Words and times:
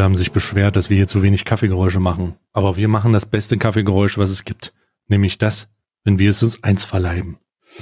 Leute 0.00 0.04
haben 0.06 0.16
sich 0.16 0.32
beschwert, 0.32 0.76
dass 0.76 0.88
wir 0.88 0.96
hier 0.96 1.06
zu 1.06 1.22
wenig 1.22 1.44
Kaffeegeräusche 1.44 2.00
machen. 2.00 2.34
Aber 2.54 2.78
wir 2.78 2.88
machen 2.88 3.12
das 3.12 3.26
beste 3.26 3.58
Kaffeegeräusch, 3.58 4.16
was 4.16 4.30
es 4.30 4.46
gibt. 4.46 4.72
Nämlich 5.08 5.36
das, 5.36 5.68
wenn 6.04 6.18
wir 6.18 6.30
es 6.30 6.42
uns 6.42 6.64
eins 6.64 6.84
verleiben. 6.84 7.36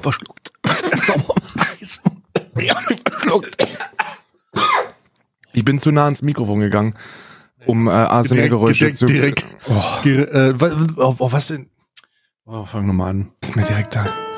Verschluckt. 0.00 0.52
Ja, 2.56 2.78
verschluckt. 3.08 3.56
Ich 5.52 5.64
bin 5.64 5.78
zu 5.78 5.90
nah 5.90 6.04
ans 6.04 6.22
Mikrofon 6.22 6.60
gegangen, 6.60 6.94
um 7.66 7.88
äh, 7.88 7.90
ASMR-Geräusche 7.90 8.92
zu... 8.92 9.06
direkt. 9.06 9.46
Oh. 9.68 10.06
Äh, 10.06 10.60
was, 10.60 10.72
oh, 10.98 11.32
was 11.32 11.48
denn? 11.48 11.70
Oh, 12.44 12.64
fang 12.64 12.86
nochmal 12.86 13.10
an. 13.10 13.32
Ist 13.40 13.56
mir 13.56 13.64
direkt 13.64 13.94
da. 13.96 14.29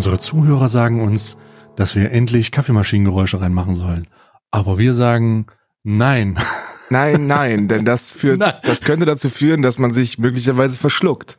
Unsere 0.00 0.16
Zuhörer 0.16 0.70
sagen 0.70 1.02
uns, 1.02 1.36
dass 1.76 1.94
wir 1.94 2.10
endlich 2.10 2.52
Kaffeemaschinengeräusche 2.52 3.38
reinmachen 3.38 3.74
sollen. 3.74 4.06
Aber 4.50 4.78
wir 4.78 4.94
sagen 4.94 5.44
nein. 5.82 6.38
Nein, 6.88 7.26
nein, 7.26 7.68
denn 7.68 7.84
das 7.84 8.10
führt, 8.10 8.40
nein. 8.40 8.54
das 8.62 8.80
könnte 8.80 9.04
dazu 9.04 9.28
führen, 9.28 9.60
dass 9.62 9.78
man 9.78 9.92
sich 9.92 10.18
möglicherweise 10.18 10.78
verschluckt. 10.78 11.38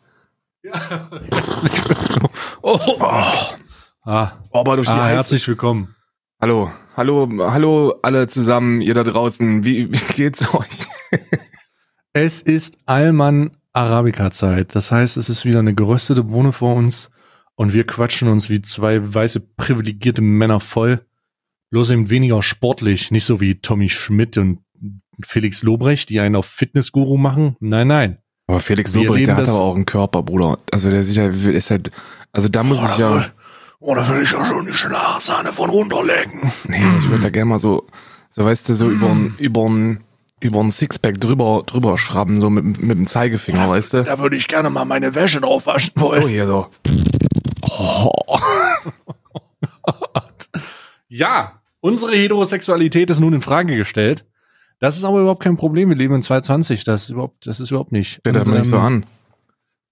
Ja. 0.63 1.09
oh. 2.61 2.79
oh. 2.87 3.03
Ah. 4.05 4.31
Aber 4.53 4.75
durch 4.75 4.87
die 4.87 4.93
ah, 4.93 5.07
herzlich 5.07 5.45
willkommen. 5.47 5.95
Hallo, 6.39 6.71
hallo, 6.95 7.27
hallo 7.51 7.95
alle 8.03 8.27
zusammen, 8.27 8.79
ihr 8.79 8.93
da 8.93 9.03
draußen. 9.03 9.65
Wie, 9.65 9.91
wie 9.91 10.13
geht's 10.13 10.53
euch? 10.53 10.87
es 12.13 12.41
ist 12.41 12.77
Alman 12.85 13.57
Arabica 13.73 14.29
Zeit. 14.29 14.75
Das 14.75 14.91
heißt, 14.91 15.17
es 15.17 15.29
ist 15.29 15.45
wieder 15.45 15.59
eine 15.59 15.73
geröstete 15.73 16.23
Bohne 16.23 16.53
vor 16.53 16.75
uns 16.75 17.09
und 17.61 17.73
wir 17.73 17.85
quatschen 17.85 18.27
uns 18.27 18.49
wie 18.49 18.63
zwei 18.63 19.13
weiße 19.13 19.39
privilegierte 19.55 20.23
Männer 20.23 20.59
voll. 20.59 21.05
Bloß 21.69 21.91
eben 21.91 22.09
weniger 22.09 22.41
sportlich, 22.41 23.11
nicht 23.11 23.25
so 23.25 23.39
wie 23.39 23.61
Tommy 23.61 23.87
Schmidt 23.87 24.39
und 24.39 24.61
Felix 25.23 25.61
Lobrecht, 25.61 26.09
die 26.09 26.19
einen 26.21 26.35
auf 26.35 26.47
Fitnessguru 26.47 27.17
machen. 27.17 27.57
Nein, 27.59 27.87
nein. 27.87 28.17
Aber 28.47 28.61
Felix 28.61 28.95
Lobrecht, 28.95 29.27
der 29.27 29.35
hat 29.35 29.47
aber 29.47 29.61
auch 29.61 29.75
einen 29.75 29.85
Körper, 29.85 30.23
Bruder. 30.23 30.57
Also 30.71 30.89
der 30.89 31.03
sicher 31.03 31.27
ist 31.29 31.69
halt, 31.69 31.91
also 32.31 32.49
da 32.49 32.63
muss 32.63 32.79
ich 32.83 32.97
ja. 32.97 33.29
Oder 33.79 34.09
will 34.09 34.23
ich 34.23 34.31
ja 34.31 34.43
schon 34.43 34.65
die 34.65 34.73
Schlagsahne 34.73 35.53
von 35.53 35.69
runterlegen. 35.69 36.51
Nee, 36.67 36.83
ich 36.97 37.09
würde 37.11 37.21
da 37.21 37.29
gerne 37.29 37.45
mal 37.45 37.59
so, 37.59 37.85
so 38.31 38.43
weißt 38.43 38.69
du, 38.69 38.75
so 38.75 38.87
mm. 38.87 38.91
über 38.91 39.15
über 39.37 39.97
über 40.39 40.59
ein 40.61 40.71
Sixpack 40.71 41.21
drüber, 41.21 41.61
drüber 41.67 41.99
schrubben, 41.99 42.41
so 42.41 42.49
mit, 42.49 42.81
mit 42.81 42.97
dem 42.97 43.05
Zeigefinger, 43.05 43.65
da, 43.65 43.69
weißt 43.69 43.93
du? 43.93 44.03
Da 44.03 44.17
würde 44.17 44.35
ich 44.35 44.47
gerne 44.47 44.71
mal 44.71 44.85
meine 44.85 45.13
Wäsche 45.13 45.39
drauf 45.41 45.67
waschen 45.67 45.93
wollen. 45.97 46.23
Oh, 46.23 46.27
hier 46.27 46.47
so. 46.47 46.67
Oh. 47.81 48.11
ja, 51.09 51.61
unsere 51.79 52.11
Heterosexualität 52.13 53.09
ist 53.09 53.19
nun 53.19 53.33
in 53.33 53.41
Frage 53.41 53.75
gestellt. 53.75 54.25
Das 54.79 54.97
ist 54.97 55.03
aber 55.03 55.21
überhaupt 55.21 55.43
kein 55.43 55.57
Problem. 55.57 55.89
Wir 55.89 55.95
leben 55.95 56.15
in 56.15 56.21
2020. 56.21 56.83
Das 56.83 57.03
ist 57.03 57.09
überhaupt, 57.09 57.47
das 57.47 57.59
ist 57.59 57.71
überhaupt 57.71 57.91
nicht. 57.91 58.19
Steht 58.19 58.35
da 58.35 58.43
nicht 58.43 58.65
so 58.65 58.77
ähm, 58.77 58.81
an. 58.81 59.05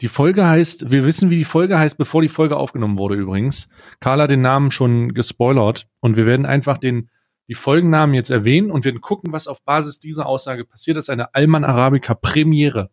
Die 0.01 0.07
Folge 0.07 0.47
heißt, 0.47 0.91
wir 0.91 1.03
wissen, 1.03 1.29
wie 1.29 1.37
die 1.37 1.45
Folge 1.45 1.77
heißt, 1.77 1.97
bevor 1.97 2.21
die 2.21 2.29
Folge 2.29 2.57
aufgenommen 2.57 2.97
wurde 2.97 3.15
übrigens. 3.15 3.67
Carla 3.99 4.23
hat 4.23 4.31
den 4.31 4.41
Namen 4.41 4.71
schon 4.71 5.13
gespoilert 5.13 5.87
und 5.99 6.15
wir 6.15 6.25
werden 6.25 6.45
einfach 6.45 6.77
den, 6.77 7.09
die 7.49 7.53
Folgennamen 7.53 8.15
jetzt 8.15 8.29
erwähnen 8.29 8.71
und 8.71 8.85
werden 8.85 9.01
gucken, 9.01 9.33
was 9.33 9.47
auf 9.47 9.63
Basis 9.63 9.99
dieser 9.99 10.25
Aussage 10.25 10.63
passiert. 10.63 10.95
Das 10.95 11.05
ist 11.05 11.09
eine 11.09 11.33
Alman 11.33 11.65
Arabica 11.65 12.13
Premiere. 12.13 12.91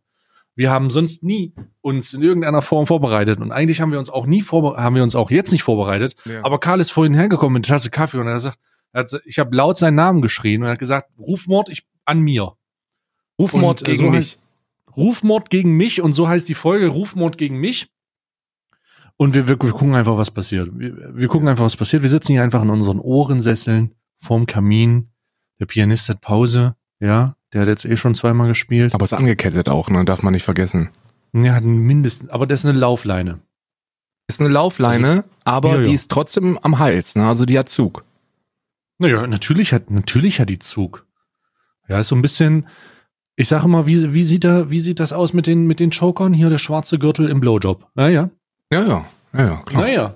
Wir 0.56 0.70
haben 0.70 0.90
sonst 0.90 1.22
nie 1.22 1.54
uns 1.82 2.14
in 2.14 2.22
irgendeiner 2.22 2.62
Form 2.62 2.86
vorbereitet 2.86 3.40
und 3.40 3.52
eigentlich 3.52 3.80
haben 3.80 3.92
wir 3.92 3.98
uns 3.98 4.08
auch 4.08 4.26
nie 4.26 4.40
vorbereitet, 4.40 4.82
haben 4.82 4.96
wir 4.96 5.02
uns 5.02 5.14
auch 5.14 5.30
jetzt 5.30 5.52
nicht 5.52 5.62
vorbereitet. 5.62 6.16
Ja. 6.24 6.42
Aber 6.44 6.58
Karl 6.58 6.80
ist 6.80 6.90
vorhin 6.90 7.14
hergekommen 7.14 7.52
mit 7.52 7.68
einer 7.68 7.76
Tasse 7.76 7.90
Kaffee 7.90 8.18
und 8.18 8.26
er 8.26 8.32
hat 8.32 8.38
gesagt, 8.38 8.58
er 8.92 9.00
hat, 9.00 9.20
ich 9.26 9.38
habe 9.38 9.54
laut 9.54 9.76
seinen 9.76 9.96
Namen 9.96 10.22
geschrien 10.22 10.62
und 10.62 10.68
er 10.68 10.72
hat 10.72 10.78
gesagt, 10.78 11.10
Rufmord 11.18 11.68
ich, 11.68 11.86
an 12.06 12.20
mir. 12.20 12.56
Rufmord 13.38 13.82
und, 13.82 13.88
äh, 13.88 13.92
gegen 13.92 14.06
so 14.06 14.10
mich. 14.10 14.38
Rufmord 14.96 15.50
gegen 15.50 15.72
mich 15.72 16.00
und 16.00 16.14
so 16.14 16.26
heißt 16.26 16.48
die 16.48 16.54
Folge 16.54 16.88
Rufmord 16.88 17.36
gegen 17.36 17.58
mich. 17.58 17.92
Und 19.18 19.34
wir, 19.34 19.48
wir, 19.48 19.60
wir 19.60 19.72
gucken 19.72 19.94
einfach, 19.94 20.16
was 20.16 20.30
passiert. 20.30 20.70
Wir, 20.72 21.14
wir 21.14 21.28
gucken 21.28 21.48
einfach, 21.48 21.64
was 21.64 21.76
passiert. 21.76 22.02
Wir 22.02 22.08
sitzen 22.08 22.32
hier 22.32 22.42
einfach 22.42 22.62
in 22.62 22.70
unseren 22.70 22.98
Ohrensesseln 22.98 23.94
vorm 24.18 24.46
Kamin. 24.46 25.10
Der 25.60 25.66
Pianist 25.66 26.08
hat 26.08 26.22
Pause, 26.22 26.76
ja. 26.98 27.35
Der 27.52 27.62
hat 27.62 27.68
jetzt 27.68 27.84
eh 27.84 27.96
schon 27.96 28.14
zweimal 28.14 28.48
gespielt. 28.48 28.94
Aber 28.94 29.04
ist 29.04 29.12
angekettet 29.12 29.68
auch, 29.68 29.88
ne? 29.88 30.04
Darf 30.04 30.22
man 30.22 30.32
nicht 30.32 30.42
vergessen. 30.42 30.90
Ja, 31.32 31.54
hat 31.54 31.64
mindestens, 31.64 32.30
aber 32.30 32.46
das 32.46 32.60
ist 32.60 32.66
eine 32.66 32.78
Laufleine. 32.78 33.40
Ist 34.28 34.40
eine 34.40 34.48
Laufleine, 34.48 35.08
also, 35.08 35.28
aber 35.44 35.68
ja, 35.70 35.76
ja. 35.76 35.82
die 35.82 35.94
ist 35.94 36.10
trotzdem 36.10 36.58
am 36.58 36.78
Hals, 36.78 37.14
ne? 37.14 37.26
Also 37.26 37.46
die 37.46 37.58
hat 37.58 37.68
Zug. 37.68 38.04
Naja, 38.98 39.26
natürlich 39.26 39.72
hat, 39.72 39.90
natürlich 39.90 40.40
hat 40.40 40.48
die 40.48 40.58
Zug. 40.58 41.06
Ja, 41.88 42.00
ist 42.00 42.08
so 42.08 42.16
ein 42.16 42.22
bisschen, 42.22 42.66
ich 43.36 43.48
sage 43.48 43.68
mal, 43.68 43.86
wie, 43.86 44.12
wie 44.14 44.24
sieht 44.24 44.44
da, 44.44 44.70
wie 44.70 44.80
sieht 44.80 44.98
das 44.98 45.12
aus 45.12 45.32
mit 45.32 45.46
den, 45.46 45.66
mit 45.66 45.78
den 45.78 45.90
Chokern? 45.90 46.32
Hier 46.32 46.48
der 46.48 46.58
schwarze 46.58 46.98
Gürtel 46.98 47.28
im 47.28 47.40
Blowjob. 47.40 47.86
Ja, 47.96 48.08
ja. 48.08 48.30
Ja, 48.72 48.82
ja, 48.82 49.06
ja, 49.34 49.46
ja 49.46 49.62
klar. 49.64 49.82
Naja. 49.82 50.14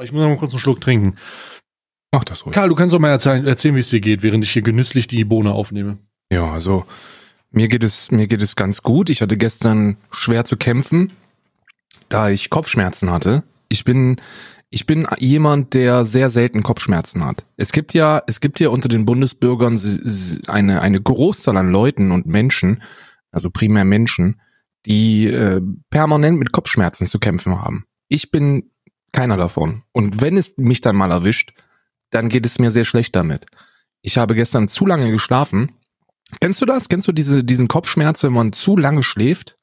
Ich 0.00 0.12
muss 0.12 0.20
noch 0.20 0.28
mal 0.28 0.36
kurz 0.36 0.52
einen 0.52 0.60
Schluck 0.60 0.80
trinken. 0.80 1.16
Mach 2.12 2.22
das 2.22 2.46
ruhig. 2.46 2.54
Karl, 2.54 2.68
du 2.68 2.76
kannst 2.76 2.94
doch 2.94 3.00
mal 3.00 3.10
erzählen, 3.10 3.44
erzählen 3.44 3.74
wie 3.74 3.80
es 3.80 3.90
dir 3.90 4.00
geht, 4.00 4.22
während 4.22 4.44
ich 4.44 4.52
hier 4.52 4.62
genüsslich 4.62 5.08
die 5.08 5.24
Bohne 5.24 5.52
aufnehme. 5.52 5.98
Ja, 6.30 6.50
also 6.52 6.84
mir 7.50 7.68
geht 7.68 7.82
es 7.82 8.10
mir 8.10 8.26
geht 8.26 8.42
es 8.42 8.56
ganz 8.56 8.82
gut. 8.82 9.10
Ich 9.10 9.22
hatte 9.22 9.36
gestern 9.36 9.96
schwer 10.10 10.44
zu 10.44 10.56
kämpfen, 10.56 11.12
da 12.08 12.28
ich 12.28 12.50
Kopfschmerzen 12.50 13.10
hatte. 13.10 13.42
Ich 13.68 13.84
bin 13.84 14.20
ich 14.70 14.84
bin 14.84 15.08
jemand, 15.18 15.72
der 15.72 16.04
sehr 16.04 16.28
selten 16.28 16.62
Kopfschmerzen 16.62 17.24
hat. 17.24 17.46
Es 17.56 17.72
gibt 17.72 17.94
ja 17.94 18.22
es 18.26 18.40
gibt 18.40 18.60
ja 18.60 18.68
unter 18.68 18.88
den 18.88 19.06
Bundesbürgern 19.06 19.80
eine 20.46 20.82
eine 20.82 21.00
Großzahl 21.00 21.56
an 21.56 21.70
Leuten 21.70 22.10
und 22.10 22.26
Menschen, 22.26 22.82
also 23.30 23.50
primär 23.50 23.84
Menschen, 23.84 24.40
die 24.84 25.26
äh, 25.26 25.62
permanent 25.90 26.38
mit 26.38 26.52
Kopfschmerzen 26.52 27.06
zu 27.06 27.18
kämpfen 27.18 27.60
haben. 27.60 27.86
Ich 28.08 28.30
bin 28.30 28.70
keiner 29.12 29.38
davon. 29.38 29.82
Und 29.92 30.20
wenn 30.20 30.36
es 30.36 30.58
mich 30.58 30.82
dann 30.82 30.96
mal 30.96 31.10
erwischt, 31.10 31.54
dann 32.10 32.28
geht 32.28 32.44
es 32.44 32.58
mir 32.58 32.70
sehr 32.70 32.84
schlecht 32.84 33.16
damit. 33.16 33.46
Ich 34.02 34.18
habe 34.18 34.34
gestern 34.34 34.68
zu 34.68 34.86
lange 34.86 35.10
geschlafen 35.10 35.72
Kennst 36.40 36.60
du 36.60 36.66
das? 36.66 36.88
Kennst 36.88 37.08
du 37.08 37.12
diese, 37.12 37.42
diesen 37.42 37.68
Kopfschmerz, 37.68 38.22
wenn 38.22 38.32
man 38.32 38.52
zu 38.52 38.76
lange 38.76 39.02
schläft? 39.02 39.56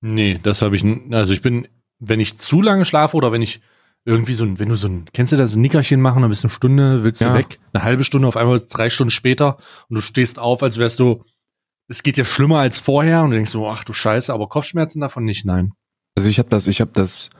Nee, 0.00 0.38
das 0.42 0.62
habe 0.62 0.76
ich, 0.76 0.84
also 1.10 1.32
ich 1.32 1.42
bin, 1.42 1.66
wenn 1.98 2.20
ich 2.20 2.38
zu 2.38 2.62
lange 2.62 2.84
schlafe 2.84 3.16
oder 3.16 3.32
wenn 3.32 3.42
ich 3.42 3.60
irgendwie 4.04 4.32
so 4.32 4.44
ein, 4.44 4.58
wenn 4.58 4.68
du 4.68 4.74
so 4.74 4.88
ein, 4.88 5.06
kennst 5.12 5.32
du 5.32 5.36
das, 5.36 5.56
ein 5.56 5.60
Nickerchen 5.60 6.00
machen, 6.00 6.22
dann 6.22 6.30
bist 6.30 6.44
du 6.44 6.48
eine 6.48 6.54
Stunde, 6.54 7.04
willst 7.04 7.20
ja. 7.20 7.28
du 7.28 7.34
weg, 7.34 7.58
eine 7.72 7.82
halbe 7.82 8.04
Stunde, 8.04 8.28
auf 8.28 8.36
einmal 8.36 8.62
drei 8.70 8.90
Stunden 8.90 9.10
später 9.10 9.58
und 9.88 9.96
du 9.96 10.00
stehst 10.00 10.38
auf, 10.38 10.62
als 10.62 10.78
wärst 10.78 10.98
du, 11.00 11.24
es 11.88 12.02
geht 12.02 12.16
dir 12.16 12.24
schlimmer 12.24 12.60
als 12.60 12.78
vorher 12.78 13.22
und 13.22 13.30
du 13.30 13.36
denkst 13.36 13.50
so, 13.50 13.68
ach 13.68 13.84
du 13.84 13.92
Scheiße, 13.92 14.32
aber 14.32 14.48
Kopfschmerzen 14.48 15.00
davon 15.00 15.24
nicht, 15.24 15.44
nein. 15.44 15.72
Also 16.14 16.28
ich 16.28 16.38
habe 16.38 16.48
das, 16.48 16.68
ich 16.68 16.80
habe 16.80 16.92
das 16.94 17.30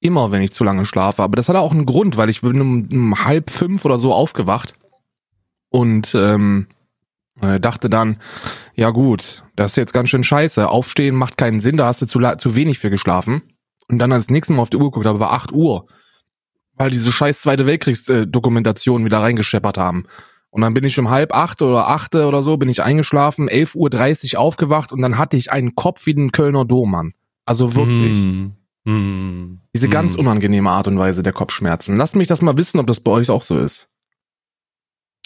immer, 0.00 0.30
wenn 0.30 0.42
ich 0.42 0.52
zu 0.52 0.64
lange 0.64 0.84
schlafe, 0.84 1.22
aber 1.22 1.36
das 1.36 1.48
hat 1.48 1.56
auch 1.56 1.72
einen 1.72 1.86
Grund, 1.86 2.16
weil 2.16 2.28
ich 2.28 2.42
bin 2.42 2.60
um, 2.60 2.88
um 2.90 3.24
halb 3.24 3.50
fünf 3.50 3.84
oder 3.84 3.98
so 3.98 4.12
aufgewacht 4.12 4.74
und 5.70 6.14
ähm, 6.14 6.66
äh, 6.68 6.74
dachte 7.40 7.88
dann, 7.88 8.18
ja 8.74 8.90
gut, 8.90 9.44
das 9.56 9.72
ist 9.72 9.76
jetzt 9.76 9.94
ganz 9.94 10.08
schön 10.08 10.24
scheiße. 10.24 10.68
Aufstehen 10.68 11.16
macht 11.16 11.36
keinen 11.36 11.60
Sinn, 11.60 11.76
da 11.76 11.86
hast 11.86 12.02
du 12.02 12.06
zu, 12.06 12.20
zu 12.38 12.56
wenig 12.56 12.78
für 12.78 12.90
geschlafen. 12.90 13.42
Und 13.88 13.98
dann 13.98 14.12
als 14.12 14.30
nächstes 14.30 14.54
Mal 14.54 14.62
auf 14.62 14.70
die 14.70 14.76
Uhr 14.76 14.90
geguckt 14.90 15.06
habe, 15.06 15.20
war 15.20 15.32
8 15.32 15.52
Uhr. 15.52 15.86
Weil 16.74 16.90
diese 16.90 17.12
scheiß 17.12 17.40
Zweite 17.40 17.66
Weltkriegsdokumentation 17.66 19.04
wieder 19.04 19.20
reingescheppert 19.20 19.76
haben. 19.76 20.06
Und 20.52 20.60
dann 20.60 20.74
bin 20.74 20.84
ich 20.84 20.98
um 20.98 21.08
halb 21.08 21.34
acht 21.34 21.62
oder 21.62 21.88
achte 21.88 22.26
oder 22.26 22.42
so, 22.42 22.58
bin 22.58 22.68
ich 22.68 22.82
eingeschlafen, 22.82 23.48
11.30 23.48 24.34
Uhr 24.34 24.40
aufgewacht 24.40 24.92
und 24.92 25.00
dann 25.00 25.16
hatte 25.16 25.38
ich 25.38 25.50
einen 25.50 25.74
Kopf 25.74 26.04
wie 26.04 26.14
den 26.14 26.30
Kölner 26.30 26.66
Dom, 26.66 27.12
Also 27.46 27.74
wirklich. 27.74 28.22
Mm, 28.22 28.50
mm, 28.84 29.60
Diese 29.74 29.88
mm. 29.88 29.90
ganz 29.90 30.14
unangenehme 30.14 30.70
Art 30.70 30.88
und 30.88 30.98
Weise 30.98 31.22
der 31.22 31.32
Kopfschmerzen. 31.32 31.96
Lasst 31.96 32.16
mich 32.16 32.28
das 32.28 32.42
mal 32.42 32.58
wissen, 32.58 32.80
ob 32.80 32.86
das 32.86 33.00
bei 33.00 33.10
euch 33.10 33.30
auch 33.30 33.44
so 33.44 33.56
ist. 33.56 33.88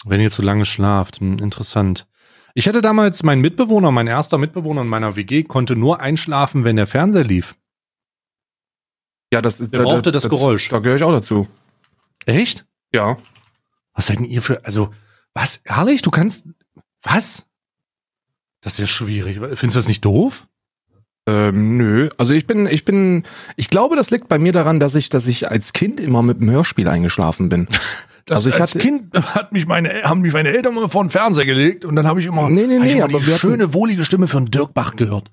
Wenn 0.05 0.21
ihr 0.21 0.29
zu 0.29 0.41
lange 0.41 0.65
schlaft, 0.65 1.19
hm, 1.19 1.37
interessant. 1.39 2.07
Ich 2.53 2.67
hatte 2.67 2.81
damals 2.81 3.23
meinen 3.23 3.41
Mitbewohner, 3.41 3.91
mein 3.91 4.07
erster 4.07 4.37
Mitbewohner 4.37 4.81
in 4.81 4.87
meiner 4.87 5.15
WG, 5.15 5.43
konnte 5.43 5.75
nur 5.75 5.99
einschlafen, 5.99 6.63
wenn 6.63 6.75
der 6.75 6.87
Fernseher 6.87 7.23
lief. 7.23 7.55
Ja, 9.31 9.41
das 9.41 9.59
ist. 9.59 9.73
Der 9.73 9.83
brauchte 9.83 10.11
das, 10.11 10.23
das 10.23 10.29
Geräusch. 10.29 10.69
Da 10.69 10.79
gehöre 10.79 10.95
ich 10.95 11.03
auch 11.03 11.11
dazu. 11.11 11.47
Echt? 12.25 12.65
Ja. 12.93 13.17
Was 13.93 14.07
seid 14.07 14.17
denn 14.17 14.25
ihr 14.25 14.41
für, 14.41 14.63
also, 14.65 14.93
was, 15.33 15.57
ehrlich, 15.65 16.01
du 16.01 16.11
kannst, 16.11 16.45
was? 17.01 17.47
Das 18.61 18.73
ist 18.73 18.79
ja 18.79 18.87
schwierig. 18.87 19.37
Findest 19.37 19.75
du 19.75 19.79
das 19.79 19.87
nicht 19.87 20.05
doof? 20.05 20.47
Ähm, 21.27 21.77
nö. 21.77 22.09
Also 22.17 22.33
ich 22.33 22.47
bin, 22.47 22.67
ich 22.67 22.85
bin, 22.85 23.23
ich 23.55 23.69
glaube, 23.69 23.95
das 23.95 24.09
liegt 24.09 24.29
bei 24.29 24.39
mir 24.39 24.53
daran, 24.53 24.79
dass 24.79 24.95
ich, 24.95 25.09
dass 25.09 25.27
ich 25.27 25.51
als 25.51 25.73
Kind 25.73 25.99
immer 25.99 26.23
mit 26.23 26.39
dem 26.39 26.49
Hörspiel 26.49 26.87
eingeschlafen 26.87 27.49
bin. 27.49 27.67
Das 28.27 28.37
also 28.37 28.49
ich 28.49 28.61
als 28.61 28.75
hatte, 28.75 28.79
Kind 28.79 29.13
hat 29.35 29.51
mich 29.51 29.65
meine, 29.65 30.03
haben 30.03 30.21
mich 30.21 30.33
meine 30.33 30.49
Eltern 30.49 30.77
immer 30.77 30.89
vor 30.89 31.03
den 31.03 31.09
Fernseher 31.09 31.45
gelegt 31.45 31.83
und 31.85 31.95
dann 31.95 32.05
habe 32.05 32.19
ich 32.19 32.27
immer, 32.27 32.49
nee, 32.49 32.67
nee, 32.67 32.79
nee, 32.79 33.01
aber 33.01 33.19
die 33.19 33.25
schöne, 33.25 33.73
wohlige 33.73 34.03
Stimme 34.03 34.27
von 34.27 34.45
Dirk 34.45 34.73
Bach 34.73 34.95
gehört. 34.95 35.31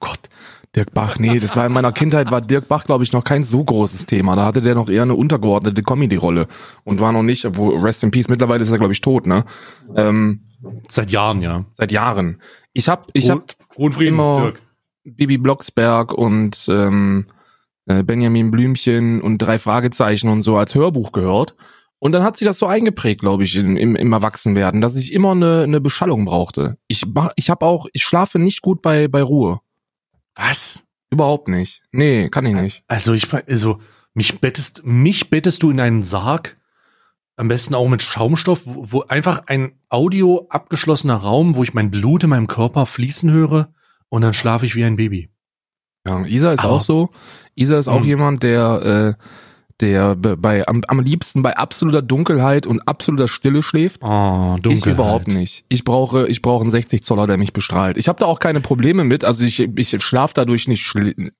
Gott. 0.00 0.30
Dirk 0.74 0.94
Bach, 0.94 1.18
nee, 1.18 1.40
das 1.40 1.56
war 1.56 1.66
in 1.66 1.72
meiner 1.72 1.92
Kindheit, 1.92 2.30
war 2.30 2.40
Dirk 2.40 2.68
Bach, 2.68 2.84
glaube 2.84 3.04
ich, 3.04 3.12
noch 3.12 3.24
kein 3.24 3.42
so 3.42 3.62
großes 3.64 4.06
Thema. 4.06 4.36
Da 4.36 4.46
hatte 4.46 4.62
der 4.62 4.74
noch 4.74 4.88
eher 4.88 5.02
eine 5.02 5.14
untergeordnete 5.14 5.82
Comedy-Rolle 5.82 6.46
und 6.84 7.00
war 7.00 7.12
noch 7.12 7.22
nicht, 7.22 7.46
wo 7.56 7.70
Rest 7.70 8.04
in 8.04 8.10
Peace, 8.10 8.28
mittlerweile 8.28 8.62
ist 8.62 8.70
er, 8.70 8.78
glaube 8.78 8.92
ich, 8.92 9.00
tot, 9.00 9.26
ne? 9.26 9.44
Ähm, 9.96 10.42
Seit 10.88 11.10
Jahren, 11.10 11.40
ja. 11.40 11.64
seit 11.72 11.90
Jahren. 11.90 12.40
Ich 12.72 12.88
hab, 12.88 13.08
ich 13.14 13.30
hab 13.30 13.44
immer- 13.76 14.42
Dirk. 14.42 14.62
Bibi 15.04 15.38
Blocksberg 15.38 16.12
und 16.12 16.66
ähm, 16.68 17.26
äh, 17.86 18.02
Benjamin 18.02 18.50
Blümchen 18.50 19.22
und 19.22 19.38
drei 19.38 19.58
Fragezeichen 19.58 20.28
und 20.28 20.42
so 20.42 20.56
als 20.56 20.74
Hörbuch 20.74 21.12
gehört. 21.12 21.56
Und 22.00 22.12
dann 22.12 22.22
hat 22.24 22.36
sich 22.38 22.46
das 22.46 22.58
so 22.58 22.66
eingeprägt, 22.66 23.20
glaube 23.20 23.44
ich, 23.44 23.54
im, 23.56 23.76
im, 23.76 23.94
im 23.94 24.12
Erwachsenwerden, 24.12 24.80
dass 24.80 24.96
ich 24.96 25.12
immer 25.12 25.32
eine, 25.32 25.62
eine 25.62 25.80
Beschallung 25.80 26.24
brauchte. 26.24 26.78
Ich, 26.88 27.04
mach- 27.06 27.30
ich 27.36 27.50
habe 27.50 27.64
auch, 27.66 27.86
ich 27.92 28.02
schlafe 28.02 28.38
nicht 28.38 28.62
gut 28.62 28.80
bei, 28.82 29.06
bei 29.06 29.22
Ruhe. 29.22 29.60
Was? 30.34 30.84
Überhaupt 31.10 31.48
nicht. 31.48 31.82
Nee, 31.92 32.28
kann 32.30 32.46
ich 32.46 32.54
nicht. 32.54 32.84
Also 32.88 33.12
ich, 33.12 33.28
also 33.32 33.78
mich 34.14 34.40
bettest, 34.40 34.82
mich 34.84 35.28
bettest 35.30 35.62
du 35.62 35.70
in 35.70 35.78
einen 35.80 36.02
Sarg, 36.02 36.56
am 37.36 37.48
besten 37.48 37.74
auch 37.74 37.88
mit 37.88 38.02
Schaumstoff, 38.02 38.62
wo, 38.64 38.84
wo 38.92 39.02
einfach 39.02 39.44
ein 39.46 39.72
Audio 39.88 40.46
abgeschlossener 40.50 41.16
Raum, 41.16 41.54
wo 41.54 41.62
ich 41.62 41.74
mein 41.74 41.90
Blut 41.90 42.24
in 42.24 42.30
meinem 42.30 42.46
Körper 42.46 42.86
fließen 42.86 43.30
höre 43.30 43.72
und 44.08 44.22
dann 44.22 44.34
schlafe 44.34 44.64
ich 44.66 44.74
wie 44.74 44.84
ein 44.84 44.96
Baby. 44.96 45.28
Ja, 46.08 46.24
Isa 46.24 46.52
ist 46.52 46.60
Aber- 46.64 46.72
auch 46.74 46.80
so. 46.82 47.10
Isa 47.54 47.78
ist 47.78 47.88
auch 47.88 48.00
Mhm. 48.00 48.06
jemand, 48.06 48.42
der, 48.42 49.16
äh, 49.18 49.24
der 49.80 50.14
be- 50.16 50.36
bei, 50.36 50.66
am, 50.66 50.82
am 50.86 51.00
liebsten 51.00 51.42
bei 51.42 51.56
absoluter 51.56 52.02
Dunkelheit 52.02 52.66
und 52.66 52.86
absoluter 52.86 53.28
Stille 53.28 53.62
schläft. 53.62 54.02
Oh, 54.02 54.56
dunkel. 54.60 54.72
Ich 54.72 54.86
überhaupt 54.86 55.28
nicht. 55.28 55.64
Ich 55.68 55.84
brauche, 55.84 56.26
ich 56.28 56.42
brauche 56.42 56.62
einen 56.62 56.70
60 56.70 57.02
Zoller, 57.02 57.26
der 57.26 57.38
mich 57.38 57.52
bestrahlt. 57.52 57.96
Ich 57.96 58.08
habe 58.08 58.18
da 58.18 58.26
auch 58.26 58.38
keine 58.38 58.60
Probleme 58.60 59.04
mit. 59.04 59.24
Also 59.24 59.44
ich, 59.44 59.60
ich 59.60 60.02
schlafe 60.02 60.34
dadurch 60.34 60.68
nicht. 60.68 60.94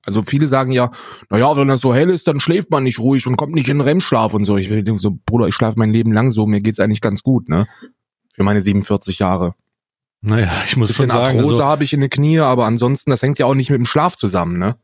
Also 0.05 0.23
viele 0.23 0.47
sagen 0.47 0.71
ja, 0.71 0.91
naja, 1.29 1.55
wenn 1.55 1.67
das 1.67 1.81
so 1.81 1.93
hell 1.93 2.09
ist, 2.09 2.27
dann 2.27 2.39
schläft 2.39 2.71
man 2.71 2.83
nicht 2.83 2.99
ruhig 2.99 3.27
und 3.27 3.37
kommt 3.37 3.53
nicht 3.53 3.69
in 3.69 3.81
REM-Schlaf 3.81 4.33
und 4.33 4.45
so. 4.45 4.57
Ich 4.57 4.67
denke 4.69 4.97
so, 4.97 5.17
Bruder, 5.25 5.47
ich 5.47 5.55
schlafe 5.55 5.77
mein 5.77 5.91
Leben 5.91 6.11
lang 6.11 6.29
so. 6.29 6.47
Mir 6.47 6.61
geht's 6.61 6.79
eigentlich 6.79 7.01
ganz 7.01 7.23
gut, 7.23 7.49
ne? 7.49 7.67
Für 8.33 8.43
meine 8.43 8.61
47 8.61 9.19
Jahre. 9.19 9.55
Naja, 10.21 10.51
ich 10.65 10.77
muss 10.77 10.93
schon 10.93 11.07
Bisschen 11.07 11.09
sagen, 11.09 11.37
Arthrose 11.37 11.53
also, 11.53 11.65
habe 11.65 11.83
ich 11.83 11.93
in 11.93 12.01
den 12.01 12.09
Knie, 12.09 12.39
aber 12.39 12.65
ansonsten, 12.65 13.09
das 13.09 13.21
hängt 13.23 13.39
ja 13.39 13.47
auch 13.47 13.55
nicht 13.55 13.69
mit 13.71 13.79
dem 13.79 13.85
Schlaf 13.85 14.15
zusammen, 14.15 14.59
ne? 14.59 14.75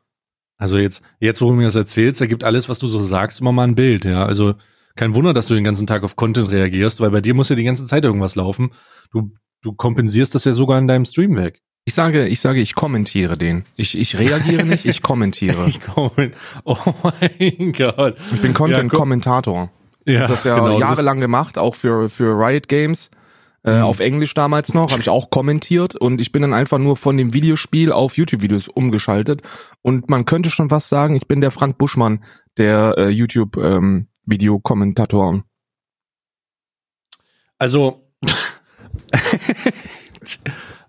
Also 0.58 0.78
jetzt, 0.78 1.02
jetzt, 1.20 1.42
wo 1.42 1.50
du 1.50 1.56
mir 1.56 1.66
das 1.66 1.76
erzählst, 1.76 2.22
ergibt 2.22 2.44
alles, 2.44 2.70
was 2.70 2.80
du 2.80 2.88
so 2.88 3.00
sagst, 3.00 3.42
immer 3.42 3.52
mal 3.52 3.66
ein 3.66 3.76
Bild, 3.76 4.06
ja. 4.06 4.26
Also 4.26 4.56
kein 4.96 5.14
Wunder, 5.14 5.34
dass 5.34 5.48
du 5.48 5.54
den 5.54 5.64
ganzen 5.64 5.88
Tag 5.88 6.04
auf 6.04 6.16
Content 6.16 6.50
reagierst, 6.50 7.00
weil 7.00 7.12
bei 7.12 7.22
dir 7.22 7.34
muss 7.34 7.50
ja 7.50 7.56
die 7.56 7.64
ganze 7.64 7.86
Zeit 7.86 8.04
irgendwas 8.04 8.36
laufen. 8.36 8.72
Du, 9.12 9.32
du 9.62 9.74
kompensierst 9.74 10.34
das 10.34 10.46
ja 10.46 10.54
sogar 10.54 10.80
in 10.80 10.88
deinem 10.88 11.06
Stream 11.06 11.36
weg. 11.36 11.62
Ich 11.86 11.94
sage, 11.94 12.28
ich 12.28 12.42
sage, 12.42 12.60
ich 12.60 12.76
kommentiere 12.76 13.38
den. 13.38 13.64
Ich, 13.78 13.98
ich 13.98 14.20
reagiere 14.20 14.66
nicht, 14.66 14.86
ich 14.86 15.02
kommentiere. 15.02 15.66
Ich 15.68 15.80
komme, 15.80 16.32
oh 16.66 16.76
mein 17.02 17.72
Gott. 17.72 18.18
Ich 18.34 18.42
bin 18.42 18.52
Ja, 18.52 18.58
Content-Kommentator. 18.58 19.72
Ja, 20.06 20.28
das 20.28 20.44
ja 20.44 20.56
genau, 20.56 20.80
jahrelang 20.80 21.20
gemacht, 21.20 21.58
auch 21.58 21.76
für, 21.76 22.10
für 22.10 22.38
Riot 22.38 22.68
Games. 22.68 23.10
Äh, 23.68 23.80
Mhm. 23.80 23.84
Auf 23.84 24.00
Englisch 24.00 24.34
damals 24.34 24.74
noch, 24.74 24.92
habe 24.92 25.02
ich 25.02 25.10
auch 25.10 25.30
kommentiert 25.30 25.94
und 25.98 26.22
ich 26.22 26.32
bin 26.32 26.42
dann 26.42 26.54
einfach 26.54 26.78
nur 26.78 26.96
von 26.96 27.18
dem 27.18 27.34
Videospiel 27.34 27.92
auf 27.92 28.16
YouTube-Videos 28.16 28.70
umgeschaltet. 28.70 29.42
Und 29.82 30.10
man 30.10 30.24
könnte 30.24 30.50
schon 30.50 30.72
was 30.72 30.88
sagen, 30.88 31.18
ich 31.18 31.28
bin 31.28 31.42
der 31.42 31.52
Frank 31.52 31.78
Buschmann 31.78 32.24
der 32.58 32.94
äh, 32.98 33.10
YouTube-Videokommentatoren. 33.10 35.44
Also, 37.60 38.08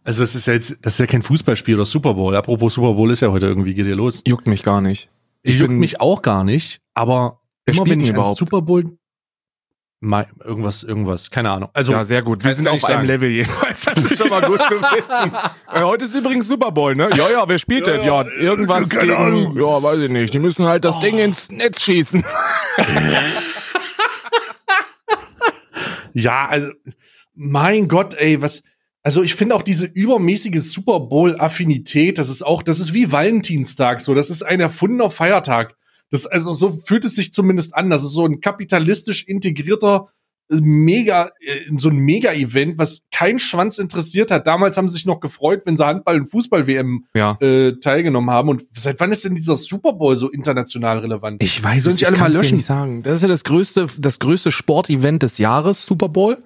also 0.04 0.22
es 0.22 0.34
ist 0.34 0.46
ja 0.46 0.54
jetzt, 0.54 0.78
das 0.82 0.94
ist 0.94 1.00
ja 1.00 1.06
kein 1.06 1.22
Fußballspiel 1.22 1.74
oder 1.74 1.84
Super 1.84 2.14
Bowl. 2.14 2.34
Apropos 2.36 2.74
Super 2.74 2.94
Bowl 2.94 3.10
ist 3.10 3.20
ja 3.20 3.30
heute 3.30 3.46
irgendwie, 3.46 3.74
geht 3.74 3.86
ihr 3.86 3.96
los. 3.96 4.22
Juckt 4.26 4.46
mich 4.46 4.62
gar 4.62 4.80
nicht. 4.80 5.10
Ich 5.42 5.56
juckt 5.56 5.68
bin- 5.70 5.78
mich 5.78 6.00
auch 6.00 6.22
gar 6.22 6.44
nicht, 6.44 6.80
aber 6.94 7.40
immer 7.64 7.86
wenn 7.86 8.00
ich 8.00 8.10
an 8.10 8.16
überhaupt? 8.16 8.38
Super 8.38 8.62
Bowl, 8.62 8.98
irgendwas, 10.00 10.84
irgendwas, 10.84 11.30
keine 11.30 11.50
Ahnung. 11.50 11.70
Also, 11.72 11.92
ja, 11.92 12.04
sehr 12.04 12.22
gut. 12.22 12.44
Wir 12.44 12.54
sind 12.54 12.68
auf 12.68 12.84
einem. 12.84 13.06
Level 13.06 13.30
jedenfalls. 13.30 13.80
Das 13.80 13.98
ist 13.98 14.18
schon 14.18 14.28
mal 14.28 14.42
gut 14.42 14.62
zu 14.62 14.74
wissen. 14.80 15.32
Äh, 15.70 15.82
heute 15.82 16.06
ist 16.06 16.14
übrigens 16.14 16.48
Super 16.48 16.72
Bowl, 16.72 16.96
ne? 16.96 17.10
Ja, 17.14 17.28
ja, 17.30 17.46
wer 17.46 17.58
spielt 17.58 17.86
Ja, 17.86 17.92
denn? 17.92 18.06
Ja, 18.06 18.24
irgendwas 18.38 18.88
keine 18.88 19.08
gegen, 19.08 19.18
Ahnung. 19.18 19.54
ja, 19.54 19.82
weiß 19.82 19.98
ich 20.00 20.08
nicht. 20.10 20.32
Die 20.32 20.38
müssen 20.38 20.64
halt 20.64 20.82
das 20.84 20.98
Ding 21.00 21.18
ins 21.18 21.50
Netz 21.50 21.82
schießen. 21.82 22.24
ja, 26.14 26.46
also, 26.46 26.72
mein 27.34 27.88
Gott, 27.88 28.14
ey, 28.14 28.40
was, 28.40 28.62
also 29.02 29.22
ich 29.22 29.34
finde 29.34 29.54
auch 29.54 29.62
diese 29.62 29.84
übermäßige 29.86 30.60
Super 30.62 31.00
Bowl-Affinität, 31.00 32.16
das 32.18 32.30
ist 32.30 32.42
auch, 32.42 32.62
das 32.62 32.80
ist 32.80 32.94
wie 32.94 33.12
Valentinstag, 33.12 34.00
so, 34.00 34.14
das 34.14 34.30
ist 34.30 34.42
ein 34.42 34.60
erfundener 34.60 35.10
Feiertag. 35.10 35.74
Das, 36.10 36.26
also, 36.26 36.52
so 36.52 36.70
fühlt 36.72 37.04
es 37.04 37.14
sich 37.14 37.32
zumindest 37.32 37.74
an. 37.76 37.90
Das 37.90 38.02
ist 38.04 38.12
so 38.12 38.24
ein 38.24 38.40
kapitalistisch 38.40 39.24
integrierter, 39.26 40.08
äh, 40.50 40.56
mega, 40.62 41.30
äh, 41.40 41.60
so 41.76 41.90
ein 41.90 41.98
Mega-Event, 41.98 42.78
was 42.78 43.02
kein 43.12 43.38
Schwanz 43.38 43.78
interessiert 43.78 44.30
hat. 44.30 44.46
Damals 44.46 44.76
haben 44.78 44.88
sie 44.88 44.94
sich 44.94 45.04
noch 45.06 45.20
gefreut, 45.20 45.62
wenn 45.66 45.76
sie 45.76 45.84
Handball- 45.84 46.20
und 46.20 46.26
Fußball-WM 46.26 47.04
Ja. 47.14 47.36
äh, 47.40 47.72
teilgenommen 47.80 48.30
haben. 48.30 48.48
Und 48.48 48.64
seit 48.74 48.98
wann 49.00 49.12
ist 49.12 49.24
denn 49.26 49.34
dieser 49.34 49.56
Super 49.56 49.92
Bowl 49.92 50.16
so 50.16 50.30
international 50.30 51.00
relevant? 51.00 51.42
Ich 51.42 51.62
weiß 51.62 51.86
es, 51.86 51.96
sich 51.96 52.06
alle 52.06 52.16
ich 52.16 52.20
mal 52.22 52.32
löschen? 52.32 52.56
nicht 52.56 52.64
sagen. 52.66 53.02
Das 53.02 53.14
ist 53.16 53.22
ja 53.22 53.28
das 53.28 53.44
größte, 53.44 53.88
das 53.98 54.18
größte 54.18 54.50
Sportevent 54.50 55.22
des 55.22 55.36
Jahres, 55.36 55.84
Super 55.84 56.08
Bowl. 56.08 56.38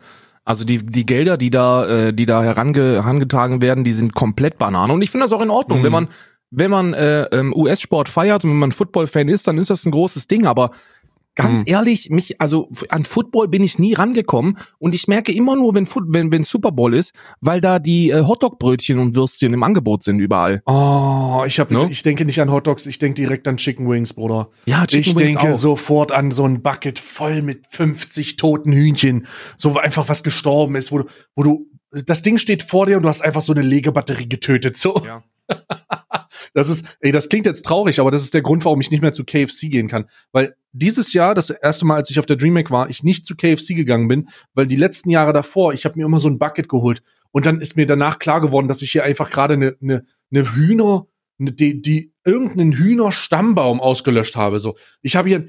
Also 0.44 0.64
die, 0.64 0.78
die 0.84 1.06
Gelder, 1.06 1.36
die 1.36 1.50
da, 1.50 1.86
äh, 2.08 2.12
die 2.12 2.26
da 2.26 2.42
herange, 2.42 2.94
herangetragen 2.94 3.62
werden, 3.62 3.84
die 3.84 3.92
sind 3.92 4.12
komplett 4.12 4.58
Banane. 4.58 4.92
Und 4.92 5.02
ich 5.02 5.10
finde 5.12 5.26
das 5.26 5.32
auch 5.32 5.40
in 5.40 5.50
Ordnung. 5.50 5.78
Mhm. 5.78 5.84
Wenn 5.84 5.92
man, 5.92 6.08
wenn 6.52 6.70
man 6.70 6.94
äh, 6.94 7.22
ähm, 7.32 7.52
US-Sport 7.56 8.08
feiert 8.08 8.44
und 8.44 8.50
wenn 8.50 8.58
man 8.58 8.72
Football-Fan 8.72 9.28
ist, 9.28 9.48
dann 9.48 9.58
ist 9.58 9.70
das 9.70 9.84
ein 9.84 9.90
großes 9.90 10.28
Ding. 10.28 10.46
Aber 10.46 10.70
ganz 11.34 11.60
Mhm. 11.60 11.64
ehrlich, 11.68 12.10
mich, 12.10 12.38
also 12.42 12.68
an 12.90 13.04
Football 13.04 13.48
bin 13.48 13.64
ich 13.64 13.78
nie 13.78 13.94
rangekommen. 13.94 14.58
Und 14.78 14.94
ich 14.94 15.08
merke 15.08 15.32
immer 15.32 15.56
nur, 15.56 15.74
wenn, 15.74 15.86
Foot, 15.86 16.04
wenn, 16.08 16.30
wenn 16.30 16.44
Super 16.44 16.72
Bowl 16.72 16.92
ist, 16.94 17.14
weil 17.40 17.62
da 17.62 17.78
die 17.78 18.10
äh, 18.10 18.22
Hotdog-Brötchen 18.22 18.98
und 18.98 19.16
Würstchen 19.16 19.54
im 19.54 19.62
Angebot 19.62 20.02
sind 20.02 20.18
überall. 20.18 20.60
Oh, 20.66 21.42
ich, 21.46 21.58
hab, 21.58 21.70
Ne? 21.70 21.88
ich 21.90 22.02
denke 22.02 22.26
nicht 22.26 22.38
an 22.42 22.50
Hot 22.50 22.66
Dogs, 22.66 22.84
ich 22.84 22.98
denke 22.98 23.14
direkt 23.22 23.48
an 23.48 23.56
Chicken 23.56 23.88
Wings, 23.88 24.12
Bruder. 24.12 24.50
Ja, 24.66 24.84
ich 24.90 25.14
denke 25.14 25.56
sofort 25.56 26.12
an 26.12 26.30
so 26.32 26.44
ein 26.44 26.60
Bucket 26.62 26.98
voll 26.98 27.40
mit 27.40 27.64
50 27.70 28.36
toten 28.36 28.72
Hühnchen. 28.72 29.26
So 29.56 29.78
einfach 29.78 30.10
was 30.10 30.22
gestorben 30.22 30.74
ist, 30.76 30.92
wo 30.92 30.98
du, 30.98 31.04
wo 31.34 31.42
du, 31.44 31.66
das 32.06 32.20
Ding 32.20 32.36
steht 32.36 32.62
vor 32.62 32.84
dir 32.84 32.98
und 32.98 33.04
du 33.04 33.08
hast 33.08 33.22
einfach 33.22 33.40
so 33.42 33.54
eine 33.54 33.62
Legebatterie 33.62 34.28
getötet. 34.28 34.76
So. 34.76 35.00
Ja. 35.04 35.22
Das 36.54 36.68
ist, 36.68 36.84
ey, 37.00 37.12
das 37.12 37.28
klingt 37.28 37.46
jetzt 37.46 37.62
traurig, 37.62 38.00
aber 38.00 38.10
das 38.10 38.22
ist 38.22 38.34
der 38.34 38.42
Grund, 38.42 38.64
warum 38.64 38.80
ich 38.80 38.90
nicht 38.90 39.00
mehr 39.00 39.12
zu 39.12 39.24
KFC 39.24 39.70
gehen 39.70 39.88
kann. 39.88 40.06
Weil 40.32 40.54
dieses 40.72 41.12
Jahr, 41.12 41.34
das 41.34 41.50
erste 41.50 41.86
Mal, 41.86 41.96
als 41.96 42.10
ich 42.10 42.18
auf 42.18 42.26
der 42.26 42.36
DreamHack 42.36 42.70
war, 42.70 42.90
ich 42.90 43.02
nicht 43.02 43.26
zu 43.26 43.36
KFC 43.36 43.74
gegangen 43.74 44.08
bin, 44.08 44.28
weil 44.54 44.66
die 44.66 44.76
letzten 44.76 45.10
Jahre 45.10 45.32
davor, 45.32 45.72
ich 45.72 45.84
habe 45.84 45.98
mir 45.98 46.04
immer 46.04 46.18
so 46.18 46.28
ein 46.28 46.38
Bucket 46.38 46.68
geholt. 46.68 47.02
Und 47.30 47.46
dann 47.46 47.60
ist 47.60 47.76
mir 47.76 47.86
danach 47.86 48.18
klar 48.18 48.40
geworden, 48.40 48.68
dass 48.68 48.82
ich 48.82 48.92
hier 48.92 49.04
einfach 49.04 49.30
gerade 49.30 49.54
eine 49.54 49.76
ne, 49.80 50.04
ne 50.30 50.54
Hühner, 50.54 51.06
ne, 51.38 51.52
die, 51.52 51.80
die 51.80 52.12
irgendeinen 52.24 52.72
Hühnerstammbaum 52.72 53.80
ausgelöscht 53.80 54.36
habe. 54.36 54.58
So, 54.58 54.76
ich 55.00 55.16
habe 55.16 55.28
hier, 55.28 55.48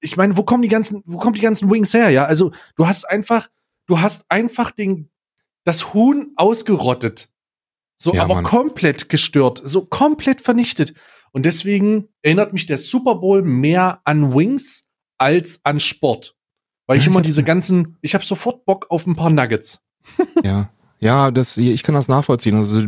ich 0.00 0.16
meine, 0.18 0.36
wo 0.36 0.42
kommen 0.42 0.62
die 0.62 0.68
ganzen, 0.68 1.02
wo 1.06 1.18
kommen 1.18 1.34
die 1.34 1.40
ganzen 1.40 1.70
Wings 1.70 1.94
her? 1.94 2.10
Ja, 2.10 2.26
also 2.26 2.52
du 2.76 2.86
hast 2.86 3.08
einfach, 3.08 3.48
du 3.86 4.00
hast 4.00 4.30
einfach 4.30 4.70
den, 4.70 5.08
das 5.64 5.94
Huhn 5.94 6.32
ausgerottet. 6.36 7.30
So, 8.04 8.12
Ja, 8.12 8.24
aber 8.24 8.34
Mann. 8.34 8.44
komplett 8.44 9.08
gestört, 9.08 9.62
so 9.64 9.86
komplett 9.86 10.42
vernichtet. 10.42 10.92
Und 11.32 11.46
deswegen 11.46 12.08
erinnert 12.20 12.52
mich 12.52 12.66
der 12.66 12.76
Super 12.76 13.14
Bowl 13.14 13.40
mehr 13.40 14.00
an 14.04 14.34
Wings 14.34 14.88
als 15.16 15.60
an 15.64 15.80
Sport. 15.80 16.34
Weil 16.86 16.98
ich 16.98 17.06
immer 17.06 17.22
diese 17.22 17.42
ganzen, 17.42 17.96
ich 18.02 18.12
habe 18.12 18.22
sofort 18.22 18.66
Bock 18.66 18.86
auf 18.90 19.06
ein 19.06 19.16
paar 19.16 19.30
Nuggets. 19.30 19.80
Ja. 20.44 20.68
Ja, 21.00 21.30
das, 21.30 21.56
ich 21.56 21.82
kann 21.82 21.94
das 21.94 22.08
nachvollziehen. 22.08 22.56
Also, 22.56 22.82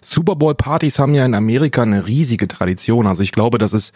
Super 0.00 0.34
Bowl 0.36 0.54
Partys 0.56 0.98
haben 0.98 1.14
ja 1.14 1.24
in 1.24 1.34
Amerika 1.34 1.82
eine 1.82 2.06
riesige 2.06 2.46
Tradition. 2.48 3.06
Also 3.06 3.22
ich 3.22 3.32
glaube, 3.32 3.58
das 3.58 3.72
ist, 3.72 3.92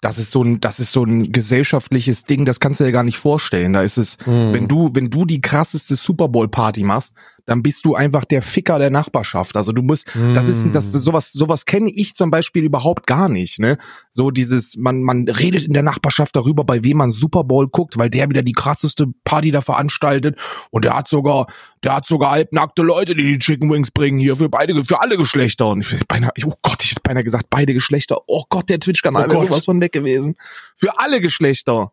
das 0.00 0.18
ist 0.18 0.30
so 0.32 0.42
ein, 0.42 0.60
das 0.60 0.80
ist 0.80 0.92
so 0.92 1.04
ein 1.04 1.30
gesellschaftliches 1.32 2.24
Ding, 2.24 2.44
das 2.44 2.60
kannst 2.60 2.80
du 2.80 2.84
dir 2.84 2.92
gar 2.92 3.04
nicht 3.04 3.16
vorstellen. 3.18 3.72
Da 3.74 3.82
ist 3.82 3.96
es, 3.96 4.18
wenn 4.26 4.68
du, 4.68 4.90
wenn 4.94 5.08
du 5.08 5.24
die 5.24 5.40
krasseste 5.40 5.94
Super 5.96 6.28
Bowl 6.28 6.48
Party 6.48 6.82
machst, 6.84 7.14
dann 7.46 7.62
bist 7.62 7.84
du 7.84 7.94
einfach 7.94 8.24
der 8.24 8.42
Ficker 8.42 8.78
der 8.78 8.90
Nachbarschaft. 8.90 9.56
Also 9.56 9.72
du 9.72 9.82
musst, 9.82 10.06
das 10.34 10.48
ist, 10.48 10.66
das, 10.72 10.92
sowas, 10.92 11.32
sowas 11.32 11.64
kenne 11.64 11.90
ich 11.90 12.14
zum 12.14 12.30
Beispiel 12.30 12.64
überhaupt 12.64 13.06
gar 13.06 13.28
nicht, 13.28 13.58
ne? 13.58 13.78
So 14.10 14.30
dieses, 14.30 14.76
man, 14.76 15.02
man 15.02 15.28
redet 15.28 15.64
in 15.64 15.72
der 15.72 15.84
Nachbarschaft 15.84 16.34
darüber, 16.36 16.64
bei 16.64 16.82
wem 16.84 16.98
man 16.98 17.12
Super 17.12 17.44
Bowl 17.44 17.68
guckt, 17.68 17.96
weil 17.96 18.10
der 18.10 18.28
wieder 18.28 18.42
die 18.42 18.52
krasseste 18.52 19.06
Party 19.24 19.52
da 19.52 19.60
veranstaltet 19.60 20.38
und 20.70 20.84
der 20.84 20.94
hat 20.94 21.08
sogar, 21.08 21.46
der 21.84 21.94
hat 21.94 22.06
sogar 22.06 22.32
halbnackte 22.32 22.82
Leute, 22.82 23.14
die 23.14 23.22
die 23.22 23.38
Chicken 23.38 23.70
Wings 23.70 23.92
bringen 23.92 24.18
hier 24.18 24.36
für 24.36 24.48
beide, 24.48 24.84
für 24.84 25.00
alle 25.00 25.16
Geschlechter. 25.16 25.68
Und 25.68 25.80
ich 25.80 26.06
beinahe, 26.06 26.32
oh 26.44 26.54
Gott, 26.62 26.82
ich 26.82 26.90
hätte 26.90 27.02
beinahe 27.02 27.24
gesagt, 27.24 27.46
beide 27.48 27.74
Geschlechter. 27.74 28.18
Oh 28.26 28.42
Gott, 28.48 28.68
der 28.68 28.80
Twitch-Kanal 28.80 29.28
Oh 29.28 29.32
wäre 29.32 29.46
sowas 29.46 29.64
von 29.64 29.80
weg 29.80 29.92
gewesen. 29.92 30.34
Für 30.74 30.98
alle 30.98 31.20
Geschlechter. 31.20 31.92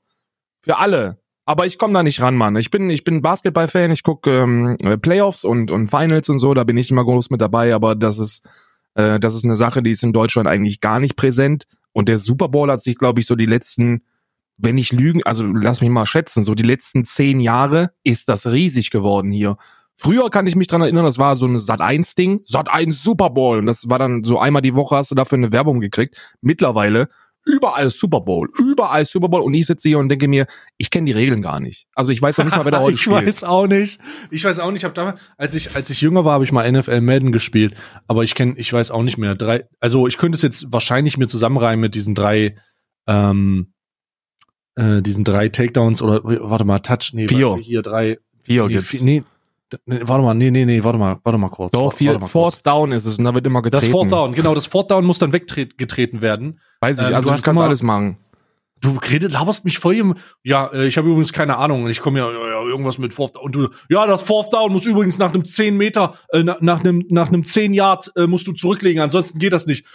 Für 0.62 0.78
alle. 0.78 1.23
Aber 1.46 1.66
ich 1.66 1.78
komme 1.78 1.94
da 1.94 2.04
nicht 2.04 2.22
ran, 2.22 2.36
Mann. 2.36 2.56
Ich 2.56 2.72
bin, 2.72 2.90
ich 2.90 3.04
bin 3.04 3.22
Basketball-Fan, 3.22 3.92
ich 3.92 4.04
gucke 4.04 4.32
ähm, 4.32 4.78
Playoffs 5.02 5.44
und, 5.44 5.72
und 5.72 5.90
Finals 5.90 6.30
und 6.30 6.40
so, 6.40 6.54
da 6.54 6.64
bin 6.64 6.78
ich 6.78 6.90
immer 6.90 7.04
groß 7.04 7.30
mit 7.32 7.42
dabei, 7.42 7.74
aber 7.76 7.96
das 7.96 8.20
ist, 8.20 8.44
Äh, 8.96 9.20
das 9.20 9.36
ist 9.36 9.46
eine 9.46 9.56
Sache, 9.56 9.82
die 9.82 9.92
ist 9.92 10.04
in 10.04 10.14
Deutschland 10.14 10.48
eigentlich 10.48 10.80
gar 10.80 11.00
nicht 11.00 11.16
präsent. 11.16 11.66
Und 11.94 12.10
der 12.10 12.18
Super 12.18 12.50
Bowl 12.50 12.72
hat 12.72 12.82
sich, 12.82 12.98
glaube 12.98 13.20
ich, 13.20 13.28
so 13.28 13.36
die 13.36 13.46
letzten, 13.46 14.04
wenn 14.58 14.78
ich 14.78 14.92
lügen, 14.92 15.24
also 15.24 15.46
lass 15.46 15.82
mich 15.82 15.90
mal 15.90 16.06
schätzen, 16.06 16.44
so 16.44 16.56
die 16.56 16.64
letzten 16.64 17.06
zehn 17.06 17.40
Jahre 17.40 17.92
ist 18.04 18.30
das 18.30 18.48
riesig 18.48 18.90
geworden 18.92 19.32
hier. 19.32 19.58
Früher 19.96 20.30
kann 20.32 20.48
ich 20.48 20.56
mich 20.56 20.68
dran 20.68 20.82
erinnern, 20.82 21.06
das 21.06 21.20
war 21.20 21.36
so 21.36 21.46
ein 21.46 21.58
Sat1-Ding, 21.58 22.42
Sat1 22.48 22.94
Super 22.94 23.30
Bowl. 23.30 23.60
Und 23.60 23.68
das 23.68 23.90
war 23.90 24.00
dann 24.00 24.24
so 24.24 24.40
einmal 24.40 24.64
die 24.64 24.76
Woche 24.76 24.96
hast 24.96 25.12
du 25.12 25.16
dafür 25.16 25.38
eine 25.38 25.52
Werbung 25.52 25.80
gekriegt. 25.80 26.16
Mittlerweile 26.42 27.10
überall 27.46 27.90
Super 27.90 28.22
Bowl, 28.22 28.50
überall 28.60 29.06
Super 29.06 29.30
Bowl. 29.30 29.42
Und 29.42 29.54
ich 29.54 29.66
sitze 29.66 29.90
hier 29.90 30.00
und 30.00 30.10
denke 30.10 30.28
mir, 30.28 30.46
ich 30.78 30.90
kenne 30.90 31.06
die 31.06 31.12
Regeln 31.12 31.42
gar 31.42 31.60
nicht. 31.60 31.88
Also 31.94 32.12
ich 32.12 32.22
weiß 32.22 32.38
noch 32.38 32.46
nicht 32.46 32.56
mal, 32.58 32.66
wer 32.66 32.72
da 32.72 32.80
heute 32.80 32.94
ich 32.96 33.02
spielt. 33.02 33.26
weiß 33.26 33.44
auch 33.44 33.68
nicht. 33.68 34.00
Ich 34.32 34.44
weiß 34.44 34.60
auch 34.60 34.72
nicht. 34.72 34.80
Ich 34.80 34.84
habe 34.86 34.94
damals, 34.94 35.20
als 35.38 35.56
ich 35.56 35.76
als 35.76 35.90
ich 35.90 36.02
jünger 36.02 36.26
war, 36.26 36.34
habe 36.34 36.44
ich 36.44 36.52
mal 36.52 36.70
NFL 36.72 37.02
Madden 37.02 37.32
gespielt, 37.32 37.76
aber 38.08 38.24
ich 38.24 38.36
kenne, 38.36 38.54
ich 38.58 38.72
weiß 38.72 38.92
auch 38.92 39.04
nicht 39.04 39.18
mehr. 39.18 39.36
Drei, 39.36 39.66
also 39.80 40.08
ich 40.08 40.18
könnte 40.18 40.36
es 40.36 40.42
jetzt 40.42 40.72
wahrscheinlich 40.72 41.18
mir 41.18 41.28
zusammenreimen 41.28 41.82
mit 41.82 41.96
diesen 41.96 42.16
drei, 42.16 42.58
ähm, 43.08 43.74
äh, 44.76 45.02
diesen 45.02 45.24
drei 45.24 45.50
Takedowns 45.50 46.02
oder 46.02 46.22
warte 46.24 46.66
mal, 46.66 46.80
Touch, 46.80 47.12
nee, 47.14 47.28
Vier. 47.28 47.58
hier 47.58 47.82
drei, 47.82 48.18
Vier 48.44 48.68
nee, 48.68 48.74
gibt's. 48.74 49.02
nee, 49.02 49.24
nee, 49.86 50.00
warte 50.04 50.24
mal, 50.24 50.34
nee, 50.34 50.52
nee, 50.52 50.66
nee, 50.66 50.84
warte 50.84 50.98
mal, 50.98 51.18
warte 51.24 51.38
mal 51.38 51.50
kurz. 51.50 51.72
Doch, 51.72 51.94
warte 51.94 52.04
mal 52.06 52.20
kurz. 52.20 52.32
Fourth 52.32 52.66
Down 52.66 52.92
ist 52.92 53.06
es 53.06 53.18
und 53.20 53.26
da 53.26 53.34
wird 53.34 53.46
immer 53.48 53.62
getreten. 53.62 53.84
Das 53.86 53.92
Fourth 53.92 54.12
Down, 54.12 54.34
genau, 54.34 54.54
das 54.56 54.66
Fourth 54.66 54.92
Down 54.92 55.06
muss 55.06 55.20
dann 55.20 55.34
weggetreten 55.34 56.22
werden. 56.22 56.60
Weiß 56.82 57.00
ich, 57.00 57.08
Ähm, 57.08 57.16
also 57.16 57.30
du 57.30 57.36
kannst 57.36 57.48
immer- 57.48 57.64
alles 57.64 57.82
machen. 57.84 58.18
Du 58.82 58.98
redet, 59.10 59.32
laberst 59.32 59.64
mich 59.64 59.80
voll. 59.80 59.96
im- 59.96 60.16
Ja, 60.44 60.68
äh, 60.74 60.88
ich 60.88 60.98
habe 60.98 61.08
übrigens 61.08 61.32
keine 61.32 61.56
Ahnung. 61.58 61.88
Ich 61.88 62.02
komme 62.02 62.20
ja, 62.20 62.30
ja, 62.30 62.38
ja 62.48 62.62
irgendwas 62.64 62.98
mit 62.98 63.14
Fourth 63.14 63.36
Down. 63.36 63.46
Und 63.46 63.56
du, 63.56 63.70
ja, 63.90 64.06
das 64.06 64.22
Fourth 64.24 64.52
Down 64.54 64.74
muss 64.74 64.86
übrigens 64.86 65.18
nach 65.18 65.34
einem 65.34 65.46
10 65.46 65.78
Meter, 65.78 66.16
äh, 66.34 66.44
na- 66.44 66.58
nach 66.60 66.82
einem 66.82 67.06
nach 67.10 67.30
einem 67.30 67.46
10 67.46 67.74
Yard 67.74 68.12
äh, 68.18 68.28
musst 68.28 68.46
du 68.48 68.52
zurücklegen. 68.52 69.02
Ansonsten 69.02 69.40
geht 69.40 69.54
das 69.54 69.68
nicht. 69.68 69.86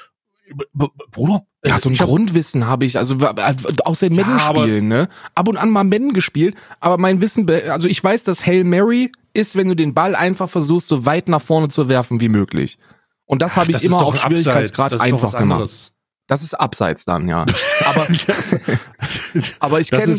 B 0.51 0.65
B 0.73 0.87
Bruder, 1.11 1.43
Ja, 1.63 1.77
äh, 1.77 1.79
so 1.79 1.91
ein 1.91 1.93
ich 1.93 2.01
hab- 2.01 2.09
Grundwissen 2.09 2.67
habe 2.67 2.87
ich, 2.87 2.97
also 2.97 3.17
äh, 3.17 3.55
aus 3.85 3.99
den 3.99 4.15
Ja, 4.15 4.25
Madden-Spielen, 4.25 4.89
ne? 4.89 5.11
Ab 5.35 5.49
und 5.49 5.59
an 5.59 5.69
mal 5.69 5.85
Madden 5.85 6.15
gespielt, 6.15 6.55
aber 6.81 6.97
mein 6.97 7.21
Wissen, 7.21 7.47
also 7.69 7.87
ich 7.87 8.03
weiß, 8.03 8.25
dass 8.25 8.47
Hail 8.47 8.65
Mary 8.65 9.13
ist, 9.39 9.57
wenn 9.57 9.69
du 9.69 9.75
den 9.75 9.95
Ball 9.95 10.15
einfach 10.15 10.51
versuchst, 10.51 10.89
so 10.89 11.07
weit 11.07 11.29
nach 11.29 11.41
vorne 11.41 11.69
zu 11.69 11.89
werfen 11.89 12.21
wie 12.21 12.29
möglich. 12.29 12.79
Und 13.25 13.43
das 13.43 13.57
habe 13.57 13.71
ich 13.71 13.77
das 13.77 13.85
immer 13.85 14.03
auf 14.05 14.19
Schwierigkeitsgrad 14.19 15.01
einfach 15.01 15.33
gemacht. 15.33 15.43
anderes. 15.43 15.95
Das 16.27 16.43
ist 16.43 16.55
abseits 16.55 17.05
dann, 17.05 17.29
ja. 17.29 17.47
Aber, 17.85 18.07
aber 19.61 19.81
ich 19.81 19.91
kenne 19.91 20.17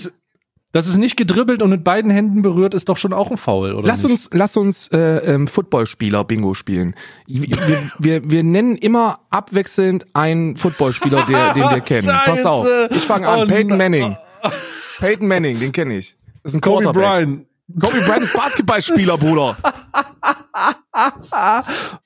das 0.71 0.87
ist 0.87 0.97
nicht 0.97 1.17
gedribbelt 1.17 1.63
und 1.63 1.71
mit 1.71 1.83
beiden 1.83 2.11
Händen 2.11 2.43
berührt, 2.43 2.75
ist 2.75 2.89
doch 2.89 2.97
schon 2.97 3.11
auch 3.11 3.31
ein 3.31 3.37
Foul, 3.37 3.73
oder? 3.73 3.87
Lass 3.87 4.03
nicht? 4.03 4.11
uns, 4.11 4.29
lass 4.33 4.55
uns 4.55 4.87
äh, 4.89 5.17
ähm, 5.33 5.47
Footballspieler 5.47 6.23
Bingo 6.25 6.53
spielen. 6.53 6.93
Wir, 7.25 7.89
wir, 7.97 8.29
wir 8.29 8.43
nennen 8.43 8.75
immer 8.75 9.21
abwechselnd 9.31 10.05
einen 10.13 10.57
Footballspieler, 10.57 11.25
der, 11.27 11.53
den 11.55 11.63
wir 11.63 11.79
kennen. 11.81 12.07
Pass 12.07 12.45
auf, 12.45 12.67
Scheiße. 12.67 12.89
ich 12.95 13.01
fange 13.01 13.27
an. 13.27 13.41
Oh, 13.41 13.45
Peyton 13.47 13.77
Manning. 13.77 14.15
Peyton 14.99 15.27
Manning, 15.27 15.59
den 15.59 15.71
kenne 15.71 15.97
ich. 15.97 16.15
Das 16.43 16.51
ist 16.51 16.57
ein 16.59 16.61
Kobe 16.61 16.83
Quarterback. 16.83 17.03
Bryant. 17.03 17.45
Kobe 17.77 18.01
Bryant 18.01 18.23
ist 18.23 18.33
Basketballspieler, 18.33 19.17
Bruder. 19.17 19.57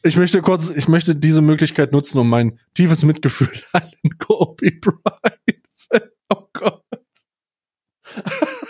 Ich 0.03 0.17
möchte 0.17 0.41
kurz, 0.41 0.69
ich 0.69 0.87
möchte 0.87 1.15
diese 1.15 1.41
Möglichkeit 1.41 1.93
nutzen, 1.93 2.19
um 2.19 2.29
mein 2.29 2.59
tiefes 2.73 3.05
Mitgefühl 3.05 3.49
an 3.71 3.89
Kobe 4.19 4.71
Bryant. 4.71 6.09
Oh 6.29 6.47
Gott. 6.53 6.83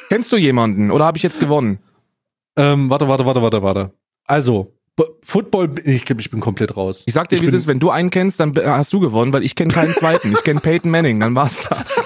Kennst 0.10 0.32
du 0.32 0.38
jemanden 0.38 0.92
oder 0.92 1.06
habe 1.06 1.18
ich 1.18 1.24
jetzt 1.24 1.40
gewonnen? 1.40 1.80
Ähm, 2.56 2.90
warte, 2.90 3.08
warte, 3.08 3.26
warte, 3.26 3.42
warte, 3.42 3.64
warte. 3.64 3.94
Also, 4.26 4.78
Football, 5.24 5.74
ich, 5.86 6.08
ich 6.08 6.30
bin 6.30 6.40
komplett 6.40 6.78
raus. 6.78 7.04
Ich 7.08 7.14
sag 7.16 7.28
dir, 7.30 7.38
Ich 7.38 7.42
wie 7.42 7.48
es 7.48 7.54
ist, 7.54 7.68
wenn 7.68 7.80
du 7.80 7.90
einen 7.90 8.12
kennst, 8.12 8.40
dann 8.40 8.56
äh, 8.56 8.64
hast 8.66 8.94
du 8.94 9.00
gewonnen, 9.00 9.34
weil 9.34 9.44
ich 9.44 9.56
kenne 9.56 9.74
keinen 9.74 9.96
zweiten. 9.96 10.32
Ich 10.32 10.44
kenne 10.44 10.60
Peyton 10.60 10.92
Manning, 10.92 11.20
dann 11.20 11.34
war's 11.34 11.68
das. 11.68 11.96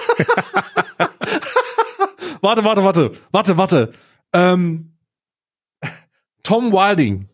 Warte, 2.40 2.62
warte, 2.62 2.84
warte, 2.84 3.12
warte, 3.32 3.58
warte. 3.58 3.92
Ähm, 4.32 4.94
Tom 6.42 6.72
Wilding. 6.72 7.28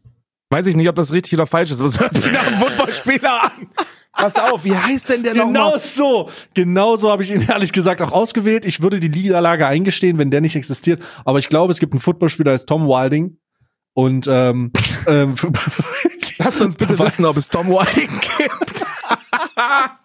Weiß 0.51 0.67
ich 0.67 0.77
nicht, 0.77 0.89
ob 0.89 0.97
das 0.97 1.13
richtig 1.13 1.35
oder 1.35 1.47
falsch 1.47 1.71
ist, 1.71 1.81
aber 1.81 1.89
es 1.89 1.99
hört 1.99 2.15
sich 2.15 2.33
nach 2.33 2.47
einem 2.47 2.59
Footballspieler 2.59 3.45
an. 3.45 3.69
Pass 4.13 4.37
auf, 4.37 4.65
wie 4.65 4.77
heißt 4.77 5.09
denn 5.09 5.25
der 5.25 5.33
Genau 5.33 5.47
nochmal? 5.47 5.81
so. 5.81 6.31
Genau 6.55 6.97
so 6.97 7.11
habe 7.11 7.25
ich 7.25 7.33
ihn 7.33 7.45
ehrlich 7.49 7.73
gesagt 7.73 8.01
auch 8.01 8.13
ausgewählt. 8.13 8.65
Ich 8.65 8.81
würde 8.81 9.01
die 9.01 9.09
Niederlage 9.09 9.67
eingestehen, 9.67 10.19
wenn 10.19 10.31
der 10.31 10.41
nicht 10.41 10.55
existiert. 10.55 11.03
Aber 11.25 11.41
ich 11.41 11.49
glaube, 11.49 11.73
es 11.73 11.81
gibt 11.81 11.93
einen 11.93 12.01
Footballspieler, 12.01 12.45
der 12.45 12.55
ist 12.55 12.67
Tom 12.67 12.87
Wilding. 12.87 13.39
Und 13.93 14.29
ähm, 14.29 14.73
ähm, 15.09 15.35
Lasst 16.39 16.61
uns 16.61 16.77
bitte 16.77 16.99
wissen, 16.99 17.25
ob 17.25 17.37
es 17.37 17.49
Tom 17.49 17.69
Whiting 17.69 18.11
gibt. 18.39 18.85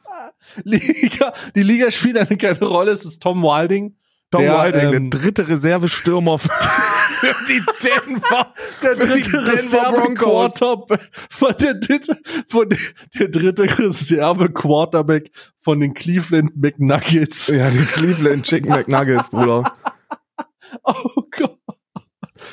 Liga, 0.64 1.34
die 1.56 1.64
Liga 1.64 1.92
spielt 1.92 2.18
eine 2.18 2.38
keine 2.38 2.60
Rolle. 2.60 2.92
Es 2.92 3.06
ist 3.06 3.22
Tom 3.22 3.42
Wilding. 3.44 3.96
Tom 4.32 4.42
Der, 4.44 4.54
Whiting, 4.54 4.94
ähm, 4.94 5.10
der 5.10 5.20
dritte 5.20 5.48
Reservestürmer 5.48 6.38
für 6.38 6.50
die 7.48 7.62
Denver, 7.84 8.54
Der 8.84 8.96
dritte 8.96 9.32
Denver 9.32 9.52
Reserve 9.54 9.98
Broncos. 9.98 10.54
Quarterback 10.54 11.10
von 11.30 11.54
der 11.60 11.74
dritte, 11.76 12.18
von 12.48 12.70
der, 12.70 12.78
der 13.20 13.28
dritte 13.30 13.64
Reserve 13.80 14.50
Quarterback 14.50 15.32
von 15.62 15.80
den 15.80 15.94
Cleveland 15.94 16.52
McNuggets. 16.56 17.48
Ja, 17.48 17.70
die 17.72 17.80
Cleveland 17.80 18.46
Chicken 18.46 18.70
McNuggets, 18.76 19.30
Bruder. 19.30 19.74
Oh 20.84 21.24
Gott. 21.38 21.58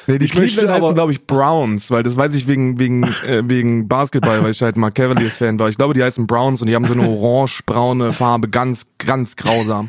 Nee, 0.09 0.19
die 0.19 0.27
Ich 0.27 0.33
Cleveland 0.33 0.71
heißen, 0.71 0.95
glaube 0.95 1.13
ich, 1.13 1.27
Browns, 1.27 1.91
weil 1.91 2.03
das 2.03 2.17
weiß 2.17 2.35
ich 2.35 2.47
wegen, 2.49 2.79
wegen, 2.81 3.05
äh, 3.27 3.43
wegen 3.45 3.87
Basketball, 3.89 4.43
weil 4.43 4.51
ich 4.51 4.63
halt 4.63 4.77
mal 4.77 4.91
Cavaliers-Fan 4.91 5.59
war. 5.59 5.69
Ich 5.69 5.77
glaube, 5.77 5.95
die 5.95 6.03
heißen 6.03 6.27
Browns 6.27 6.61
und 6.63 6.69
die 6.69 6.75
haben 6.75 6.85
so 6.87 6.93
eine 6.95 7.09
orange-braune 7.09 8.13
Farbe, 8.13 8.49
ganz, 8.49 8.87
ganz 8.99 9.37
grausam. 9.37 9.89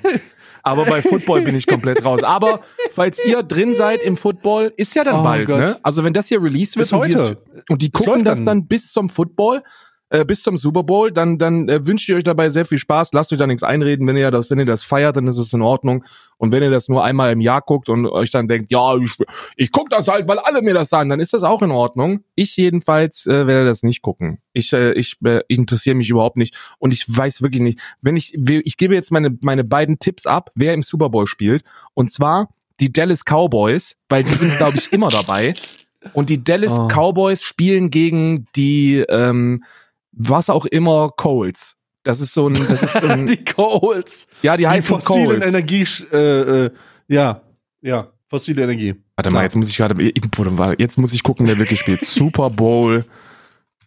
Aber 0.67 0.85
bei 0.85 1.01
Football 1.01 1.41
bin 1.41 1.55
ich 1.55 1.65
komplett 1.67 2.03
raus. 2.03 2.23
Aber 2.23 2.61
falls 2.91 3.23
ihr 3.25 3.41
drin 3.43 3.73
seid 3.73 4.01
im 4.01 4.17
Football, 4.17 4.73
ist 4.77 4.95
ja 4.95 5.03
dann 5.03 5.21
Oh 5.21 5.23
bald, 5.23 5.47
Gott. 5.47 5.57
ne? 5.59 5.77
Also 5.83 6.03
wenn 6.03 6.13
das 6.13 6.27
hier 6.27 6.41
released 6.41 6.75
wird 6.75 6.89
Bis 6.89 6.93
und, 6.93 7.07
die 7.07 7.15
heute. 7.17 7.37
und 7.69 7.81
die 7.81 7.89
gucken 7.91 8.23
das 8.23 8.39
dann. 8.39 8.59
dann 8.61 8.67
bis 8.67 8.91
zum 8.91 9.09
Football, 9.09 9.63
äh, 10.09 10.23
bis 10.23 10.41
zum 10.41 10.57
Super 10.57 10.83
Bowl, 10.83 11.11
dann, 11.11 11.37
dann 11.37 11.67
äh, 11.67 11.85
wünsche 11.85 12.11
ich 12.11 12.17
euch 12.17 12.23
dabei 12.23 12.49
sehr 12.49 12.65
viel 12.65 12.77
Spaß. 12.77 13.11
Lasst 13.13 13.33
euch 13.33 13.39
da 13.39 13.47
nichts 13.47 13.63
einreden. 13.63 14.07
Wenn 14.07 14.17
ihr 14.17 14.31
das, 14.31 14.49
wenn 14.49 14.59
ihr 14.59 14.65
das 14.65 14.83
feiert, 14.83 15.17
dann 15.17 15.27
ist 15.27 15.37
es 15.37 15.51
in 15.53 15.61
Ordnung. 15.61 16.05
Und 16.37 16.51
wenn 16.51 16.63
ihr 16.63 16.69
das 16.69 16.87
nur 16.87 17.03
einmal 17.03 17.31
im 17.31 17.41
Jahr 17.41 17.61
guckt 17.61 17.89
und 17.89 18.05
euch 18.05 18.29
dann 18.29 18.47
denkt, 18.47 18.71
ja, 18.71 18.95
ich, 18.97 19.17
ich 19.55 19.71
guck 19.71 19.89
das 19.89 20.07
halt, 20.07 20.27
weil 20.27 20.39
alle 20.39 20.61
mir 20.61 20.73
das 20.73 20.89
sagen, 20.89 21.09
dann 21.09 21.19
ist 21.19 21.33
das 21.33 21.43
auch 21.43 21.61
in 21.61 21.71
Ordnung. 21.71 22.23
Ich 22.35 22.55
jedenfalls 22.55 23.25
äh, 23.25 23.47
werde 23.47 23.65
das 23.65 23.83
nicht 23.83 24.01
gucken. 24.01 24.39
Ich, 24.53 24.71
äh, 24.71 24.93
ich 24.93 25.17
äh, 25.25 25.41
interessiere 25.47 25.95
mich 25.95 26.09
überhaupt 26.09 26.37
nicht 26.37 26.55
und 26.79 26.93
ich 26.93 27.05
weiß 27.07 27.41
wirklich 27.41 27.61
nicht. 27.61 27.79
Wenn 28.01 28.15
ich, 28.15 28.33
ich 28.35 28.77
gebe 28.77 28.93
jetzt 28.95 29.11
meine 29.11 29.37
meine 29.41 29.63
beiden 29.63 29.99
Tipps 29.99 30.25
ab, 30.25 30.51
wer 30.55 30.73
im 30.73 30.83
Super 30.83 31.09
Bowl 31.09 31.27
spielt. 31.27 31.63
Und 31.93 32.11
zwar 32.11 32.49
die 32.79 32.93
Dallas 32.93 33.23
Cowboys, 33.25 33.97
weil 34.09 34.23
die 34.23 34.33
sind, 34.33 34.57
glaube 34.57 34.77
ich, 34.77 34.93
immer 34.93 35.09
dabei. 35.09 35.55
Und 36.13 36.29
die 36.29 36.43
Dallas 36.43 36.77
Oh. 36.79 36.87
Cowboys 36.87 37.43
spielen 37.43 37.89
gegen 37.89 38.45
die 38.55 38.97
ähm, 39.09 39.63
was 40.17 40.49
auch 40.49 40.65
immer 40.65 41.09
Colts. 41.15 41.75
Das 42.03 42.19
ist 42.21 42.33
so 42.33 42.47
ein, 42.47 42.53
das 42.53 42.83
ist 42.83 42.99
so 42.99 43.07
ein, 43.07 43.25
Die 43.27 43.43
Colts. 43.43 44.27
ja, 44.41 44.55
die 44.55 44.63
Die 44.63 44.67
heißen 44.67 44.95
fossilen 44.95 45.27
Colts. 45.27 45.45
Energie, 45.45 45.85
äh, 46.11 46.65
äh, 46.65 46.71
ja, 47.07 47.41
ja, 47.81 48.07
fossile 48.27 48.63
Energie. 48.63 48.95
Warte 49.15 49.29
mal, 49.29 49.43
jetzt 49.43 49.55
muss 49.55 49.69
ich 49.69 49.77
gerade, 49.77 50.01
jetzt 50.77 50.97
muss 50.97 51.13
ich 51.13 51.23
gucken, 51.23 51.47
wer 51.47 51.57
wirklich 51.57 51.79
spielt. 51.79 52.01
Super 52.05 52.49
Bowl. 52.49 53.05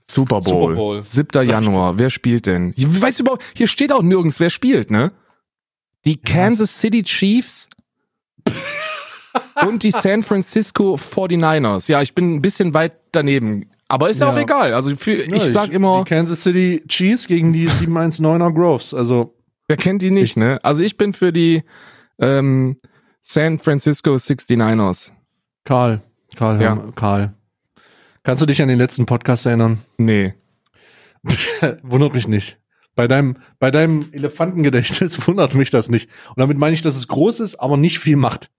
Super 0.02 0.40
Bowl. 0.40 0.72
Super 0.72 0.74
Bowl. 0.74 1.02
7. 1.02 1.48
Januar. 1.48 1.98
Wer 1.98 2.10
spielt 2.10 2.46
denn? 2.46 2.74
Weißt 2.76 3.20
du 3.20 3.22
überhaupt, 3.22 3.44
hier 3.54 3.68
steht 3.68 3.92
auch 3.92 4.02
nirgends, 4.02 4.40
wer 4.40 4.50
spielt, 4.50 4.90
ne? 4.90 5.12
Die 6.04 6.16
Kansas 6.16 6.80
City 6.80 7.02
Chiefs 7.02 7.68
und 9.66 9.82
die 9.82 9.92
San 9.92 10.22
Francisco 10.22 10.96
49ers. 10.96 11.90
Ja, 11.90 12.02
ich 12.02 12.14
bin 12.14 12.34
ein 12.34 12.42
bisschen 12.42 12.74
weit 12.74 12.92
daneben. 13.12 13.70
Aber 13.90 14.08
ist 14.10 14.20
ja 14.20 14.28
Ja. 14.28 14.32
auch 14.34 14.38
egal. 14.40 14.72
Also 14.74 14.94
für, 14.96 15.28
Ja, 15.28 15.36
ich 15.36 15.52
sag 15.52 15.70
immer, 15.70 16.04
Die 16.04 16.08
Kansas 16.14 16.42
City 16.42 16.82
Chiefs 16.88 17.26
gegen 17.26 17.52
die 17.52 17.68
719er 17.68 18.52
Groves. 18.54 18.94
Also, 18.94 19.34
wer 19.68 19.76
kennt 19.76 20.02
die 20.02 20.10
nicht, 20.10 20.36
ne? 20.36 20.58
Also 20.62 20.82
ich 20.82 20.96
bin 20.96 21.12
für 21.12 21.32
die 21.32 21.62
ähm, 22.20 22.76
San 23.20 23.58
Francisco 23.58 24.14
69ers. 24.14 25.12
Karl. 25.64 26.00
Karl, 26.36 26.60
Ja. 26.62 26.76
Karl. 26.94 27.34
Kannst 28.22 28.42
du 28.42 28.46
dich 28.46 28.60
an 28.62 28.68
den 28.68 28.78
letzten 28.78 29.06
Podcast 29.06 29.46
erinnern? 29.46 29.78
Nee. 29.98 30.34
wundert 31.82 32.14
mich 32.14 32.28
nicht. 32.28 32.58
Bei 32.94 33.06
deinem, 33.08 33.36
bei 33.58 33.70
deinem 33.70 34.08
Elefantengedächtnis 34.12 35.26
wundert 35.26 35.54
mich 35.54 35.70
das 35.70 35.88
nicht. 35.88 36.10
Und 36.30 36.38
damit 36.38 36.58
meine 36.58 36.74
ich, 36.74 36.82
dass 36.82 36.96
es 36.96 37.08
groß 37.08 37.40
ist, 37.40 37.56
aber 37.56 37.76
nicht 37.76 37.98
viel 37.98 38.16
macht. 38.16 38.50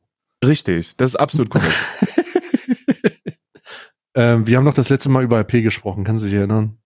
Richtig, 0.43 0.97
das 0.97 1.11
ist 1.11 1.15
absolut 1.17 1.49
korrekt. 1.49 1.75
Ähm, 4.15 4.47
wir 4.47 4.57
haben 4.57 4.65
noch 4.65 4.73
das 4.73 4.89
letzte 4.89 5.09
Mal 5.09 5.23
über 5.23 5.39
RP 5.39 5.63
gesprochen. 5.63 6.03
Kannst 6.03 6.23
du 6.23 6.27
dich 6.27 6.35
erinnern? 6.35 6.77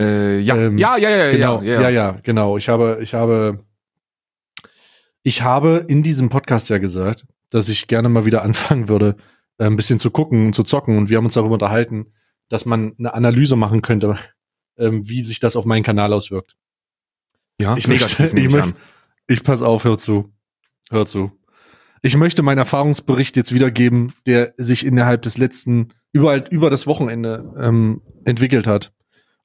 Äh, 0.00 0.38
ja. 0.40 0.56
Ähm, 0.56 0.78
ja, 0.78 0.96
ja, 0.96 1.10
ja, 1.10 1.30
genau. 1.32 1.62
ja, 1.62 1.80
ja, 1.82 1.88
ja, 1.88 2.16
genau. 2.22 2.56
Ich 2.56 2.68
habe, 2.68 2.98
ich 3.02 3.14
habe, 3.14 3.64
ich 5.22 5.42
habe 5.42 5.84
in 5.88 6.02
diesem 6.02 6.28
Podcast 6.28 6.70
ja 6.70 6.78
gesagt, 6.78 7.26
dass 7.50 7.68
ich 7.68 7.86
gerne 7.86 8.08
mal 8.08 8.24
wieder 8.24 8.42
anfangen 8.44 8.88
würde, 8.88 9.16
äh, 9.58 9.66
ein 9.66 9.76
bisschen 9.76 9.98
zu 9.98 10.10
gucken 10.10 10.46
und 10.46 10.54
zu 10.54 10.62
zocken. 10.62 10.96
Und 10.96 11.10
wir 11.10 11.18
haben 11.18 11.24
uns 11.24 11.34
darüber 11.34 11.54
unterhalten, 11.54 12.12
dass 12.48 12.64
man 12.64 12.94
eine 12.98 13.14
Analyse 13.14 13.56
machen 13.56 13.82
könnte 13.82 14.16
ähm, 14.78 15.08
wie 15.08 15.24
sich 15.24 15.40
das 15.40 15.56
auf 15.56 15.64
meinen 15.64 15.82
Kanal 15.82 16.12
auswirkt. 16.12 16.56
Ja, 17.60 17.76
Ich 17.76 17.86
möchte, 17.86 18.26
ich 18.26 18.48
möchte, 18.48 18.74
ich 19.28 19.42
pass 19.44 19.62
auf, 19.62 19.84
hör 19.84 19.98
zu. 19.98 20.32
Hör 20.90 21.06
zu. 21.06 21.32
Ich 22.02 22.16
möchte 22.16 22.42
meinen 22.42 22.58
Erfahrungsbericht 22.58 23.36
jetzt 23.36 23.52
wiedergeben, 23.54 24.12
der 24.26 24.54
sich 24.56 24.84
innerhalb 24.84 25.22
des 25.22 25.38
letzten, 25.38 25.92
überall 26.12 26.44
über 26.50 26.70
das 26.70 26.86
Wochenende 26.86 27.52
ähm, 27.58 28.02
entwickelt 28.24 28.66
hat. 28.66 28.92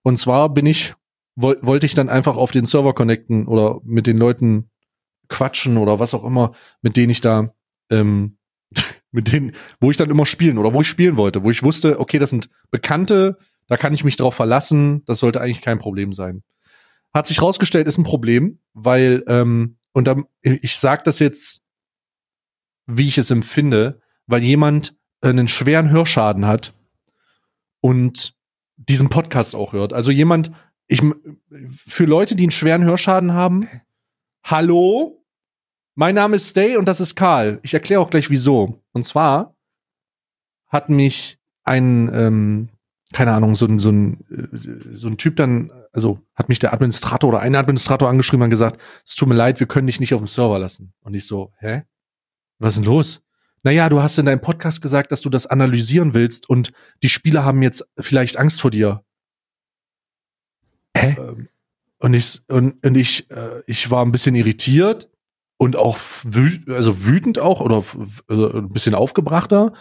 Und 0.03 0.17
zwar 0.17 0.53
bin 0.53 0.65
ich, 0.65 0.95
woll, 1.35 1.57
wollte 1.61 1.85
ich 1.85 1.93
dann 1.93 2.09
einfach 2.09 2.37
auf 2.37 2.51
den 2.51 2.65
Server 2.65 2.93
connecten 2.93 3.47
oder 3.47 3.79
mit 3.83 4.07
den 4.07 4.17
Leuten 4.17 4.69
quatschen 5.29 5.77
oder 5.77 5.99
was 5.99 6.13
auch 6.13 6.23
immer, 6.23 6.53
mit 6.81 6.97
denen 6.97 7.09
ich 7.09 7.21
da, 7.21 7.53
ähm, 7.89 8.37
mit 9.11 9.31
denen, 9.31 9.53
wo 9.79 9.91
ich 9.91 9.97
dann 9.97 10.09
immer 10.09 10.25
spielen 10.25 10.57
oder 10.57 10.73
wo 10.73 10.81
ich 10.81 10.87
spielen 10.87 11.17
wollte, 11.17 11.43
wo 11.43 11.51
ich 11.51 11.63
wusste, 11.63 11.99
okay, 11.99 12.19
das 12.19 12.29
sind 12.29 12.49
Bekannte, 12.69 13.37
da 13.67 13.77
kann 13.77 13.93
ich 13.93 14.03
mich 14.03 14.15
drauf 14.15 14.35
verlassen, 14.35 15.03
das 15.05 15.19
sollte 15.19 15.41
eigentlich 15.41 15.61
kein 15.61 15.79
Problem 15.79 16.13
sein. 16.13 16.43
Hat 17.13 17.27
sich 17.27 17.41
rausgestellt, 17.41 17.87
ist 17.87 17.97
ein 17.97 18.03
Problem, 18.03 18.59
weil, 18.73 19.23
ähm, 19.27 19.77
und 19.93 20.07
dann, 20.07 20.25
ich 20.41 20.77
sag 20.77 21.03
das 21.05 21.19
jetzt, 21.19 21.63
wie 22.85 23.07
ich 23.07 23.17
es 23.17 23.31
empfinde, 23.31 24.01
weil 24.27 24.43
jemand 24.43 24.95
einen 25.21 25.47
schweren 25.47 25.89
Hörschaden 25.89 26.45
hat 26.45 26.73
und 27.81 28.35
diesen 28.75 29.09
Podcast 29.09 29.55
auch 29.55 29.73
hört. 29.73 29.93
Also 29.93 30.11
jemand, 30.11 30.51
ich, 30.87 31.01
für 31.75 32.05
Leute, 32.05 32.35
die 32.35 32.43
einen 32.43 32.51
schweren 32.51 32.83
Hörschaden 32.83 33.33
haben, 33.33 33.67
hallo, 34.43 35.25
mein 35.95 36.15
Name 36.15 36.35
ist 36.35 36.49
Stay 36.49 36.77
und 36.77 36.87
das 36.87 37.01
ist 37.01 37.15
Karl. 37.15 37.59
Ich 37.63 37.73
erkläre 37.73 38.01
auch 38.01 38.09
gleich 38.09 38.29
wieso. 38.29 38.83
Und 38.93 39.03
zwar 39.03 39.55
hat 40.67 40.89
mich 40.89 41.39
ein, 41.63 42.09
ähm, 42.13 42.69
keine 43.13 43.33
Ahnung, 43.33 43.55
so 43.55 43.65
ein, 43.65 43.79
so 43.79 43.89
ein, 43.89 44.23
äh, 44.29 44.93
so 44.93 45.07
ein 45.07 45.17
Typ 45.17 45.37
dann, 45.37 45.71
also 45.91 46.19
hat 46.35 46.49
mich 46.49 46.59
der 46.59 46.73
Administrator 46.73 47.29
oder 47.29 47.39
ein 47.39 47.55
Administrator 47.55 48.09
angeschrieben 48.09 48.43
und 48.43 48.49
gesagt, 48.49 48.79
es 49.05 49.15
tut 49.15 49.27
mir 49.27 49.35
leid, 49.35 49.59
wir 49.59 49.67
können 49.67 49.87
dich 49.87 49.99
nicht 49.99 50.13
auf 50.13 50.21
dem 50.21 50.27
Server 50.27 50.59
lassen. 50.59 50.93
Und 51.01 51.13
ich 51.13 51.25
so, 51.25 51.51
hä? 51.59 51.83
Was 52.59 52.75
ist 52.75 52.85
denn 52.85 52.91
los? 52.91 53.21
Naja, 53.67 53.89
du 53.89 54.01
hast 54.01 54.17
in 54.17 54.25
deinem 54.25 54.39
Podcast 54.39 54.81
gesagt, 54.81 55.11
dass 55.11 55.21
du 55.21 55.29
das 55.29 55.45
analysieren 55.45 56.13
willst 56.13 56.49
und 56.49 56.71
die 57.03 57.09
Spieler 57.09 57.43
haben 57.43 57.61
jetzt 57.61 57.85
vielleicht 57.99 58.37
Angst 58.37 58.61
vor 58.61 58.71
dir. 58.71 59.03
Hä? 60.95 61.17
Ähm, 61.19 61.49
Und 61.99 62.13
ich, 62.13 62.41
und, 62.47 62.81
und 62.85 62.95
ich, 62.95 63.29
äh, 63.29 63.63
ich 63.67 63.91
war 63.91 64.05
ein 64.05 64.13
bisschen 64.13 64.35
irritiert 64.35 65.09
und 65.57 65.75
auch 65.75 65.97
wü 66.23 66.59
also 66.73 67.05
wütend 67.05 67.39
auch 67.39 67.59
oder 67.59 67.83
äh, 68.29 68.59
ein 68.59 68.69
bisschen 68.69 68.95
aufgebrachter, 68.95 69.73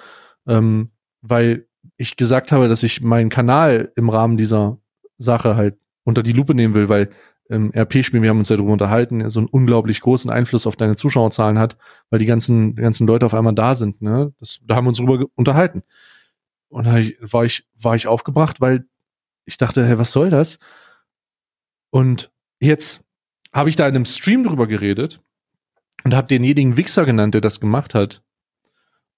ähm, 0.48 0.90
weil 1.20 1.68
ich 1.96 2.16
gesagt 2.16 2.50
habe, 2.50 2.66
dass 2.66 2.82
ich 2.82 3.02
meinen 3.02 3.30
Kanal 3.30 3.92
im 3.94 4.08
Rahmen 4.08 4.36
dieser 4.36 4.78
Sache 5.16 5.54
halt 5.54 5.78
unter 6.02 6.24
die 6.24 6.32
Lupe 6.32 6.56
nehmen 6.56 6.74
will, 6.74 6.88
weil 6.88 7.10
im 7.48 7.70
RP-Spiel, 7.74 8.22
wir 8.22 8.30
haben 8.30 8.38
uns 8.38 8.48
ja 8.48 8.56
darüber 8.56 8.72
unterhalten, 8.72 9.20
er 9.20 9.30
so 9.30 9.40
einen 9.40 9.48
unglaublich 9.48 10.00
großen 10.00 10.30
Einfluss 10.30 10.66
auf 10.66 10.76
deine 10.76 10.96
Zuschauerzahlen 10.96 11.58
hat, 11.58 11.76
weil 12.10 12.18
die 12.18 12.26
ganzen, 12.26 12.74
ganzen 12.74 13.06
Leute 13.06 13.26
auf 13.26 13.34
einmal 13.34 13.54
da 13.54 13.74
sind, 13.74 14.02
ne? 14.02 14.32
Das, 14.38 14.60
da 14.64 14.76
haben 14.76 14.84
wir 14.84 14.88
uns 14.88 14.98
drüber 14.98 15.26
unterhalten. 15.34 15.82
Und 16.68 16.86
da 16.86 16.96
war 17.20 17.44
ich, 17.44 17.66
war 17.74 17.94
ich 17.94 18.06
aufgebracht, 18.06 18.60
weil 18.60 18.86
ich 19.44 19.56
dachte, 19.56 19.86
hey, 19.86 19.98
was 19.98 20.12
soll 20.12 20.30
das? 20.30 20.58
Und 21.90 22.32
jetzt 22.60 23.02
habe 23.52 23.68
ich 23.68 23.76
da 23.76 23.86
in 23.86 23.94
einem 23.94 24.04
Stream 24.04 24.44
drüber 24.44 24.66
geredet 24.66 25.20
und 26.04 26.14
habe 26.14 26.28
denjenigen 26.28 26.76
Wichser 26.76 27.04
genannt, 27.04 27.34
der 27.34 27.40
das 27.40 27.60
gemacht 27.60 27.94
hat. 27.94 28.22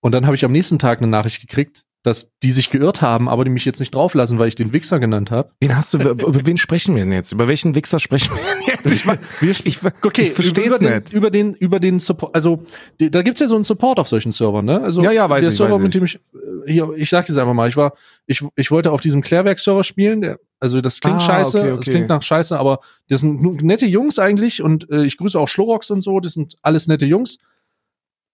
Und 0.01 0.13
dann 0.13 0.27
habe 0.27 0.37
ich 0.37 0.45
am 0.45 0.53
nächsten 0.53 0.79
Tag 0.79 0.99
eine 0.99 1.09
Nachricht 1.09 1.41
gekriegt, 1.41 1.87
dass 2.09 2.31
die 2.43 2.51
sich 2.51 2.71
geirrt 2.71 3.03
haben, 3.03 3.29
aber 3.29 3.45
die 3.45 3.51
mich 3.51 3.65
jetzt 3.65 3.79
nicht 3.79 3.95
drauflassen, 3.95 4.39
weil 4.39 4.49
ich 4.49 4.55
den 4.55 4.73
Wichser 4.73 4.99
genannt 4.99 5.31
habe. 5.31 5.51
Wen 5.61 5.77
hast 5.77 5.93
du, 5.95 5.99
über 5.99 6.47
wen 6.47 6.57
sprechen 6.57 6.97
wir 6.97 7.05
denn 7.05 7.13
jetzt? 7.13 7.33
Über 7.33 7.47
welchen 7.49 7.75
Wichser 7.75 7.99
sprechen 8.01 8.31
wir 8.35 8.43
denn 8.43 8.63
jetzt? 8.67 8.97
Ich, 8.97 9.05
mein, 9.05 9.19
Wir 9.41 9.51
ich, 9.51 9.79
Okay, 10.03 10.23
ich 10.23 10.33
verstehe 10.33 10.65
über, 10.65 10.79
den, 10.79 10.95
nicht. 10.95 11.13
über 11.13 11.31
den 11.31 11.55
über 11.55 11.79
den 11.81 12.01
Support, 12.01 12.35
also 12.35 12.63
die, 12.99 13.11
da 13.11 13.23
gibt's 13.23 13.41
ja 13.41 13.47
so 13.47 13.55
einen 13.55 13.65
Support 13.65 13.99
auf 13.99 14.09
solchen 14.09 14.33
Servern, 14.33 14.65
ne? 14.65 14.81
Also 14.81 15.03
Ja, 15.03 15.13
ja, 15.13 15.29
weiß 15.31 15.41
der 15.43 15.51
ich, 15.51 15.57
Server, 15.57 15.75
weiß 15.75 15.81
mit 15.83 15.95
dem 15.95 16.05
ich 16.05 16.17
äh, 16.17 16.73
hier, 16.73 16.91
ich 16.97 17.11
sag 17.11 17.27
dir 17.27 17.33
einfach 17.39 17.53
mal, 17.55 17.69
ich 17.69 17.77
war, 17.77 17.93
ich 18.27 18.43
ich 18.57 18.71
wollte 18.71 18.91
auf 18.91 19.01
diesem 19.01 19.21
Klärwerk-Server 19.21 19.85
spielen, 19.85 20.21
der, 20.23 20.39
also 20.61 20.81
das 20.81 21.01
klingt 21.01 21.19
Ah, 21.19 21.21
scheiße, 21.21 21.59
okay, 21.59 21.69
das 21.71 21.79
okay. 21.79 21.91
klingt 21.91 22.09
nach 22.09 22.23
scheiße, 22.23 22.59
aber 22.59 22.81
das 23.09 23.21
sind 23.21 23.63
nette 23.63 23.87
Jungs 23.87 24.19
eigentlich 24.19 24.63
und 24.63 24.91
äh, 24.91 25.05
ich 25.05 25.17
grüße 25.19 25.39
auch 25.39 25.47
Schlorox 25.49 25.91
und 25.91 26.03
so, 26.03 26.19
das 26.21 26.33
sind 26.33 26.57
alles 26.63 26.89
nette 26.89 27.07
Jungs. 27.07 27.39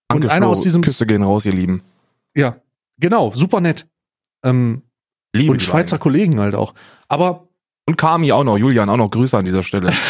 Danke, 0.08 0.26
und 0.26 0.30
einer 0.32 0.46
Flo. 0.46 0.52
aus 0.52 0.60
diesem- 0.60 0.82
Küsse 0.82 1.06
gehen 1.06 1.22
raus, 1.22 1.44
ihr 1.46 1.52
Lieben. 1.52 1.82
Ja, 2.36 2.56
genau, 2.98 3.30
super 3.30 3.60
nett. 3.60 3.86
Ähm, 4.42 4.82
Liebe 5.34 5.52
und 5.52 5.62
Schweizer 5.62 5.96
beiden. 5.96 6.02
Kollegen 6.02 6.40
halt 6.40 6.54
auch. 6.54 6.74
Aber 7.08 7.48
Und 7.86 7.96
Kami 7.96 8.32
auch 8.32 8.44
noch, 8.44 8.56
Julian 8.56 8.88
auch 8.88 8.96
noch, 8.96 9.10
Grüße 9.10 9.36
an 9.36 9.44
dieser 9.44 9.62
Stelle. 9.62 9.92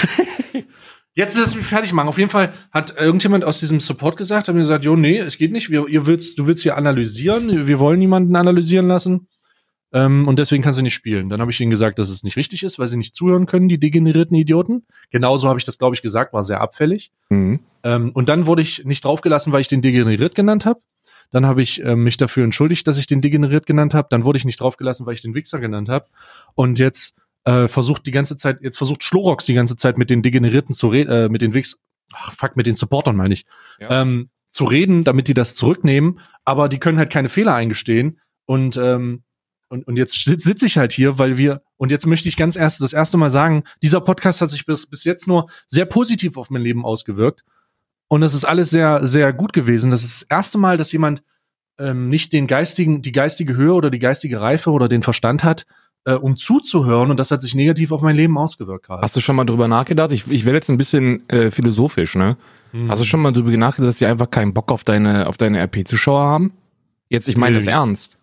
Jetzt 1.16 1.38
ist 1.38 1.55
es 1.57 1.66
fertig 1.66 1.92
machen. 1.92 2.09
Auf 2.09 2.18
jeden 2.18 2.31
Fall 2.31 2.53
hat 2.73 2.97
irgendjemand 2.99 3.44
aus 3.44 3.61
diesem 3.61 3.79
Support 3.79 4.16
gesagt, 4.16 4.49
hat 4.49 4.55
mir 4.55 4.62
gesagt, 4.62 4.85
jo, 4.85 4.97
nee, 4.97 5.18
es 5.18 5.38
geht 5.38 5.53
nicht. 5.53 5.70
Wir, 5.70 5.87
ihr 5.87 6.07
willst, 6.07 6.38
du 6.38 6.47
willst 6.47 6.64
hier 6.64 6.77
analysieren. 6.77 7.68
Wir 7.68 7.79
wollen 7.79 8.01
niemanden 8.01 8.35
analysieren 8.35 8.88
lassen. 8.88 9.29
Ähm, 9.92 10.27
und 10.27 10.40
deswegen 10.40 10.61
kannst 10.64 10.81
du 10.81 10.83
nicht 10.83 10.94
spielen. 10.94 11.29
Dann 11.29 11.40
habe 11.40 11.53
ich 11.53 11.61
ihnen 11.61 11.70
gesagt, 11.70 12.01
dass 12.01 12.09
es 12.09 12.25
nicht 12.25 12.37
richtig 12.37 12.64
ist, 12.64 12.81
weil 12.81 12.88
sie 12.88 12.97
nicht 12.97 13.14
zuhören 13.14 13.47
können, 13.47 13.68
die 13.68 13.79
degenerierten 13.79 14.37
Idioten. 14.37 14.85
Genauso 15.11 15.49
habe 15.49 15.59
ich 15.61 15.64
das, 15.64 15.79
glaube 15.79 15.94
ich, 15.94 16.03
gesagt, 16.03 16.33
war 16.33 16.42
sehr 16.42 16.61
abfällig. 16.61 17.12
Mhm. 17.29 17.61
Ähm, 17.85 18.11
und 18.12 18.29
dann 18.29 18.47
wurde 18.47 18.62
ich 18.62 18.85
nicht 18.85 19.05
draufgelassen, 19.05 19.53
weil 19.53 19.61
ich 19.61 19.68
den 19.68 19.83
degeneriert 19.83 20.35
genannt 20.35 20.66
habe. 20.66 20.81
Dann 21.35 21.47
habe 21.47 21.62
ich 21.62 21.83
ähm, 21.83 22.05
mich 22.05 22.16
dafür 22.16 22.44
entschuldigt, 22.44 22.87
dass 22.87 22.97
ich 22.97 23.09
den 23.09 23.20
degeneriert 23.20 23.66
genannt 23.66 23.92
habe. 23.92 24.07
Dann 24.09 24.25
wurde 24.25 24.37
ich 24.37 24.44
nicht 24.44 24.61
draufgelassen, 24.61 25.05
weil 25.05 25.14
ich 25.14 25.20
den 25.23 25.35
Wichser 25.35 25.59
genannt 25.59 25.88
habe. 25.88 26.07
Und 26.55 26.79
jetzt 26.79 27.16
äh, 27.42 27.66
versucht 27.66 28.07
die 28.07 28.12
ganze 28.12 28.37
Zeit, 28.37 28.59
jetzt 28.62 28.79
versucht 28.79 29.03
Schlorox 29.03 29.44
die 29.44 29.55
ganze 29.55 29.75
Zeit 29.75 29.99
mit 29.99 30.11
den 30.11 30.23
Degenerierten 30.23 30.77
zu 30.77 30.87
reden, 30.87 31.11
äh, 31.11 31.29
mit 31.29 31.42
den 31.42 31.53
Wix, 31.53 31.81
ach 32.12 32.33
fuck, 32.35 32.55
mit 32.55 32.68
den 32.68 32.77
Supportern 32.77 33.16
meine 33.16 33.35
ich, 33.35 33.47
Ja. 33.81 34.03
ähm, 34.03 34.31
zu 34.47 34.64
reden, 34.64 35.03
damit 35.03 35.27
die 35.27 35.35
das 35.35 35.57
zurücknehmen. 35.57 36.20
Aber 36.44 36.68
die 36.68 36.79
können 36.79 36.99
halt 36.99 37.11
keine 37.11 37.29
Fehler 37.29 37.57
eingestehen. 37.57 38.20
Und 38.47 38.77
ähm, 38.77 39.25
und, 39.68 39.88
und 39.88 39.97
jetzt 39.97 40.25
sitze 40.25 40.47
sitz 40.47 40.62
ich 40.62 40.79
halt 40.79 40.92
hier, 40.92 41.18
weil 41.18 41.37
wir, 41.37 41.62
und 41.77 41.90
jetzt 41.90 42.07
möchte 42.07 42.29
ich 42.29 42.37
ganz 42.37 42.55
erst 42.55 42.81
das 42.81 42.92
erste 42.92 43.16
Mal 43.16 43.31
sagen, 43.31 43.64
dieser 43.83 44.01
Podcast 44.01 44.40
hat 44.40 44.51
sich 44.51 44.66
bis, 44.66 44.87
bis 44.87 45.03
jetzt 45.03 45.27
nur 45.27 45.49
sehr 45.66 45.85
positiv 45.87 46.37
auf 46.37 46.49
mein 46.51 46.62
Leben 46.62 46.85
ausgewirkt. 46.85 47.44
Und 48.09 48.21
das 48.21 48.35
ist 48.35 48.45
alles 48.45 48.71
sehr, 48.71 49.07
sehr 49.07 49.33
gut 49.33 49.53
gewesen. 49.53 49.90
Das 49.90 50.05
ist 50.05 50.23
das 50.23 50.27
erste 50.31 50.59
Mal, 50.59 50.77
dass 50.77 50.93
jemand 50.93 51.23
ähm, 51.79 52.09
nicht 52.09 52.33
den 52.33 52.47
geistigen, 52.47 53.03
die 53.03 53.12
geistige 53.12 53.57
Höhe 53.57 53.73
oder 53.73 53.90
die 53.90 53.99
geistige 53.99 54.40
Reife 54.40 54.71
oder 54.71 54.88
den 54.88 55.03
Verstand 55.03 55.43
hat, 55.43 55.67
äh, 56.05 56.12
um 56.12 56.37
zuzuhören. 56.37 57.11
Und 57.11 57.17
das 57.19 57.31
hat 57.31 57.40
sich 57.43 57.55
negativ 57.55 57.90
auf 57.93 58.03
mein 58.03 58.14
Leben 58.14 58.38
ausgewirkt, 58.38 58.87
Karl. 58.87 59.01
Hast 59.03 59.17
du 59.17 59.21
schon 59.21 59.35
mal 59.37 59.45
drüber 59.45 59.67
nachgedacht? 59.69 60.12
Ich, 60.12 60.31
ich 60.31 60.45
werde 60.45 60.57
jetzt 60.59 60.69
ein 60.71 60.77
bisschen 60.77 61.29
äh, 61.29 61.51
philosophisch, 61.51 62.14
ne? 62.14 62.37
Hm. 62.73 62.90
Hast 62.90 63.01
du 63.01 63.05
schon 63.05 63.21
mal 63.21 63.33
drüber 63.33 63.51
nachgedacht, 63.57 63.88
dass 63.88 63.99
die 63.99 64.07
einfach 64.07 64.31
keinen 64.31 64.53
Bock 64.55 64.71
auf 64.71 64.85
deine, 64.85 65.27
auf 65.27 65.37
deine 65.37 65.59
RP-Zuschauer 65.62 66.23
haben? 66.25 66.53
Jetzt, 67.09 67.29
ich 67.29 67.37
meine 67.37 67.57
das 67.57 67.67
ernst. 67.67 68.19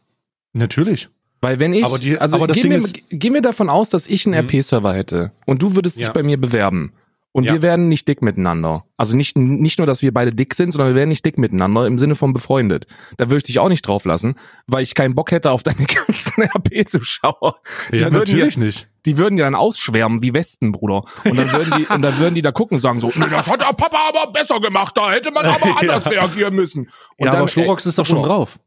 Natürlich. 0.53 1.09
Weil 1.41 1.59
wenn 1.59 1.73
ich, 1.73 1.85
Aber 1.85 1.97
die- 1.97 2.17
also 2.19 2.35
aber 2.37 2.47
das 2.47 2.57
geh, 2.57 2.63
Ding 2.69 2.71
mir, 2.81 2.83
geh 3.09 3.29
mir 3.31 3.41
davon 3.41 3.69
aus, 3.69 3.89
dass 3.89 4.05
ich 4.07 4.25
einen 4.27 4.33
Mhm. 4.35 4.49
RP-Server 4.49 4.93
hätte 4.93 5.31
und 5.45 5.61
du 5.61 5.75
würdest 5.75 5.95
dich 5.97 6.03
Ja. 6.05 6.11
bei 6.11 6.23
mir 6.23 6.39
bewerben. 6.39 6.91
Und 7.33 7.45
Ja. 7.45 7.53
wir 7.53 7.61
werden 7.61 7.87
nicht 7.87 8.07
dick 8.09 8.21
miteinander. 8.21 8.83
Also 8.97 9.15
nicht, 9.15 9.37
nicht 9.37 9.77
nur, 9.79 9.87
dass 9.87 10.01
wir 10.01 10.13
beide 10.13 10.33
dick 10.33 10.53
sind, 10.53 10.71
sondern 10.71 10.89
wir 10.89 10.95
werden 10.95 11.09
nicht 11.09 11.25
dick 11.25 11.37
miteinander 11.37 11.87
im 11.87 11.97
Sinne 11.97 12.15
von 12.15 12.33
befreundet. 12.33 12.87
Da 13.17 13.27
würde 13.27 13.37
ich 13.37 13.43
dich 13.43 13.59
auch 13.59 13.69
nicht 13.69 13.87
drauf 13.87 14.03
lassen, 14.03 14.35
weil 14.67 14.83
ich 14.83 14.95
keinen 14.95 15.15
Bock 15.15 15.31
hätte 15.31 15.51
auf 15.51 15.63
deine 15.63 15.85
ganzen 16.07 16.43
RP-Zuschauer. 16.43 17.55
Die, 17.91 17.97
Ja, 17.97 18.11
würden 18.11 18.13
ja, 18.13 18.19
natürlich 18.19 18.57
nicht. 18.57 18.89
die 19.05 19.17
würden 19.17 19.37
ja 19.37 19.45
dann 19.45 19.55
ausschwärmen 19.55 20.21
wie 20.21 20.33
Wespen, 20.33 20.71
Bruder. 20.73 21.03
Und 21.23 21.37
dann 21.37 21.51
würden 21.53 21.73
die, 21.77 21.85
und 21.93 22.01
dann 22.01 22.19
würden 22.19 22.35
die 22.35 22.41
da 22.41 22.51
gucken 22.51 22.75
und 22.75 22.81
sagen 22.81 22.99
so, 22.99 23.11
nee, 23.15 23.25
das 23.29 23.47
hat 23.47 23.61
der 23.61 23.73
Papa 23.73 23.97
aber 24.09 24.31
besser 24.33 24.59
gemacht, 24.59 24.97
da 24.97 25.11
hätte 25.11 25.31
man 25.31 25.45
aber 25.45 25.79
anders 25.79 26.03
Ja. 26.05 26.11
reagieren 26.11 26.53
müssen. 26.55 26.81
Und 27.17 27.25
ja, 27.25 27.31
dann, 27.31 27.37
aber 27.37 27.47
Schlorox 27.47 27.85
ist 27.85 27.97
doch 27.97 28.05
schon 28.05 28.23
drauf. 28.23 28.59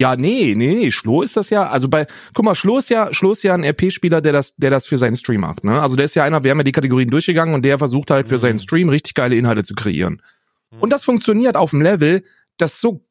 Ja, 0.00 0.16
nee, 0.16 0.54
nee, 0.56 0.74
nee, 0.74 0.90
Schlo 0.90 1.22
ist 1.22 1.36
das 1.36 1.50
ja, 1.50 1.68
also 1.68 1.88
bei, 1.88 2.06
guck 2.34 2.44
mal, 2.44 2.54
Schlo 2.54 2.78
ist 2.78 2.88
ja, 2.90 3.12
Schlo 3.12 3.32
ist 3.32 3.42
ja 3.42 3.54
ein 3.54 3.62
RP-Spieler, 3.64 4.20
der 4.22 4.32
das, 4.32 4.54
der 4.56 4.70
das 4.70 4.86
für 4.86 4.96
seinen 4.96 5.14
Stream 5.16 5.42
macht, 5.42 5.62
ne? 5.62 5.80
Also 5.80 5.94
der 5.94 6.06
ist 6.06 6.14
ja 6.14 6.24
einer, 6.24 6.42
wir 6.42 6.50
haben 6.50 6.58
ja 6.58 6.64
die 6.64 6.72
Kategorien 6.72 7.10
durchgegangen 7.10 7.54
und 7.54 7.62
der 7.64 7.78
versucht 7.78 8.10
halt 8.10 8.28
für 8.28 8.34
Mhm. 8.36 8.38
seinen 8.38 8.58
Stream 8.58 8.88
richtig 8.88 9.14
geile 9.14 9.36
Inhalte 9.36 9.62
zu 9.62 9.74
kreieren. 9.74 10.22
Mhm. 10.70 10.80
Und 10.80 10.90
das 10.90 11.04
funktioniert 11.04 11.56
auf 11.56 11.70
dem 11.70 11.82
Level, 11.82 12.24
das 12.56 12.80
so 12.80 13.04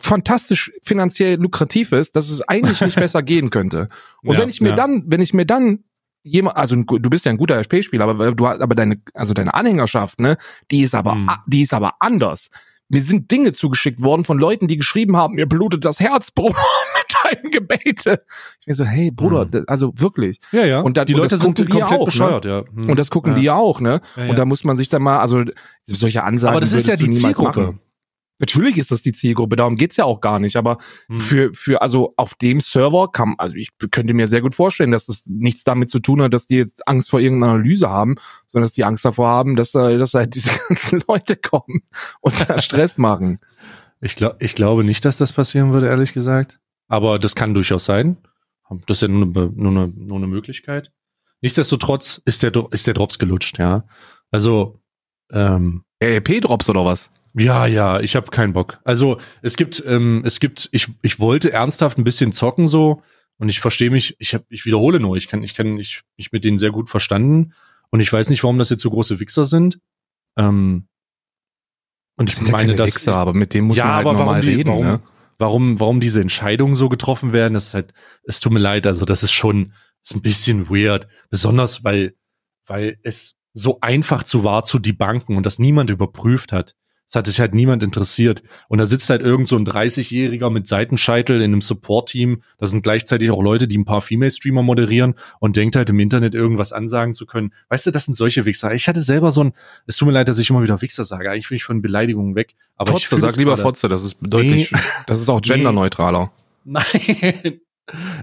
fantastisch 0.00 0.72
finanziell 0.82 1.36
lukrativ 1.40 1.92
ist, 1.92 2.16
dass 2.16 2.28
es 2.28 2.42
eigentlich 2.42 2.80
nicht 2.80 2.96
besser 3.00 3.22
gehen 3.22 3.50
könnte. 3.50 3.88
Und 4.22 4.34
Ja, 4.34 4.40
wenn 4.40 4.48
ich 4.48 4.60
mir 4.60 4.70
ja. 4.70 4.74
dann, 4.74 5.04
wenn 5.06 5.20
ich 5.20 5.32
mir 5.32 5.46
dann 5.46 5.84
jemand, 6.24 6.56
also 6.56 6.74
du 6.76 7.10
bist 7.10 7.24
ja 7.24 7.30
ein 7.30 7.36
guter 7.38 7.56
RP-Spieler, 7.60 8.04
aber 8.08 8.32
du 8.32 8.46
hast, 8.48 8.60
aber 8.60 8.74
deine, 8.74 9.00
also 9.14 9.32
deine 9.34 9.54
Anhängerschaft, 9.54 10.20
ne, 10.20 10.36
die 10.70 10.82
ist 10.82 10.94
aber, 10.94 11.14
Mhm. 11.14 11.30
die 11.46 11.62
ist 11.62 11.74
aber 11.74 11.94
anders. 12.00 12.50
Mir 12.88 13.02
sind 13.02 13.30
Dinge 13.30 13.52
zugeschickt 13.52 14.02
worden 14.02 14.24
von 14.24 14.38
Leuten, 14.38 14.68
die 14.68 14.76
geschrieben 14.76 15.16
haben, 15.16 15.34
mir 15.34 15.46
blutet 15.46 15.84
das 15.84 15.98
Herz, 16.00 16.30
Bruder, 16.30 16.56
mit 17.32 17.40
deinem 17.40 17.50
Gebete. 17.50 18.22
Ich 18.60 18.66
mir 18.66 18.74
so, 18.74 18.84
hey, 18.84 19.10
Bruder, 19.10 19.46
Mhm. 19.46 19.50
das, 19.52 19.68
also 19.68 19.92
wirklich. 19.96 20.38
Ja, 20.52 20.64
ja. 20.66 20.80
Und 20.80 20.96
da- 20.96 21.04
die 21.06 21.14
und 21.14 21.20
Leute 21.20 21.38
sind 21.38 21.58
die 21.58 21.64
komplett 21.64 21.90
auch, 21.92 21.98
ne? 22.00 22.04
bescheuert, 22.04 22.44
ja. 22.44 22.64
Hm. 22.66 22.90
Und 22.90 22.98
das 22.98 23.10
gucken 23.10 23.32
ja. 23.32 23.38
die 23.38 23.44
ja 23.46 23.54
auch, 23.56 23.80
ne? 23.80 24.00
Ja, 24.16 24.24
ja. 24.24 24.30
Und 24.30 24.38
da 24.38 24.44
muss 24.44 24.64
man 24.64 24.76
sich 24.76 24.88
dann 24.90 25.02
mal, 25.02 25.20
also 25.20 25.42
solche 25.84 26.22
Ansagen 26.24 26.52
Aber 26.52 26.60
das 26.60 26.72
ist 26.74 26.86
ja 26.86 26.96
die 26.96 27.10
Zielgruppe. 27.12 27.60
machen. 27.60 27.80
Natürlich 28.42 28.76
ist 28.76 28.90
das 28.90 29.02
die 29.02 29.12
Zielgruppe, 29.12 29.54
darum 29.54 29.76
geht's 29.76 29.96
ja 29.96 30.04
auch 30.04 30.20
gar 30.20 30.40
nicht. 30.40 30.56
Aber 30.56 30.78
Hm. 31.06 31.20
für, 31.20 31.54
für, 31.54 31.80
also 31.80 32.12
auf 32.16 32.34
dem 32.34 32.60
Server 32.60 33.12
kann, 33.12 33.36
also 33.38 33.54
ich 33.54 33.68
könnte 33.92 34.14
mir 34.14 34.26
sehr 34.26 34.40
gut 34.40 34.56
vorstellen, 34.56 34.90
dass 34.90 35.06
das 35.06 35.26
nichts 35.26 35.62
damit 35.62 35.90
zu 35.90 36.00
tun 36.00 36.20
hat, 36.20 36.34
dass 36.34 36.48
die 36.48 36.56
jetzt 36.56 36.88
Angst 36.88 37.08
vor 37.08 37.20
irgendeiner 37.20 37.52
Analyse 37.52 37.88
haben, 37.88 38.16
sondern 38.48 38.64
dass 38.64 38.72
die 38.72 38.82
Angst 38.82 39.04
davor 39.04 39.28
haben, 39.28 39.54
dass 39.54 39.70
da, 39.70 39.96
dass 39.96 40.14
halt 40.14 40.34
diese 40.34 40.50
ganzen 40.68 41.04
Leute 41.06 41.36
kommen 41.36 41.82
und 42.20 42.34
da 42.50 42.58
Stress 42.58 42.98
machen. 42.98 43.38
Ich, 44.00 44.16
glaub, 44.16 44.42
ich 44.42 44.56
glaube 44.56 44.82
nicht, 44.82 45.04
dass 45.04 45.18
das 45.18 45.32
passieren 45.32 45.72
würde, 45.72 45.86
ehrlich 45.86 46.12
gesagt. 46.12 46.58
Aber 46.88 47.20
das 47.20 47.36
kann 47.36 47.54
durchaus 47.54 47.84
sein. 47.84 48.16
Das 48.88 48.96
ist 48.96 49.02
ja 49.02 49.08
nur 49.08 49.22
eine, 49.22 49.52
nur 49.54 49.70
eine, 49.70 49.86
nur 49.94 50.16
eine 50.16 50.26
Möglichkeit. 50.26 50.90
Nichtsdestotrotz 51.42 52.20
ist 52.24 52.42
der, 52.42 52.52
ist 52.72 52.88
der 52.88 52.94
Drops 52.94 53.20
gelutscht, 53.20 53.58
ja. 53.58 53.84
Also, 54.32 54.80
ähm, 55.30 55.84
RP-Drops 56.02 56.68
oder 56.70 56.84
was? 56.84 57.10
Ja, 57.34 57.66
ja, 57.66 58.00
ich 58.00 58.16
habe 58.16 58.30
keinen 58.30 58.52
Bock. 58.52 58.80
Also 58.84 59.18
es 59.40 59.56
gibt, 59.56 59.82
ähm, 59.86 60.22
es 60.24 60.40
gibt, 60.40 60.68
ich, 60.72 60.88
ich 61.02 61.18
wollte 61.18 61.52
ernsthaft 61.52 61.98
ein 61.98 62.04
bisschen 62.04 62.32
zocken 62.32 62.68
so 62.68 63.02
und 63.38 63.48
ich 63.48 63.60
verstehe 63.60 63.90
mich, 63.90 64.16
ich 64.18 64.34
hab, 64.34 64.44
ich 64.50 64.66
wiederhole 64.66 65.00
nur, 65.00 65.16
ich 65.16 65.28
kann, 65.28 65.42
ich 65.42 65.54
kann, 65.54 65.78
ich 65.78 66.02
mich 66.16 66.32
mit 66.32 66.44
denen 66.44 66.58
sehr 66.58 66.70
gut 66.70 66.90
verstanden 66.90 67.54
und 67.90 68.00
ich 68.00 68.12
weiß 68.12 68.28
nicht, 68.30 68.42
warum 68.42 68.58
das 68.58 68.70
jetzt 68.70 68.82
so 68.82 68.90
große 68.90 69.18
Wichser 69.20 69.46
sind. 69.46 69.78
Ähm, 70.36 70.88
und 72.16 72.30
ich 72.30 72.36
ja 72.36 72.42
meine, 72.42 72.52
keine 72.52 72.76
dass 72.76 72.94
Wichser, 72.94 73.16
aber 73.16 73.32
mit 73.32 73.54
denen 73.54 73.68
muss 73.68 73.78
ja, 73.78 73.84
man 73.84 73.94
halt 73.94 74.06
aber 74.06 74.18
normal 74.18 74.34
warum 74.34 74.42
die, 74.42 74.54
reden. 74.54 74.68
warum, 74.68 74.86
ne? 74.86 75.00
warum, 75.38 75.80
warum 75.80 76.00
diese 76.00 76.20
Entscheidungen 76.20 76.74
so 76.74 76.88
getroffen 76.88 77.32
werden, 77.32 77.54
das 77.54 77.68
ist 77.68 77.74
halt, 77.74 77.94
es 78.24 78.40
tut 78.40 78.52
mir 78.52 78.58
leid, 78.58 78.86
also 78.86 79.04
das 79.06 79.22
ist 79.22 79.32
schon, 79.32 79.72
ist 80.02 80.14
ein 80.14 80.22
bisschen 80.22 80.68
weird, 80.68 81.08
besonders 81.30 81.82
weil, 81.84 82.14
weil 82.66 82.98
es 83.02 83.36
so 83.54 83.78
einfach 83.80 84.22
zu 84.22 84.44
war 84.44 84.64
zu 84.64 84.78
debunken 84.78 85.36
und 85.36 85.46
das 85.46 85.58
niemand 85.58 85.90
überprüft 85.90 86.52
hat. 86.52 86.74
Es 87.12 87.16
hat 87.16 87.26
sich 87.26 87.40
halt 87.40 87.54
niemand 87.54 87.82
interessiert. 87.82 88.42
Und 88.68 88.78
da 88.78 88.86
sitzt 88.86 89.10
halt 89.10 89.20
irgend 89.20 89.46
so 89.46 89.56
ein 89.56 89.66
30-Jähriger 89.66 90.48
mit 90.48 90.66
Seitenscheitel 90.66 91.42
in 91.42 91.52
einem 91.52 91.60
Support-Team. 91.60 92.40
Da 92.56 92.64
sind 92.64 92.82
gleichzeitig 92.82 93.30
auch 93.30 93.42
Leute, 93.42 93.68
die 93.68 93.76
ein 93.76 93.84
paar 93.84 94.00
Female-Streamer 94.00 94.62
moderieren 94.62 95.16
und 95.38 95.56
denkt 95.56 95.76
halt 95.76 95.90
im 95.90 96.00
Internet 96.00 96.34
irgendwas 96.34 96.72
ansagen 96.72 97.12
zu 97.12 97.26
können. 97.26 97.52
Weißt 97.68 97.84
du, 97.84 97.90
das 97.90 98.06
sind 98.06 98.14
solche 98.14 98.46
Wichser. 98.46 98.72
Ich 98.72 98.88
hatte 98.88 99.02
selber 99.02 99.30
so 99.30 99.44
ein, 99.44 99.52
es 99.86 99.98
tut 99.98 100.06
mir 100.06 100.14
leid, 100.14 100.30
dass 100.30 100.38
ich 100.38 100.48
immer 100.48 100.62
wieder 100.62 100.80
Wichser 100.80 101.04
sage. 101.04 101.30
Eigentlich 101.30 101.50
will 101.50 101.56
ich 101.56 101.64
von 101.64 101.82
Beleidigungen 101.82 102.34
weg. 102.34 102.54
Aber 102.76 102.92
ich 102.92 103.06
Fotze, 103.06 103.20
fühl 103.20 103.28
sag 103.28 103.36
lieber 103.36 103.50
gerade. 103.50 103.62
Fotze, 103.62 103.90
das 103.90 104.04
ist 104.04 104.16
deutlich, 104.22 104.72
das 105.06 105.20
ist 105.20 105.28
auch 105.28 105.42
genderneutraler. 105.42 106.32
Nein. 106.64 107.60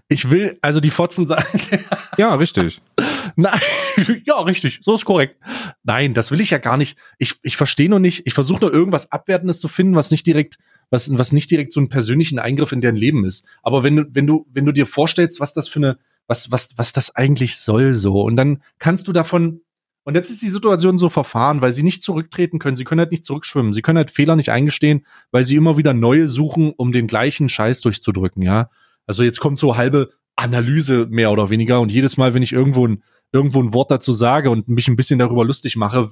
Ich 0.07 0.31
will, 0.31 0.57
also 0.63 0.79
die 0.79 0.89
Fotzen 0.89 1.27
sagen. 1.27 1.45
Ja, 2.19 2.35
richtig. 2.35 2.81
Nein, 3.37 3.61
ja, 4.25 4.41
richtig, 4.41 4.79
so 4.81 4.93
ist 4.93 5.05
korrekt. 5.05 5.37
Nein, 5.83 6.13
das 6.13 6.31
will 6.31 6.41
ich 6.41 6.49
ja 6.49 6.57
gar 6.57 6.75
nicht. 6.75 6.97
Ich, 7.17 7.35
ich 7.43 7.55
verstehe 7.55 7.87
nur 7.87 8.01
nicht, 8.01 8.27
ich 8.27 8.33
versuche 8.33 8.59
nur 8.59 8.73
irgendwas 8.73 9.09
Abwertendes 9.13 9.61
zu 9.61 9.69
finden, 9.69 9.95
was 9.95 10.11
nicht 10.11 10.27
direkt, 10.27 10.57
was, 10.89 11.17
was 11.17 11.31
nicht 11.31 11.49
direkt 11.49 11.71
so 11.71 11.79
einen 11.79 11.87
persönlichen 11.87 12.37
Eingriff 12.37 12.73
in 12.73 12.81
deren 12.81 12.97
Leben 12.97 13.23
ist. 13.23 13.45
Aber 13.63 13.83
wenn 13.83 13.95
du, 13.95 14.03
wenn 14.09 14.27
du, 14.27 14.45
wenn 14.51 14.65
du 14.65 14.73
dir 14.73 14.85
vorstellst, 14.85 15.39
was 15.39 15.53
das 15.53 15.69
für 15.69 15.79
eine, 15.79 15.97
was, 16.27 16.51
was, 16.51 16.71
was 16.75 16.91
das 16.91 17.15
eigentlich 17.15 17.57
soll, 17.57 17.93
so, 17.93 18.21
und 18.23 18.35
dann 18.35 18.63
kannst 18.79 19.07
du 19.07 19.13
davon, 19.13 19.61
und 20.03 20.15
jetzt 20.15 20.29
ist 20.29 20.41
die 20.41 20.49
Situation 20.49 20.97
so 20.97 21.07
verfahren, 21.07 21.61
weil 21.61 21.71
sie 21.71 21.83
nicht 21.83 22.03
zurücktreten 22.03 22.59
können, 22.59 22.75
sie 22.75 22.83
können 22.83 22.99
halt 22.99 23.11
nicht 23.11 23.23
zurückschwimmen, 23.23 23.71
sie 23.71 23.81
können 23.81 23.97
halt 23.97 24.11
Fehler 24.11 24.35
nicht 24.35 24.51
eingestehen, 24.51 25.05
weil 25.31 25.45
sie 25.45 25.55
immer 25.55 25.77
wieder 25.77 25.93
neue 25.93 26.27
suchen, 26.27 26.73
um 26.75 26.91
den 26.91 27.07
gleichen 27.07 27.47
Scheiß 27.47 27.79
durchzudrücken, 27.79 28.41
ja. 28.41 28.69
Also 29.07 29.23
jetzt 29.23 29.39
kommt 29.39 29.57
so 29.57 29.77
halbe 29.77 30.11
Analyse 30.39 31.07
mehr 31.09 31.31
oder 31.31 31.49
weniger 31.49 31.81
und 31.81 31.91
jedes 31.91 32.17
Mal, 32.17 32.33
wenn 32.33 32.41
ich 32.41 32.53
irgendwo 32.53 32.87
ein, 32.87 33.03
irgendwo 33.31 33.61
ein 33.61 33.73
Wort 33.73 33.91
dazu 33.91 34.13
sage 34.13 34.49
und 34.49 34.67
mich 34.67 34.87
ein 34.87 34.95
bisschen 34.95 35.19
darüber 35.19 35.45
lustig 35.45 35.75
mache, 35.75 36.09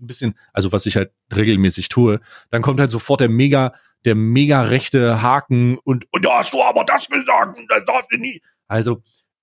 ein 0.00 0.06
bisschen, 0.06 0.34
also 0.52 0.72
was 0.72 0.86
ich 0.86 0.96
halt 0.96 1.10
regelmäßig 1.34 1.88
tue, 1.88 2.20
dann 2.50 2.62
kommt 2.62 2.80
halt 2.80 2.90
sofort 2.90 3.20
der 3.20 3.28
mega, 3.28 3.74
der 4.04 4.14
mega 4.14 4.62
rechte 4.62 5.20
Haken 5.20 5.78
und, 5.78 6.06
und 6.12 6.24
da 6.24 6.38
hast 6.38 6.54
du 6.54 6.62
aber 6.62 6.84
das 6.84 7.08
gesagt 7.08 7.58
das 7.68 7.84
darfst 7.84 8.12
du 8.12 8.16
nie. 8.16 8.40
Also, 8.68 9.02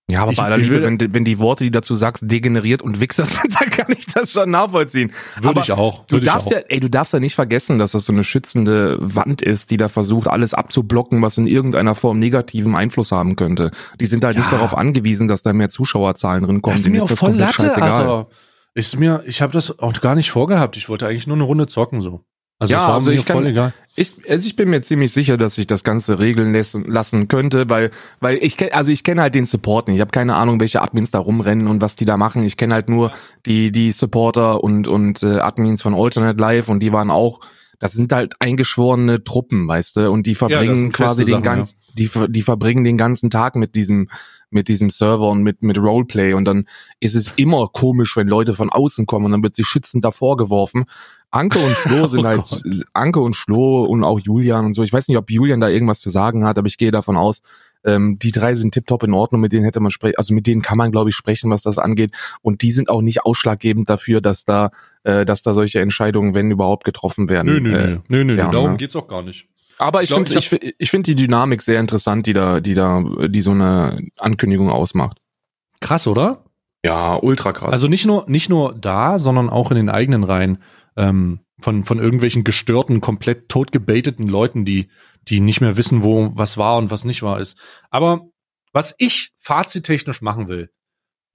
Ja, 0.09 0.21
aber 0.21 0.31
Ich- 0.31 0.37
bei 0.37 0.43
aller 0.45 0.57
Liebe, 0.57 0.81
wenn, 0.83 0.97
die- 0.97 1.13
wenn 1.13 1.25
die 1.25 1.37
Worte, 1.37 1.65
die 1.65 1.71
dazu 1.71 1.93
sagst, 1.93 2.23
degeneriert 2.31 2.81
und 2.81 3.01
Wichser 3.01 3.25
sind, 3.25 3.53
dann 3.59 3.69
kann 3.69 3.91
ich 3.91 4.05
das 4.05 4.31
schon 4.31 4.49
nachvollziehen. 4.51 5.11
würde 5.35 5.49
Aber 5.49 5.61
ich 5.61 5.71
auch. 5.73 6.05
Du 6.05 6.13
Würde 6.13 6.25
ich 6.25 6.31
darfst 6.31 6.47
auch. 6.47 6.51
ja, 6.53 6.59
ey, 6.69 6.79
du 6.79 6.89
darfst 6.89 7.11
ja 7.11 7.19
nicht 7.19 7.35
vergessen, 7.35 7.77
dass 7.77 7.91
das 7.91 8.05
so 8.05 8.13
eine 8.13 8.23
schützende 8.23 8.97
Wand 9.01 9.41
ist, 9.41 9.69
die 9.69 9.75
da 9.75 9.89
versucht, 9.89 10.27
alles 10.29 10.53
abzublocken, 10.53 11.21
was 11.21 11.37
in 11.37 11.45
irgendeiner 11.45 11.93
Form 11.93 12.19
negativen 12.19 12.73
Einfluss 12.75 13.11
haben 13.11 13.35
könnte. 13.35 13.71
Die 13.99 14.05
sind 14.05 14.23
halt 14.23 14.37
nicht 14.37 14.49
Ja. 14.49 14.57
darauf 14.57 14.77
angewiesen, 14.77 15.27
dass 15.27 15.41
da 15.41 15.51
mehr 15.51 15.67
Zuschauerzahlen 15.67 16.43
drin 16.43 16.61
kommen. 16.61 16.75
Das 16.75 16.85
ist 16.85 16.89
mir 16.89 17.03
auch 17.03 17.09
das 17.09 17.19
voll 17.19 17.33
Latte, 17.33 17.63
scheißegal. 17.63 17.91
Alter. 17.91 18.27
Ist 18.75 18.97
mir, 18.97 19.23
ich 19.25 19.41
habe 19.41 19.51
das 19.51 19.77
auch 19.79 19.91
gar 19.99 20.15
nicht 20.15 20.31
vorgehabt. 20.31 20.77
Ich 20.77 20.87
wollte 20.87 21.05
eigentlich 21.07 21.27
nur 21.27 21.35
eine 21.35 21.43
Runde 21.43 21.67
zocken 21.67 21.99
so. 21.99 22.23
Also 22.59 22.73
Ja, 22.73 22.93
also 22.93 23.11
ich 23.11 23.25
kann- 23.25 23.45
egal. 23.45 23.73
Ich, 23.99 24.13
also 24.29 24.45
ich 24.45 24.55
bin 24.55 24.69
mir 24.69 24.81
ziemlich 24.81 25.11
sicher, 25.11 25.37
dass 25.37 25.55
sich 25.55 25.65
das 25.65 25.83
Ganze 25.83 26.19
regeln 26.19 26.53
lassen, 26.53 26.85
lassen 26.85 27.27
könnte, 27.27 27.67
weil, 27.69 27.89
weil 28.19 28.37
ich 28.41 28.55
kenn, 28.57 28.71
also 28.71 28.91
ich 28.91 29.03
kenne 29.03 29.21
halt 29.23 29.33
den 29.35 29.45
Support 29.47 29.87
nicht. 29.87 29.95
Ich 29.95 30.01
habe 30.01 30.11
keine 30.11 30.35
Ahnung, 30.35 30.59
welche 30.59 30.81
Admins 30.83 31.09
da 31.11 31.17
rumrennen 31.19 31.67
und 31.67 31.81
was 31.81 31.95
die 31.95 32.05
da 32.05 32.15
machen. 32.17 32.43
Ich 32.43 32.57
kenne 32.57 32.75
halt 32.75 32.89
nur 32.89 33.11
die, 33.47 33.71
die 33.71 33.91
Supporter 33.91 34.63
und, 34.63 34.87
und 34.87 35.23
äh, 35.23 35.39
Admins 35.39 35.81
von 35.81 35.95
Alternate 35.95 36.39
Live 36.39 36.69
und 36.69 36.79
die 36.81 36.91
waren 36.91 37.09
auch, 37.09 37.39
das 37.79 37.93
sind 37.93 38.11
halt 38.13 38.33
eingeschworene 38.39 39.23
Truppen, 39.23 39.67
weißt 39.67 39.97
du, 39.97 40.11
und 40.11 40.25
die 40.27 40.35
verbringen 40.35 40.75
sind 40.77 40.93
quasi 40.93 41.23
den 41.25 41.31
Sachen, 41.31 41.43
ganzen, 41.43 41.77
die, 41.97 42.05
ver- 42.07 42.27
die 42.27 42.41
verbringen 42.43 42.83
den 42.83 42.97
ganzen 42.97 43.29
Tag 43.31 43.55
mit 43.55 43.73
diesem, 43.75 44.09
mit 44.49 44.67
diesem 44.67 44.89
Server 44.89 45.27
und 45.29 45.43
mit, 45.43 45.61
mit 45.63 45.77
Roleplay 45.77 46.33
und 46.33 46.45
dann 46.45 46.65
ist 46.99 47.15
es 47.15 47.33
immer 47.35 47.67
komisch, 47.67 48.15
wenn 48.15 48.27
Leute 48.27 48.53
von 48.53 48.69
außen 48.69 49.05
kommen 49.05 49.25
und 49.25 49.31
dann 49.31 49.43
wird 49.43 49.55
sie 49.55 49.63
schützend 49.63 50.03
davor 50.05 50.37
geworfen. 50.37 50.85
Anke 51.31 51.59
und 51.59 51.71
Schlo 51.75 52.07
sind 52.07 52.21
Oh 52.21 52.25
halt, 52.25 52.41
Gott. 52.49 52.63
Anke 52.93 53.19
und 53.19 53.35
Schlo 53.35 53.83
und 53.85 54.03
auch 54.03 54.19
Julian 54.19 54.65
und 54.65 54.73
so. 54.73 54.83
Ich 54.83 54.93
weiß 54.93 55.07
nicht, 55.07 55.17
ob 55.17 55.29
Julian 55.29 55.59
da 55.59 55.69
irgendwas 55.69 55.99
zu 55.99 56.09
sagen 56.09 56.45
hat, 56.45 56.57
aber 56.57 56.67
ich 56.67 56.77
gehe 56.77 56.91
davon 56.91 57.17
aus, 57.17 57.41
ähm, 57.83 58.17
die 58.19 58.31
drei 58.31 58.55
sind 58.55 58.73
tiptop 58.73 59.03
in 59.03 59.13
Ordnung, 59.13 59.39
mit 59.41 59.53
denen 59.53 59.63
hätte 59.63 59.79
man 59.79 59.91
sprechen, 59.91 60.15
also 60.17 60.33
mit 60.33 60.47
denen 60.47 60.61
kann 60.61 60.77
man, 60.77 60.91
glaube 60.91 61.09
ich, 61.09 61.15
sprechen, 61.15 61.51
was 61.51 61.61
das 61.61 61.77
angeht. 61.77 62.11
Und 62.41 62.61
die 62.61 62.71
sind 62.71 62.89
auch 62.89 63.01
nicht 63.01 63.23
ausschlaggebend 63.25 63.89
dafür, 63.89 64.19
dass 64.21 64.45
da, 64.45 64.71
äh, 65.03 65.25
dass 65.25 65.43
da 65.43 65.53
solche 65.53 65.79
Entscheidungen, 65.79 66.33
wenn 66.35 66.49
überhaupt, 66.51 66.83
getroffen 66.85 67.29
werden. 67.29 67.47
Nö, 67.47 67.59
nö, 67.59 67.77
Äh, 67.77 67.87
nö, 67.87 68.01
nö, 68.07 68.23
nö, 68.23 68.37
ja, 68.37 68.51
darum 68.51 68.71
ne? 68.71 68.77
geht's 68.77 68.95
auch 68.95 69.07
gar 69.07 69.21
nicht. 69.21 69.47
aber 69.77 70.03
ich 70.03 70.11
finde, 70.13 70.33
ich 70.37 70.51
ich, 70.51 70.75
ich 70.77 70.89
finde 70.89 71.13
die 71.13 71.15
Dynamik 71.15 71.61
sehr 71.61 71.79
interessant, 71.79 72.25
die 72.25 72.33
da, 72.33 72.59
die 72.59 72.73
da, 72.73 73.03
die 73.27 73.41
so 73.41 73.51
eine 73.51 73.99
Ankündigung 74.17 74.69
ausmacht. 74.71 75.19
Krass, 75.79 76.07
oder? 76.07 76.43
Ja, 76.83 77.15
ultra 77.21 77.51
krass. 77.53 77.71
Also 77.73 77.87
nicht 77.87 78.05
nur, 78.05 78.25
nicht 78.27 78.49
nur 78.49 78.73
da, 78.73 79.19
sondern 79.19 79.49
auch 79.49 79.71
in 79.71 79.77
den 79.77 79.89
eigenen 79.89 80.23
Reihen 80.23 80.57
ähm, 80.97 81.39
von, 81.59 81.83
von 81.83 81.99
irgendwelchen 81.99 82.43
gestörten, 82.43 82.99
komplett 82.99 83.49
totgebaiteten 83.49 84.27
Leuten, 84.27 84.65
die, 84.65 84.89
die 85.27 85.39
nicht 85.39 85.61
mehr 85.61 85.77
wissen, 85.77 86.03
wo 86.03 86.31
was 86.35 86.57
war 86.57 86.77
und 86.77 86.91
was 86.91 87.05
nicht 87.05 87.23
war 87.23 87.39
ist. 87.39 87.57
Aber 87.89 88.27
was 88.73 88.95
ich 88.97 89.31
fazittechnisch 89.37 90.21
machen 90.21 90.47
will, 90.47 90.69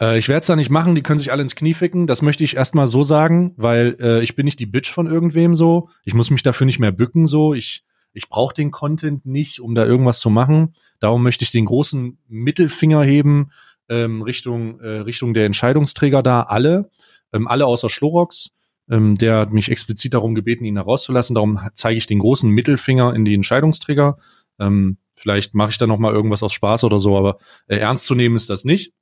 äh, 0.00 0.18
ich 0.18 0.28
werde 0.28 0.40
es 0.40 0.46
da 0.46 0.56
nicht 0.56 0.70
machen, 0.70 0.94
die 0.94 1.02
können 1.02 1.18
sich 1.18 1.32
alle 1.32 1.42
ins 1.42 1.56
Knie 1.56 1.74
ficken, 1.74 2.06
das 2.06 2.22
möchte 2.22 2.44
ich 2.44 2.56
erstmal 2.56 2.86
so 2.86 3.02
sagen, 3.02 3.54
weil 3.56 3.96
äh, 4.00 4.22
ich 4.22 4.36
bin 4.36 4.44
nicht 4.44 4.60
die 4.60 4.66
Bitch 4.66 4.90
von 4.90 5.06
irgendwem 5.06 5.54
so. 5.56 5.88
Ich 6.04 6.14
muss 6.14 6.30
mich 6.30 6.42
dafür 6.42 6.66
nicht 6.66 6.78
mehr 6.78 6.92
bücken 6.92 7.26
so. 7.26 7.54
Ich, 7.54 7.84
ich 8.12 8.28
brauche 8.28 8.54
den 8.54 8.70
Content 8.70 9.24
nicht, 9.24 9.60
um 9.60 9.74
da 9.74 9.84
irgendwas 9.84 10.20
zu 10.20 10.30
machen. 10.30 10.74
Darum 11.00 11.22
möchte 11.22 11.44
ich 11.44 11.50
den 11.50 11.64
großen 11.64 12.18
Mittelfinger 12.28 13.02
heben 13.02 13.50
ähm, 13.88 14.22
Richtung, 14.22 14.80
äh, 14.80 15.00
Richtung 15.00 15.34
der 15.34 15.46
Entscheidungsträger 15.46 16.22
da, 16.22 16.42
alle, 16.42 16.90
ähm, 17.32 17.48
alle 17.48 17.66
außer 17.66 17.90
Schlorox. 17.90 18.50
Ähm, 18.92 19.14
der 19.14 19.38
hat 19.38 19.52
mich 19.54 19.70
explizit 19.70 20.12
darum 20.12 20.34
gebeten, 20.34 20.66
ihn 20.66 20.76
herauszulassen. 20.76 21.34
Darum 21.34 21.58
zeige 21.72 21.96
ich 21.96 22.06
den 22.06 22.18
großen 22.18 22.50
Mittelfinger 22.50 23.14
in 23.14 23.24
die 23.24 23.34
Entscheidungsträger. 23.34 24.18
Ähm, 24.60 24.98
vielleicht 25.16 25.54
mache 25.54 25.70
ich 25.70 25.78
da 25.78 25.86
noch 25.86 25.98
mal 25.98 26.12
irgendwas 26.12 26.42
aus 26.42 26.52
Spaß 26.52 26.84
oder 26.84 27.00
so, 27.00 27.16
aber 27.16 27.38
äh, 27.68 27.78
ernst 27.78 28.04
zu 28.04 28.14
nehmen 28.14 28.36
ist 28.36 28.50
das 28.50 28.64
nicht. 28.64 28.92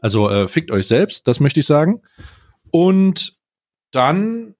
Also 0.00 0.28
äh, 0.28 0.48
fickt 0.48 0.70
euch 0.70 0.86
selbst, 0.86 1.26
das 1.26 1.40
möchte 1.40 1.60
ich 1.60 1.66
sagen. 1.66 2.02
Und 2.70 3.38
dann 3.90 4.54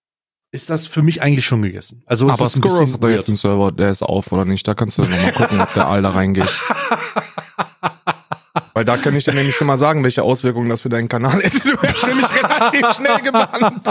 ist 0.53 0.71
das 0.71 0.87
für 0.87 1.03
mich 1.03 1.21
eigentlich 1.21 1.45
schon 1.45 1.61
gegessen. 1.61 2.03
Also 2.07 2.27
es 2.27 2.33
aber 2.33 2.47
ist 2.47 2.57
ein 2.57 2.63
Skuros 2.63 2.79
bisschen 2.79 2.95
hat 2.95 3.05
da 3.05 3.09
jetzt 3.11 3.29
einen 3.29 3.37
Server, 3.37 3.73
der 3.73 3.91
ist 3.91 4.03
auf 4.03 4.33
oder 4.33 4.47
nicht. 4.47 4.67
Da 4.67 4.75
kannst 4.75 4.97
du 4.97 5.03
noch 5.03 5.11
mal 5.11 5.33
gucken, 5.33 5.61
ob 5.61 5.75
der 5.75 5.87
Aal 5.87 6.01
da 6.01 6.11
reingeht. 6.11 6.49
Weil 8.77 8.85
da 8.85 8.99
kann 8.99 9.17
ich 9.17 9.25
dir 9.25 9.33
nämlich 9.33 9.57
schon 9.57 9.69
mal 9.69 9.79
sagen, 9.79 10.05
welche 10.05 10.23
Auswirkungen 10.23 10.69
das 10.69 10.83
für 10.83 10.91
deinen 10.91 11.09
Kanal 11.09 11.43
hätte. 11.43 11.61
Du 11.61 11.81
wärst 11.81 12.07
nämlich 12.07 12.27
relativ 12.31 12.87
schnell 12.95 13.23
gebannt. 13.23 13.89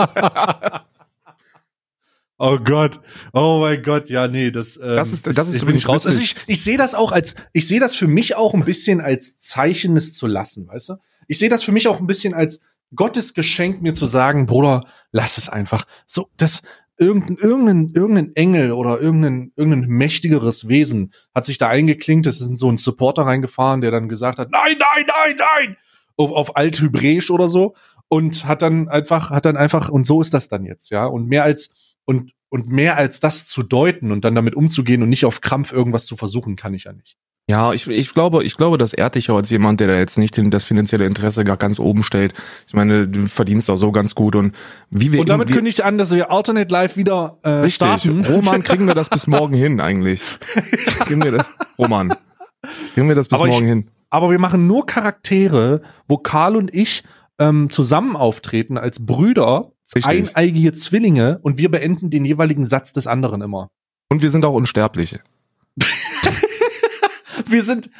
Oh 2.38 2.58
Gott, 2.58 3.00
oh 3.32 3.58
mein 3.62 3.82
Gott, 3.82 4.08
ja, 4.10 4.28
nee, 4.28 4.52
das, 4.52 4.76
ähm, 4.76 4.82
Das 4.94 5.10
ist- 5.10 5.26
das 5.26 5.48
ist 5.48 5.54
ich 5.56 5.64
bin 5.66 5.74
ich 5.74 5.88
raus. 5.88 6.06
Also 6.06 6.20
ich, 6.20 6.36
ich 6.46 6.62
sehe 6.62 6.76
das 6.78 6.94
auch 6.94 7.10
als, 7.10 7.34
ich 7.52 7.66
sehe 7.66 7.80
das 7.80 7.96
für 7.96 8.06
mich 8.06 8.36
auch 8.36 8.54
ein 8.54 8.64
bisschen 8.64 9.00
als 9.00 9.38
Zeichen, 9.38 9.96
es 9.96 10.14
zu 10.14 10.28
lassen, 10.28 10.68
weißt 10.68 10.90
du? 10.90 10.94
Ich 11.26 11.40
sehe 11.40 11.48
das 11.48 11.64
für 11.64 11.72
mich 11.72 11.88
auch 11.88 11.98
ein 11.98 12.06
bisschen 12.06 12.32
als 12.32 12.60
Gottes 12.94 13.34
Geschenk, 13.34 13.82
mir 13.82 13.92
zu 13.92 14.06
sagen, 14.06 14.46
Bruder, 14.46 14.84
lass 15.10 15.36
es 15.36 15.48
einfach. 15.48 15.84
So, 16.06 16.28
das, 16.36 16.62
irgendein, 16.98 17.36
irgendein, 17.36 17.92
irgendein 17.94 18.36
Engel 18.36 18.72
oder 18.72 19.00
irgendein, 19.00 19.52
irgendein 19.56 19.88
mächtigeres 19.88 20.68
Wesen 20.68 21.12
hat 21.34 21.44
sich 21.44 21.58
da 21.58 21.68
eingeklinkt, 21.68 22.26
es 22.26 22.40
ist 22.40 22.50
in 22.50 22.56
so 22.56 22.70
ein 22.70 22.76
Supporter 22.76 23.22
reingefahren, 23.22 23.80
der 23.80 23.90
dann 23.90 24.08
gesagt 24.08 24.38
hat, 24.38 24.50
nein, 24.50 24.76
nein, 24.78 25.06
nein, 25.06 25.36
nein, 25.36 25.76
auf, 26.16 26.32
auf 26.32 26.56
Althebräisch 26.56 27.30
oder 27.30 27.48
so 27.48 27.74
und 28.08 28.46
hat 28.46 28.62
dann 28.62 28.88
einfach, 28.88 29.30
hat 29.30 29.46
dann 29.46 29.56
einfach, 29.56 29.88
und 29.88 30.06
so 30.06 30.20
ist 30.20 30.32
das 30.32 30.48
dann 30.48 30.64
jetzt, 30.64 30.90
ja, 30.90 31.06
und 31.06 31.28
mehr 31.28 31.44
als, 31.44 31.70
und 32.04 32.32
und 32.48 32.68
mehr 32.68 32.96
als 32.96 33.20
das 33.20 33.46
zu 33.46 33.62
deuten 33.62 34.12
und 34.12 34.24
dann 34.24 34.34
damit 34.34 34.54
umzugehen 34.54 35.02
und 35.02 35.08
nicht 35.08 35.24
auf 35.24 35.40
Krampf 35.40 35.72
irgendwas 35.72 36.06
zu 36.06 36.16
versuchen, 36.16 36.56
kann 36.56 36.74
ich 36.74 36.84
ja 36.84 36.92
nicht. 36.92 37.16
Ja, 37.48 37.72
ich, 37.72 37.86
ich 37.86 38.12
glaube, 38.12 38.42
ich 38.42 38.56
glaube, 38.56 38.76
das 38.76 38.92
ehrt 38.92 39.14
dich 39.14 39.30
auch 39.30 39.36
als 39.36 39.50
jemand, 39.50 39.78
der 39.78 39.86
da 39.86 39.96
jetzt 39.96 40.18
nicht 40.18 40.36
das 40.52 40.64
finanzielle 40.64 41.06
Interesse 41.06 41.44
gar 41.44 41.56
ganz 41.56 41.78
oben 41.78 42.02
stellt. 42.02 42.34
Ich 42.66 42.74
meine, 42.74 43.06
du 43.06 43.28
verdienst 43.28 43.70
auch 43.70 43.76
so 43.76 43.92
ganz 43.92 44.16
gut 44.16 44.34
und 44.34 44.52
wie 44.90 45.12
wir 45.12 45.20
Und 45.20 45.28
damit 45.28 45.50
ich 45.50 45.84
an, 45.84 45.96
dass 45.96 46.10
wir 46.12 46.32
Alternate 46.32 46.72
Live 46.72 46.96
wieder 46.96 47.38
äh, 47.44 47.48
richtig. 47.50 47.74
starten. 47.76 48.24
Roman, 48.24 48.64
kriegen 48.64 48.88
wir 48.88 48.94
das 48.94 49.08
bis 49.08 49.26
morgen 49.28 49.54
hin 49.54 49.80
eigentlich? 49.80 50.22
Kriegen 51.04 51.22
wir 51.22 51.30
das, 51.32 51.48
Roman? 51.78 52.12
Kriegen 52.94 53.06
wir 53.08 53.14
das 53.14 53.28
bis 53.28 53.38
Aber 53.38 53.46
ich- 53.46 53.54
morgen 53.54 53.66
hin? 53.66 53.90
Aber 54.10 54.30
wir 54.30 54.38
machen 54.40 54.66
nur 54.66 54.84
Charaktere, 54.86 55.82
wo 56.08 56.16
Karl 56.16 56.56
und 56.56 56.72
ich 56.74 57.04
ähm, 57.38 57.70
zusammen 57.70 58.16
auftreten 58.16 58.76
als 58.78 59.04
Brüder, 59.04 59.70
Richtig. 59.94 60.06
eineigige 60.34 60.72
Zwillinge 60.72 61.38
und 61.42 61.58
wir 61.58 61.70
beenden 61.70 62.10
den 62.10 62.24
jeweiligen 62.24 62.64
Satz 62.64 62.92
des 62.92 63.06
anderen 63.06 63.40
immer. 63.40 63.68
Und 64.08 64.22
wir 64.22 64.30
sind 64.32 64.44
auch 64.44 64.54
Unsterbliche. 64.54 65.20
Wir 67.48 67.62
sind 67.62 67.90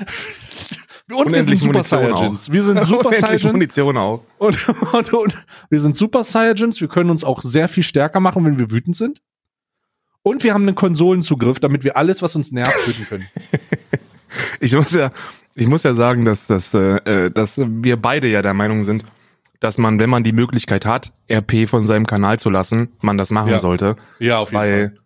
und 1.13 1.33
wir 1.33 1.43
sind 1.45 1.59
Super 1.59 1.73
Munition 1.79 1.85
Saiyajins. 1.85 2.51
Wir 2.53 2.63
sind 2.63 2.81
Super 2.87 3.07
Unendlich 3.09 3.21
Saiyajins 3.21 3.53
Munition 3.53 3.97
auch. 3.97 4.23
und, 4.39 4.69
und, 4.93 5.13
und 5.13 5.39
wir 5.71 5.81
sind 5.81 5.95
Super 5.97 6.25
Saiyajins. 6.25 6.81
Wir 6.81 6.89
können 6.89 7.11
uns 7.11 7.23
auch 7.25 7.43
sehr 7.43 7.69
viel 7.69 7.83
stärker 7.85 8.21
machen, 8.21 8.45
wenn 8.45 8.59
wir 8.59 8.71
wütend 8.71 8.97
sind. 8.97 9.21
Und 10.23 10.43
wir 10.43 10.53
haben 10.55 10.63
einen 10.67 10.75
Konsolenzugriff, 10.75 11.61
damit 11.61 11.85
wir 11.85 11.97
alles, 11.97 12.21
was 12.23 12.35
uns 12.35 12.51
nervt, 12.51 12.75
töten 12.85 13.07
können. 13.07 13.27
Ich 14.61 14.75
muss 14.75 14.91
ja, 14.93 15.13
ich 15.55 15.67
muss 15.67 15.83
ja 15.85 15.95
sagen, 15.95 16.27
dass, 16.27 16.47
dass, 16.47 16.75
äh, 16.75 17.31
dass 17.31 17.55
wir 17.57 17.97
beide 17.97 18.29
ja 18.29 18.43
der 18.43 18.53
Meinung 18.53 18.85
sind, 18.85 19.03
dass 19.61 19.79
man, 19.79 19.99
wenn 19.99 20.11
man 20.11 20.25
die 20.25 20.33
Möglichkeit 20.33 20.85
hat, 20.85 21.13
RP 21.31 21.67
von 21.69 21.83
seinem 21.83 22.07
Kanal 22.07 22.39
zu 22.39 22.51
lassen, 22.51 22.89
man 23.01 23.17
das 23.17 23.31
machen 23.31 23.51
Ja. 23.53 23.59
sollte. 23.59 23.97
Ja, 24.19 24.39
auf 24.39 24.53
Weil, 24.53 24.99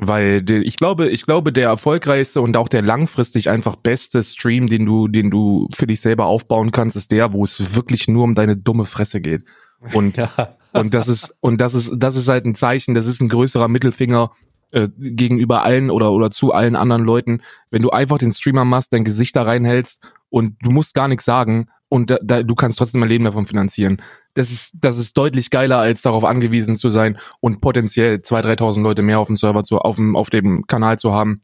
weil 0.00 0.48
ich 0.50 0.76
glaube, 0.76 1.08
ich 1.08 1.26
glaube, 1.26 1.52
der 1.52 1.68
erfolgreichste 1.68 2.40
und 2.40 2.56
auch 2.56 2.68
der 2.68 2.82
langfristig 2.82 3.50
einfach 3.50 3.76
beste 3.76 4.22
Stream, 4.22 4.66
den 4.66 4.86
du, 4.86 5.08
den 5.08 5.30
du 5.30 5.68
für 5.74 5.86
dich 5.86 6.00
selber 6.00 6.26
aufbauen 6.26 6.72
kannst, 6.72 6.96
ist 6.96 7.12
der, 7.12 7.32
wo 7.32 7.44
es 7.44 7.76
wirklich 7.76 8.08
nur 8.08 8.24
um 8.24 8.34
deine 8.34 8.56
dumme 8.56 8.86
Fresse 8.86 9.20
geht. 9.20 9.44
Und 9.92 10.16
Ja. 10.72 10.80
und 10.80 10.94
das 10.94 11.08
ist 11.08 11.34
und 11.40 11.60
das 11.60 11.74
ist 11.74 11.92
das 11.96 12.16
ist 12.16 12.28
halt 12.28 12.46
ein 12.46 12.54
Zeichen, 12.54 12.94
das 12.94 13.06
ist 13.06 13.20
ein 13.20 13.28
größerer 13.28 13.68
Mittelfinger 13.68 14.30
äh, 14.70 14.88
gegenüber 14.96 15.62
allen 15.64 15.90
oder 15.90 16.12
oder 16.12 16.30
zu 16.30 16.52
allen 16.52 16.76
anderen 16.76 17.02
Leuten, 17.02 17.42
wenn 17.70 17.82
du 17.82 17.90
einfach 17.90 18.18
den 18.18 18.32
Streamer 18.32 18.64
machst, 18.64 18.92
dein 18.92 19.04
Gesicht 19.04 19.34
da 19.36 19.42
reinhältst 19.42 20.00
und 20.28 20.54
du 20.62 20.70
musst 20.70 20.94
gar 20.94 21.08
nichts 21.08 21.24
sagen 21.24 21.68
und 21.88 22.10
da, 22.10 22.18
da, 22.22 22.42
du 22.42 22.54
kannst 22.54 22.78
trotzdem 22.78 23.02
ein 23.02 23.08
Leben 23.08 23.24
davon 23.24 23.46
finanzieren. 23.46 24.00
Das 24.34 24.50
ist 24.50 24.72
das 24.74 24.98
ist 24.98 25.16
deutlich 25.16 25.50
geiler 25.50 25.78
als 25.78 26.02
darauf 26.02 26.24
angewiesen 26.24 26.76
zu 26.76 26.90
sein 26.90 27.18
und 27.40 27.60
potenziell 27.60 28.16
2.000, 28.16 28.58
3.000 28.58 28.82
Leute 28.82 29.02
mehr 29.02 29.18
auf 29.18 29.26
dem 29.26 29.36
Server 29.36 29.64
zu 29.64 29.78
auf 29.78 29.96
dem 29.96 30.16
auf 30.16 30.30
dem 30.30 30.66
Kanal 30.66 30.98
zu 30.98 31.12
haben. 31.12 31.42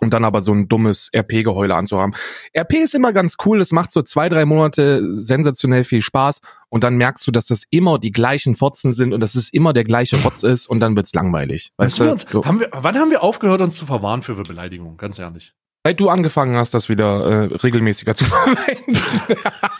Und 0.00 0.12
dann 0.12 0.24
aber 0.24 0.42
so 0.42 0.52
ein 0.52 0.66
dummes 0.66 1.08
RP-Geheule 1.14 1.72
anzuhaben. 1.72 2.16
RP 2.52 2.74
ist 2.74 2.96
immer 2.96 3.12
ganz 3.12 3.36
cool, 3.46 3.60
es 3.60 3.70
macht 3.70 3.92
so 3.92 4.02
zwei, 4.02 4.28
drei 4.28 4.44
Monate 4.44 5.22
sensationell 5.22 5.84
viel 5.84 6.02
Spaß 6.02 6.40
und 6.68 6.82
dann 6.82 6.96
merkst 6.96 7.24
du, 7.24 7.30
dass 7.30 7.46
das 7.46 7.62
immer 7.70 8.00
die 8.00 8.10
gleichen 8.10 8.56
Fotzen 8.56 8.92
sind 8.92 9.14
und 9.14 9.20
dass 9.20 9.36
es 9.36 9.50
immer 9.50 9.72
der 9.72 9.84
gleiche 9.84 10.16
Fotz 10.16 10.42
ist 10.42 10.66
und 10.66 10.80
dann 10.80 10.96
wird's 10.96 11.14
langweilig. 11.14 11.70
Weißt 11.76 12.00
du? 12.00 12.10
uns, 12.10 12.26
So. 12.28 12.44
haben 12.44 12.58
wir, 12.58 12.70
wann 12.72 12.96
haben 12.98 13.12
wir 13.12 13.22
aufgehört, 13.22 13.62
uns 13.62 13.76
zu 13.76 13.86
verwahren 13.86 14.22
für 14.22 14.34
Beleidigungen? 14.34 14.96
Ganz 14.96 15.20
ehrlich. 15.20 15.54
Seit 15.86 16.00
du 16.00 16.08
angefangen 16.08 16.56
hast, 16.56 16.72
das 16.72 16.88
wieder 16.88 17.50
äh, 17.50 17.54
regelmäßiger 17.56 18.16
zu 18.16 18.24
verwenden. 18.24 18.98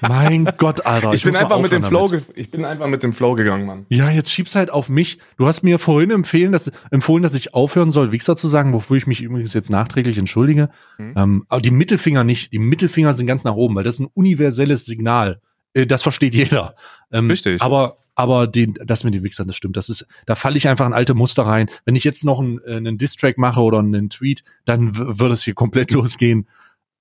Mein 0.02 0.44
Gott, 0.58 0.84
Alter. 0.84 1.14
Ich, 1.14 1.22
bin 1.22 1.32
muss 1.32 1.40
mal 1.40 1.44
einfach 1.44 1.60
mit 1.60 1.72
dem 1.72 1.82
Flow, 1.82 2.10
ich 2.34 2.50
bin 2.50 2.66
einfach 2.66 2.88
mit 2.88 3.02
dem 3.02 3.14
Flow 3.14 3.34
gegangen, 3.34 3.64
Mann. 3.64 3.86
Ja, 3.88 4.10
jetzt 4.10 4.30
schieb's 4.30 4.54
halt 4.54 4.70
auf 4.70 4.90
mich. 4.90 5.18
Du 5.38 5.46
hast 5.46 5.62
mir 5.62 5.78
vorhin 5.78 6.10
empfehlen, 6.10 6.52
dass, 6.52 6.70
empfohlen, 6.90 7.22
dass 7.22 7.34
ich 7.34 7.54
aufhören 7.54 7.90
soll, 7.90 8.12
Wichser 8.12 8.36
zu 8.36 8.48
sagen, 8.48 8.74
wofür 8.74 8.98
ich 8.98 9.06
mich 9.06 9.22
übrigens 9.22 9.54
jetzt 9.54 9.70
nachträglich 9.70 10.18
entschuldige. 10.18 10.68
Mhm. 10.98 11.12
Ähm, 11.16 11.44
aber 11.48 11.62
die 11.62 11.70
Mittelfinger 11.70 12.22
nicht. 12.22 12.52
Die 12.52 12.58
Mittelfinger 12.58 13.14
sind 13.14 13.26
ganz 13.26 13.44
nach 13.44 13.54
oben, 13.54 13.74
weil 13.74 13.84
das 13.84 13.94
ist 13.94 14.00
ein 14.00 14.10
universelles 14.12 14.84
Signal. 14.84 15.40
Äh, 15.72 15.86
das 15.86 16.02
versteht 16.02 16.34
jeder. 16.34 16.76
Ähm, 17.12 17.30
Richtig. 17.30 17.62
Aber, 17.62 17.96
aber 18.14 18.46
den, 18.46 18.74
das 18.84 19.04
mit 19.04 19.14
den 19.14 19.22
Wichsern, 19.24 19.46
das 19.46 19.56
stimmt. 19.56 19.76
Das 19.76 19.88
ist, 19.88 20.06
da 20.26 20.34
falle 20.34 20.56
ich 20.56 20.68
einfach 20.68 20.86
in 20.86 20.92
alte 20.92 21.14
Muster 21.14 21.44
rein. 21.44 21.68
Wenn 21.84 21.96
ich 21.96 22.04
jetzt 22.04 22.24
noch 22.24 22.40
einen, 22.40 22.60
äh, 22.64 22.76
einen 22.76 22.98
Distrack 22.98 23.38
mache 23.38 23.60
oder 23.60 23.78
einen 23.80 24.10
Tweet, 24.10 24.44
dann 24.64 24.96
würde 24.96 25.34
es 25.34 25.42
hier 25.44 25.54
komplett 25.54 25.90
losgehen. 25.92 26.46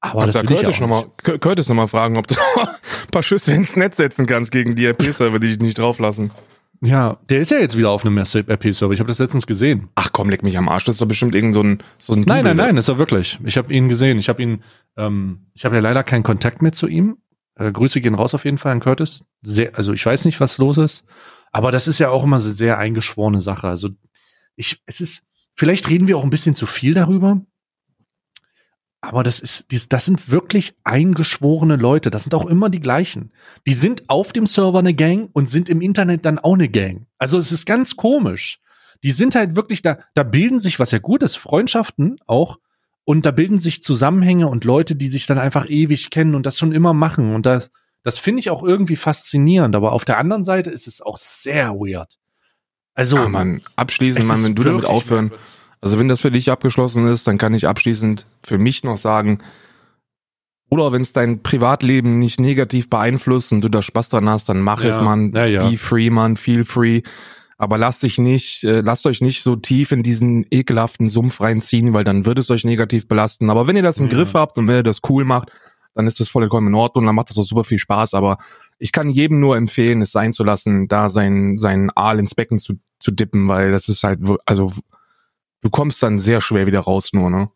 Aber 0.02 0.26
das 0.26 0.36
ja 0.36 0.42
will 0.44 0.52
ich 0.52 0.62
Curtis 0.64 0.76
auch 0.76 0.80
noch 0.82 0.88
mal, 0.90 1.02
nicht. 1.04 1.24
Cur- 1.24 1.38
Curtis 1.40 1.70
noch 1.70 1.76
mal 1.76 1.88
fragen, 1.88 2.18
ob 2.18 2.28
du 2.28 2.36
ein 2.60 2.68
paar 3.12 3.24
Schüsse 3.24 3.54
ins 3.54 3.76
Netz 3.76 3.98
setzen 3.98 4.26
kannst 4.26 4.52
gegen 4.52 4.76
die 4.76 4.86
RP-Server, 4.86 5.40
die 5.40 5.48
dich 5.50 5.60
nicht 5.60 5.78
drauflassen. 5.78 6.32
Ja, 6.82 7.18
der 7.30 7.40
ist 7.40 7.52
ja 7.52 7.60
jetzt 7.60 7.78
wieder 7.78 7.92
auf 7.92 8.06
einem 8.06 8.18
RP-Server. 8.18 8.92
Ich 8.94 9.00
habe 9.00 9.08
das 9.08 9.20
letztens 9.20 9.48
gesehen. 9.48 9.88
Ach 9.96 10.10
komm, 10.12 10.30
leck 10.30 10.44
mich 10.44 10.58
am 10.58 10.68
Arsch. 10.68 10.84
Das 10.84 10.96
ist 10.96 11.02
doch 11.02 11.08
bestimmt 11.08 11.34
irgend 11.34 11.54
so 11.54 11.62
ein, 11.64 11.78
so 11.98 12.12
ein 12.12 12.20
Nein, 12.22 12.44
nein, 12.44 12.58
Double. 12.58 12.66
nein, 12.74 12.78
ist 12.78 12.90
er 12.90 12.98
wirklich. 12.98 13.40
Ich 13.46 13.56
habe 13.56 13.74
ihn 13.74 13.88
gesehen. 13.88 14.20
Ich 14.20 14.28
habe 14.28 14.44
ihn, 14.44 14.64
ähm, 14.98 15.46
ich 15.54 15.64
habe 15.64 15.76
ja 15.76 15.82
leider 15.82 16.04
keinen 16.04 16.24
Kontakt 16.24 16.62
mehr 16.62 16.74
zu 16.74 16.88
ihm. 16.88 17.16
Äh, 17.56 17.72
Grüße 17.72 18.02
gehen 18.02 18.16
raus 18.16 18.34
auf 18.34 18.46
jeden 18.46 18.58
Fall 18.58 18.72
an 18.72 18.80
Curtis. 18.80 19.24
Sehr, 19.42 19.76
also 19.76 19.94
ich 19.94 20.06
weiß 20.06 20.26
nicht, 20.26 20.40
was 20.40 20.58
los 20.58 20.78
ist, 20.78 21.04
aber 21.52 21.72
das 21.72 21.88
ist 21.88 22.00
ja 22.00 22.10
auch 22.10 22.24
immer 22.24 22.40
so 22.40 22.52
sehr 22.52 22.78
eingeschworene 22.78 23.40
Sache. 23.40 23.68
Also 23.68 23.90
ich, 24.56 24.82
es 24.86 25.02
ist, 25.02 25.26
vielleicht 25.56 25.90
reden 25.90 26.08
wir 26.08 26.18
auch 26.18 26.24
ein 26.24 26.30
bisschen 26.30 26.56
zu 26.56 26.66
viel 26.66 26.94
darüber. 26.94 27.42
Aber 29.02 29.22
das 29.24 29.42
ist, 29.42 29.66
das 29.92 30.06
sind 30.06 30.32
wirklich 30.32 30.76
eingeschworene 30.86 31.76
Leute. 31.76 32.10
Das 32.10 32.24
sind 32.24 32.34
auch 32.34 32.46
immer 32.46 32.70
die 32.70 32.80
gleichen. 32.80 33.34
Die 33.68 33.74
sind 33.74 34.10
auf 34.10 34.32
dem 34.32 34.46
Server 34.48 34.80
eine 34.80 34.94
Gang 34.94 35.30
und 35.34 35.50
sind 35.50 35.68
im 35.68 35.82
Internet 35.82 36.26
dann 36.26 36.40
auch 36.40 36.54
eine 36.54 36.70
Gang. 36.70 37.06
Also 37.18 37.38
es 37.38 37.52
ist 37.52 37.66
ganz 37.66 37.98
komisch. 37.98 38.62
Die 39.04 39.12
sind 39.12 39.36
halt 39.36 39.58
wirklich 39.58 39.82
da, 39.82 39.98
da 40.14 40.24
bilden 40.24 40.62
sich, 40.62 40.80
was 40.80 40.92
ja 40.92 41.00
gut 41.00 41.22
ist, 41.22 41.36
Freundschaften 41.36 42.16
auch. 42.28 42.60
Und 43.06 43.26
da 43.26 43.32
bilden 43.32 43.60
sich 43.60 43.84
Zusammenhänge 43.84 44.48
und 44.48 44.64
Leute, 44.64 44.96
die 44.96 45.08
sich 45.10 45.26
dann 45.26 45.38
einfach 45.38 45.70
ewig 45.70 46.10
kennen 46.10 46.36
und 46.36 46.46
das 46.46 46.58
schon 46.58 46.72
immer 46.72 46.94
machen. 46.94 47.36
Und 47.36 47.46
das, 47.46 47.72
das 48.02 48.18
finde 48.18 48.40
ich 48.40 48.50
auch 48.50 48.64
irgendwie 48.64 48.96
faszinierend. 48.96 49.76
Aber 49.76 49.92
auf 49.92 50.06
der 50.06 50.18
anderen 50.18 50.44
Seite 50.44 50.70
ist 50.70 50.88
es 50.88 51.02
auch 51.02 51.18
sehr 51.18 51.72
weird. 51.72 52.18
Also, 52.94 53.18
Ah, 53.18 53.28
Mann, 53.28 53.62
abschließend, 53.76 54.24
ist 54.24 54.46
wenn 54.46 54.56
du 54.56 54.64
damit 54.64 54.86
aufhören. 54.86 55.32
Also 55.82 56.00
wenn 56.00 56.08
das 56.08 56.22
für 56.22 56.32
dich 56.32 56.50
abgeschlossen 56.50 57.06
ist, 57.08 57.28
dann 57.28 57.38
kann 57.38 57.54
ich 57.54 57.68
abschließend 57.68 58.26
für 58.42 58.58
mich 58.58 58.86
noch 58.86 58.96
sagen, 58.98 59.40
oder 60.70 60.92
wenn 60.94 61.02
es 61.02 61.12
dein 61.12 61.44
Privatleben 61.44 62.20
nicht 62.20 62.40
negativ 62.40 62.90
beeinflusst 62.90 63.52
und 63.52 63.62
du 63.62 63.70
da 63.70 63.82
Spaß 63.82 64.10
dran 64.10 64.30
hast, 64.30 64.48
dann 64.48 64.62
mach 64.62 64.82
Ja, 64.82 64.90
es, 64.92 65.02
Mann. 65.02 65.32
ja, 65.36 65.46
ja. 65.46 65.70
Be 65.70 65.78
free, 65.78 66.10
Mann, 66.10 66.38
feel 66.38 66.64
free. 66.64 67.02
Aber 67.64 67.78
lasst 67.78 68.04
dich 68.04 68.18
nicht, 68.18 68.64
äh, 68.64 68.82
lasst 68.82 69.06
euch 69.06 69.22
nicht 69.22 69.42
so 69.42 69.56
tief 69.56 69.92
in 69.92 70.04
diesen 70.04 70.46
ekelhaften 70.52 71.10
Sumpf 71.10 71.42
reinziehen, 71.42 71.94
weil 71.94 72.04
dann 72.04 72.26
wird 72.26 72.40
es 72.40 72.52
euch 72.52 72.64
negativ 72.66 73.08
belasten. 73.08 73.50
Aber 73.50 73.68
wenn 73.68 73.76
ihr 73.76 73.82
das 73.84 73.98
im 73.98 74.08
Ja. 74.08 74.14
Griff 74.14 74.34
habt 74.34 74.58
und 74.58 74.68
wenn 74.68 74.76
ihr 74.76 74.84
das 74.84 75.00
cool 75.10 75.26
macht, 75.26 75.50
dann 75.96 76.08
ist 76.08 76.20
das 76.20 76.28
vollkommen 76.28 76.68
in 76.68 76.76
Ordnung, 76.76 77.06
dann 77.06 77.16
macht 77.16 77.30
das 77.30 77.38
auch 77.38 77.44
super 77.44 77.64
viel 77.64 77.80
Spaß. 77.80 78.14
Aber 78.14 78.38
ich 78.80 78.92
kann 78.92 79.10
jedem 79.10 79.40
nur 79.40 79.58
empfehlen, 79.58 80.02
es 80.02 80.12
sein 80.12 80.34
zu 80.34 80.44
lassen, 80.44 80.88
da 80.88 81.10
sein, 81.10 81.58
sein 81.58 81.90
Aal 81.96 82.20
ins 82.20 82.36
Becken 82.36 82.60
zu, 82.60 82.74
zu 83.00 83.12
dippen, 83.12 83.48
weil 83.48 83.72
das 83.72 83.90
ist 83.90 84.04
halt, 84.04 84.20
also 84.46 84.72
du 85.62 85.70
kommst 85.70 86.02
dann 86.04 86.20
sehr 86.20 86.42
schwer 86.42 86.66
wieder 86.68 86.82
raus 86.82 87.12
nur, 87.14 87.30
ne? 87.30 87.50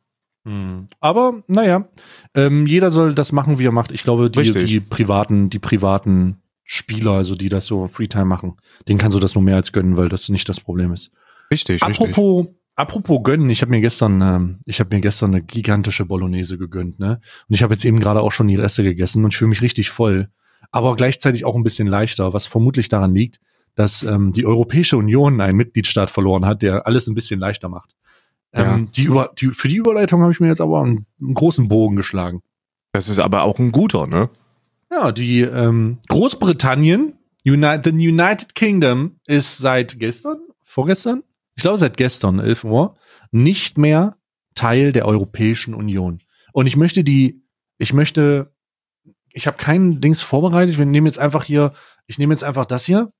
Hm. 0.46 0.88
Aber 1.02 1.43
naja, 1.48 1.89
ähm, 2.36 2.67
jeder 2.67 2.89
soll 2.91 3.13
das 3.13 3.32
machen, 3.34 3.60
wie 3.60 3.65
er 3.65 3.72
macht. 3.74 3.91
Ich 3.91 4.04
glaube, 4.04 4.30
die, 4.30 4.39
Richtig. 4.39 4.65
die 4.65 4.80
privaten, 4.80 5.50
die 5.50 5.60
privaten 5.60 6.38
Spieler, 6.69 7.13
also 7.13 7.34
die 7.34 7.47
das 7.47 7.65
so 7.65 7.88
Freetime 7.88 8.25
machen, 8.25 8.58
denen 8.88 8.99
kannst 8.99 9.15
du 9.15 9.21
das 9.21 9.34
nur 9.34 9.43
mehr 9.43 9.56
als 9.56 9.71
gönnen, 9.71 9.95
weil 9.95 10.10
das 10.10 10.27
nicht 10.27 10.47
das 10.49 10.60
Problem 10.60 10.91
ist. 10.91 11.12
Richtig, 11.49 11.82
richtig. 11.82 12.01
Apropos, 12.01 12.47
apropos 12.75 13.23
gönnen, 13.23 13.49
ich 13.49 13.62
habe 13.62 13.71
mir 13.71 13.80
gestern, 13.80 14.21
ähm, 14.21 14.60
ich 14.65 14.82
habe 14.82 14.93
mir 14.93 15.01
gestern 15.01 15.34
eine 15.34 15.41
gigantische 15.41 16.06
Bolognese 16.06 16.58
gegönnt, 16.58 16.99
ne? 16.99 17.21
Und 17.47 17.56
ich 17.56 17.63
habe 17.63 17.73
jetzt 17.73 17.86
eben 17.86 17.99
gerade 17.99 18.21
auch 18.21 18.34
schon 18.34 18.49
die 18.49 18.58
Reste 18.58 18.84
gegessen 18.84 19.23
und 19.23 19.34
ich 19.34 19.38
fühle 19.38 19.47
mich 19.49 19.62
richtig 19.62 19.89
voll, 19.89 20.27
aber 20.71 20.97
gleichzeitig 20.97 21.45
auch 21.45 21.56
ein 21.56 21.63
bisschen 21.63 21.88
leichter, 21.88 22.34
was 22.34 22.47
vermutlich 22.47 22.89
daran 22.89 23.15
liegt, 23.15 23.39
dass 23.75 24.03
ähm, 24.03 24.34
die 24.34 24.45
Europäische 24.45 24.97
Union 24.97 25.39
einen 25.39 25.56
Mitgliedstaat 25.56 26.10
verloren 26.10 26.45
hat, 26.45 26.63
der 26.63 26.86
alles 26.86 27.08
ein 27.08 27.15
bisschen 27.15 27.39
leichter 27.39 27.69
macht. 27.69 27.95
Ähm, 28.51 28.89
die 28.91 29.03
über, 29.03 29.32
die, 29.39 29.47
für 29.47 29.69
die 29.69 29.77
Überleitung 29.77 30.21
habe 30.21 30.32
ich 30.32 30.39
mir 30.41 30.47
jetzt 30.47 30.62
aber 30.62 30.82
einen, 30.82 31.06
einen 31.21 31.34
großen 31.34 31.69
Bogen 31.69 31.95
geschlagen. 31.95 32.41
Das 32.91 33.08
ist 33.08 33.19
aber 33.19 33.43
auch 33.43 33.60
ein 33.60 33.71
guter, 33.71 34.08
ne? 34.08 34.30
Ja, 34.91 35.12
die 35.12 35.41
ähm, 35.41 36.00
Großbritannien, 36.08 37.17
Uni 37.45 37.80
the 37.84 37.91
United 37.91 38.56
Kingdom, 38.56 39.19
ist 39.26 39.58
seit 39.58 40.00
gestern, 40.00 40.39
vorgestern, 40.63 41.23
ich 41.56 41.63
glaube 41.63 41.78
seit 41.78 41.97
gestern, 41.97 42.39
11 42.39 42.63
Uhr, 42.63 42.97
nicht 43.32 43.78
mehr 43.78 44.17
Teil 44.56 44.91
der 44.91 45.06
Europäischen 45.06 45.73
Union. 45.73 46.19
Und 46.54 46.67
ich 46.67 46.78
möchte 46.78 47.04
die, 47.04 47.43
ich 47.78 47.93
möchte, 47.93 48.54
ich 49.32 49.47
habe 49.47 49.58
keinen 49.58 50.02
Dings 50.02 50.21
vorbereitet, 50.21 50.78
wir 50.78 50.86
nehmen 50.86 51.08
jetzt 51.08 51.19
einfach 51.19 51.43
hier, 51.43 51.73
ich 52.08 52.17
nehme 52.17 52.34
jetzt 52.34 52.43
einfach 52.43 52.65
das 52.65 52.86
hier. 52.86 53.12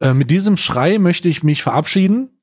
Äh, 0.00 0.14
mit 0.14 0.30
diesem 0.30 0.56
Schrei 0.56 0.98
möchte 0.98 1.28
ich 1.28 1.42
mich 1.42 1.62
verabschieden 1.62 2.40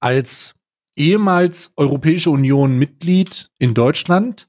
als 0.00 0.54
ehemals 0.96 1.72
Europäische 1.76 2.30
Union 2.30 2.78
Mitglied 2.78 3.50
in 3.58 3.74
Deutschland, 3.74 4.48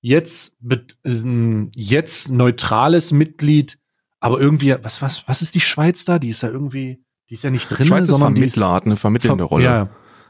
jetzt, 0.00 0.56
ähm, 1.04 1.70
jetzt 1.74 2.30
neutrales 2.30 3.12
Mitglied, 3.12 3.78
aber 4.20 4.40
irgendwie, 4.40 4.74
was, 4.82 5.02
was, 5.02 5.24
was 5.28 5.42
ist 5.42 5.54
die 5.54 5.60
Schweiz 5.60 6.04
da? 6.04 6.18
Die 6.18 6.28
ist 6.28 6.42
ja 6.42 6.48
irgendwie, 6.50 7.02
Die 7.30 7.34
ist 7.34 7.44
ja 7.44 7.50
nicht 7.50 7.68
drin, 7.68 7.86
Schweiz 7.86 8.04
ist 8.04 8.08
sondern 8.10 8.34
die 8.34 8.40
Vermittler, 8.42 8.72
hat 8.72 8.86
eine 8.86 8.96
vermittelnde 8.96 9.44
Ver- 9.44 9.48
Rolle. 9.48 9.64
Ja, 9.64 9.88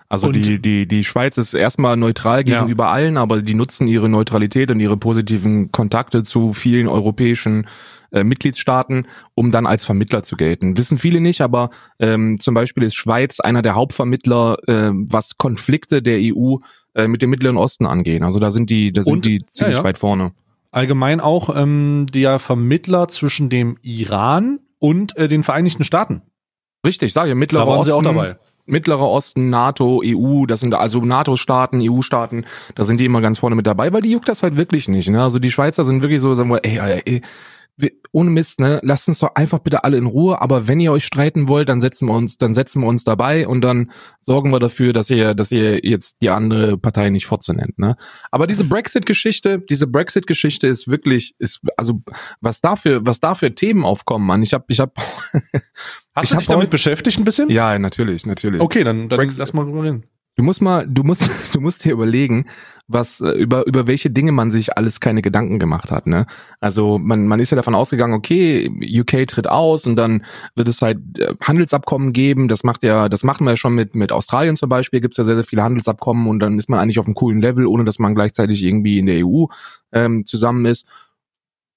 Also 0.09 0.29
Und- 0.29 0.37
die, 0.37 0.61
die, 0.61 0.87
die 0.87 1.05
Schweiz 1.05 1.37
ist 1.37 1.52
erstmal 1.55 1.96
neutral 1.96 2.44
gegenüber 2.44 2.88
allen, 2.90 3.16
aber 3.16 3.42
die 3.42 3.55
nutzen 3.55 3.87
ihre 3.88 4.09
Neutralität 4.09 4.70
und 4.70 4.81
ihre 4.81 4.96
positiven 4.96 5.72
Kontakte 5.72 6.22
zu 6.22 6.52
vielen 6.52 6.88
europäischen 6.88 7.66
äh, 8.12 8.22
Mitgliedstaaten, 8.22 9.07
um 9.35 9.50
dann 9.50 9.66
als 9.66 9.85
Vermittler 9.85 10.22
zu 10.22 10.37
gelten. 10.37 10.79
Wissen 10.79 10.96
viele 10.98 11.20
nicht, 11.20 11.40
aber 11.40 11.70
ähm, 11.98 12.38
zum 12.40 12.55
Beispiel 12.55 12.85
ist 12.85 12.94
Schweiz 12.94 13.40
einer 13.40 13.62
der 13.62 13.74
Hauptvermittler, 13.74 14.57
äh, 14.68 14.90
was 14.94 15.37
Konflikte 15.38 16.02
der 16.02 16.18
EU 16.20 16.57
äh, 16.97 17.07
mit 17.09 17.23
dem 17.23 17.31
Mittleren 17.31 17.57
Osten 17.57 17.87
angehen. 17.87 18.25
Also 18.25 18.39
da 18.41 18.51
sind 18.51 18.71
die, 18.71 18.93
da 18.93 19.03
sind 19.03 19.13
Und- 19.13 19.25
die 19.25 19.45
ziemlich 19.47 19.77
ja, 19.77 19.81
ja. 19.83 19.85
weit 19.85 19.99
vorne. 19.99 20.33
allgemein 20.73 21.21
auch 21.21 21.55
ähm, 21.55 22.07
der 22.13 22.39
Vermittler 22.39 23.07
zwischen 23.09 23.49
dem 23.49 23.77
Iran 23.83 24.59
und 24.79 25.17
äh, 25.17 25.29
den 25.29 25.43
Vereinigten 25.43 25.85
Staaten. 25.85 26.23
Richtig, 26.85 27.13
sage 27.13 27.29
ich, 27.29 27.35
Da 27.35 27.39
Mittlerer 27.39 27.67
waren 27.67 27.83
sie 27.85 27.93
auch 27.93 27.99
Osten. 27.99 28.15
dabei. 28.15 28.37
Mittlerer 28.69 29.09
Osten, 29.09 29.49
NATO, 29.49 30.03
EU, 30.05 30.45
das 30.47 30.59
sind 30.59 30.75
also 30.75 31.01
NATO-Staaten, 31.01 31.81
EU-Staaten, 31.81 32.45
da 32.75 32.83
sind 32.83 32.99
die 32.99 33.05
immer 33.05 33.21
ganz 33.21 33.39
vorne 33.39 33.55
mit 33.55 33.65
dabei, 33.67 33.93
weil 33.93 34.03
die 34.03 34.11
juckt 34.11 34.29
das 34.29 34.43
halt 34.43 34.57
wirklich 34.57 34.89
nicht. 34.89 35.09
Ne? 35.09 35.23
Also 35.23 35.39
die 35.39 35.53
Schweizer 35.53 35.85
sind 35.85 36.03
wirklich 36.03 36.21
so, 36.21 36.35
sagen 36.35 36.51
wir, 36.51 36.65
ey, 36.65 36.79
ey, 36.79 37.03
ey 37.05 37.23
wir, 37.79 37.91
ohne 38.12 38.31
Mist, 38.31 38.61
ne, 38.61 38.81
lasst 38.83 39.07
uns 39.09 39.19
doch 39.19 39.35
einfach 39.35 39.59
bitte 39.59 39.85
alle 39.85 39.99
in 39.99 40.07
Ruhe, 40.07 40.41
aber 40.41 40.67
wenn 40.67 40.81
ihr 40.81 40.93
euch 40.93 41.05
streiten 41.05 41.49
wollt, 41.49 41.69
dann 41.69 41.81
setzen 41.83 42.09
wir 42.09 42.15
uns, 42.15 42.39
dann 42.39 42.55
setzen 42.55 42.81
wir 42.81 42.89
uns 42.89 43.05
dabei 43.05 43.47
und 43.47 43.61
dann 43.61 43.91
sorgen 44.21 44.51
wir 44.51 44.59
dafür, 44.61 44.93
dass 44.95 45.11
ihr, 45.11 45.35
dass 45.35 45.53
ihr 45.53 45.85
jetzt 45.85 46.23
die 46.23 46.31
andere 46.31 46.79
Partei 46.79 47.11
nicht 47.11 47.27
Fotze 47.27 47.53
nennt, 47.53 47.79
ne? 47.79 47.97
Aber 48.31 48.47
diese 48.47 48.65
Brexit-Geschichte, 48.65 49.61
diese 49.69 49.87
Brexit-Geschichte 49.87 50.67
ist 50.67 50.89
wirklich, 50.89 51.35
ist, 51.39 51.61
also, 51.77 52.01
was 52.41 52.61
dafür, 52.62 53.01
was 53.05 53.21
dafür 53.21 53.55
Themen 53.55 53.85
aufkommen, 53.85 54.27
Mann. 54.27 54.43
Ich 54.43 54.55
hab, 54.55 54.71
ich 54.71 54.81
hab, 54.81 54.97
Hast 56.15 56.25
Ich 56.25 56.31
du 56.31 56.37
dich 56.39 56.47
damit 56.47 56.71
beschäftigt 56.71 57.19
ein 57.19 57.25
bisschen? 57.25 57.51
ja, 57.51 57.79
natürlich, 57.79 58.25
natürlich. 58.25 58.61
Okay, 58.62 58.85
dann, 58.85 59.11
dann 59.11 59.19
Brexit- 59.21 59.39
lass 59.39 59.53
mal 59.53 59.65
drüber 59.65 59.83
reden. 59.83 60.05
Du 60.37 60.42
musst 60.42 60.61
mal, 60.61 60.87
du 60.87 61.03
musst, 61.03 61.29
du 61.55 61.61
musst 61.61 61.85
dir 61.85 61.92
überlegen, 61.92 62.44
was 62.88 63.20
äh, 63.20 63.31
über 63.31 63.66
über 63.66 63.87
welche 63.87 64.11
Dinge 64.11 64.33
man 64.33 64.51
sich 64.51 64.77
alles 64.77 65.01
keine 65.01 65.22
Gedanken 65.22 65.59
gemacht 65.59 65.90
hat. 65.90 66.07
Ne? 66.07 66.27
Also 66.61 66.99
man 66.99 67.27
man 67.27 67.40
ist 67.40 67.51
ja 67.51 67.57
davon 67.57 67.75
ausgegangen, 67.75 68.12
okay, 68.14 68.70
UK 69.01 69.27
tritt 69.27 69.49
aus 69.49 69.87
und 69.87 69.96
dann 69.96 70.25
wird 70.55 70.68
es 70.68 70.83
halt 70.83 70.99
äh, 71.18 71.35
Handelsabkommen 71.42 72.12
geben. 72.12 72.49
Das 72.49 72.64
macht 72.64 72.83
ja, 72.83 73.09
das 73.09 73.25
machen 73.25 73.44
wir 73.44 73.53
ja 73.53 73.57
schon 73.57 73.75
mit 73.75 73.94
mit 73.94 74.12
Australien 74.12 74.57
zum 74.57 74.68
Beispiel. 74.68 75.01
Gibt 75.01 75.14
es 75.14 75.18
ja 75.18 75.25
sehr 75.25 75.37
sehr 75.37 75.44
viele 75.44 75.62
Handelsabkommen 75.62 76.27
und 76.27 76.40
dann 76.40 76.59
ist 76.59 76.68
man 76.68 76.79
eigentlich 76.81 76.99
auf 76.99 77.07
einem 77.07 77.14
coolen 77.14 77.40
Level, 77.40 77.66
ohne 77.66 77.85
dass 77.85 77.99
man 77.99 78.14
gleichzeitig 78.14 78.62
irgendwie 78.62 78.99
in 78.99 79.07
der 79.07 79.27
EU 79.27 79.46
ähm, 79.92 80.27
zusammen 80.27 80.66
ist. 80.66 80.87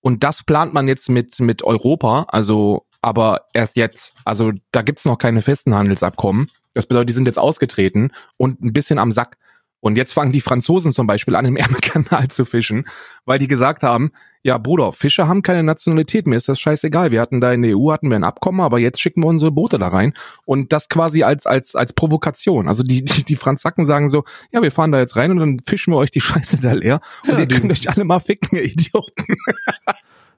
Und 0.01 0.23
das 0.23 0.43
plant 0.43 0.73
man 0.73 0.87
jetzt 0.89 1.09
mit 1.09 1.39
mit 1.39 1.63
Europa. 1.63 2.25
Also 2.29 2.85
aber 3.01 3.45
erst 3.53 3.77
jetzt. 3.77 4.13
Also 4.25 4.51
da 4.71 4.81
gibt's 4.81 5.05
noch 5.05 5.17
keine 5.17 5.41
festen 5.41 5.73
Handelsabkommen. 5.73 6.49
Das 6.73 6.85
bedeutet, 6.85 7.09
die 7.09 7.13
sind 7.13 7.25
jetzt 7.25 7.39
ausgetreten 7.39 8.11
und 8.37 8.61
ein 8.61 8.73
bisschen 8.73 8.99
am 8.99 9.11
Sack. 9.11 9.37
Und 9.81 9.97
jetzt 9.97 10.13
fangen 10.13 10.33
die 10.33 10.41
Franzosen 10.41 10.91
zum 10.91 11.07
Beispiel 11.07 11.35
an, 11.35 11.45
im 11.45 11.55
Ärmelkanal 11.57 12.27
zu 12.27 12.45
fischen, 12.45 12.85
weil 13.25 13.39
die 13.39 13.47
gesagt 13.47 13.83
haben, 13.83 14.11
ja 14.43 14.57
Bruder, 14.57 14.91
Fische 14.91 15.27
haben 15.27 15.41
keine 15.41 15.63
Nationalität, 15.63 16.27
mir 16.27 16.35
ist 16.35 16.47
das 16.47 16.59
scheißegal. 16.59 17.11
Wir 17.11 17.21
hatten 17.21 17.41
da 17.41 17.51
in 17.51 17.61
der 17.61 17.77
EU 17.77 17.91
hatten 17.91 18.09
wir 18.09 18.15
ein 18.15 18.23
Abkommen, 18.23 18.61
aber 18.61 18.79
jetzt 18.79 19.01
schicken 19.01 19.21
wir 19.21 19.27
unsere 19.27 19.51
Boote 19.51 19.77
da 19.77 19.87
rein. 19.87 20.13
Und 20.45 20.71
das 20.73 20.89
quasi 20.89 21.23
als, 21.23 21.45
als, 21.45 21.75
als 21.75 21.93
Provokation. 21.93 22.67
Also 22.67 22.83
die, 22.83 23.03
die, 23.03 23.23
die 23.23 23.35
Franzaken 23.35 23.85
sagen 23.85 24.09
so, 24.09 24.23
ja, 24.51 24.61
wir 24.61 24.71
fahren 24.71 24.91
da 24.91 24.99
jetzt 24.99 25.15
rein 25.15 25.31
und 25.31 25.39
dann 25.39 25.59
fischen 25.65 25.93
wir 25.93 25.97
euch 25.97 26.11
die 26.11 26.21
Scheiße 26.21 26.61
da 26.61 26.73
leer. 26.73 27.01
Und 27.23 27.33
Ja, 27.33 27.39
ihr 27.39 27.47
könnt 27.47 27.71
euch 27.71 27.89
alle 27.89 28.03
mal 28.03 28.19
ficken, 28.19 28.57
ihr 28.57 28.65
Idioten. 28.65 29.35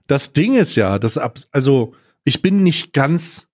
Das 0.07 0.33
Ding 0.33 0.55
ist 0.55 0.75
ja, 0.75 0.99
das 0.99 1.17
also 1.51 1.93
ich 2.23 2.41
bin 2.41 2.63
nicht 2.63 2.93
ganz 2.93 3.47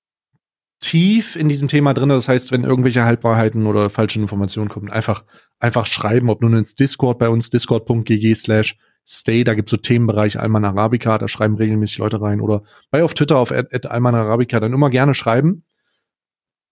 tief 0.80 1.36
in 1.36 1.50
diesem 1.50 1.68
Thema 1.68 1.94
drin. 1.94 2.10
Das 2.10 2.28
heißt, 2.28 2.52
wenn 2.52 2.64
irgendwelche 2.64 3.04
Halbwahrheiten 3.04 3.66
oder 3.66 3.90
falsche 3.90 4.20
Informationen 4.20 4.70
kommen, 4.70 4.90
einfach, 4.90 5.24
einfach 5.60 5.86
schreiben, 5.86 6.30
ob 6.30 6.42
nun 6.42 6.54
ins 6.54 6.76
Discord 6.76 7.20
bei 7.20 7.30
uns, 7.30 7.50
discord.gg 7.50 8.36
slash 8.36 8.78
stay, 9.06 9.44
da 9.44 9.54
gibt's 9.54 9.72
so 9.72 9.78
Themenbereich 9.78 10.40
Alman 10.40 10.66
Arabica, 10.66 11.18
da 11.18 11.28
schreiben 11.28 11.56
regelmäßig 11.56 12.00
Leute 12.00 12.22
rein 12.22 12.42
oder 12.42 12.64
bei 12.92 13.04
auf 13.04 13.14
Twitter 13.14 13.38
auf 13.38 13.52
at, 13.52 13.74
at 13.74 13.86
Alman 13.86 14.16
Arabica, 14.16 14.60
dann 14.60 14.74
immer 14.74 14.90
gerne 14.90 15.14
schreiben. 15.14 15.64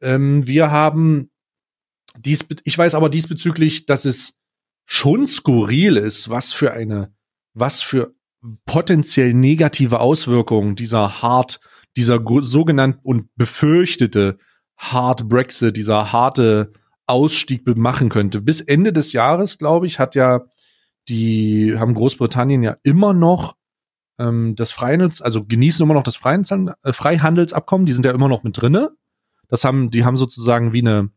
Ähm, 0.01 0.45
wir 0.45 0.69
haben 0.69 1.31
dies, 2.17 2.45
ich 2.63 2.77
weiß 2.77 2.95
aber 2.95 3.09
diesbezüglich, 3.09 3.85
dass 3.85 4.05
es 4.05 4.37
schon 4.85 5.25
skurril 5.25 5.97
ist, 5.97 6.29
was 6.29 6.53
für 6.53 6.73
eine, 6.73 7.13
was 7.53 7.81
für 7.81 8.13
potenziell 8.65 9.33
negative 9.33 9.99
Auswirkungen 9.99 10.75
dieser 10.75 11.21
hart, 11.21 11.59
dieser 11.97 12.21
sogenannten 12.41 12.99
und 13.03 13.29
befürchtete 13.35 14.37
Hard 14.77 15.29
Brexit, 15.29 15.77
dieser 15.77 16.11
harte 16.11 16.73
Ausstieg 17.07 17.65
machen 17.77 18.09
könnte. 18.09 18.41
Bis 18.41 18.61
Ende 18.61 18.91
des 18.91 19.13
Jahres, 19.13 19.57
glaube 19.57 19.85
ich, 19.85 19.99
hat 19.99 20.15
ja 20.15 20.41
die, 21.07 21.75
haben 21.77 21.93
Großbritannien 21.93 22.63
ja 22.63 22.75
immer 22.83 23.13
noch 23.13 23.55
ähm, 24.17 24.55
das 24.55 24.71
Freihandels, 24.71 25.21
also 25.21 25.45
genießen 25.45 25.83
immer 25.83 25.93
noch 25.93 26.03
das 26.03 26.15
äh, 26.17 26.93
Freihandelsabkommen, 26.93 27.85
die 27.85 27.93
sind 27.93 28.05
ja 28.05 28.11
immer 28.11 28.27
noch 28.27 28.43
mit 28.43 28.59
drinne. 28.59 28.91
Das 29.47 29.63
haben, 29.63 29.91
die 29.91 30.03
haben 30.03 30.17
sozusagen 30.17 30.73
wie 30.73 30.81
eine, 30.81 31.09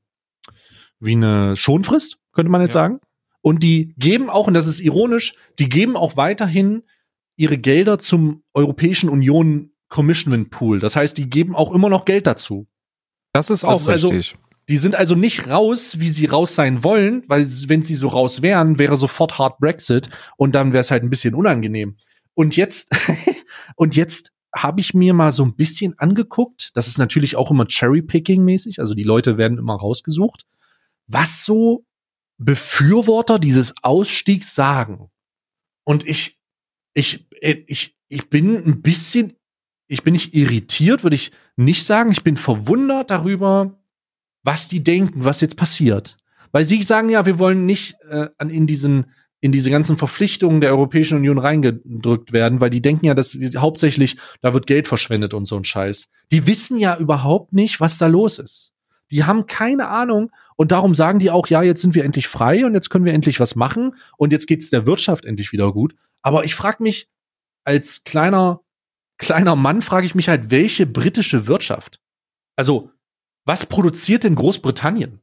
wie 1.01 1.13
eine 1.13 1.57
Schonfrist, 1.57 2.19
könnte 2.33 2.51
man 2.51 2.61
jetzt 2.61 2.75
Ja. 2.75 2.83
sagen. 2.83 3.01
Und 3.41 3.63
die 3.63 3.95
geben 3.97 4.29
auch, 4.29 4.47
und 4.47 4.55
das 4.55 4.67
ist 4.67 4.81
ironisch, 4.81 5.35
die 5.59 5.69
geben 5.69 5.97
auch 5.97 6.17
weiterhin 6.17 6.83
ihre 7.37 7.57
Gelder 7.57 7.99
zum 7.99 8.43
Europäischen 8.53 9.09
Union 9.09 9.71
Commissionment 9.89 10.51
Pool. 10.51 10.79
Das 10.81 10.97
heißt, 10.97 11.17
die 11.19 11.29
geben 11.31 11.55
auch 11.57 11.73
immer 11.73 11.89
noch 11.89 12.05
Geld 12.05 12.27
dazu. 12.27 12.67
Das 13.33 13.51
ist 13.51 13.63
Das 13.65 13.71
auch 13.71 13.81
ist 13.81 13.89
also- 13.89 14.09
richtig. 14.09 14.37
Die 14.69 14.77
sind 14.77 14.95
also 14.97 15.15
nicht 15.15 15.49
raus, 15.49 15.99
wie 15.99 16.09
sie 16.11 16.27
raus 16.27 16.55
sein 16.55 16.85
wollen, 16.85 17.23
weil 17.27 17.47
wenn 17.69 17.83
sie 17.83 17.95
so 17.95 18.09
raus 18.09 18.43
wären, 18.43 18.79
wäre 18.79 18.99
sofort 18.99 19.39
Hard 19.39 19.59
Brexit 19.61 20.11
und 20.37 20.55
dann 20.55 20.75
wäre 20.75 20.83
es 20.83 20.91
halt 20.91 21.03
ein 21.03 21.09
bisschen 21.09 21.35
unangenehm. 21.35 21.97
Und 22.35 22.55
jetzt, 22.55 22.91
und 23.77 23.97
jetzt 23.97 24.31
habe 24.55 24.81
ich 24.81 24.93
mir 24.93 25.15
mal 25.15 25.33
so 25.33 25.43
ein 25.43 25.55
bisschen 25.57 25.99
angeguckt. 25.99 26.71
Das 26.75 26.87
ist 26.87 26.99
natürlich 26.99 27.35
auch 27.37 27.51
immer 27.51 27.65
Cherry-Picking 27.67 28.45
mäßig, 28.45 28.79
also 28.79 28.93
die 28.93 29.05
Leute 29.05 29.39
werden 29.39 29.57
immer 29.57 29.75
rausgesucht, 29.75 30.45
was 31.07 31.47
so 31.47 31.87
Befürworter 32.37 33.39
dieses 33.39 33.75
Ausstiegs 33.83 34.55
sagen. 34.55 35.09
Und 35.85 36.07
ich, 36.07 36.39
ich, 36.93 37.27
äh, 37.41 37.63
ich, 37.67 37.97
ich 38.09 38.29
bin 38.29 38.55
ein 38.57 38.83
bisschen, 38.83 39.38
ich 39.89 40.03
bin 40.03 40.13
nicht 40.13 40.35
irritiert, 40.35 41.03
würde 41.03 41.17
ich 41.17 41.33
nicht 41.57 41.85
sagen. 41.85 42.13
Ich 42.13 42.23
bin 42.23 42.37
verwundert 42.37 43.11
darüber, 43.11 43.79
was 44.43 44.69
die 44.69 44.85
denken, 44.85 45.25
was 45.25 45.41
jetzt 45.41 45.57
passiert. 45.57 46.17
Weil 46.53 46.65
sie 46.65 46.83
sagen 46.83 47.09
ja, 47.09 47.27
wir 47.27 47.39
wollen 47.39 47.67
nicht 47.67 47.97
äh, 48.09 48.29
in 48.49 48.67
diesen 48.67 49.07
in 49.41 49.53
diese 49.53 49.71
ganzen 49.71 49.97
Verpflichtungen 49.97 50.61
der 50.61 50.71
Europäischen 50.71 51.17
Union 51.17 51.39
reingedrückt 51.39 52.33
werden, 52.33 52.61
weil 52.61 52.71
die 52.71 52.83
denken 52.83 53.07
ja, 53.07 53.15
dass 53.15 53.39
hauptsächlich 53.57 54.17
da 54.41 54.53
wird 54.53 54.67
Geld 54.67 54.89
verschwendet 54.89 55.33
und 55.33 55.45
so 55.45 55.57
ein 55.57 55.65
Scheiß. 55.65 56.09
Die 56.33 56.47
wissen 56.49 56.79
ja 56.79 56.97
überhaupt 56.97 57.53
nicht, 57.53 57.81
was 57.81 57.99
da 57.99 58.09
los 58.09 58.41
ist. 58.41 58.73
Die 59.13 59.25
haben 59.25 59.47
keine 59.47 59.89
Ahnung 59.89 60.33
und 60.57 60.73
darum 60.73 60.95
sagen 60.95 61.21
die 61.21 61.31
auch, 61.31 61.47
ja, 61.47 61.63
jetzt 61.63 61.81
sind 61.81 61.95
wir 61.95 62.05
endlich 62.05 62.27
frei 62.27 62.67
und 62.67 62.75
jetzt 62.75 62.91
können 62.91 63.05
wir 63.05 63.15
endlich 63.15 63.39
was 63.39 63.55
machen 63.55 63.95
und 64.17 64.33
jetzt 64.33 64.47
geht's 64.47 64.71
der 64.71 64.87
Wirtschaft 64.87 65.25
endlich 65.25 65.53
wieder 65.53 65.73
gut. 65.73 65.95
Aber 66.21 66.45
ich 66.45 66.57
frage 66.57 66.83
mich 66.83 67.09
als 67.65 68.03
kleiner 68.03 68.61
kleiner 69.19 69.57
Mann 69.57 69.83
frage 69.83 70.07
ich 70.07 70.15
mich 70.15 70.29
halt, 70.29 70.51
welche 70.51 70.87
britische 70.87 71.47
Wirtschaft? 71.47 72.01
Also, 72.57 72.91
was 73.45 73.67
produziert 73.67 74.25
denn 74.25 74.35
Großbritannien? 74.35 75.21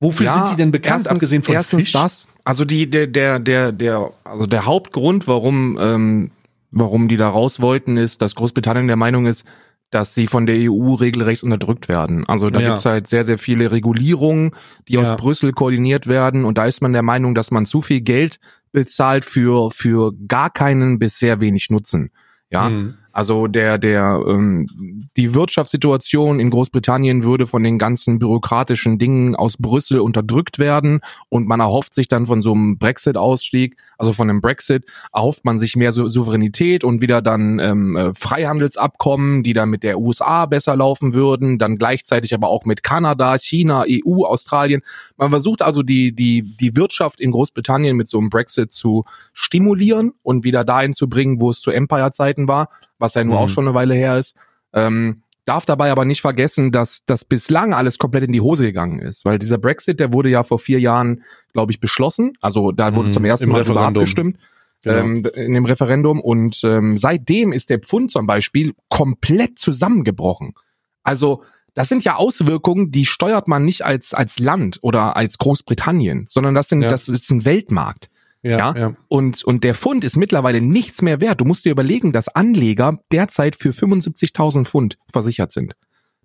Wofür 0.00 0.26
Ja, 0.26 0.32
sind 0.32 0.50
die 0.50 0.56
denn 0.56 0.72
bekannt, 0.72 1.00
erstens- 1.06 1.12
abgesehen 1.12 1.42
von 1.42 1.54
erstens 1.54 1.82
Fisch? 1.84 1.92
das. 1.92 2.26
Also 2.44 2.64
die 2.64 2.88
der 2.88 3.06
der 3.06 3.38
der 3.38 3.72
der 3.72 4.10
also 4.24 4.46
der 4.46 4.66
Hauptgrund, 4.66 5.26
warum 5.26 5.78
ähm, 5.80 6.30
warum 6.70 7.08
die 7.08 7.16
da 7.16 7.28
raus 7.30 7.60
wollten, 7.60 7.96
ist, 7.96 8.20
dass 8.22 8.34
Großbritannien 8.34 8.86
der 8.86 8.96
Meinung 8.96 9.26
ist, 9.26 9.44
dass 9.90 10.14
sie 10.14 10.26
von 10.26 10.46
der 10.46 10.56
EU 10.70 10.94
regelrecht 10.94 11.42
unterdrückt 11.42 11.88
werden. 11.88 12.26
Also 12.28 12.50
da 12.50 12.60
Ja. 12.60 12.68
gibt's 12.70 12.84
halt 12.84 13.06
sehr 13.08 13.24
sehr 13.24 13.38
viele 13.38 13.72
Regulierungen, 13.72 14.54
die 14.86 14.94
Ja. 14.94 15.00
aus 15.00 15.16
Brüssel 15.16 15.52
koordiniert 15.52 16.06
werden 16.08 16.44
und 16.44 16.58
da 16.58 16.66
ist 16.66 16.82
man 16.82 16.92
der 16.92 17.02
Meinung, 17.02 17.34
dass 17.34 17.50
man 17.50 17.64
zu 17.66 17.80
viel 17.82 18.00
Geld 18.02 18.38
bezahlt 18.72 19.24
für 19.24 19.70
für 19.70 20.12
gar 20.28 20.50
keinen 20.50 20.98
bis 20.98 21.18
sehr 21.18 21.40
wenig 21.40 21.70
Nutzen. 21.70 22.10
Ja, 22.50 22.68
Mhm. 22.68 22.98
Also 23.16 23.46
der, 23.46 23.78
der, 23.78 24.22
ähm, 24.28 24.68
die 25.16 25.32
Wirtschaftssituation 25.32 26.38
in 26.38 26.50
Großbritannien 26.50 27.22
würde 27.22 27.46
von 27.46 27.62
den 27.62 27.78
ganzen 27.78 28.18
bürokratischen 28.18 28.98
Dingen 28.98 29.34
aus 29.34 29.56
Brüssel 29.56 30.00
unterdrückt 30.00 30.58
werden 30.58 31.00
und 31.30 31.48
man 31.48 31.60
erhofft 31.60 31.94
sich 31.94 32.08
dann 32.08 32.26
von 32.26 32.42
so 32.42 32.52
einem 32.52 32.76
Brexit-Ausstieg, 32.76 33.78
also 33.96 34.12
von 34.12 34.28
einem 34.28 34.42
Brexit, 34.42 34.84
erhofft 35.14 35.46
man 35.46 35.58
sich 35.58 35.76
mehr 35.76 35.92
Sou- 35.92 36.08
Souveränität 36.08 36.84
und 36.84 37.00
wieder 37.00 37.22
dann 37.22 37.58
ähm, 37.58 37.96
äh, 37.96 38.12
Freihandelsabkommen, 38.12 39.42
die 39.42 39.54
dann 39.54 39.70
mit 39.70 39.82
der 39.82 39.98
USA 39.98 40.44
besser 40.44 40.76
laufen 40.76 41.14
würden, 41.14 41.58
dann 41.58 41.78
gleichzeitig 41.78 42.34
aber 42.34 42.48
auch 42.48 42.66
mit 42.66 42.82
Kanada, 42.82 43.38
China, 43.38 43.86
EU, 43.88 44.26
Australien. 44.26 44.82
Man 45.16 45.30
versucht 45.30 45.62
also 45.62 45.82
die, 45.82 46.12
die, 46.12 46.42
die 46.42 46.76
Wirtschaft 46.76 47.18
in 47.18 47.30
Großbritannien 47.30 47.96
mit 47.96 48.08
so 48.08 48.18
einem 48.18 48.28
Brexit 48.28 48.72
zu 48.72 49.06
stimulieren 49.32 50.12
und 50.22 50.44
wieder 50.44 50.64
dahin 50.64 50.92
zu 50.92 51.08
bringen, 51.08 51.40
wo 51.40 51.48
es 51.48 51.62
zu 51.62 51.70
Empire-Zeiten 51.70 52.46
war, 52.46 52.68
was 52.98 53.14
ja 53.14 53.24
nur 53.24 53.36
Mhm. 53.36 53.40
auch 53.44 53.48
schon 53.48 53.66
eine 53.66 53.74
Weile 53.74 53.94
her 53.94 54.16
ist. 54.18 54.34
Ähm, 54.72 55.22
darf 55.44 55.64
dabei 55.64 55.90
aber 55.92 56.04
nicht 56.04 56.20
vergessen, 56.22 56.72
dass 56.72 57.00
das 57.06 57.24
bislang 57.24 57.72
alles 57.72 57.98
komplett 57.98 58.24
in 58.24 58.32
die 58.32 58.40
Hose 58.40 58.64
gegangen 58.64 58.98
ist, 58.98 59.24
weil 59.24 59.38
dieser 59.38 59.58
Brexit, 59.58 60.00
der 60.00 60.12
wurde 60.12 60.28
ja 60.28 60.42
vor 60.42 60.58
vier 60.58 60.80
Jahren, 60.80 61.22
glaube 61.52 61.70
ich, 61.72 61.78
beschlossen. 61.80 62.32
Also 62.40 62.72
da 62.72 62.94
wurde 62.96 63.08
Mhm, 63.08 63.12
zum 63.12 63.24
ersten 63.24 63.48
Mal 63.50 63.62
darüber 63.62 63.76
Referendum. 63.80 64.02
abgestimmt 64.02 64.38
Genau. 64.82 64.96
ähm, 64.98 65.22
in 65.34 65.54
dem 65.54 65.64
Referendum 65.64 66.20
und 66.20 66.60
ähm, 66.64 66.96
seitdem 66.98 67.52
ist 67.52 67.70
der 67.70 67.78
Pfund 67.78 68.10
zum 68.10 68.26
Beispiel 68.26 68.74
komplett 68.88 69.58
zusammengebrochen. 69.58 70.52
Also 71.02 71.42
das 71.74 71.88
sind 71.88 72.04
ja 72.04 72.16
Auswirkungen, 72.16 72.90
die 72.90 73.06
steuert 73.06 73.48
man 73.48 73.64
nicht 73.64 73.84
als 73.84 74.14
als 74.14 74.38
Land 74.38 74.78
oder 74.82 75.16
als 75.16 75.38
Großbritannien, 75.38 76.26
sondern 76.28 76.54
das 76.54 76.68
sind 76.68 76.82
Ja. 76.82 76.88
das 76.88 77.08
ist 77.08 77.30
ein 77.30 77.44
Weltmarkt. 77.44 78.08
Ja, 78.42 78.76
ja. 78.76 78.96
Und, 79.08 79.42
und 79.44 79.64
der 79.64 79.74
Pfund 79.74 80.04
ist 80.04 80.16
mittlerweile 80.16 80.60
nichts 80.60 81.02
mehr 81.02 81.20
wert. 81.20 81.40
Du 81.40 81.44
musst 81.44 81.64
dir 81.64 81.72
überlegen, 81.72 82.12
dass 82.12 82.28
Anleger 82.28 83.00
derzeit 83.10 83.56
für 83.56 83.70
75.000 83.70 84.66
Pfund 84.66 84.98
versichert 85.12 85.52
sind. 85.52 85.74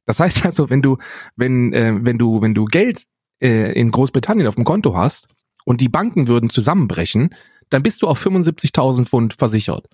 Das 0.06 0.20
heißt 0.20 0.46
also, 0.46 0.70
wenn 0.70 0.82
du, 0.82 0.98
wenn, 1.36 1.74
äh, 1.74 1.94
wenn 2.02 2.18
du, 2.18 2.42
wenn 2.42 2.54
du 2.54 2.66
Geld 2.66 3.06
äh, 3.42 3.72
in 3.74 3.92
Großbritannien 3.92 4.48
auf 4.48 4.56
dem 4.56 4.66
Konto 4.66 4.96
hast 4.96 5.28
und 5.66 5.82
die 5.82 5.90
Banken 5.90 6.28
würden 6.28 6.50
zusammenbrechen, 6.50 7.34
dann 7.70 7.84
bist 7.84 8.02
du 8.02 8.08
auf 8.08 8.24
75.000 8.24 9.06
Pfund 9.06 9.34
versichert. 9.34 9.88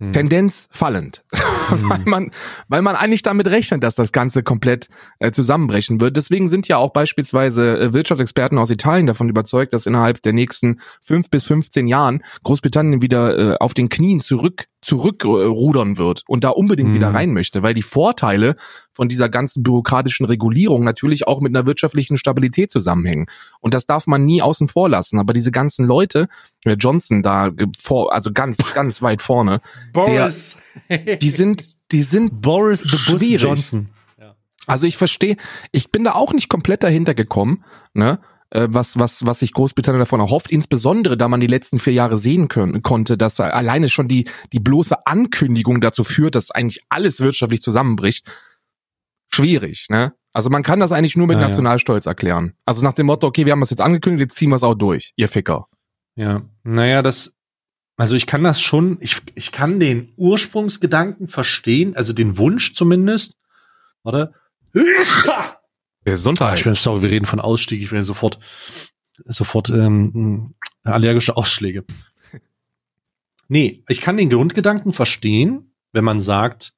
Hm. 0.00 0.12
Tendenz 0.12 0.68
fallend. 0.70 1.24
weil 1.88 2.02
man, 2.04 2.30
weil 2.68 2.82
man 2.82 2.96
eigentlich 2.96 3.22
damit 3.22 3.46
rechnet, 3.46 3.82
dass 3.82 3.94
das 3.94 4.12
Ganze 4.12 4.42
komplett 4.42 4.88
äh, 5.18 5.32
zusammenbrechen 5.32 6.00
wird. 6.00 6.16
Deswegen 6.16 6.48
sind 6.48 6.68
ja 6.68 6.76
auch 6.76 6.92
beispielsweise 6.92 7.78
äh, 7.78 7.92
Wirtschaftsexperten 7.92 8.58
aus 8.58 8.70
Italien 8.70 9.06
davon 9.06 9.28
überzeugt, 9.28 9.72
dass 9.72 9.86
innerhalb 9.86 10.22
der 10.22 10.32
nächsten 10.32 10.80
fünf 11.00 11.30
bis 11.30 11.44
15 11.44 11.86
Jahren 11.86 12.22
Großbritannien 12.42 13.02
wieder 13.02 13.38
äh, 13.38 13.56
auf 13.58 13.74
den 13.74 13.88
Knien 13.88 14.20
zurück 14.20 14.66
zurückrudern 14.84 15.98
wird 15.98 16.22
und 16.26 16.44
da 16.44 16.50
unbedingt 16.50 16.90
Mhm. 16.90 16.94
wieder 16.94 17.14
rein 17.14 17.32
möchte, 17.32 17.62
weil 17.62 17.74
die 17.74 17.82
Vorteile 17.82 18.56
von 18.92 19.08
dieser 19.08 19.28
ganzen 19.28 19.62
bürokratischen 19.62 20.26
Regulierung 20.26 20.84
natürlich 20.84 21.26
auch 21.26 21.40
mit 21.40 21.54
einer 21.56 21.66
wirtschaftlichen 21.66 22.16
Stabilität 22.16 22.70
zusammenhängen. 22.70 23.26
Und 23.60 23.74
das 23.74 23.86
darf 23.86 24.06
man 24.06 24.24
nie 24.24 24.42
außen 24.42 24.68
vor 24.68 24.88
lassen. 24.88 25.18
Aber 25.18 25.32
diese 25.32 25.50
ganzen 25.50 25.86
Leute, 25.86 26.28
äh, 26.64 26.74
Johnson 26.74 27.22
da 27.22 27.50
vor, 27.80 28.12
also 28.12 28.30
ganz, 28.32 28.58
ganz 28.74 29.02
weit 29.02 29.22
vorne, 29.22 29.60
Boris. 29.92 30.56
die 31.20 31.30
sind, 31.30 31.76
die 31.90 32.02
sind 32.02 32.40
Boris 32.42 32.80
the 32.80 32.88
Bus 32.90 33.20
Schwierig. 33.20 33.42
Johnson. 33.42 33.88
Also 34.66 34.86
ich 34.86 34.96
verstehe, 34.96 35.36
ich 35.72 35.90
bin 35.90 36.04
da 36.04 36.12
auch 36.12 36.32
nicht 36.32 36.48
komplett 36.48 36.82
dahinter 36.82 37.12
gekommen, 37.14 37.64
ne? 37.92 38.18
Äh, 38.54 38.68
Was, 38.70 38.98
was, 38.98 39.26
was 39.26 39.40
sich 39.40 39.52
Großbritannien 39.52 39.98
davon 39.98 40.20
erhofft, 40.20 40.50
insbesondere 40.50 41.16
da 41.16 41.28
man 41.28 41.40
die 41.40 41.48
letzten 41.48 41.78
vier 41.78 41.92
Jahre 41.92 42.16
sehen 42.16 42.48
können, 42.48 42.82
konnte, 42.82 43.18
dass 43.18 43.40
alleine 43.40 43.88
schon 43.88 44.08
die, 44.08 44.28
die 44.52 44.60
bloße 44.60 45.06
Ankündigung 45.06 45.80
dazu 45.80 46.04
führt, 46.04 46.36
dass 46.36 46.50
eigentlich 46.50 46.82
alles 46.88 47.20
wirtschaftlich 47.20 47.60
zusammenbricht. 47.62 48.26
Schwierig, 49.28 49.86
ne? 49.90 50.14
Also 50.32 50.50
man 50.50 50.62
kann 50.62 50.80
das 50.80 50.92
eigentlich 50.92 51.16
nur 51.16 51.26
mit 51.26 51.36
Ja, 51.36 51.42
ja. 51.42 51.48
Nationalstolz 51.48 52.06
erklären. 52.06 52.54
Also 52.64 52.82
nach 52.82 52.92
dem 52.92 53.06
Motto, 53.06 53.26
okay, 53.26 53.44
wir 53.44 53.52
haben 53.52 53.60
das 53.60 53.70
jetzt 53.70 53.80
angekündigt, 53.80 54.30
jetzt 54.30 54.36
ziehen 54.36 54.50
wir 54.50 54.56
es 54.56 54.62
auch 54.62 54.74
durch, 54.74 55.12
ihr 55.16 55.28
Ficker. 55.28 55.66
Ja, 56.16 56.42
naja, 56.62 57.02
das, 57.02 57.34
also 57.96 58.14
ich 58.14 58.26
kann 58.26 58.44
das 58.44 58.60
schon, 58.60 58.98
ich, 59.00 59.20
ich 59.34 59.52
kann 59.52 59.80
den 59.80 60.12
Ursprungsgedanken 60.16 61.28
verstehen, 61.28 61.96
also 61.96 62.12
den 62.12 62.38
Wunsch 62.38 62.74
zumindest. 62.74 63.36
Warte. 64.02 64.32
Gesundheit. 66.04 66.58
Ich 66.58 66.64
bin 66.64 66.74
sorry, 66.74 67.02
wir 67.02 67.10
reden 67.10 67.26
von 67.26 67.40
Ausstieg, 67.40 67.80
ich 67.82 67.92
werde 67.92 68.04
sofort, 68.04 68.38
sofort 69.24 69.70
ähm, 69.70 70.54
allergische 70.82 71.36
Ausschläge. 71.36 71.84
Nee, 73.48 73.84
ich 73.88 74.00
kann 74.00 74.16
den 74.16 74.30
Grundgedanken 74.30 74.92
verstehen, 74.92 75.74
wenn 75.92 76.04
man 76.04 76.20
sagt, 76.20 76.74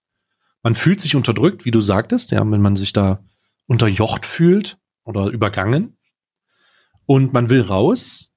man 0.63 0.75
fühlt 0.75 1.01
sich 1.01 1.15
unterdrückt, 1.15 1.65
wie 1.65 1.71
du 1.71 1.81
sagtest, 1.81 2.33
ja, 2.33 2.41
wenn 2.41 2.61
man 2.61 2.77
sich 2.77 2.93
da 2.93 3.25
unterjocht 3.67 4.27
fühlt 4.27 4.79
oder 5.05 5.27
übergangen 5.27 5.97
und 7.07 7.33
man 7.33 7.49
will 7.51 7.61
raus, 7.61 8.33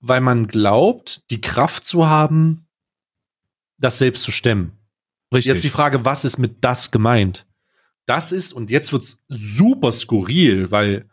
weil 0.00 0.20
man 0.20 0.46
glaubt, 0.46 1.30
die 1.30 1.40
Kraft 1.40 1.84
zu 1.84 2.06
haben, 2.06 2.66
das 3.78 3.98
selbst 3.98 4.24
zu 4.24 4.32
stemmen. 4.32 4.72
Richtig. 5.32 5.52
Jetzt 5.52 5.64
die 5.64 5.68
Frage, 5.68 6.04
was 6.04 6.24
ist 6.24 6.38
mit 6.38 6.64
das 6.64 6.90
gemeint? 6.90 7.46
Das 8.08 8.32
ist, 8.32 8.54
und 8.54 8.70
jetzt 8.70 8.94
wird's 8.94 9.22
super 9.28 9.92
skurril, 9.92 10.70
weil 10.70 11.10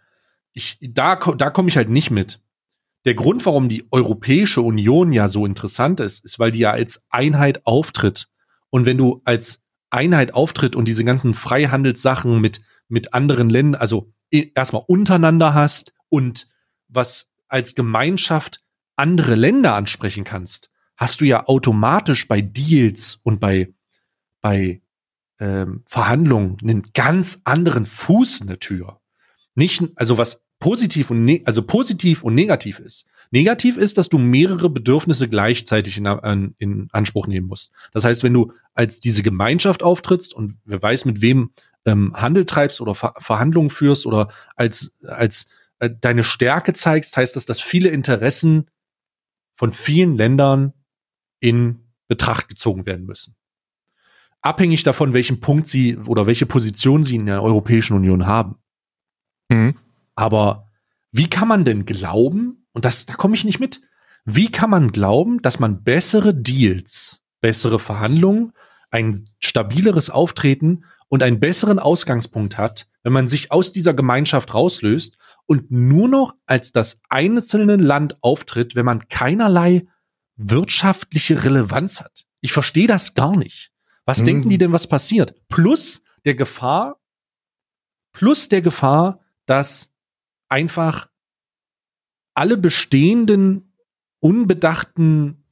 ich, 0.53 0.77
da, 0.79 1.17
da 1.17 1.49
komme 1.49 1.67
ich 1.67 1.75
halt 1.75 1.89
nicht 1.89 2.09
mit. 2.09 2.39
Der 3.03 3.15
Grund, 3.15 3.45
warum 3.45 3.67
die 3.67 3.85
Europäische 3.91 4.61
Union 4.61 5.11
ja 5.11 5.27
so 5.27 5.45
interessant 5.45 5.99
ist, 5.99 6.23
ist, 6.23 6.39
weil 6.39 6.51
die 6.51 6.59
ja 6.59 6.71
als 6.71 7.05
Einheit 7.09 7.65
auftritt. 7.65 8.29
Und 8.69 8.85
wenn 8.85 8.97
du 8.97 9.21
als 9.25 9.61
Einheit 9.89 10.33
auftritt 10.33 10.77
und 10.77 10.87
diese 10.87 11.03
ganzen 11.03 11.33
Freihandelssachen 11.33 12.39
mit, 12.39 12.61
mit 12.87 13.13
anderen 13.13 13.49
Ländern, 13.49 13.81
also 13.81 14.13
erstmal 14.31 14.83
untereinander 14.87 15.53
hast 15.53 15.93
und 16.07 16.47
was 16.87 17.29
als 17.49 17.75
Gemeinschaft 17.75 18.61
andere 18.95 19.35
Länder 19.35 19.75
ansprechen 19.75 20.23
kannst, 20.23 20.71
hast 20.95 21.19
du 21.19 21.25
ja 21.25 21.45
automatisch 21.45 22.29
bei 22.29 22.39
Deals 22.39 23.19
und 23.21 23.41
bei, 23.41 23.73
bei 24.39 24.81
ähm, 25.39 25.83
Verhandlungen 25.85 26.57
einen 26.61 26.83
ganz 26.93 27.41
anderen 27.43 27.85
Fuß 27.85 28.41
in 28.41 28.47
der 28.47 28.59
Tür. 28.59 29.01
Nicht, 29.55 29.83
also 29.95 30.17
was 30.17 30.43
positiv 30.59 31.11
und 31.11 31.25
ne 31.25 31.43
also 31.45 31.61
positiv 31.63 32.23
und 32.23 32.35
negativ 32.35 32.79
ist. 32.79 33.05
Negativ 33.31 33.77
ist, 33.77 33.97
dass 33.97 34.09
du 34.09 34.17
mehrere 34.17 34.69
Bedürfnisse 34.69 35.27
gleichzeitig 35.27 35.97
in, 35.97 36.07
an, 36.07 36.55
in 36.57 36.87
Anspruch 36.91 37.27
nehmen 37.27 37.47
musst. 37.47 37.71
Das 37.91 38.05
heißt, 38.05 38.23
wenn 38.23 38.33
du 38.33 38.53
als 38.73 38.99
diese 38.99 39.23
Gemeinschaft 39.23 39.83
auftrittst 39.83 40.33
und 40.33 40.55
wer 40.65 40.81
weiß, 40.81 41.05
mit 41.05 41.21
wem 41.21 41.51
ähm, 41.85 42.13
Handel 42.15 42.45
treibst 42.45 42.81
oder 42.81 42.95
Ver 42.95 43.13
Verhandlungen 43.17 43.69
führst 43.69 44.05
oder 44.05 44.29
als, 44.55 44.93
als 45.05 45.47
äh, 45.79 45.89
deine 45.99 46.23
Stärke 46.23 46.73
zeigst, 46.73 47.17
heißt 47.17 47.35
das, 47.35 47.45
dass 47.45 47.59
viele 47.59 47.89
Interessen 47.89 48.65
von 49.55 49.73
vielen 49.73 50.15
Ländern 50.15 50.73
in 51.39 51.79
Betracht 52.07 52.49
gezogen 52.49 52.85
werden 52.85 53.05
müssen. 53.05 53.35
Abhängig 54.45 54.83
davon, 54.83 55.13
welchen 55.13 55.39
Punkt 55.39 55.65
sie 55.65 55.97
oder 55.97 56.27
welche 56.27 56.45
Position 56.45 57.03
sie 57.03 57.15
in 57.15 57.25
der 57.25 57.41
Europäischen 57.41 57.95
Union 57.95 58.27
haben. 58.27 58.57
Mhm. 59.49 59.73
Aber 60.13 60.67
wie 61.11 61.27
kann 61.27 61.47
man 61.47 61.65
denn 61.65 61.85
glauben, 61.85 62.67
und 62.71 62.85
das, 62.85 63.07
da 63.07 63.15
komme 63.15 63.33
ich 63.33 63.43
nicht 63.43 63.59
mit, 63.59 63.81
wie 64.23 64.51
kann 64.51 64.69
man 64.69 64.91
glauben, 64.91 65.41
dass 65.41 65.59
man 65.59 65.83
bessere 65.83 66.35
Deals, 66.35 67.23
bessere 67.41 67.79
Verhandlungen, 67.79 68.53
ein 68.91 69.19
stabileres 69.39 70.11
Auftreten 70.11 70.85
und 71.09 71.23
einen 71.23 71.39
besseren 71.39 71.79
Ausgangspunkt 71.79 72.55
hat, 72.55 72.87
wenn 73.01 73.13
man 73.13 73.27
sich 73.27 73.51
aus 73.51 73.71
dieser 73.71 73.95
Gemeinschaft 73.95 74.53
rauslöst 74.53 75.17
und 75.47 75.71
nur 75.71 76.07
noch 76.07 76.35
als 76.45 76.71
das 76.71 77.01
einzelne 77.09 77.77
Land 77.77 78.19
auftritt, 78.21 78.75
wenn 78.75 78.85
man 78.85 79.07
keinerlei 79.07 79.87
wirtschaftliche 80.35 81.43
Relevanz 81.43 81.99
hat. 81.99 82.25
Ich 82.41 82.53
verstehe 82.53 82.87
das 82.87 83.15
gar 83.15 83.35
nicht. 83.35 83.71
Was 84.05 84.19
Hm. 84.19 84.25
denken 84.25 84.49
die 84.49 84.57
denn, 84.57 84.71
was 84.71 84.87
passiert? 84.87 85.35
Plus 85.47 86.03
der 86.25 86.35
Gefahr, 86.35 86.99
plus 88.13 88.49
der 88.49 88.61
Gefahr, 88.61 89.19
dass 89.45 89.91
einfach 90.49 91.09
alle 92.33 92.57
bestehenden 92.57 93.73
unbedachten 94.19 95.43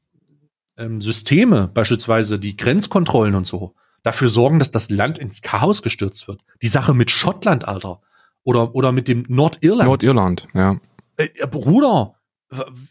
ähm, 0.78 1.02
Systeme, 1.02 1.68
beispielsweise 1.68 2.40
die 2.40 2.58
Grenzkontrollen 2.58 3.36
und 3.36 3.46
so, 3.46 3.76
dafür 4.02 4.30
sorgen, 4.30 4.60
dass 4.60 4.72
das 4.72 4.90
Land 4.90 5.18
ins 5.18 5.42
Chaos 5.42 5.82
gestürzt 5.82 6.28
wird. 6.28 6.42
Die 6.62 6.68
Sache 6.68 6.94
mit 6.94 7.12
Schottland, 7.12 7.68
Alter. 7.68 8.02
Oder, 8.44 8.76
oder 8.76 8.92
mit 8.92 9.08
dem 9.08 9.26
Nordirland. 9.30 9.88
Nordirland, 9.88 10.48
ja. 10.54 10.80
Äh, 11.16 11.30
Bruder, 11.48 12.16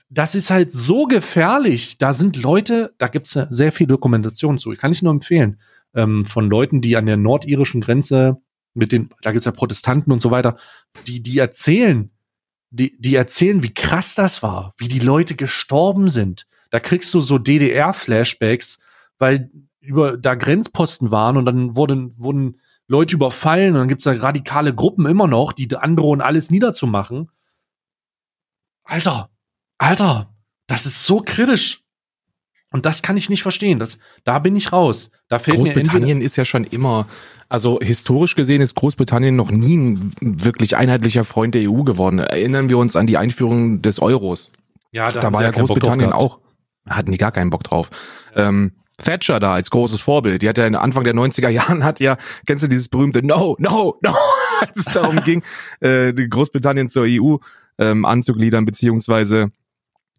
das 0.08 0.34
ist 0.34 0.50
halt 0.50 0.72
so 0.72 1.04
gefährlich. 1.04 1.98
Da 1.98 2.12
sind 2.12 2.36
Leute, 2.36 2.94
da 2.98 3.08
gibt's 3.08 3.32
sehr 3.32 3.72
viel 3.72 3.86
Dokumentation 3.86 4.58
zu. 4.58 4.70
Kann 4.70 4.92
ich 4.92 5.02
nur 5.02 5.12
empfehlen. 5.12 5.60
Ähm, 5.94 6.24
von 6.24 6.48
Leuten, 6.48 6.80
die 6.80 6.96
an 6.96 7.06
der 7.06 7.16
nordirischen 7.16 7.80
Grenze 7.80 8.40
mit 8.74 8.92
den, 8.92 9.10
da 9.22 9.32
gibt's 9.32 9.44
ja 9.44 9.52
Protestanten 9.52 10.12
und 10.12 10.20
so 10.20 10.30
weiter, 10.30 10.56
die, 11.06 11.22
die 11.22 11.38
erzählen, 11.38 12.10
die, 12.70 12.96
die 12.98 13.14
erzählen, 13.14 13.62
wie 13.62 13.74
krass 13.74 14.14
das 14.14 14.42
war, 14.42 14.72
wie 14.78 14.88
die 14.88 15.00
Leute 15.00 15.34
gestorben 15.34 16.08
sind. 16.08 16.46
Da 16.70 16.80
kriegst 16.80 17.12
du 17.12 17.20
so 17.20 17.38
DDR-Flashbacks, 17.38 18.78
weil 19.18 19.50
über 19.80 20.16
da 20.16 20.34
Grenzposten 20.34 21.10
waren 21.10 21.36
und 21.36 21.44
dann 21.44 21.76
wurden, 21.76 22.16
wurden 22.18 22.60
Leute 22.86 23.14
überfallen 23.14 23.74
und 23.74 23.80
dann 23.80 23.88
gibt's 23.88 24.04
da 24.04 24.12
radikale 24.12 24.74
Gruppen 24.74 25.06
immer 25.06 25.26
noch, 25.26 25.52
die 25.52 25.74
androhen, 25.76 26.20
alles 26.20 26.50
niederzumachen. 26.50 27.30
Alter, 28.84 29.30
Alter, 29.82 30.28
das 30.68 30.86
ist 30.86 31.04
so 31.04 31.22
kritisch. 31.24 31.82
Und 32.70 32.86
das 32.86 33.02
kann 33.02 33.16
ich 33.16 33.28
nicht 33.28 33.42
verstehen. 33.42 33.78
Das, 33.78 33.98
da 34.24 34.38
bin 34.38 34.56
ich 34.56 34.72
raus. 34.72 35.10
Da 35.28 35.36
mir 35.36 35.44
entweder, 35.48 35.74
Großbritannien 35.74 36.22
ist 36.22 36.36
ja 36.36 36.44
schon 36.44 36.64
immer, 36.64 37.06
also 37.48 37.80
historisch 37.82 38.34
gesehen 38.34 38.62
ist 38.62 38.74
Großbritannien 38.76 39.36
noch 39.36 39.50
nie 39.50 39.76
ein 39.76 40.14
wirklich 40.20 40.76
einheitlicher 40.76 41.24
Freund 41.24 41.54
der 41.54 41.70
EU 41.70 41.82
geworden. 41.82 42.20
Erinnern 42.20 42.70
wir 42.70 42.78
uns 42.78 42.96
an 42.96 43.06
die 43.06 43.18
Einführung 43.18 43.82
des 43.82 44.00
Euros. 44.00 44.50
ja, 44.92 45.12
Da, 45.12 45.22
haben 45.24 45.34
war 45.34 45.42
ja 45.42 45.50
Großbritannien 45.50 46.12
auch, 46.12 46.38
hatten 46.88 47.10
die 47.10 47.18
gar 47.18 47.32
keinen 47.32 47.50
Bock 47.50 47.64
drauf. 47.64 47.90
Ähm, 48.34 48.72
Thatcher 48.98 49.40
da 49.40 49.54
als 49.54 49.70
großes 49.70 50.00
Vorbild. 50.00 50.42
Die 50.42 50.48
hat 50.48 50.58
ja 50.58 50.66
Anfang 50.66 51.04
der 51.04 51.14
90er 51.14 51.48
Jahren 51.48 51.84
hat 51.84 52.00
ja, 52.00 52.16
kennst 52.46 52.62
du 52.64 52.68
dieses 52.68 52.88
berühmte 52.88 53.26
No, 53.26 53.56
No, 53.58 53.98
No, 54.00 54.14
als 54.60 54.76
es 54.76 54.84
darum 54.84 55.16
ging, 55.24 55.42
äh, 55.80 56.12
Großbritannien 56.12 56.88
zur 56.88 57.04
EU 57.06 57.36
ähm, 57.78 58.04
anzugliedern, 58.04 58.64
beziehungsweise 58.64 59.50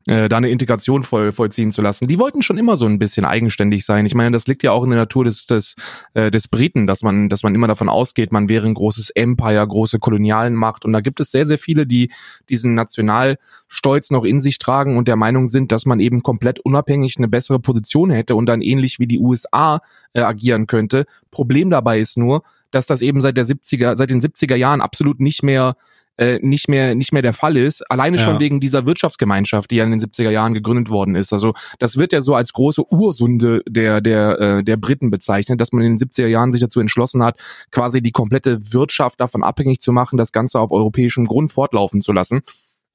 äh, 0.05 0.27
da 0.27 0.37
eine 0.37 0.49
Integration 0.49 1.03
voll, 1.03 1.31
vollziehen 1.31 1.71
zu 1.71 1.81
lassen. 1.81 2.07
Die 2.07 2.19
wollten 2.19 2.41
schon 2.41 2.57
immer 2.57 2.77
so 2.77 2.85
ein 2.85 2.99
bisschen 2.99 3.25
eigenständig 3.25 3.85
sein. 3.85 4.05
Ich 4.05 4.15
meine, 4.15 4.31
das 4.31 4.47
liegt 4.47 4.63
ja 4.63 4.71
auch 4.71 4.83
in 4.83 4.89
der 4.89 4.99
Natur 4.99 5.23
des, 5.23 5.45
des, 5.45 5.75
äh, 6.13 6.29
des 6.29 6.47
Briten, 6.47 6.87
dass 6.87 7.03
man, 7.03 7.29
dass 7.29 7.43
man 7.43 7.55
immer 7.55 7.67
davon 7.67 7.89
ausgeht, 7.89 8.31
man 8.31 8.49
wäre 8.49 8.67
ein 8.67 8.73
großes 8.73 9.11
Empire, 9.11 9.65
große 9.65 9.99
Kolonialenmacht. 9.99 10.85
Und 10.85 10.93
da 10.93 10.99
gibt 10.99 11.19
es 11.19 11.31
sehr, 11.31 11.45
sehr 11.45 11.57
viele, 11.57 11.87
die 11.87 12.11
diesen 12.49 12.75
Nationalstolz 12.75 14.11
noch 14.11 14.23
in 14.23 14.41
sich 14.41 14.59
tragen 14.59 14.97
und 14.97 15.07
der 15.07 15.15
Meinung 15.15 15.47
sind, 15.47 15.71
dass 15.71 15.85
man 15.85 15.99
eben 15.99 16.21
komplett 16.21 16.59
unabhängig 16.59 17.17
eine 17.17 17.27
bessere 17.27 17.59
Position 17.59 18.09
hätte 18.09 18.35
und 18.35 18.45
dann 18.45 18.61
ähnlich 18.61 18.99
wie 18.99 19.07
die 19.07 19.19
USA 19.19 19.81
äh, 20.13 20.21
agieren 20.21 20.67
könnte. 20.67 21.05
Problem 21.31 21.69
dabei 21.69 21.99
ist 21.99 22.17
nur, 22.17 22.43
dass 22.71 22.87
das 22.87 23.01
eben 23.01 23.21
seit 23.21 23.37
der 23.37 23.45
70er, 23.45 23.95
seit 23.95 24.09
den 24.09 24.19
70er 24.19 24.55
Jahren 24.55 24.81
absolut 24.81 25.19
nicht 25.19 25.43
mehr 25.43 25.75
äh, 26.17 26.39
nicht 26.41 26.69
mehr 26.69 26.95
nicht 26.95 27.13
mehr 27.13 27.21
der 27.21 27.33
Fall 27.33 27.57
ist. 27.57 27.81
Alleine 27.89 28.17
ja. 28.17 28.23
schon 28.23 28.39
wegen 28.39 28.59
dieser 28.59 28.85
Wirtschaftsgemeinschaft, 28.85 29.71
die 29.71 29.77
ja 29.77 29.83
in 29.83 29.91
den 29.91 29.99
70er 29.99 30.29
Jahren 30.29 30.53
gegründet 30.53 30.89
worden 30.89 31.15
ist. 31.15 31.33
Also 31.33 31.53
das 31.79 31.97
wird 31.97 32.13
ja 32.13 32.21
so 32.21 32.35
als 32.35 32.53
große 32.53 32.83
Ursunde 32.91 33.61
der 33.67 34.01
der 34.01 34.39
äh, 34.39 34.63
der 34.63 34.77
Briten 34.77 35.09
bezeichnet, 35.09 35.59
dass 35.59 35.71
man 35.71 35.83
in 35.83 35.97
den 35.97 36.07
70er 36.07 36.27
Jahren 36.27 36.51
sich 36.51 36.61
dazu 36.61 36.79
entschlossen 36.79 37.23
hat, 37.23 37.39
quasi 37.71 38.01
die 38.01 38.11
komplette 38.11 38.73
Wirtschaft 38.73 39.19
davon 39.19 39.43
abhängig 39.43 39.79
zu 39.79 39.91
machen, 39.91 40.17
das 40.17 40.31
Ganze 40.31 40.59
auf 40.59 40.71
europäischem 40.71 41.25
Grund 41.25 41.51
fortlaufen 41.51 42.01
zu 42.01 42.11
lassen. 42.11 42.41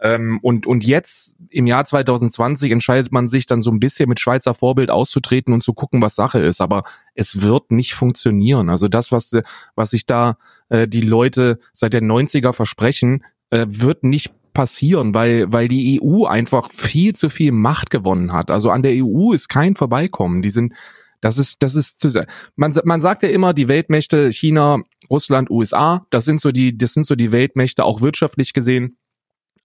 Ähm, 0.01 0.39
und, 0.43 0.67
und 0.67 0.85
jetzt 0.85 1.35
im 1.51 1.67
Jahr 1.67 1.85
2020 1.85 2.71
entscheidet 2.71 3.13
man 3.13 3.29
sich 3.29 3.47
dann 3.47 3.63
so 3.63 3.71
ein 3.71 3.81
bisschen 3.81 4.09
mit 4.09 4.21
Schweizer 4.21 4.55
Vorbild 4.55 4.91
auszutreten 4.91 5.53
und 5.53 5.65
zu 5.65 5.75
gucken, 5.75 6.01
was 6.01 6.15
Sache 6.15 6.41
ist. 6.41 6.61
Aber 6.61 6.85
es 7.15 7.43
wird 7.43 7.73
nicht 7.73 7.95
funktionieren. 7.95 8.71
Also 8.71 8.89
das, 8.89 9.11
was, 9.11 9.37
was 9.75 9.91
sich 9.91 10.07
da 10.07 10.37
äh, 10.69 10.87
die 10.87 11.01
Leute 11.01 11.59
seit 11.73 11.95
der 11.95 12.03
90er 12.03 12.53
versprechen, 12.53 13.25
äh, 13.51 13.67
wird 13.69 14.05
nicht 14.05 14.33
passieren, 14.55 15.15
weil, 15.15 15.53
weil 15.53 15.69
die 15.69 16.01
EU 16.01 16.25
einfach 16.25 16.71
viel 16.73 17.15
zu 17.15 17.29
viel 17.29 17.53
Macht 17.53 17.91
gewonnen 17.91 18.33
hat. 18.33 18.51
Also 18.51 18.71
an 18.71 18.83
der 18.83 18.93
EU 18.95 19.33
ist 19.33 19.49
kein 19.49 19.75
Vorbeikommen. 19.75 20.43
Die 20.43 20.51
sind, 20.51 20.75
das 21.21 21.39
ist, 21.39 21.63
das 21.63 21.75
ist 21.75 22.01
zu, 22.01 22.25
man, 22.57 22.77
man 22.85 23.01
sagt 23.01 23.23
ja 23.25 23.29
immer, 23.31 23.53
die 23.53 23.69
Weltmächte 23.69 24.33
China, 24.33 24.79
Russland, 25.11 25.51
USA, 25.51 26.07
das 26.11 26.25
sind 26.25 26.41
so 26.41 26.53
die, 26.53 26.77
das 26.77 26.93
sind 26.93 27.05
so 27.05 27.15
die 27.15 27.33
Weltmächte 27.33 27.85
auch 27.85 28.01
wirtschaftlich 28.01 28.53
gesehen 28.53 28.97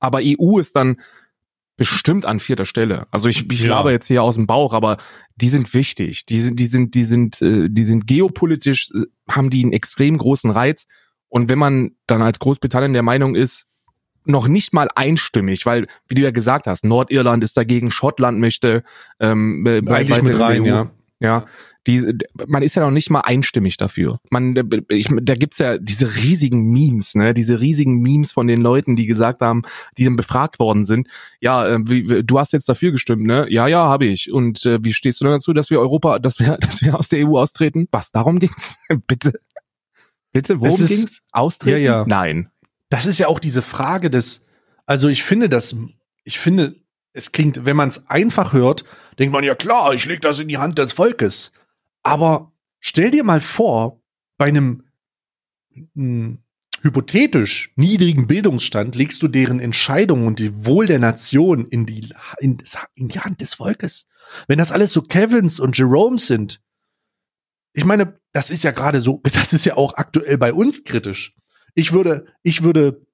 aber 0.04 0.20
EU 0.22 0.60
ist 0.60 0.76
dann 0.76 0.98
bestimmt 1.78 2.26
an 2.26 2.40
vierter 2.40 2.66
Stelle. 2.66 3.08
Also 3.10 3.30
ich, 3.30 3.50
ich 3.50 3.62
ja. 3.62 3.68
glaube 3.68 3.92
jetzt 3.92 4.08
hier 4.08 4.22
aus 4.22 4.36
dem 4.36 4.46
Bauch, 4.46 4.74
aber 4.74 4.98
die 5.38 5.50
sind 5.50 5.74
wichtig. 5.74 6.26
Die 6.26 6.40
sind, 6.42 6.60
die 6.60 6.66
sind, 6.66 6.94
die 6.94 7.06
sind, 7.06 7.42
äh, 7.42 7.70
die 7.70 7.86
sind 7.86 8.06
geopolitisch, 8.06 8.92
äh, 8.94 9.06
haben 9.32 9.50
die 9.50 9.64
einen 9.64 9.72
extrem 9.72 10.18
großen 10.18 10.52
Reiz. 10.52 10.86
Und 11.30 11.50
wenn 11.50 11.58
man 11.58 11.92
dann 12.06 12.22
als 12.22 12.38
Großbritannien 12.40 12.94
der 12.94 13.02
Meinung 13.02 13.34
ist, 13.34 13.66
noch 14.26 14.48
nicht 14.48 14.74
mal 14.74 14.90
einstimmig, 14.94 15.66
weil, 15.66 15.88
wie 16.08 16.16
du 16.16 16.22
ja 16.22 16.32
gesagt 16.32 16.68
hast, 16.68 16.86
Nordirland 16.86 17.44
ist 17.44 17.58
dagegen, 17.58 17.90
Schottland 17.90 18.40
möchte 18.40 18.84
ähm, 19.20 19.64
bei, 19.64 19.82
bei 19.82 20.22
mit 20.22 20.40
rein, 20.40 20.66
ja. 20.66 20.92
Ja, 21.24 21.46
die, 21.88 22.18
man 22.48 22.64
ist 22.64 22.76
ja 22.76 22.84
noch 22.84 22.92
nicht 22.92 23.10
mal 23.10 23.22
einstimmig 23.22 23.78
dafür. 23.78 24.20
Man, 24.30 24.56
ich, 24.90 25.08
da 25.22 25.36
gibt's 25.36 25.58
ja 25.58 25.78
diese 25.78 26.16
riesigen 26.16 26.72
Memes, 26.72 27.16
ne, 27.16 27.34
diese 27.34 27.62
riesigen 27.62 28.02
Memes 28.02 28.34
von 28.34 28.48
den 28.48 28.62
Leuten, 28.62 28.98
die 28.98 29.06
gesagt 29.06 29.42
haben, 29.42 29.64
die 29.98 30.04
dann 30.04 30.18
befragt 30.18 30.60
worden 30.60 30.84
sind. 30.84 31.08
Ja, 31.40 31.66
äh, 31.66 31.80
wie, 31.86 32.24
du 32.24 32.40
hast 32.40 32.52
jetzt 32.52 32.68
dafür 32.68 32.92
gestimmt, 32.92 33.24
ne? 33.24 33.48
Ja, 33.50 33.68
ja, 33.68 33.86
habe 33.86 34.06
ich. 34.06 34.32
Und 34.32 34.66
äh, 34.66 34.84
wie 34.84 34.94
stehst 34.94 35.22
du 35.22 35.26
dazu, 35.26 35.54
dass 35.54 35.70
wir 35.70 35.80
Europa, 35.80 36.20
dass 36.20 36.40
wir, 36.40 36.58
dass 36.62 36.82
wir 36.82 37.00
aus 37.00 37.08
der 37.08 37.26
EU 37.26 37.38
austreten? 37.38 37.88
Was? 37.92 38.12
Darum 38.12 38.40
ging's? 38.40 38.78
Bitte, 39.08 39.34
bitte, 40.34 40.60
worum 40.60 40.82
ist, 40.82 40.90
ging's? 40.90 41.20
Austreten? 41.32 41.84
Ja, 41.84 42.00
ja. 42.00 42.06
Nein. 42.06 42.50
Das 42.90 43.06
ist 43.06 43.18
ja 43.18 43.28
auch 43.28 43.40
diese 43.40 43.62
Frage 43.62 44.10
des. 44.10 44.46
Also 44.86 45.08
ich 45.08 45.24
finde 45.24 45.48
das, 45.48 45.76
ich 46.26 46.40
finde, 46.40 46.76
es 47.14 47.32
klingt, 47.32 47.66
wenn 47.66 47.76
man 47.76 47.90
es 47.90 48.10
einfach 48.10 48.54
hört, 48.54 48.84
denkt 49.20 49.32
man 49.32 49.44
ja 49.44 49.56
klar, 49.56 49.94
ich 49.94 50.06
leg 50.06 50.22
das 50.22 50.40
in 50.40 50.48
die 50.48 50.58
Hand 50.58 50.80
des 50.80 50.94
Volkes. 50.94 51.52
Aber 52.02 52.52
stell 52.80 53.12
dir 53.12 53.24
mal 53.24 53.40
vor, 53.40 54.02
bei 54.38 54.48
einem 54.48 54.84
hm, 55.96 56.40
hypothetisch 56.82 57.72
niedrigen 57.76 58.28
Bildungsstand 58.28 58.96
legst 58.96 59.24
du 59.24 59.28
deren 59.28 59.60
Entscheidungen 59.60 60.28
und 60.28 60.40
die 60.40 60.66
Wohl 60.66 60.86
der 60.86 61.00
Nation 61.00 61.66
in 61.66 61.86
die, 61.86 62.10
in, 62.40 62.58
in 62.96 63.08
die 63.08 63.20
Hand 63.20 63.42
des 63.42 63.54
Volkes. 63.54 64.08
Wenn 64.48 64.58
das 64.58 64.72
alles 64.72 64.92
so 64.92 65.02
Kevins 65.02 65.60
und 65.60 65.78
Jeromes 65.78 66.28
sind, 66.28 66.62
ich 67.74 67.86
meine, 67.86 68.20
das 68.34 68.50
ist 68.50 68.64
ja 68.64 68.72
gerade 68.72 69.00
so, 69.00 69.22
das 69.34 69.54
ist 69.54 69.66
ja 69.66 69.78
auch 69.78 69.96
aktuell 69.96 70.38
bei 70.38 70.54
uns 70.54 70.84
kritisch. 70.84 71.36
Ich 71.76 71.94
würde, 71.94 72.26
ich 72.44 72.64
würde 72.64 73.06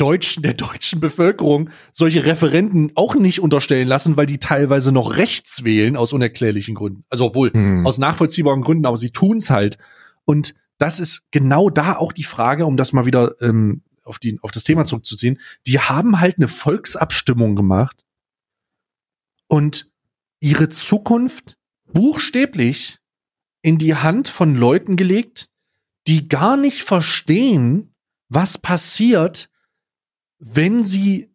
deutschen, 0.00 0.42
der 0.42 0.54
deutschen 0.54 1.00
Bevölkerung 1.00 1.70
solche 1.92 2.24
Referenten 2.24 2.92
auch 2.94 3.14
nicht 3.14 3.40
unterstellen 3.40 3.88
lassen, 3.88 4.16
weil 4.16 4.26
die 4.26 4.38
teilweise 4.38 4.92
noch 4.92 5.16
rechts 5.16 5.64
wählen 5.64 5.96
aus 5.96 6.12
unerklärlichen 6.12 6.74
Gründen. 6.74 7.04
Also 7.10 7.26
obwohl 7.26 7.52
hm. 7.52 7.86
aus 7.86 7.98
nachvollziehbaren 7.98 8.62
Gründen, 8.62 8.86
aber 8.86 8.96
sie 8.96 9.10
tun's 9.10 9.50
halt. 9.50 9.78
Und 10.24 10.54
das 10.78 11.00
ist 11.00 11.24
genau 11.30 11.68
da 11.68 11.96
auch 11.96 12.12
die 12.12 12.24
Frage, 12.24 12.64
um 12.64 12.76
das 12.76 12.92
mal 12.92 13.04
wieder 13.04 13.34
ähm, 13.42 13.82
auf, 14.02 14.18
die, 14.18 14.38
auf 14.42 14.50
das 14.50 14.64
Thema 14.64 14.86
zurückzuziehen. 14.86 15.38
Die 15.66 15.78
haben 15.78 16.20
halt 16.20 16.38
eine 16.38 16.48
Volksabstimmung 16.48 17.54
gemacht 17.54 18.04
und 19.46 19.90
ihre 20.40 20.70
Zukunft 20.70 21.58
buchstäblich 21.92 22.98
in 23.62 23.76
die 23.76 23.94
Hand 23.94 24.28
von 24.28 24.54
Leuten 24.54 24.96
gelegt, 24.96 25.50
die 26.06 26.28
gar 26.28 26.56
nicht 26.56 26.82
verstehen, 26.82 27.94
was 28.30 28.56
passiert, 28.56 29.50
wenn 30.40 30.82
sie 30.82 31.34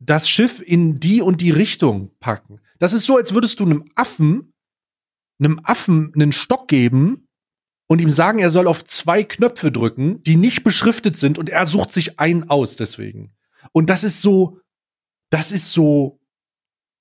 das 0.00 0.28
Schiff 0.28 0.60
in 0.60 0.96
die 0.96 1.22
und 1.22 1.40
die 1.40 1.50
Richtung 1.50 2.10
packen. 2.18 2.60
Das 2.78 2.92
ist 2.92 3.04
so, 3.04 3.16
als 3.16 3.34
würdest 3.34 3.60
du 3.60 3.64
einem 3.64 3.84
Affen, 3.94 4.52
einem 5.38 5.60
Affen 5.62 6.12
einen 6.14 6.32
Stock 6.32 6.66
geben 6.68 7.28
und 7.88 8.00
ihm 8.00 8.10
sagen, 8.10 8.38
er 8.38 8.50
soll 8.50 8.66
auf 8.66 8.84
zwei 8.84 9.22
Knöpfe 9.22 9.70
drücken, 9.70 10.22
die 10.22 10.36
nicht 10.36 10.64
beschriftet 10.64 11.16
sind 11.16 11.38
und 11.38 11.50
er 11.50 11.66
sucht 11.66 11.92
sich 11.92 12.18
einen 12.18 12.48
aus 12.48 12.76
deswegen. 12.76 13.34
Und 13.72 13.90
das 13.90 14.04
ist 14.04 14.22
so, 14.22 14.60
das 15.30 15.52
ist 15.52 15.72
so, 15.72 16.20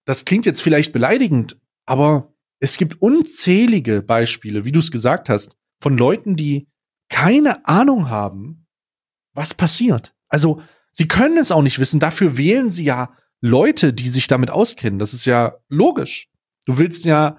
das 0.05 0.25
klingt 0.25 0.45
jetzt 0.45 0.61
vielleicht 0.61 0.91
beleidigend, 0.91 1.59
aber 1.85 2.33
es 2.59 2.77
gibt 2.77 3.01
unzählige 3.01 4.01
Beispiele, 4.01 4.65
wie 4.65 4.71
du 4.71 4.79
es 4.79 4.91
gesagt 4.91 5.29
hast, 5.29 5.55
von 5.81 5.97
Leuten, 5.97 6.35
die 6.35 6.67
keine 7.09 7.65
Ahnung 7.65 8.09
haben, 8.09 8.65
was 9.33 9.53
passiert. 9.53 10.15
Also 10.27 10.61
Sie 10.97 11.07
können 11.07 11.37
es 11.37 11.51
auch 11.51 11.61
nicht 11.61 11.77
wissen. 11.77 11.99
Dafür 11.99 12.37
wählen 12.37 12.71
sie 12.71 12.85
ja 12.85 13.11
Leute, 13.39 13.93
die 13.93 14.09
sich 14.09 14.25
damit 14.25 14.49
auskennen. 14.49 14.97
Das 14.97 15.13
ist 15.13 15.25
ja 15.25 15.53
logisch. 15.69 16.27
Du 16.65 16.79
willst 16.79 17.05
ja 17.05 17.37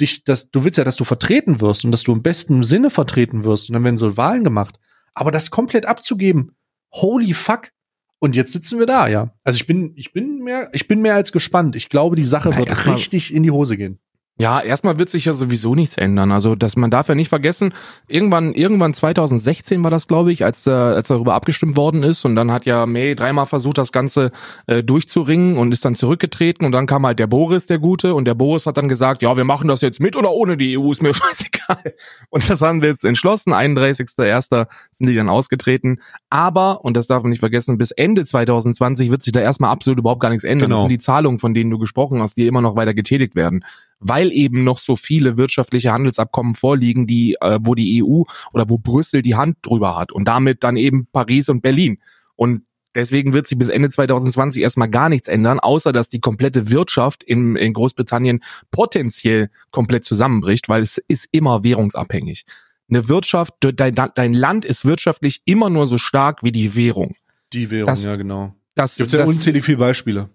dich, 0.00 0.24
dass, 0.24 0.50
du 0.50 0.64
willst 0.64 0.78
ja, 0.78 0.84
dass 0.84 0.96
du 0.96 1.04
vertreten 1.04 1.60
wirst 1.60 1.84
und 1.84 1.92
dass 1.92 2.02
du 2.02 2.12
im 2.12 2.24
besten 2.24 2.64
Sinne 2.64 2.90
vertreten 2.90 3.44
wirst. 3.44 3.70
Und 3.70 3.74
dann 3.74 3.84
werden 3.84 3.96
so 3.96 4.16
Wahlen 4.16 4.42
gemacht. 4.42 4.80
Aber 5.14 5.30
das 5.30 5.52
komplett 5.52 5.86
abzugeben, 5.86 6.56
holy 6.92 7.34
fuck. 7.34 7.70
Und 8.18 8.34
jetzt 8.34 8.52
sitzen 8.52 8.80
wir 8.80 8.86
da, 8.86 9.06
ja. 9.06 9.32
Also 9.44 9.58
ich 9.58 9.68
bin, 9.68 9.92
ich 9.94 10.12
bin 10.12 10.42
mehr, 10.42 10.68
ich 10.72 10.88
bin 10.88 11.00
mehr 11.00 11.14
als 11.14 11.30
gespannt. 11.30 11.76
Ich 11.76 11.90
glaube, 11.90 12.16
die 12.16 12.24
Sache 12.24 12.56
wird 12.56 12.86
richtig 12.88 13.32
in 13.32 13.44
die 13.44 13.52
Hose 13.52 13.76
gehen. 13.76 14.00
Ja, 14.40 14.60
erstmal 14.60 15.00
wird 15.00 15.10
sich 15.10 15.24
ja 15.24 15.32
sowieso 15.32 15.74
nichts 15.74 15.96
ändern. 15.96 16.30
Also, 16.30 16.54
dass 16.54 16.76
man 16.76 16.92
darf 16.92 17.08
ja 17.08 17.16
nicht 17.16 17.28
vergessen, 17.28 17.74
irgendwann, 18.06 18.54
irgendwann 18.54 18.94
2016 18.94 19.82
war 19.82 19.90
das, 19.90 20.06
glaube 20.06 20.30
ich, 20.30 20.44
als, 20.44 20.64
äh, 20.64 20.70
als 20.70 21.08
darüber 21.08 21.34
abgestimmt 21.34 21.76
worden 21.76 22.04
ist. 22.04 22.24
Und 22.24 22.36
dann 22.36 22.52
hat 22.52 22.64
ja 22.64 22.86
May 22.86 23.16
dreimal 23.16 23.46
versucht, 23.46 23.78
das 23.78 23.90
Ganze 23.90 24.30
äh, 24.68 24.84
durchzuringen 24.84 25.58
und 25.58 25.72
ist 25.72 25.84
dann 25.84 25.96
zurückgetreten. 25.96 26.64
Und 26.64 26.70
dann 26.70 26.86
kam 26.86 27.04
halt 27.04 27.18
der 27.18 27.26
Boris, 27.26 27.66
der 27.66 27.80
Gute. 27.80 28.14
Und 28.14 28.26
der 28.26 28.34
Boris 28.34 28.66
hat 28.66 28.76
dann 28.76 28.88
gesagt, 28.88 29.22
ja, 29.22 29.36
wir 29.36 29.42
machen 29.42 29.66
das 29.66 29.80
jetzt 29.80 29.98
mit 29.98 30.14
oder 30.14 30.30
ohne 30.30 30.56
die 30.56 30.78
EU, 30.78 30.92
ist 30.92 31.02
mir 31.02 31.14
scheißegal. 31.14 31.94
Und 32.30 32.48
das 32.48 32.62
haben 32.62 32.80
wir 32.80 32.90
jetzt 32.90 33.04
entschlossen. 33.04 33.52
31.01. 33.52 34.68
sind 34.92 35.08
die 35.08 35.16
dann 35.16 35.28
ausgetreten. 35.28 35.98
Aber, 36.30 36.84
und 36.84 36.96
das 36.96 37.08
darf 37.08 37.24
man 37.24 37.30
nicht 37.30 37.40
vergessen, 37.40 37.76
bis 37.76 37.90
Ende 37.90 38.24
2020 38.24 39.10
wird 39.10 39.22
sich 39.22 39.32
da 39.32 39.40
erstmal 39.40 39.70
absolut 39.70 39.98
überhaupt 39.98 40.20
gar 40.20 40.30
nichts 40.30 40.44
ändern. 40.44 40.68
Genau. 40.68 40.76
Das 40.76 40.82
sind 40.82 40.90
die 40.90 41.00
Zahlungen, 41.00 41.40
von 41.40 41.54
denen 41.54 41.70
du 41.70 41.78
gesprochen 41.78 42.22
hast, 42.22 42.36
die 42.36 42.46
immer 42.46 42.60
noch 42.60 42.76
weiter 42.76 42.94
getätigt 42.94 43.34
werden 43.34 43.64
weil 44.00 44.32
eben 44.32 44.64
noch 44.64 44.78
so 44.78 44.96
viele 44.96 45.36
wirtschaftliche 45.36 45.92
Handelsabkommen 45.92 46.54
vorliegen, 46.54 47.06
die, 47.06 47.36
äh, 47.40 47.58
wo 47.62 47.74
die 47.74 48.02
EU 48.02 48.22
oder 48.52 48.68
wo 48.68 48.78
Brüssel 48.78 49.22
die 49.22 49.34
Hand 49.34 49.58
drüber 49.62 49.96
hat 49.96 50.12
und 50.12 50.26
damit 50.26 50.62
dann 50.64 50.76
eben 50.76 51.06
Paris 51.12 51.48
und 51.48 51.62
Berlin. 51.62 51.98
Und 52.36 52.62
Deswegen 52.94 53.32
wird 53.32 53.46
sich 53.46 53.56
bis 53.56 53.68
Ende 53.68 53.90
2020 53.90 54.62
erstmal 54.62 54.88
gar 54.88 55.08
nichts 55.08 55.28
ändern, 55.28 55.60
außer 55.60 55.92
dass 55.92 56.08
die 56.08 56.20
komplette 56.20 56.70
Wirtschaft 56.70 57.22
in, 57.22 57.54
in 57.54 57.72
Großbritannien 57.72 58.42
potenziell 58.70 59.50
komplett 59.70 60.04
zusammenbricht, 60.04 60.68
weil 60.68 60.82
es 60.82 60.98
ist 61.06 61.28
immer 61.30 61.62
währungsabhängig. 61.62 62.44
Eine 62.90 63.08
Wirtschaft, 63.08 63.54
dein, 63.60 63.94
dein 63.94 64.32
Land 64.32 64.64
ist 64.64 64.86
wirtschaftlich 64.86 65.42
immer 65.44 65.68
nur 65.68 65.86
so 65.86 65.98
stark 65.98 66.42
wie 66.42 66.50
die 66.50 66.74
Währung. 66.74 67.14
Die 67.52 67.70
Währung, 67.70 67.86
das, 67.86 68.02
ja 68.02 68.16
genau. 68.16 68.54
Das 68.74 68.96
gibt 68.96 69.12
ja 69.12 69.24
unzählig 69.24 69.64
viele 69.64 69.78
Beispiele 69.78 70.30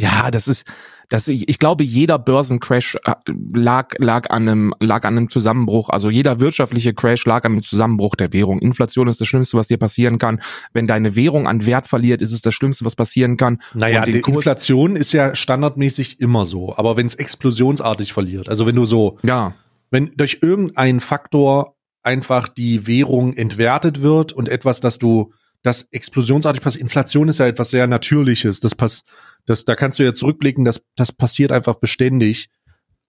Ja, 0.00 0.30
das 0.30 0.48
ist, 0.48 0.64
das 1.10 1.28
ich, 1.28 1.48
ich 1.48 1.58
glaube, 1.58 1.84
jeder 1.84 2.18
Börsencrash 2.18 2.96
äh, 3.04 3.14
lag 3.52 3.94
lag 3.98 4.30
an 4.30 4.48
einem 4.48 4.74
lag 4.80 5.04
an 5.04 5.16
einem 5.16 5.28
Zusammenbruch. 5.28 5.90
Also 5.90 6.08
jeder 6.08 6.40
wirtschaftliche 6.40 6.94
Crash 6.94 7.26
lag 7.26 7.44
an 7.44 7.52
einem 7.52 7.62
Zusammenbruch 7.62 8.16
der 8.16 8.32
Währung. 8.32 8.60
Inflation 8.60 9.08
ist 9.08 9.20
das 9.20 9.28
Schlimmste, 9.28 9.56
was 9.56 9.68
dir 9.68 9.76
passieren 9.76 10.18
kann. 10.18 10.40
Wenn 10.72 10.86
deine 10.86 11.16
Währung 11.16 11.46
an 11.46 11.66
Wert 11.66 11.86
verliert, 11.86 12.22
ist 12.22 12.32
es 12.32 12.40
das 12.40 12.54
Schlimmste, 12.54 12.84
was 12.84 12.96
passieren 12.96 13.36
kann. 13.36 13.60
Naja, 13.74 14.04
die 14.04 14.20
Kurs, 14.20 14.36
Inflation 14.36 14.96
ist 14.96 15.12
ja 15.12 15.34
standardmäßig 15.34 16.20
immer 16.20 16.46
so. 16.46 16.74
Aber 16.76 16.96
wenn 16.96 17.06
es 17.06 17.14
explosionsartig 17.14 18.12
verliert, 18.12 18.48
also 18.48 18.66
wenn 18.66 18.76
du 18.76 18.86
so, 18.86 19.18
ja, 19.22 19.54
wenn 19.90 20.12
durch 20.16 20.38
irgendeinen 20.40 21.00
Faktor 21.00 21.76
einfach 22.02 22.48
die 22.48 22.86
Währung 22.86 23.34
entwertet 23.34 24.00
wird 24.00 24.32
und 24.32 24.48
etwas, 24.48 24.80
das 24.80 24.98
du 24.98 25.32
das 25.62 25.88
explosionsartig 25.90 26.62
passiert. 26.62 26.82
Inflation 26.82 27.28
ist 27.28 27.38
ja 27.38 27.46
etwas 27.46 27.70
sehr 27.70 27.86
Natürliches. 27.86 28.60
Das 28.60 28.74
pass, 28.74 29.02
das, 29.46 29.64
da 29.64 29.74
kannst 29.76 29.98
du 29.98 30.04
ja 30.04 30.12
zurückblicken, 30.12 30.64
das, 30.64 30.82
das 30.96 31.12
passiert 31.12 31.52
einfach 31.52 31.76
beständig. 31.76 32.48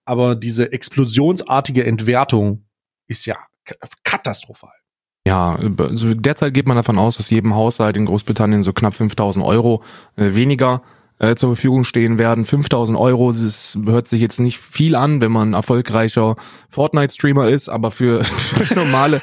Aber 0.04 0.34
diese 0.34 0.72
explosionsartige 0.72 1.84
Entwertung 1.84 2.64
ist 3.06 3.26
ja 3.26 3.36
katastrophal. 4.02 4.72
Ja, 5.24 5.56
also 5.78 6.14
derzeit 6.14 6.52
geht 6.52 6.66
man 6.66 6.76
davon 6.76 6.98
aus, 6.98 7.16
dass 7.16 7.30
jedem 7.30 7.54
Haushalt 7.54 7.96
in 7.96 8.06
Großbritannien 8.06 8.64
so 8.64 8.72
knapp 8.72 8.94
5000 8.94 9.44
Euro 9.44 9.84
äh, 10.16 10.34
weniger 10.34 10.82
äh, 11.20 11.36
zur 11.36 11.50
Verfügung 11.50 11.84
stehen 11.84 12.18
werden. 12.18 12.44
5000 12.44 12.98
Euro, 12.98 13.30
das 13.30 13.78
hört 13.84 14.08
sich 14.08 14.20
jetzt 14.20 14.40
nicht 14.40 14.58
viel 14.58 14.96
an, 14.96 15.20
wenn 15.20 15.30
man 15.30 15.52
erfolgreicher 15.52 16.34
Fortnite-Streamer 16.70 17.48
ist, 17.48 17.68
aber 17.68 17.92
für, 17.92 18.24
für 18.24 18.74
normale, 18.74 19.20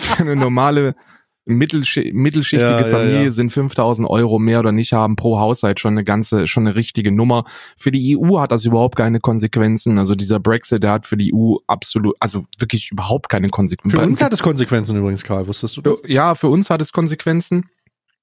für 0.00 0.22
eine 0.22 0.34
normale 0.34 0.96
Mittelsch 1.44 1.96
mittelschichtige 2.12 2.82
ja, 2.82 2.84
Familie 2.84 3.16
ja, 3.16 3.22
ja. 3.24 3.30
sind 3.32 3.50
5000 3.50 4.08
Euro 4.08 4.38
mehr 4.38 4.60
oder 4.60 4.70
nicht 4.70 4.92
haben 4.92 5.16
pro 5.16 5.40
Haushalt 5.40 5.80
schon 5.80 5.94
eine 5.94 6.04
ganze, 6.04 6.46
schon 6.46 6.66
eine 6.66 6.76
richtige 6.76 7.10
Nummer. 7.10 7.44
Für 7.76 7.90
die 7.90 8.16
EU 8.16 8.38
hat 8.38 8.52
das 8.52 8.64
überhaupt 8.64 8.96
keine 8.96 9.18
Konsequenzen. 9.18 9.98
Also 9.98 10.14
dieser 10.14 10.38
Brexit, 10.38 10.84
der 10.84 10.92
hat 10.92 11.06
für 11.06 11.16
die 11.16 11.34
EU 11.34 11.56
absolut, 11.66 12.14
also 12.20 12.44
wirklich 12.58 12.92
überhaupt 12.92 13.28
keine 13.28 13.48
Konsequenzen. 13.48 13.98
Für 13.98 14.06
uns 14.06 14.22
hat 14.22 14.32
es 14.32 14.42
Konsequenzen 14.42 14.96
übrigens, 14.96 15.24
Karl, 15.24 15.48
wusstest 15.48 15.76
du 15.76 15.82
das? 15.82 16.00
Ja, 16.06 16.36
für 16.36 16.48
uns 16.48 16.70
hat 16.70 16.80
es 16.80 16.92
Konsequenzen. 16.92 17.68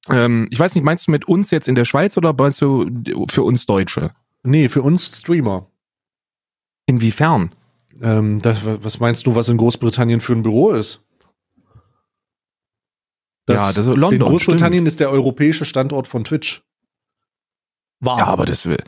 Ähm, 0.08 0.48
ich 0.50 0.60
weiß 0.60 0.76
nicht, 0.76 0.84
meinst 0.86 1.08
du 1.08 1.12
mit 1.12 1.28
uns 1.28 1.52
jetzt 1.52 1.68
in 1.68 1.76
der 1.76 1.86
Schweiz 1.86 2.16
oder 2.16 2.34
meinst 2.34 2.62
du 2.62 2.90
für 3.30 3.44
uns 3.44 3.66
Deutsche? 3.66 4.12
Nee, 4.44 4.70
für 4.70 4.82
uns 4.82 5.20
Streamer. 5.20 5.68
Inwiefern? 6.86 7.52
Ähm, 8.02 8.40
das, 8.40 8.62
was 8.64 9.00
meinst 9.00 9.28
du, 9.28 9.36
was 9.36 9.50
in 9.50 9.58
Großbritannien 9.58 10.22
für 10.22 10.34
ein 10.34 10.44
Büro 10.44 10.72
ist? 10.72 11.04
Das, 13.50 13.76
ja, 13.76 13.82
das 13.82 13.88
ist 13.88 13.98
London. 13.98 14.14
In 14.14 14.20
Großbritannien 14.20 14.82
stimmt. 14.82 14.88
ist 14.88 15.00
der 15.00 15.10
europäische 15.10 15.66
Standort 15.66 16.06
von 16.06 16.24
Twitch. 16.24 16.62
War. 18.00 18.20
Ja, 18.20 18.26
aber 18.26 18.46
das 18.46 18.68
will. 18.68 18.84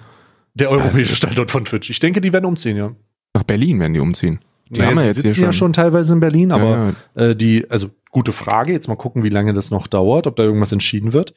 Der 0.54 0.70
europäische 0.70 1.16
Standort 1.16 1.50
von 1.50 1.66
Twitch. 1.66 1.90
Ich 1.90 2.00
denke, 2.00 2.22
die 2.22 2.32
werden 2.32 2.46
umziehen, 2.46 2.78
ja. 2.78 2.96
Nach 3.34 3.44
Berlin 3.44 3.80
werden 3.80 3.94
die 3.94 4.00
umziehen. 4.00 4.40
Die 4.70 4.80
ja, 4.80 4.86
haben 4.86 4.98
wir 4.98 5.06
jetzt 5.06 5.16
sitzen 5.16 5.36
schon. 5.36 5.44
ja 5.44 5.52
schon 5.52 5.74
teilweise 5.74 6.14
in 6.14 6.20
Berlin, 6.20 6.52
aber 6.52 6.70
ja, 6.70 6.94
ja. 7.16 7.30
Äh, 7.30 7.36
die, 7.36 7.70
also 7.72 7.90
gute 8.12 8.32
Frage. 8.32 8.72
Jetzt 8.72 8.88
mal 8.88 8.96
gucken, 8.96 9.24
wie 9.24 9.30
lange 9.30 9.54
das 9.54 9.72
noch 9.72 9.88
dauert, 9.88 10.28
ob 10.28 10.36
da 10.36 10.44
irgendwas 10.44 10.72
entschieden 10.72 11.12
wird. 11.12 11.34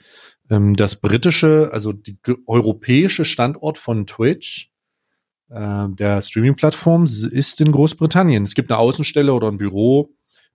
Ähm, 0.51 0.77
das 0.77 0.97
britische, 0.97 1.71
also 1.73 1.93
die 1.93 2.19
europäische 2.47 3.25
Standort 3.25 3.79
von 3.79 4.07
Twitch, 4.07 4.71
äh, 5.49 5.89
der 5.89 6.21
Streaming-Plattform, 6.21 7.05
ist 7.05 7.61
in 7.61 7.73
Großbritannien. 7.73 8.43
Es 8.43 8.55
gibt 8.55 8.71
eine 8.71 8.79
Außenstelle 8.79 9.33
oder 9.33 9.49
ein 9.49 9.57
Büro, 9.57 10.11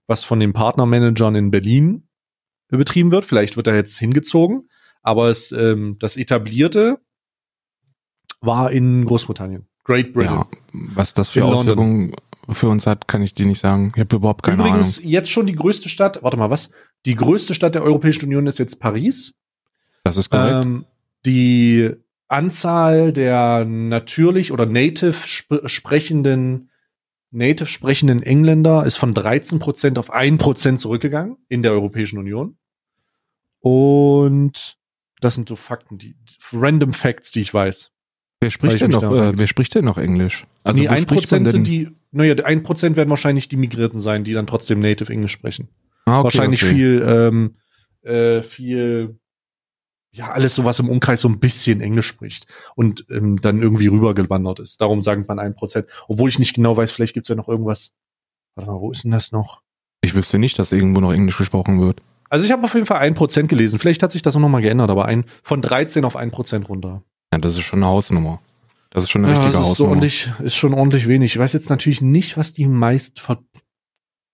was 0.06 0.22
von 0.22 0.38
den 0.38 0.52
Partnermanagern 0.52 1.34
in 1.34 1.50
Berlin 1.50 2.04
betrieben 2.78 3.10
wird. 3.10 3.24
Vielleicht 3.24 3.56
wird 3.56 3.66
er 3.66 3.74
jetzt 3.74 3.98
hingezogen, 3.98 4.68
aber 5.02 5.28
es, 5.28 5.52
ähm, 5.52 5.96
das 5.98 6.16
etablierte 6.16 6.98
war 8.40 8.70
in 8.70 9.04
Großbritannien. 9.04 9.66
Great 9.84 10.12
Britain. 10.12 10.36
Ja, 10.36 10.46
was 10.72 11.14
das 11.14 11.28
für 11.28 11.44
Auswirkungen 11.44 12.14
für 12.48 12.68
uns 12.68 12.86
hat, 12.86 13.08
kann 13.08 13.22
ich 13.22 13.34
dir 13.34 13.46
nicht 13.46 13.60
sagen. 13.60 13.92
Ich 13.94 14.00
habe 14.00 14.16
überhaupt 14.16 14.42
keine 14.42 14.62
Übrigens, 14.62 14.98
Ahnung. 14.98 15.10
jetzt 15.10 15.30
schon 15.30 15.46
die 15.46 15.54
größte 15.54 15.88
Stadt, 15.88 16.22
warte 16.22 16.36
mal, 16.36 16.50
was? 16.50 16.70
Die 17.06 17.14
größte 17.14 17.54
Stadt 17.54 17.74
der 17.74 17.82
Europäischen 17.82 18.24
Union 18.24 18.46
ist 18.46 18.58
jetzt 18.58 18.80
Paris. 18.80 19.34
Das 20.04 20.16
ist 20.16 20.30
korrekt. 20.30 20.64
Ähm, 20.64 20.84
die 21.26 21.90
Anzahl 22.28 23.12
der 23.12 23.64
natürlich 23.64 24.52
oder 24.52 24.66
native 24.66 25.10
sp 25.26 25.66
sprechenden 25.66 26.70
native 27.30 27.66
sprechenden 27.66 28.22
Engländer 28.22 28.84
ist 28.84 28.96
von 28.96 29.14
13 29.14 29.58
Prozent 29.58 29.98
auf 29.98 30.10
1 30.10 30.38
Prozent 30.38 30.80
zurückgegangen 30.80 31.36
in 31.48 31.62
der 31.62 31.72
Europäischen 31.72 32.18
Union. 32.18 32.56
Und 33.60 34.78
das 35.20 35.34
sind 35.34 35.48
so 35.48 35.56
Fakten, 35.56 35.98
die 35.98 36.16
random 36.52 36.92
Facts, 36.92 37.32
die 37.32 37.40
ich 37.40 37.52
weiß. 37.52 37.92
Wer 38.40 38.50
spricht 38.50 38.80
denn 38.80 38.90
noch, 38.90 39.02
äh, 39.02 39.38
wer 39.38 39.46
spricht 39.46 39.74
denn 39.74 39.84
noch 39.84 39.98
Englisch? 39.98 40.44
Also 40.64 40.80
nee, 40.80 40.88
ein 40.88 41.04
Prozent 41.04 41.50
sind 41.50 41.66
die, 41.66 41.90
naja, 42.10 42.34
ein 42.44 42.62
Prozent 42.62 42.96
werden 42.96 43.10
wahrscheinlich 43.10 43.48
die 43.48 43.58
Migrierten 43.58 44.00
sein, 44.00 44.24
die 44.24 44.32
dann 44.32 44.46
trotzdem 44.46 44.78
Native 44.78 45.12
Englisch 45.12 45.32
sprechen. 45.32 45.68
Ah, 46.06 46.18
okay, 46.18 46.24
wahrscheinlich 46.24 46.62
okay. 46.62 46.74
viel, 46.74 47.02
ähm, 47.06 47.56
äh, 48.02 48.42
viel, 48.42 49.18
ja, 50.12 50.32
alles 50.32 50.54
so, 50.54 50.64
was 50.64 50.78
im 50.80 50.88
Umkreis 50.88 51.20
so 51.20 51.28
ein 51.28 51.38
bisschen 51.38 51.82
Englisch 51.82 52.06
spricht 52.06 52.46
und 52.74 53.04
ähm, 53.10 53.36
dann 53.36 53.60
irgendwie 53.60 53.88
rübergewandert 53.88 54.58
ist. 54.60 54.80
Darum 54.80 55.02
sagt 55.02 55.28
man 55.28 55.38
ein 55.38 55.54
Prozent. 55.54 55.86
Obwohl 56.08 56.30
ich 56.30 56.38
nicht 56.38 56.54
genau 56.54 56.76
weiß, 56.76 56.90
vielleicht 56.90 57.12
gibt's 57.12 57.28
ja 57.28 57.34
noch 57.34 57.48
irgendwas. 57.48 57.92
Warte 58.54 58.70
mal, 58.70 58.80
wo 58.80 58.90
ist 58.90 59.04
denn 59.04 59.10
das 59.10 59.32
noch? 59.32 59.60
Ich 60.00 60.14
wüsste 60.14 60.38
nicht, 60.38 60.58
dass 60.58 60.72
irgendwo 60.72 61.00
noch 61.00 61.12
Englisch 61.12 61.36
gesprochen 61.36 61.78
wird. 61.78 62.02
Also 62.30 62.46
ich 62.46 62.52
habe 62.52 62.64
auf 62.64 62.74
jeden 62.74 62.86
Fall 62.86 62.98
ein 62.98 63.14
Prozent 63.14 63.48
gelesen. 63.48 63.78
Vielleicht 63.78 64.02
hat 64.02 64.12
sich 64.12 64.22
das 64.22 64.36
auch 64.36 64.40
nochmal 64.40 64.62
geändert, 64.62 64.88
aber 64.88 65.04
ein 65.04 65.24
von 65.42 65.60
13 65.60 66.04
auf 66.04 66.16
ein 66.16 66.30
Prozent 66.30 66.68
runter. 66.68 67.02
Ja, 67.32 67.38
das 67.38 67.54
ist 67.54 67.64
schon 67.64 67.80
eine 67.80 67.88
Hausnummer. 67.88 68.40
Das 68.90 69.04
ist 69.04 69.10
schon 69.10 69.24
eine 69.24 69.34
ja, 69.34 69.40
richtige 69.40 69.58
das 69.58 69.64
ist 69.64 69.70
Hausnummer. 69.70 69.88
So 69.88 69.90
ordentlich, 69.90 70.32
ist 70.38 70.56
schon 70.56 70.72
ordentlich 70.72 71.08
wenig. 71.08 71.32
Ich 71.32 71.38
weiß 71.38 71.52
jetzt 71.52 71.70
natürlich 71.70 72.00
nicht, 72.00 72.36
was 72.36 72.52
die 72.52 72.66
meist 72.66 73.20
ver 73.20 73.42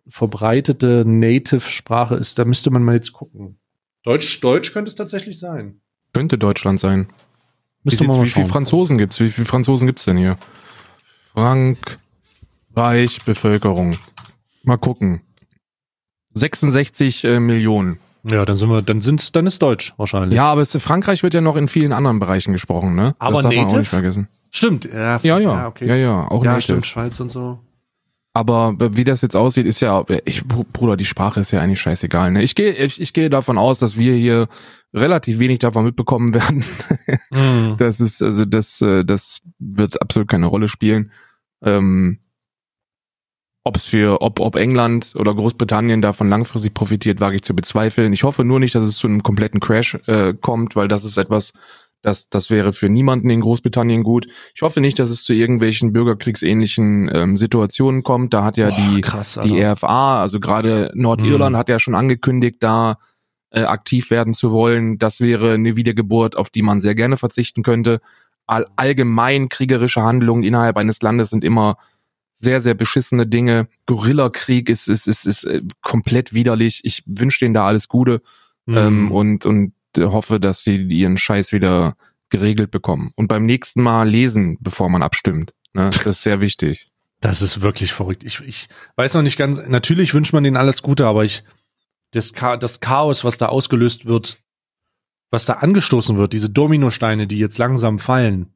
verbreitete 0.09 1.03
Native-Sprache 1.05 2.14
ist. 2.14 2.38
Da 2.38 2.44
müsste 2.44 2.70
man 2.70 2.84
mal 2.84 2.94
jetzt 2.94 3.12
gucken. 3.12 3.59
Deutsch, 4.05 4.40
Deutsch 4.40 4.72
könnte 4.72 4.88
es 4.88 4.94
tatsächlich 4.94 5.36
sein. 5.36 5.80
Könnte 6.12 6.38
Deutschland 6.38 6.78
sein. 6.78 7.09
Müsste 7.82 8.05
wie, 8.05 8.09
man 8.09 8.22
wie 8.22 8.28
viele 8.28 8.47
Franzosen 8.47 8.99
gibt's? 8.99 9.18
Wie 9.18 9.32
viele 9.32 9.47
Franzosen 9.47 9.86
gibt's 9.86 10.05
denn 10.05 10.16
hier? 10.16 10.38
Frankreich 11.34 13.24
Bevölkerung. 13.24 13.99
Mal 14.62 14.76
gucken. 14.76 15.22
66 16.37 17.24
äh, 17.24 17.41
Millionen. 17.41 17.99
Ja, 18.22 18.45
dann 18.45 18.57
sind 18.57 18.68
wir, 18.68 18.82
dann 18.82 19.01
sind, 19.01 19.37
dann 19.37 19.47
ist 19.47 19.62
Deutsch 19.62 19.95
wahrscheinlich. 19.97 20.37
Ja, 20.37 20.51
aber 20.51 20.61
es, 20.61 20.76
Frankreich 20.76 21.22
wird 21.22 21.32
ja 21.34 21.41
noch 21.41 21.57
in 21.57 21.68
vielen 21.68 21.93
anderen 21.93 22.18
Bereichen 22.18 22.53
gesprochen, 22.53 22.95
ne? 22.95 23.14
Aber 23.18 23.34
das 23.34 23.43
darf 23.45 23.53
Native? 23.53 23.66
man 23.66 23.74
auch 23.74 23.78
nicht 23.78 23.89
vergessen. 23.89 24.28
Stimmt, 24.51 24.84
ja, 24.84 25.18
ja, 25.18 25.18
ja, 25.22 25.39
ja, 25.39 25.66
okay. 25.68 25.87
ja, 25.87 25.95
ja 25.97 26.28
auch 26.28 26.45
ja, 26.45 26.53
Native. 26.53 26.62
stimmt, 26.62 26.87
Schweiz 26.87 27.20
und 27.20 27.30
so. 27.30 27.61
Aber 28.34 28.74
wie 28.78 29.05
das 29.05 29.22
jetzt 29.22 29.34
aussieht, 29.34 29.64
ist 29.64 29.80
ja, 29.80 30.05
ich, 30.26 30.45
Bruder, 30.47 30.99
die 30.99 31.07
Sprache 31.07 31.41
ist 31.41 31.53
ja 31.53 31.61
eigentlich 31.62 31.80
scheißegal. 31.80 32.32
Ne? 32.32 32.43
Ich 32.43 32.55
gehe, 32.55 32.72
ich, 32.72 33.01
ich 33.01 33.14
gehe 33.14 33.30
davon 33.30 33.57
aus, 33.57 33.78
dass 33.78 33.97
wir 33.97 34.12
hier 34.14 34.49
relativ 34.93 35.39
wenig 35.39 35.61
davon 35.61 35.84
mitbekommen 35.84 36.34
werden. 36.34 36.62
mm. 37.30 37.76
Das 37.78 37.99
ist, 37.99 38.22
also 38.22 38.45
das, 38.45 38.82
äh, 38.82 39.07
das 39.07 39.41
wird 39.59 40.03
absolut 40.03 40.28
keine 40.28 40.47
Rolle 40.47 40.68
spielen. 40.68 41.12
Ähm, 41.62 42.18
ob 43.66 43.74
es 43.74 43.84
für, 43.84 44.22
ob, 44.22 44.38
ob 44.38 44.54
England 44.54 45.14
oder 45.16 45.34
Großbritannien 45.34 46.00
davon 46.00 46.28
langfristig 46.28 46.72
profitiert, 46.72 47.20
wage 47.20 47.34
ich 47.34 47.42
zu 47.42 47.54
bezweifeln. 47.54 48.12
Ich 48.12 48.22
hoffe 48.22 48.44
nur 48.44 48.60
nicht, 48.60 48.76
dass 48.76 48.86
es 48.86 48.96
zu 48.96 49.08
einem 49.08 49.24
kompletten 49.24 49.58
Crash 49.58 49.98
äh, 50.06 50.34
kommt, 50.34 50.76
weil 50.76 50.86
das 50.86 51.04
ist 51.04 51.16
etwas, 51.16 51.52
das, 52.00 52.28
das 52.28 52.48
wäre 52.52 52.72
für 52.72 52.88
niemanden 52.88 53.28
in 53.28 53.40
Großbritannien 53.40 54.04
gut. 54.04 54.28
Ich 54.54 54.62
hoffe 54.62 54.80
nicht, 54.80 55.00
dass 55.00 55.10
es 55.10 55.24
zu 55.24 55.34
irgendwelchen 55.34 55.92
bürgerkriegsähnlichen 55.92 57.10
ähm, 57.12 57.36
Situationen 57.36 58.04
kommt. 58.04 58.32
Da 58.34 58.44
hat 58.44 58.56
ja 58.56 58.68
Boah, 58.68 58.76
die, 58.76 59.00
krass, 59.00 59.40
die 59.42 59.60
RFA, 59.60 60.20
also 60.20 60.38
gerade 60.38 60.92
Nordirland, 60.94 61.54
mhm. 61.54 61.58
hat 61.58 61.68
ja 61.68 61.80
schon 61.80 61.96
angekündigt, 61.96 62.58
da 62.60 62.98
äh, 63.50 63.62
aktiv 63.62 64.12
werden 64.12 64.32
zu 64.32 64.52
wollen. 64.52 64.98
Das 64.98 65.20
wäre 65.20 65.54
eine 65.54 65.74
Wiedergeburt, 65.74 66.36
auf 66.36 66.50
die 66.50 66.62
man 66.62 66.80
sehr 66.80 66.94
gerne 66.94 67.16
verzichten 67.16 67.64
könnte. 67.64 68.00
All, 68.46 68.64
allgemein 68.76 69.48
kriegerische 69.48 70.02
Handlungen 70.02 70.44
innerhalb 70.44 70.76
eines 70.76 71.02
Landes 71.02 71.30
sind 71.30 71.42
immer 71.42 71.78
sehr, 72.39 72.61
sehr 72.61 72.74
beschissene 72.74 73.26
Dinge. 73.26 73.68
Gorillakrieg 73.87 74.68
ist, 74.68 74.89
ist, 74.89 75.07
ist, 75.07 75.24
ist 75.26 75.45
äh, 75.45 75.62
komplett 75.82 76.34
widerlich. 76.34 76.80
Ich 76.84 77.03
wünsche 77.07 77.41
denen 77.41 77.55
da 77.55 77.66
alles 77.66 77.89
Gute 77.89 78.22
mhm. 78.66 78.76
ähm, 78.76 79.12
und, 79.12 79.47
und 79.47 79.72
hoffe, 79.99 80.39
dass 80.39 80.62
sie 80.62 80.76
ihren 80.76 81.16
Scheiß 81.16 81.53
wieder 81.53 81.97
geregelt 82.28 82.70
bekommen. 82.70 83.12
Und 83.16 83.28
beim 83.28 83.47
nächsten 83.47 83.82
Mal 83.82 84.09
lesen, 84.09 84.59
bevor 84.61 84.91
man 84.91 85.03
abstimmt. 85.03 85.55
Ne? 85.72 85.91
Das 85.91 86.07
ist 86.07 86.22
sehr 86.22 86.41
wichtig. 86.41 86.91
Das 87.20 87.41
ist 87.41 87.62
wirklich 87.62 87.95
verrückt. 87.95 88.24
Ich, 88.24 88.41
ich 88.43 88.68
weiß 88.97 89.14
noch 89.14 89.22
nicht 89.22 89.39
ganz, 89.39 89.59
natürlich 89.66 90.12
wünscht 90.12 90.34
man 90.34 90.45
denen 90.45 90.59
alles 90.59 90.82
Gute, 90.82 91.07
aber 91.07 91.24
ich, 91.24 91.45
das, 92.11 92.32
das 92.32 92.80
Chaos, 92.80 93.24
was 93.24 93.39
da 93.39 93.47
ausgelöst 93.47 94.05
wird, 94.05 94.39
was 95.30 95.47
da 95.47 95.55
angestoßen 95.55 96.18
wird, 96.18 96.34
diese 96.34 96.51
Dominosteine, 96.51 97.26
die 97.26 97.39
jetzt 97.39 97.57
langsam 97.57 97.99
fallen, 97.99 98.53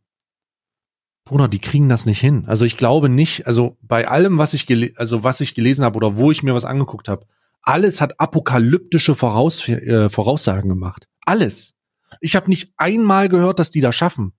Bruder, 1.31 1.47
die 1.47 1.61
kriegen 1.61 1.89
das 1.89 2.07
nicht 2.07 2.19
hin. 2.19 2.43
Also 2.49 2.65
ich 2.65 2.77
glaube 2.77 3.09
nicht, 3.09 3.47
also 3.47 3.77
bei 3.83 4.09
allem, 4.09 4.39
was 4.39 4.53
ich, 4.53 4.67
also 4.99 5.23
was 5.23 5.41
ich 5.41 5.55
gelesen 5.55 5.85
habe 5.85 5.97
oder 5.97 6.17
wo 6.17 6.33
ich 6.33 6.43
mir 6.43 6.57
was 6.57 6.65
angeguckt 6.65 7.07
habe, 7.07 7.25
alles 7.63 8.01
hat 8.01 8.19
apokalyptische 8.19 9.15
Voraus 9.15 9.69
äh, 9.69 10.09
Voraussagen 10.11 10.69
gemacht. 10.69 11.07
Alles. 11.25 11.77
Ich 12.21 12.35
habe 12.35 12.51
nicht 12.51 12.73
einmal 12.79 13.29
gehört, 13.29 13.61
dass 13.61 13.71
die 13.71 13.81
das 13.81 13.95
schaffen. 13.95 14.33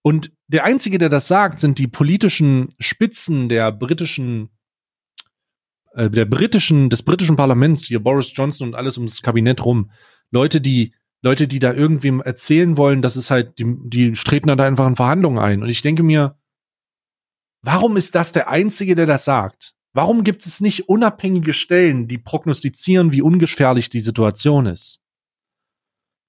Und 0.00 0.32
der 0.46 0.64
Einzige, 0.64 0.96
der 0.96 1.10
das 1.10 1.28
sagt, 1.28 1.60
sind 1.60 1.78
die 1.78 1.88
politischen 1.88 2.70
Spitzen 2.78 3.50
der 3.50 3.70
britischen, 3.70 4.48
äh, 5.92 6.08
der 6.08 6.24
britischen, 6.24 6.88
des 6.88 7.02
britischen 7.02 7.36
Parlaments, 7.36 7.84
hier 7.84 8.02
Boris 8.02 8.32
Johnson 8.34 8.68
und 8.68 8.74
alles 8.74 8.96
ums 8.96 9.20
Kabinett 9.20 9.62
rum. 9.62 9.90
Leute, 10.30 10.62
die, 10.62 10.94
Leute, 11.22 11.48
die 11.48 11.58
da 11.58 11.72
irgendwem 11.72 12.20
erzählen 12.20 12.76
wollen, 12.76 13.02
das 13.02 13.16
ist 13.16 13.30
halt, 13.30 13.58
die, 13.58 13.64
die 13.84 14.12
treten 14.12 14.56
da 14.56 14.64
einfach 14.64 14.86
in 14.86 14.96
Verhandlungen 14.96 15.38
ein. 15.38 15.62
Und 15.62 15.68
ich 15.68 15.82
denke 15.82 16.02
mir, 16.02 16.38
warum 17.62 17.96
ist 17.96 18.14
das 18.14 18.32
der 18.32 18.48
Einzige, 18.48 18.94
der 18.94 19.06
das 19.06 19.24
sagt? 19.24 19.74
Warum 19.92 20.22
gibt 20.22 20.46
es 20.46 20.60
nicht 20.60 20.88
unabhängige 20.88 21.54
Stellen, 21.54 22.06
die 22.06 22.18
prognostizieren, 22.18 23.10
wie 23.12 23.22
ungefährlich 23.22 23.90
die 23.90 24.00
Situation 24.00 24.66
ist? 24.66 25.00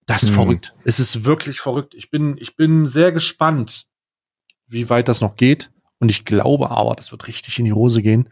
Das 0.08 0.24
ist 0.24 0.30
hm. 0.30 0.36
verrückt. 0.36 0.76
Es 0.86 1.00
ist 1.00 1.24
wirklich 1.24 1.60
verrückt. 1.60 1.94
Ich 1.94 2.10
bin, 2.10 2.36
ich 2.40 2.56
bin 2.56 2.88
sehr 2.88 3.12
gespannt, 3.12 3.86
wie 4.66 4.90
weit 4.90 5.08
das 5.08 5.22
noch 5.22 5.36
geht. 5.36 5.72
Und 6.00 6.10
ich 6.10 6.26
glaube 6.26 6.72
aber, 6.72 6.96
das 6.96 7.12
wird 7.12 7.28
richtig 7.28 7.60
in 7.60 7.66
die 7.66 7.74
Hose 7.74 8.02
gehen. 8.02 8.30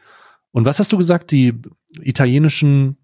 Und 0.51 0.65
was 0.65 0.79
hast 0.79 0.91
du 0.91 0.97
gesagt? 0.97 1.29
Die 1.29 1.53
italienischen 2.01 2.97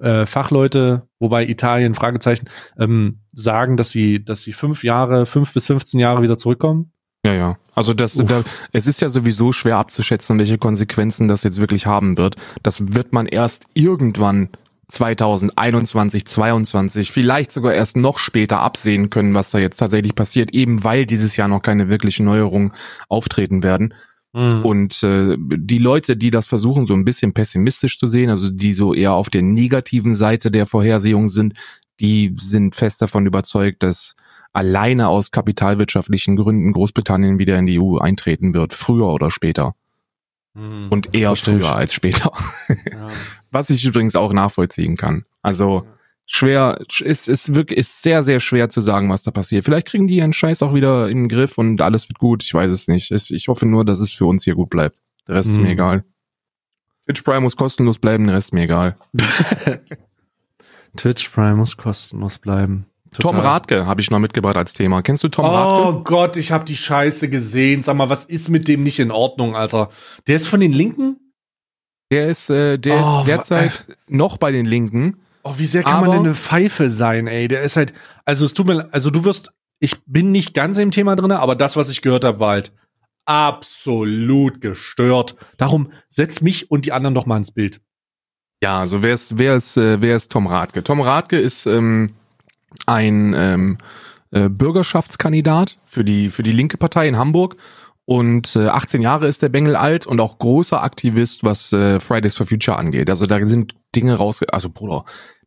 äh, 0.00 0.26
Fachleute, 0.26 1.08
wobei 1.18 1.46
Italien 1.46 1.94
Fragezeichen, 1.94 2.48
ähm, 2.78 3.20
sagen, 3.32 3.76
dass 3.76 3.90
sie, 3.90 4.24
dass 4.24 4.42
sie 4.42 4.52
fünf 4.52 4.84
Jahre, 4.84 5.26
fünf 5.26 5.52
bis 5.52 5.66
15 5.66 6.00
Jahre 6.00 6.22
wieder 6.22 6.36
zurückkommen? 6.36 6.92
Ja, 7.24 7.34
ja. 7.34 7.58
Also 7.74 7.92
das, 7.94 8.14
da, 8.14 8.42
es 8.72 8.86
ist 8.86 9.00
ja 9.00 9.08
sowieso 9.08 9.52
schwer 9.52 9.76
abzuschätzen, 9.76 10.38
welche 10.38 10.58
Konsequenzen 10.58 11.28
das 11.28 11.42
jetzt 11.42 11.60
wirklich 11.60 11.86
haben 11.86 12.16
wird. 12.16 12.36
Das 12.62 12.94
wird 12.94 13.12
man 13.12 13.26
erst 13.26 13.66
irgendwann 13.74 14.48
2021, 14.88 16.26
22, 16.26 17.12
vielleicht 17.12 17.52
sogar 17.52 17.74
erst 17.74 17.96
noch 17.96 18.18
später 18.18 18.60
absehen 18.60 19.10
können, 19.10 19.34
was 19.34 19.50
da 19.50 19.58
jetzt 19.58 19.76
tatsächlich 19.76 20.14
passiert, 20.14 20.52
eben 20.52 20.82
weil 20.82 21.06
dieses 21.06 21.36
Jahr 21.36 21.48
noch 21.48 21.62
keine 21.62 21.88
wirklichen 21.88 22.26
Neuerungen 22.26 22.72
auftreten 23.08 23.62
werden. 23.62 23.94
Mhm. 24.32 24.64
Und 24.64 25.02
äh, 25.02 25.36
die 25.38 25.78
Leute, 25.78 26.16
die 26.16 26.30
das 26.30 26.46
versuchen, 26.46 26.86
so 26.86 26.94
ein 26.94 27.04
bisschen 27.04 27.32
pessimistisch 27.32 27.98
zu 27.98 28.06
sehen, 28.06 28.30
also 28.30 28.50
die 28.50 28.72
so 28.72 28.94
eher 28.94 29.12
auf 29.12 29.28
der 29.28 29.42
negativen 29.42 30.14
Seite 30.14 30.50
der 30.50 30.66
Vorhersehung 30.66 31.28
sind, 31.28 31.54
die 31.98 32.34
sind 32.36 32.74
fest 32.74 33.02
davon 33.02 33.26
überzeugt, 33.26 33.82
dass 33.82 34.14
alleine 34.52 35.08
aus 35.08 35.30
kapitalwirtschaftlichen 35.30 36.36
Gründen 36.36 36.72
Großbritannien 36.72 37.38
wieder 37.38 37.58
in 37.58 37.66
die 37.66 37.80
EU 37.80 37.98
eintreten 37.98 38.54
wird, 38.54 38.72
früher 38.72 39.08
oder 39.08 39.30
später. 39.30 39.74
Mhm, 40.54 40.88
und 40.90 41.14
eher 41.14 41.34
früher 41.36 41.74
als 41.74 41.92
später. 41.92 42.32
Ja. 42.68 43.08
Was 43.50 43.70
ich 43.70 43.84
übrigens 43.84 44.16
auch 44.16 44.32
nachvollziehen 44.32 44.96
kann. 44.96 45.24
Also 45.42 45.86
schwer, 46.32 46.78
ist, 47.00 47.28
ist 47.28 47.54
wirklich, 47.54 47.78
ist 47.78 48.02
sehr, 48.02 48.22
sehr 48.22 48.38
schwer 48.38 48.70
zu 48.70 48.80
sagen, 48.80 49.10
was 49.10 49.24
da 49.24 49.32
passiert. 49.32 49.64
Vielleicht 49.64 49.88
kriegen 49.88 50.06
die 50.06 50.16
ihren 50.16 50.32
Scheiß 50.32 50.62
auch 50.62 50.74
wieder 50.74 51.08
in 51.08 51.24
den 51.24 51.28
Griff 51.28 51.58
und 51.58 51.80
alles 51.80 52.08
wird 52.08 52.18
gut. 52.18 52.44
Ich 52.44 52.54
weiß 52.54 52.70
es 52.70 52.86
nicht. 52.86 53.10
Ich 53.10 53.48
hoffe 53.48 53.66
nur, 53.66 53.84
dass 53.84 53.98
es 54.00 54.12
für 54.12 54.26
uns 54.26 54.44
hier 54.44 54.54
gut 54.54 54.70
bleibt. 54.70 55.00
Der 55.26 55.34
Rest 55.34 55.48
mhm. 55.48 55.54
ist 55.54 55.58
mir 55.58 55.66
mhm. 55.66 55.72
egal. 55.72 56.04
Twitch 57.04 57.22
Prime 57.22 57.40
muss 57.40 57.56
kostenlos 57.56 57.98
bleiben, 57.98 58.26
der 58.26 58.36
Rest 58.36 58.48
ist 58.48 58.52
mir 58.52 58.62
egal. 58.62 58.96
Twitch 60.96 61.28
Prime 61.30 61.56
muss 61.56 61.76
kostenlos 61.76 62.38
bleiben. 62.38 62.86
Total. 63.10 63.32
Tom 63.32 63.40
Radke 63.40 63.86
habe 63.86 64.00
ich 64.00 64.12
noch 64.12 64.20
mitgebracht 64.20 64.56
als 64.56 64.72
Thema. 64.72 65.02
Kennst 65.02 65.24
du 65.24 65.28
Tom 65.28 65.46
oh 65.46 65.48
Radke? 65.48 65.88
Oh 65.88 66.04
Gott, 66.04 66.36
ich 66.36 66.52
habe 66.52 66.64
die 66.64 66.76
Scheiße 66.76 67.28
gesehen. 67.28 67.82
Sag 67.82 67.96
mal, 67.96 68.08
was 68.08 68.24
ist 68.24 68.48
mit 68.48 68.68
dem 68.68 68.84
nicht 68.84 69.00
in 69.00 69.10
Ordnung, 69.10 69.56
Alter? 69.56 69.90
Der 70.28 70.36
ist 70.36 70.46
von 70.46 70.60
den 70.60 70.72
Linken? 70.72 71.16
Der 72.12 72.28
ist, 72.28 72.50
äh, 72.50 72.78
der 72.78 73.04
oh, 73.04 73.18
ist 73.20 73.26
derzeit 73.26 73.84
noch 74.06 74.36
bei 74.36 74.52
den 74.52 74.64
Linken. 74.64 75.16
Oh, 75.42 75.54
wie 75.56 75.66
sehr 75.66 75.82
kann 75.82 76.00
man 76.00 76.10
denn 76.10 76.20
eine 76.20 76.34
Pfeife 76.34 76.90
sein, 76.90 77.26
ey? 77.26 77.48
Der 77.48 77.62
ist 77.62 77.76
halt, 77.76 77.94
also 78.24 78.44
es 78.44 78.52
tut 78.52 78.66
mir, 78.66 78.88
also 78.92 79.10
du 79.10 79.24
wirst, 79.24 79.52
ich 79.78 79.94
bin 80.04 80.32
nicht 80.32 80.52
ganz 80.52 80.76
im 80.76 80.90
Thema 80.90 81.16
drin, 81.16 81.32
aber 81.32 81.56
das, 81.56 81.76
was 81.76 81.88
ich 81.88 82.02
gehört 82.02 82.24
habe, 82.24 82.40
war 82.40 82.50
halt 82.50 82.72
absolut 83.24 84.60
gestört. 84.60 85.36
Darum 85.56 85.92
setz 86.08 86.40
mich 86.40 86.70
und 86.70 86.84
die 86.84 86.92
anderen 86.92 87.14
doch 87.14 87.26
mal 87.26 87.38
ins 87.38 87.52
Bild. 87.52 87.80
Ja, 88.62 88.80
also 88.80 89.02
wer 89.02 89.14
ist, 89.14 89.38
wer 89.38 89.56
ist, 89.56 89.76
äh, 89.76 90.02
wer 90.02 90.16
ist 90.16 90.30
Tom 90.30 90.46
Radke? 90.46 90.84
Tom 90.84 91.00
Radke 91.00 91.38
ist 91.38 91.64
ähm, 91.64 92.14
ein 92.86 93.32
ähm, 93.34 93.78
äh, 94.32 94.48
Bürgerschaftskandidat 94.48 95.78
für 95.86 96.04
die, 96.04 96.28
für 96.28 96.42
die 96.42 96.52
linke 96.52 96.76
Partei 96.76 97.08
in 97.08 97.16
Hamburg. 97.16 97.56
Und 98.10 98.56
äh, 98.56 98.66
18 98.66 99.02
Jahre 99.02 99.28
ist 99.28 99.40
der 99.40 99.50
Bengel 99.50 99.76
alt 99.76 100.04
und 100.04 100.18
auch 100.18 100.40
großer 100.40 100.82
Aktivist, 100.82 101.44
was 101.44 101.72
äh, 101.72 102.00
Fridays 102.00 102.34
for 102.34 102.44
Future 102.44 102.76
angeht. 102.76 103.08
Also 103.08 103.24
da 103.24 103.38
sind 103.46 103.76
Dinge 103.94 104.16
raus, 104.16 104.40
also 104.50 104.68
Bruder, 104.68 105.04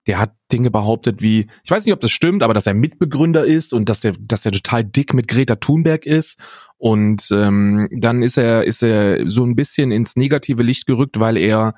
der 0.08 0.18
hat 0.18 0.32
Dinge 0.50 0.72
behauptet 0.72 1.22
wie, 1.22 1.48
ich 1.66 1.72
weiß 1.72 1.84
nicht, 1.84 1.94
ob 1.94 2.00
das 2.00 2.12
stimmt, 2.12 2.42
aber 2.42 2.54
dass 2.54 2.66
er 2.66 2.74
Mitbegründer 2.74 3.44
ist 3.44 3.74
und 3.74 3.90
dass 3.90 4.06
er, 4.06 4.14
dass 4.18 4.46
er 4.46 4.54
total 4.54 4.86
dick 4.86 5.14
mit 5.14 5.28
Greta 5.28 5.58
Thunberg 5.58 6.06
ist. 6.06 6.40
Und 6.78 7.28
ähm, 7.34 7.90
dann 7.92 8.24
ist 8.24 8.38
er, 8.38 8.64
ist 8.64 8.82
er 8.82 9.30
so 9.30 9.44
ein 9.44 9.58
bisschen 9.58 9.92
ins 9.92 10.16
negative 10.16 10.64
Licht 10.64 10.86
gerückt, 10.86 11.20
weil 11.20 11.36
er 11.36 11.74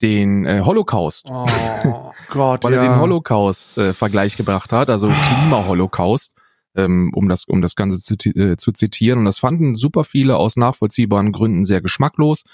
den 0.00 0.46
äh, 0.46 0.62
Holocaust. 0.64 1.26
Oh 1.28 2.12
Gott, 2.28 2.62
weil 2.62 2.74
ja. 2.74 2.84
er 2.84 2.88
den 2.88 3.00
Holocaust 3.00 3.78
äh, 3.78 3.92
Vergleich 3.94 4.36
gebracht 4.36 4.72
hat, 4.72 4.90
also 4.90 5.08
Klima-Holocaust, 5.08 6.32
ähm, 6.84 7.10
um 7.14 7.28
das 7.28 7.44
um 7.44 7.62
das 7.62 7.76
Ganze 7.76 7.98
zu, 8.00 8.14
äh, 8.30 8.56
zu 8.56 8.72
zitieren. 8.72 9.20
Und 9.20 9.24
das 9.24 9.38
fanden 9.38 9.74
super 9.74 10.04
viele 10.04 10.36
aus 10.36 10.56
nachvollziehbaren 10.56 11.32
Gründen 11.32 11.64
sehr 11.64 11.80
geschmacklos. 11.80 12.44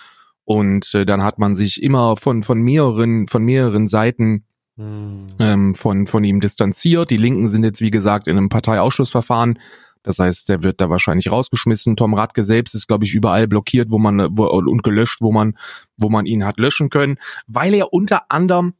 Und 0.45 0.95
äh, 0.95 1.05
dann 1.05 1.23
hat 1.23 1.39
man 1.39 1.57
sich 1.57 1.83
immer 1.83 2.17
von 2.17 2.43
von 2.43 2.61
mehreren 2.61 3.29
von 3.29 3.45
mehreren 3.45 3.89
Seiten 3.89 4.45
hm. 4.77 5.29
ähm, 5.39 5.75
von 5.75 6.07
von 6.07 6.25
ihm 6.25 6.41
distanziert. 6.41 7.11
Die 7.11 7.17
Linken 7.17 7.49
sind 7.49 7.65
jetzt 7.65 7.81
wie 7.81 7.91
gesagt 7.91 8.29
in 8.29 8.37
einem 8.37 8.49
Parteiausschlussverfahren 8.49 9.59
das 10.07 10.21
heißt, 10.21 10.49
der 10.49 10.63
wird 10.63 10.81
da 10.81 10.89
wahrscheinlich 10.89 11.33
rausgeschmissen. 11.33 11.97
Tom 11.97 12.15
Radke 12.15 12.45
selbst 12.45 12.77
ist, 12.77 12.87
glaube 12.87 13.05
ich, 13.05 13.13
überall 13.13 13.49
blockiert, 13.49 13.91
wo 13.91 13.99
man 13.99 14.39
wo, 14.39 14.45
und 14.47 14.85
gelöscht, 14.85 15.21
wo 15.21 15.33
man, 15.33 15.59
wo 15.97 16.09
man 16.09 16.27
ihn 16.27 16.45
hat 16.45 16.61
löschen 16.61 16.91
können, 16.91 17.19
weil 17.49 17.75
er 17.75 17.93
unter 17.93 18.31
anderem 18.31 18.75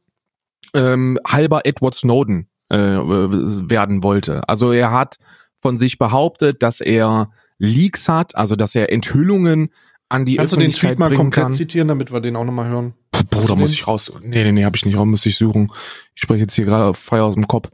ähm, 0.73 1.19
halber 1.27 1.65
Edward 1.65 1.95
Snowden 1.95 2.47
äh, 2.69 2.77
werden 2.77 4.03
wollte. 4.03 4.47
Also 4.47 4.71
er 4.71 4.91
hat 4.91 5.17
von 5.61 5.77
sich 5.77 5.97
behauptet, 5.97 6.63
dass 6.63 6.81
er 6.81 7.31
Leaks 7.57 8.07
hat, 8.07 8.35
also 8.35 8.55
dass 8.55 8.75
er 8.75 8.91
Enthüllungen 8.91 9.69
an 10.09 10.25
die 10.25 10.37
Kannst 10.37 10.53
Öffentlichkeit 10.53 10.83
du 10.83 10.95
den 10.95 10.97
Tweet 10.97 10.99
mal 10.99 11.15
komplett 11.15 11.43
kann. 11.45 11.51
zitieren, 11.51 11.87
damit 11.87 12.11
wir 12.11 12.21
den 12.21 12.35
auch 12.35 12.45
nochmal 12.45 12.69
hören? 12.69 12.93
Bruder, 13.29 13.55
muss 13.55 13.73
ich 13.73 13.87
raus. 13.87 14.11
Nee, 14.21 14.43
nee, 14.43 14.51
nee, 14.51 14.65
habe 14.65 14.75
ich 14.75 14.85
nicht 14.85 14.97
raus, 14.97 15.05
muss 15.05 15.25
ich 15.25 15.37
suchen. 15.37 15.71
Ich 16.15 16.21
spreche 16.21 16.41
jetzt 16.41 16.53
hier 16.53 16.65
gerade 16.65 16.93
frei 16.93 17.21
aus 17.21 17.33
dem 17.33 17.47
Kopf. 17.47 17.69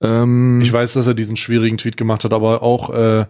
Ähm, 0.00 0.60
ich 0.60 0.72
weiß, 0.72 0.94
dass 0.94 1.06
er 1.06 1.14
diesen 1.14 1.36
schwierigen 1.36 1.78
Tweet 1.78 1.96
gemacht 1.96 2.24
hat, 2.24 2.32
aber 2.32 2.62
auch 2.62 2.90
äh, 2.90 3.26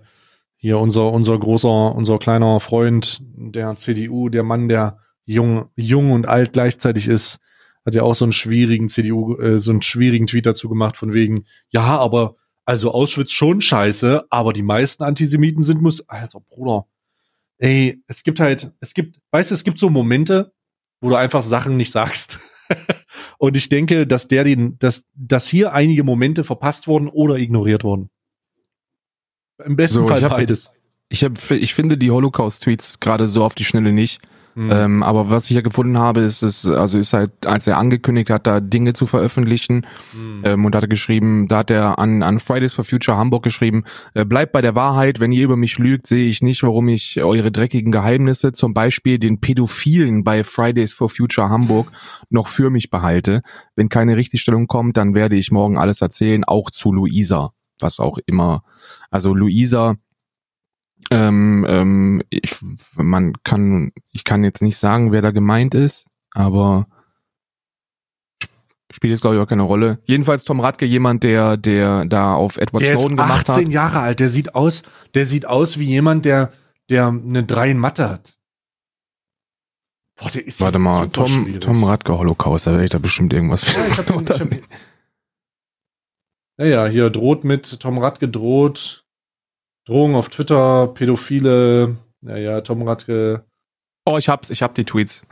hier 0.56 0.78
unser 0.78 1.12
unser 1.12 1.38
großer 1.38 1.94
unser 1.94 2.18
kleiner 2.18 2.60
Freund 2.60 3.20
der 3.22 3.76
CDU, 3.76 4.28
der 4.28 4.42
Mann, 4.42 4.68
der 4.68 4.98
jung 5.24 5.66
jung 5.76 6.12
und 6.12 6.26
alt 6.26 6.52
gleichzeitig 6.52 7.08
ist, 7.08 7.38
hat 7.86 7.94
ja 7.94 8.02
auch 8.02 8.14
so 8.14 8.24
einen 8.24 8.32
schwierigen 8.32 8.88
CDU 8.88 9.36
äh, 9.38 9.58
so 9.58 9.70
einen 9.70 9.82
schwierigen 9.82 10.26
Tweet 10.26 10.44
dazu 10.44 10.68
gemacht 10.68 10.96
von 10.96 11.12
wegen 11.12 11.44
ja, 11.70 11.98
aber 11.98 12.36
also 12.64 12.92
Auschwitz 12.92 13.30
schon 13.30 13.60
scheiße, 13.60 14.26
aber 14.28 14.52
die 14.52 14.64
meisten 14.64 15.04
Antisemiten 15.04 15.62
sind 15.62 15.80
muss 15.80 16.08
Alter 16.08 16.40
Bruder. 16.40 16.86
Ey, 17.58 18.02
es 18.08 18.24
gibt 18.24 18.40
halt 18.40 18.72
es 18.80 18.92
gibt 18.92 19.18
weißt 19.30 19.50
du, 19.50 19.54
es 19.54 19.64
gibt 19.64 19.78
so 19.78 19.88
Momente, 19.88 20.52
wo 21.00 21.08
du 21.08 21.14
einfach 21.14 21.42
Sachen 21.42 21.76
nicht 21.76 21.92
sagst. 21.92 22.40
Und 23.38 23.56
ich 23.56 23.68
denke, 23.68 24.06
dass 24.06 24.26
der 24.26 24.44
den, 24.44 24.78
dass, 24.78 25.06
dass 25.14 25.46
hier 25.46 25.72
einige 25.72 26.04
Momente 26.04 26.42
verpasst 26.44 26.88
wurden 26.88 27.08
oder 27.08 27.36
ignoriert 27.36 27.84
wurden. 27.84 28.10
Im 29.64 29.76
besten 29.76 30.00
so, 30.00 30.06
Fall 30.06 30.18
ich 30.18 30.24
hab, 30.24 30.32
beides. 30.32 30.70
Ich, 31.08 31.24
hab, 31.24 31.50
ich 31.50 31.74
finde 31.74 31.96
die 31.96 32.10
Holocaust-Tweets 32.10 33.00
gerade 33.00 33.28
so 33.28 33.44
auf 33.44 33.54
die 33.54 33.64
Schnelle 33.64 33.92
nicht. 33.92 34.20
Mhm. 34.56 34.70
Ähm, 34.72 35.02
aber 35.02 35.28
was 35.28 35.50
ich 35.50 35.54
ja 35.54 35.60
gefunden 35.60 35.98
habe, 35.98 36.20
ist 36.20 36.40
es, 36.40 36.66
also 36.66 36.98
ist 36.98 37.12
halt, 37.12 37.46
als 37.46 37.66
er 37.66 37.76
angekündigt 37.76 38.30
hat, 38.30 38.46
da 38.46 38.60
Dinge 38.60 38.94
zu 38.94 39.06
veröffentlichen, 39.06 39.86
mhm. 40.14 40.42
ähm, 40.44 40.64
und 40.64 40.74
hat 40.74 40.82
er 40.82 40.88
geschrieben, 40.88 41.46
da 41.46 41.58
hat 41.58 41.70
er 41.70 41.98
an, 41.98 42.22
an 42.22 42.38
Fridays 42.38 42.72
for 42.72 42.82
Future 42.82 43.18
Hamburg 43.18 43.42
geschrieben, 43.42 43.84
äh, 44.14 44.24
bleibt 44.24 44.52
bei 44.52 44.62
der 44.62 44.74
Wahrheit, 44.74 45.20
wenn 45.20 45.30
ihr 45.30 45.44
über 45.44 45.56
mich 45.58 45.76
lügt, 45.76 46.06
sehe 46.06 46.26
ich 46.26 46.40
nicht, 46.40 46.62
warum 46.62 46.88
ich 46.88 47.22
eure 47.22 47.52
dreckigen 47.52 47.92
Geheimnisse, 47.92 48.52
zum 48.52 48.72
Beispiel 48.72 49.18
den 49.18 49.42
Pädophilen 49.42 50.24
bei 50.24 50.42
Fridays 50.42 50.94
for 50.94 51.10
Future 51.10 51.50
Hamburg, 51.50 51.92
noch 52.30 52.46
für 52.46 52.70
mich 52.70 52.88
behalte. 52.88 53.42
Wenn 53.74 53.90
keine 53.90 54.16
Richtigstellung 54.16 54.68
kommt, 54.68 54.96
dann 54.96 55.14
werde 55.14 55.36
ich 55.36 55.50
morgen 55.50 55.76
alles 55.76 56.00
erzählen, 56.00 56.44
auch 56.44 56.70
zu 56.70 56.92
Luisa, 56.92 57.52
was 57.78 58.00
auch 58.00 58.16
immer. 58.24 58.62
Also 59.10 59.34
Luisa, 59.34 59.96
ähm, 61.10 61.64
ähm, 61.68 62.22
ich, 62.30 62.56
man 62.96 63.34
kann, 63.44 63.92
ich 64.12 64.24
kann 64.24 64.44
jetzt 64.44 64.62
nicht 64.62 64.76
sagen, 64.76 65.12
wer 65.12 65.22
da 65.22 65.30
gemeint 65.30 65.74
ist, 65.74 66.06
aber 66.32 66.86
spielt 68.90 69.12
jetzt 69.12 69.20
glaube 69.20 69.36
ich 69.36 69.42
auch 69.42 69.48
keine 69.48 69.62
Rolle. 69.62 69.98
Jedenfalls 70.04 70.44
Tom 70.44 70.60
Radke 70.60 70.86
jemand, 70.86 71.22
der 71.22 71.56
der 71.56 72.04
da 72.06 72.34
auf 72.34 72.56
Edward 72.56 72.82
der 72.82 72.96
Snowden 72.96 73.16
gemacht 73.16 73.48
hat. 73.48 73.48
Der 73.48 73.54
ist 73.54 73.58
18 73.58 73.70
Jahre 73.70 74.00
alt. 74.00 74.20
Der 74.20 74.28
sieht 74.28 74.54
aus, 74.54 74.82
der 75.14 75.26
sieht 75.26 75.46
aus 75.46 75.78
wie 75.78 75.86
jemand, 75.86 76.24
der 76.24 76.52
der 76.90 77.08
eine 77.08 77.44
3 77.44 77.72
in 77.72 77.78
Mathe 77.78 78.08
hat. 78.08 78.36
Boah, 80.16 80.30
der 80.30 80.46
ist 80.46 80.60
Warte 80.60 80.78
mal, 80.78 81.08
Tom 81.08 81.44
schwierig. 81.44 81.60
Tom 81.60 81.84
Radke 81.84 82.16
Holocaust, 82.16 82.66
da 82.66 82.72
werde 82.72 82.84
ich 82.84 82.90
da 82.90 82.98
bestimmt 82.98 83.32
irgendwas 83.32 83.66
ja, 83.66 83.86
ich 83.86 83.98
hab, 83.98 84.08
ich 84.08 84.40
hab, 84.40 84.48
ja, 86.58 86.64
ja, 86.64 86.86
hier 86.86 87.10
droht 87.10 87.44
mit 87.44 87.80
Tom 87.80 87.98
Radke 87.98 88.28
droht 88.28 89.05
Drohungen 89.86 90.16
auf 90.16 90.28
Twitter, 90.28 90.88
Pädophile, 90.88 91.96
naja, 92.20 92.60
Tom 92.60 92.82
Radke. 92.82 93.44
Oh, 94.08 94.18
ich 94.18 94.28
hab's, 94.28 94.50
ich 94.50 94.62
hab 94.62 94.74
die 94.74 94.84
Tweets. 94.84 95.22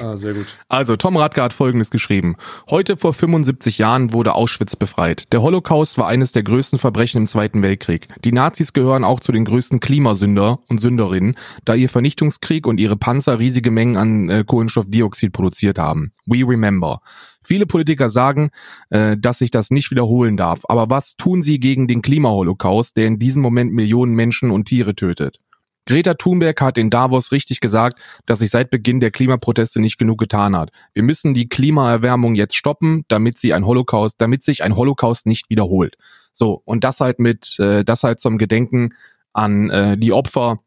Ah, 0.00 0.16
sehr 0.16 0.34
gut. 0.34 0.46
Also, 0.68 0.96
Tom 0.96 1.16
Radke 1.16 1.42
hat 1.42 1.52
Folgendes 1.52 1.90
geschrieben. 1.90 2.36
Heute 2.68 2.96
vor 2.96 3.12
75 3.12 3.78
Jahren 3.78 4.12
wurde 4.12 4.34
Auschwitz 4.34 4.76
befreit. 4.76 5.32
Der 5.32 5.42
Holocaust 5.42 5.98
war 5.98 6.06
eines 6.06 6.30
der 6.32 6.44
größten 6.44 6.78
Verbrechen 6.78 7.18
im 7.18 7.26
Zweiten 7.26 7.62
Weltkrieg. 7.62 8.08
Die 8.24 8.32
Nazis 8.32 8.72
gehören 8.72 9.04
auch 9.04 9.20
zu 9.20 9.32
den 9.32 9.44
größten 9.44 9.80
Klimasünder 9.80 10.60
und 10.68 10.78
Sünderinnen, 10.78 11.36
da 11.64 11.74
ihr 11.74 11.88
Vernichtungskrieg 11.88 12.66
und 12.66 12.78
ihre 12.78 12.96
Panzer 12.96 13.38
riesige 13.40 13.70
Mengen 13.72 13.96
an 13.96 14.28
äh, 14.28 14.44
Kohlenstoffdioxid 14.44 15.32
produziert 15.32 15.78
haben. 15.78 16.12
We 16.26 16.46
remember. 16.46 17.00
Viele 17.42 17.66
Politiker 17.66 18.10
sagen, 18.10 18.50
äh, 18.90 19.16
dass 19.18 19.38
sich 19.38 19.50
das 19.50 19.70
nicht 19.70 19.90
wiederholen 19.90 20.36
darf. 20.36 20.60
Aber 20.68 20.90
was 20.90 21.16
tun 21.16 21.42
sie 21.42 21.58
gegen 21.58 21.88
den 21.88 22.02
Klimaholocaust, 22.02 22.96
der 22.96 23.06
in 23.06 23.18
diesem 23.18 23.42
Moment 23.42 23.72
Millionen 23.72 24.14
Menschen 24.14 24.50
und 24.50 24.66
Tiere 24.66 24.94
tötet? 24.94 25.40
Greta 25.86 26.14
Thunberg 26.14 26.60
hat 26.60 26.78
in 26.78 26.90
Davos 26.90 27.32
richtig 27.32 27.60
gesagt, 27.60 27.98
dass 28.26 28.40
sich 28.40 28.50
seit 28.50 28.70
Beginn 28.70 29.00
der 29.00 29.10
Klimaproteste 29.10 29.80
nicht 29.80 29.98
genug 29.98 30.18
getan 30.18 30.54
hat. 30.54 30.70
Wir 30.92 31.02
müssen 31.02 31.34
die 31.34 31.48
Klimaerwärmung 31.48 32.34
jetzt 32.34 32.54
stoppen, 32.54 33.04
damit 33.08 33.38
sie 33.38 33.54
ein 33.54 33.66
Holocaust, 33.66 34.20
damit 34.20 34.44
sich 34.44 34.62
ein 34.62 34.76
Holocaust 34.76 35.26
nicht 35.26 35.50
wiederholt. 35.50 35.96
So 36.32 36.62
und 36.64 36.84
das 36.84 37.00
halt 37.00 37.18
mit, 37.18 37.58
äh, 37.58 37.84
das 37.84 38.04
halt 38.04 38.20
zum 38.20 38.38
Gedenken 38.38 38.90
an 39.32 39.70
äh, 39.70 39.96
die 39.96 40.12
Opfer 40.12 40.60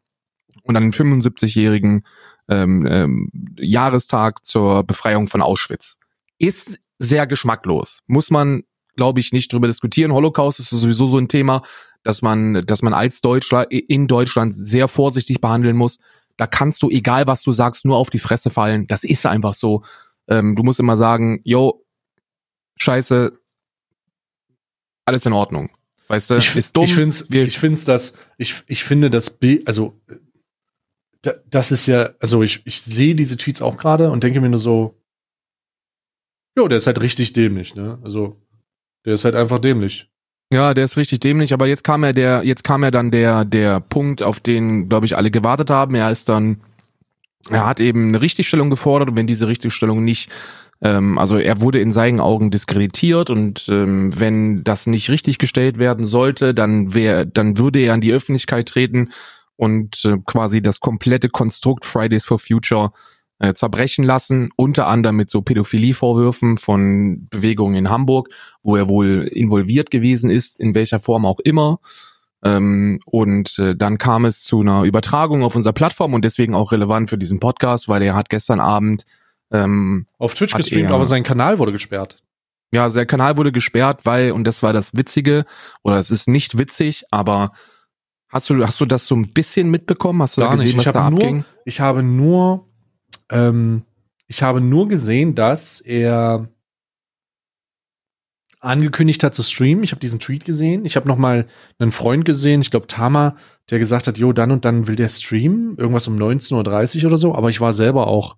und 0.62 0.76
an 0.76 0.90
den 0.90 0.92
75-jährigen 0.92 2.04
ähm, 2.48 2.86
ähm, 2.86 3.30
Jahrestag 3.56 4.44
zur 4.44 4.84
Befreiung 4.84 5.28
von 5.28 5.42
Auschwitz. 5.42 5.96
Ist 6.38 6.78
sehr 6.98 7.26
geschmacklos, 7.26 8.00
muss 8.06 8.30
man, 8.30 8.62
glaube 8.96 9.20
ich, 9.20 9.32
nicht 9.32 9.52
drüber 9.52 9.66
diskutieren. 9.66 10.12
Holocaust 10.12 10.60
ist 10.60 10.70
sowieso 10.70 11.06
so 11.06 11.18
ein 11.18 11.28
Thema 11.28 11.62
dass 12.04 12.22
man, 12.22 12.62
dass 12.66 12.82
man 12.82 12.94
als 12.94 13.20
Deutschland 13.20 13.72
in 13.72 14.06
Deutschland 14.06 14.54
sehr 14.54 14.86
vorsichtig 14.86 15.40
behandeln 15.40 15.76
muss. 15.76 15.98
Da 16.36 16.46
kannst 16.46 16.82
du, 16.82 16.90
egal 16.90 17.26
was 17.26 17.42
du 17.42 17.50
sagst, 17.50 17.84
nur 17.84 17.96
auf 17.96 18.10
die 18.10 18.18
Fresse 18.18 18.50
fallen. 18.50 18.86
Das 18.86 19.04
ist 19.04 19.26
einfach 19.26 19.54
so. 19.54 19.82
Ähm, 20.28 20.54
du 20.54 20.62
musst 20.62 20.80
immer 20.80 20.96
sagen, 20.96 21.40
yo, 21.44 21.84
scheiße, 22.76 23.32
alles 25.06 25.26
in 25.26 25.32
Ordnung. 25.32 25.70
Weißt 26.08 26.30
du, 26.30 26.36
ich, 26.36 26.54
ist 26.54 26.76
dumm. 26.76 26.84
Ich 26.84 26.94
find's, 26.94 27.26
ich 27.30 27.58
find's 27.58 27.84
das, 27.84 28.14
ich, 28.36 28.62
ich 28.66 28.84
finde 28.84 29.08
das 29.10 29.30
Bild, 29.30 29.66
also, 29.66 29.98
das 31.46 31.72
ist 31.72 31.86
ja, 31.86 32.10
also 32.20 32.42
ich, 32.42 32.60
ich 32.66 32.82
sehe 32.82 33.14
diese 33.14 33.38
Tweets 33.38 33.62
auch 33.62 33.78
gerade 33.78 34.10
und 34.10 34.22
denke 34.22 34.42
mir 34.42 34.50
nur 34.50 34.58
so, 34.58 35.00
jo, 36.56 36.68
der 36.68 36.78
ist 36.78 36.86
halt 36.86 37.00
richtig 37.00 37.32
dämlich, 37.32 37.74
ne? 37.74 37.98
Also, 38.02 38.36
der 39.04 39.14
ist 39.14 39.24
halt 39.24 39.34
einfach 39.34 39.58
dämlich. 39.58 40.08
Ja, 40.52 40.74
der 40.74 40.84
ist 40.84 40.96
richtig 40.96 41.20
dämlich, 41.20 41.52
aber 41.52 41.66
jetzt 41.66 41.84
kam 41.84 42.04
ja 42.04 42.12
der, 42.12 42.42
jetzt 42.44 42.64
kam 42.64 42.84
ja 42.84 42.90
dann 42.90 43.10
der, 43.10 43.44
der 43.44 43.80
Punkt, 43.80 44.22
auf 44.22 44.40
den, 44.40 44.88
glaube 44.88 45.06
ich, 45.06 45.16
alle 45.16 45.30
gewartet 45.30 45.70
haben. 45.70 45.94
Er 45.94 46.10
ist 46.10 46.28
dann, 46.28 46.60
er 47.50 47.66
hat 47.66 47.80
eben 47.80 48.08
eine 48.08 48.20
Richtigstellung 48.20 48.70
gefordert 48.70 49.10
und 49.10 49.16
wenn 49.16 49.26
diese 49.26 49.48
Richtigstellung 49.48 50.04
nicht, 50.04 50.30
ähm, 50.80 51.18
also 51.18 51.38
er 51.38 51.60
wurde 51.60 51.80
in 51.80 51.92
seinen 51.92 52.20
Augen 52.20 52.50
diskreditiert 52.50 53.30
und 53.30 53.68
ähm, 53.68 54.12
wenn 54.18 54.62
das 54.64 54.86
nicht 54.86 55.10
richtig 55.10 55.38
gestellt 55.38 55.78
werden 55.78 56.06
sollte, 56.06 56.54
dann 56.54 56.94
wäre, 56.94 57.26
dann 57.26 57.58
würde 57.58 57.80
er 57.80 57.94
an 57.94 58.00
die 58.00 58.12
Öffentlichkeit 58.12 58.68
treten 58.68 59.10
und 59.56 60.04
äh, 60.04 60.18
quasi 60.24 60.62
das 60.62 60.78
komplette 60.78 61.30
Konstrukt 61.30 61.84
Fridays 61.84 62.24
for 62.24 62.38
Future 62.38 62.92
äh, 63.44 63.54
zerbrechen 63.54 64.04
lassen, 64.04 64.48
unter 64.56 64.86
anderem 64.86 65.16
mit 65.16 65.30
so 65.30 65.42
Pädophilie-Vorwürfen 65.42 66.56
von 66.56 67.28
Bewegungen 67.28 67.74
in 67.74 67.90
Hamburg, 67.90 68.30
wo 68.62 68.74
er 68.76 68.88
wohl 68.88 69.28
involviert 69.30 69.90
gewesen 69.90 70.30
ist, 70.30 70.58
in 70.58 70.74
welcher 70.74 70.98
Form 70.98 71.26
auch 71.26 71.40
immer. 71.40 71.78
Ähm, 72.42 73.00
und 73.04 73.58
äh, 73.58 73.76
dann 73.76 73.98
kam 73.98 74.24
es 74.24 74.42
zu 74.42 74.60
einer 74.60 74.84
Übertragung 74.84 75.42
auf 75.42 75.56
unserer 75.56 75.74
Plattform 75.74 76.14
und 76.14 76.24
deswegen 76.24 76.54
auch 76.54 76.72
relevant 76.72 77.10
für 77.10 77.18
diesen 77.18 77.38
Podcast, 77.38 77.88
weil 77.88 78.02
er 78.02 78.14
hat 78.14 78.30
gestern 78.30 78.60
Abend 78.60 79.04
ähm, 79.50 80.06
auf 80.18 80.32
Twitch 80.34 80.54
gestreamt, 80.54 80.88
er, 80.88 80.94
aber 80.94 81.04
sein 81.04 81.22
Kanal 81.22 81.58
wurde 81.58 81.72
gesperrt. 81.72 82.22
Ja, 82.74 82.88
sein 82.88 83.06
Kanal 83.06 83.36
wurde 83.36 83.52
gesperrt, 83.52 84.00
weil, 84.04 84.32
und 84.32 84.44
das 84.44 84.62
war 84.62 84.72
das 84.72 84.96
Witzige, 84.96 85.44
oder 85.82 85.98
es 85.98 86.10
ist 86.10 86.28
nicht 86.28 86.58
witzig, 86.58 87.04
aber 87.10 87.52
hast 88.28 88.48
du, 88.48 88.66
hast 88.66 88.80
du 88.80 88.86
das 88.86 89.06
so 89.06 89.14
ein 89.14 89.32
bisschen 89.32 89.70
mitbekommen? 89.70 90.22
Hast 90.22 90.38
du 90.38 90.40
Gar 90.40 90.50
da 90.50 90.56
gesehen, 90.56 90.76
nicht. 90.76 90.78
was 90.78 90.86
ich 90.86 90.92
da 90.92 91.10
nur, 91.10 91.20
abging? 91.20 91.44
Ich 91.66 91.80
habe 91.80 92.02
nur 92.02 92.68
ähm, 93.30 93.84
ich 94.26 94.42
habe 94.42 94.60
nur 94.60 94.88
gesehen, 94.88 95.34
dass 95.34 95.80
er 95.80 96.48
angekündigt 98.60 99.22
hat 99.22 99.34
zu 99.34 99.42
streamen. 99.42 99.84
Ich 99.84 99.92
habe 99.92 100.00
diesen 100.00 100.20
Tweet 100.20 100.44
gesehen. 100.44 100.84
Ich 100.86 100.96
habe 100.96 101.06
noch 101.06 101.18
mal 101.18 101.46
einen 101.78 101.92
Freund 101.92 102.24
gesehen, 102.24 102.62
ich 102.62 102.70
glaube 102.70 102.86
Tama, 102.86 103.36
der 103.70 103.78
gesagt 103.78 104.06
hat, 104.06 104.16
jo, 104.16 104.32
dann 104.32 104.50
und 104.50 104.64
dann 104.64 104.86
will 104.88 104.96
der 104.96 105.10
streamen, 105.10 105.76
irgendwas 105.76 106.08
um 106.08 106.16
19.30 106.16 107.00
Uhr 107.00 107.06
oder 107.06 107.18
so. 107.18 107.34
Aber 107.34 107.50
ich 107.50 107.60
war 107.60 107.72
selber 107.72 108.06
auch 108.06 108.36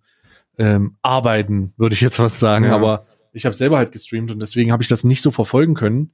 ähm, 0.58 0.96
arbeiten, 1.02 1.72
würde 1.76 1.94
ich 1.94 2.00
jetzt 2.00 2.18
was 2.18 2.40
sagen. 2.40 2.64
Ja. 2.66 2.74
Aber 2.74 3.06
ich 3.32 3.44
habe 3.44 3.54
selber 3.54 3.76
halt 3.76 3.92
gestreamt 3.92 4.30
und 4.30 4.40
deswegen 4.40 4.72
habe 4.72 4.82
ich 4.82 4.88
das 4.88 5.04
nicht 5.04 5.22
so 5.22 5.30
verfolgen 5.30 5.74
können. 5.74 6.12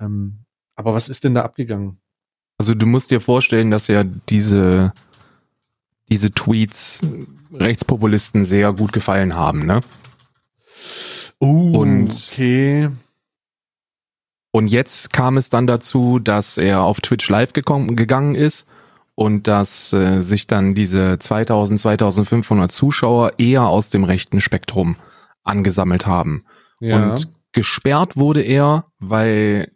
Ähm, 0.00 0.44
aber 0.74 0.94
was 0.94 1.08
ist 1.08 1.24
denn 1.24 1.34
da 1.34 1.42
abgegangen? 1.42 2.00
Also 2.58 2.74
du 2.74 2.86
musst 2.86 3.10
dir 3.10 3.20
vorstellen, 3.20 3.70
dass 3.70 3.86
ja 3.88 4.04
diese, 4.04 4.92
diese 6.08 6.32
Tweets 6.32 7.00
Rechtspopulisten 7.52 8.44
sehr 8.44 8.72
gut 8.72 8.92
gefallen 8.92 9.34
haben, 9.34 9.64
ne? 9.66 9.80
Uh, 11.40 11.78
Und- 11.78 12.30
okay. 12.32 12.90
Und 14.50 14.68
jetzt 14.68 15.12
kam 15.12 15.36
es 15.36 15.50
dann 15.50 15.66
dazu, 15.66 16.20
dass 16.20 16.58
er 16.58 16.82
auf 16.82 17.00
Twitch 17.00 17.28
live 17.28 17.52
gekommen, 17.52 17.96
gegangen 17.96 18.36
ist 18.36 18.66
und 19.16 19.48
dass 19.48 19.92
äh, 19.92 20.20
sich 20.20 20.46
dann 20.46 20.76
diese 20.76 21.18
2000, 21.18 21.80
2500 21.80 22.70
Zuschauer 22.70 23.32
eher 23.38 23.64
aus 23.64 23.90
dem 23.90 24.04
rechten 24.04 24.40
Spektrum 24.40 24.94
angesammelt 25.42 26.06
haben. 26.06 26.44
Ja. 26.78 27.02
Und 27.10 27.32
gesperrt 27.50 28.16
wurde 28.16 28.42
er, 28.42 28.86
weil 29.00 29.72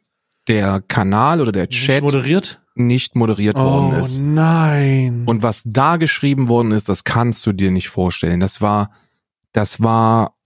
der 0.46 0.80
Kanal 0.86 1.40
oder 1.40 1.50
der 1.50 1.66
Nicht 1.66 1.72
Chat 1.84 2.02
moderiert? 2.02 2.60
Nicht 2.78 3.16
moderiert 3.16 3.56
worden 3.58 3.94
Oh 3.96 4.00
ist. 4.00 4.18
nein. 4.20 5.24
Und 5.26 5.42
was 5.42 5.62
da 5.66 5.96
geschrieben 5.96 6.48
worden 6.48 6.72
ist, 6.72 6.88
das 6.88 7.04
kannst 7.04 7.44
du 7.46 7.52
dir 7.52 7.70
nicht 7.70 7.88
vorstellen. 7.88 8.40
Das 8.40 8.60
war, 8.62 8.90
das 9.52 9.82
war 9.82 10.36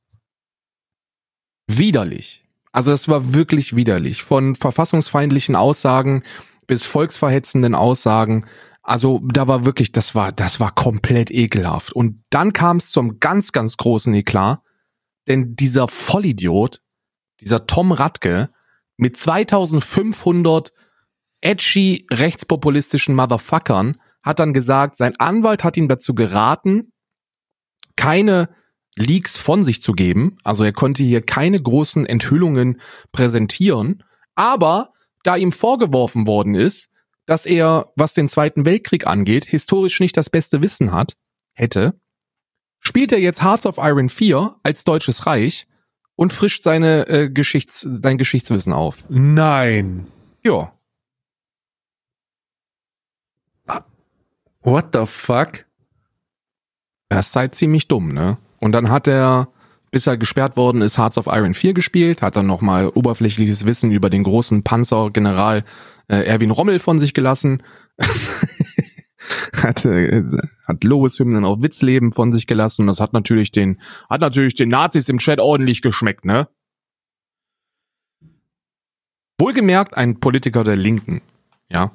widerlich. 1.66 2.45
Also 2.72 2.91
das 2.91 3.09
war 3.09 3.35
wirklich 3.35 3.76
widerlich. 3.76 4.22
Von 4.22 4.55
verfassungsfeindlichen 4.55 5.57
Aussagen 5.57 6.22
bis 6.66 6.85
volksverhetzenden 6.85 7.74
Aussagen. 7.74 8.47
Also 8.83 9.20
da 9.24 9.47
war 9.47 9.64
wirklich, 9.64 9.93
das 9.93 10.14
war, 10.14 10.33
das 10.33 10.59
war 10.59 10.74
komplett 10.74 11.30
ekelhaft. 11.30 11.93
Und 11.93 12.24
dann 12.30 12.53
kam 12.53 12.78
es 12.78 12.91
zum 12.91 13.20
ganz, 13.20 13.53
ganz 13.53 13.76
großen 13.76 14.12
Eklat. 14.14 14.61
Denn 15.28 15.55
dieser 15.55 15.87
Vollidiot, 15.87 16.80
dieser 17.41 17.66
Tom 17.66 17.93
Radke, 17.93 18.51
mit 18.97 19.16
2500 19.16 20.72
edgy 21.43 22.07
rechtspopulistischen 22.11 23.14
Motherfuckern 23.14 23.97
hat 24.22 24.38
dann 24.38 24.55
gesagt, 24.55 24.97
sein 24.97 25.16
Anwalt 25.18 25.64
hat 25.64 25.76
ihm 25.76 25.88
dazu 25.88 26.14
geraten, 26.14 26.93
keine 27.97 28.49
Leaks 28.97 29.36
von 29.36 29.64
sich 29.64 29.82
zu 29.82 29.93
geben. 29.93 30.38
Also 30.45 30.64
er 30.64 30.72
konnte 30.72 31.03
hier 31.03 31.22
keine 31.22 31.61
großen 31.61 32.07
Enthüllungen 32.07 32.80
präsentieren. 33.11 34.03
Aber 34.34 34.93
da 35.22 35.36
ihm 35.36 35.53
vorgeworfen 35.53 36.26
worden 36.26 36.55
ist, 36.55 36.88
dass 37.26 37.47
er, 37.47 37.93
was 37.97 38.14
den 38.14 38.28
Zweiten 38.28 38.64
Weltkrieg 38.64 39.07
angeht, 39.07 39.45
historisch 39.45 40.01
nicht 40.01 40.16
das 40.16 40.30
beste 40.30 40.62
Wissen 40.62 40.93
hat, 40.93 41.14
hätte, 41.53 42.01
spielt 42.80 43.12
er 43.12 43.20
jetzt 43.20 43.43
Hearts 43.43 43.66
of 43.66 43.78
Iron 43.78 44.09
4 44.09 44.57
als 44.62 44.84
Deutsches 44.84 45.26
Reich 45.26 45.66
und 46.16 46.32
frischt 46.32 46.62
seine 46.62 47.09
äh, 47.09 47.30
Geschichts, 47.30 47.80
sein 47.80 48.18
Geschichtswissen 48.18 48.72
auf. 48.72 49.05
Nein. 49.09 50.07
Ja. 50.43 50.72
What 54.62 54.90
the 54.94 55.06
fuck? 55.06 55.64
Das 57.08 57.28
ist 57.28 57.36
halt 57.36 57.54
ziemlich 57.54 57.88
dumm, 57.88 58.12
ne? 58.12 58.38
Und 58.58 58.72
dann 58.72 58.90
hat 58.90 59.08
er, 59.08 59.48
bis 59.90 60.06
er 60.06 60.16
gesperrt 60.16 60.56
worden 60.56 60.82
ist, 60.82 60.98
Hearts 60.98 61.18
of 61.18 61.26
Iron 61.26 61.52
4 61.52 61.74
gespielt, 61.74 62.22
hat 62.22 62.36
dann 62.36 62.46
nochmal 62.46 62.88
oberflächliches 62.88 63.66
Wissen 63.66 63.90
über 63.90 64.08
den 64.08 64.22
großen 64.22 64.62
Panzergeneral 64.62 65.64
äh, 66.08 66.24
Erwin 66.24 66.50
Rommel 66.50 66.78
von 66.78 67.00
sich 67.00 67.12
gelassen. 67.12 67.62
hat, 69.56 69.84
äh, 69.84 70.24
hat 70.66 70.84
Lois-Hymnen 70.84 71.44
auf 71.44 71.62
Witzleben 71.62 72.12
von 72.12 72.32
sich 72.32 72.46
gelassen. 72.46 72.86
Das 72.86 73.00
hat 73.00 73.12
natürlich 73.12 73.50
den, 73.50 73.80
hat 74.08 74.20
natürlich 74.20 74.54
den 74.54 74.68
Nazis 74.68 75.08
im 75.08 75.18
Chat 75.18 75.40
ordentlich 75.40 75.82
geschmeckt, 75.82 76.24
ne? 76.24 76.48
Wohlgemerkt 79.38 79.96
ein 79.96 80.20
Politiker 80.20 80.62
der 80.62 80.76
Linken, 80.76 81.20
ja. 81.68 81.90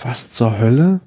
Was 0.00 0.30
zur 0.30 0.58
Hölle? 0.58 1.00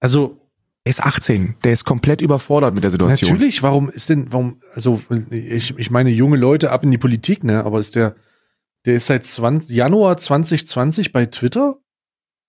Also, 0.00 0.38
Er 0.84 0.90
ist 0.90 1.02
18, 1.02 1.56
der 1.64 1.72
ist 1.72 1.84
komplett 1.84 2.20
überfordert 2.20 2.74
mit 2.74 2.84
der 2.84 2.90
Situation. 2.90 3.30
natürlich, 3.32 3.62
warum 3.62 3.88
ist 3.88 4.10
denn, 4.10 4.32
warum, 4.32 4.58
also, 4.74 5.00
ich, 5.30 5.78
ich 5.78 5.90
meine, 5.90 6.10
junge 6.10 6.36
Leute 6.36 6.70
ab 6.70 6.84
in 6.84 6.90
die 6.90 6.98
Politik, 6.98 7.42
ne, 7.42 7.64
aber 7.64 7.78
ist 7.80 7.96
der, 7.96 8.14
Der 8.84 8.94
ist 8.94 9.06
seit 9.06 9.24
20, 9.24 9.74
Januar 9.74 10.18
2020 10.18 11.12
bei 11.12 11.24
Twitter? 11.26 11.76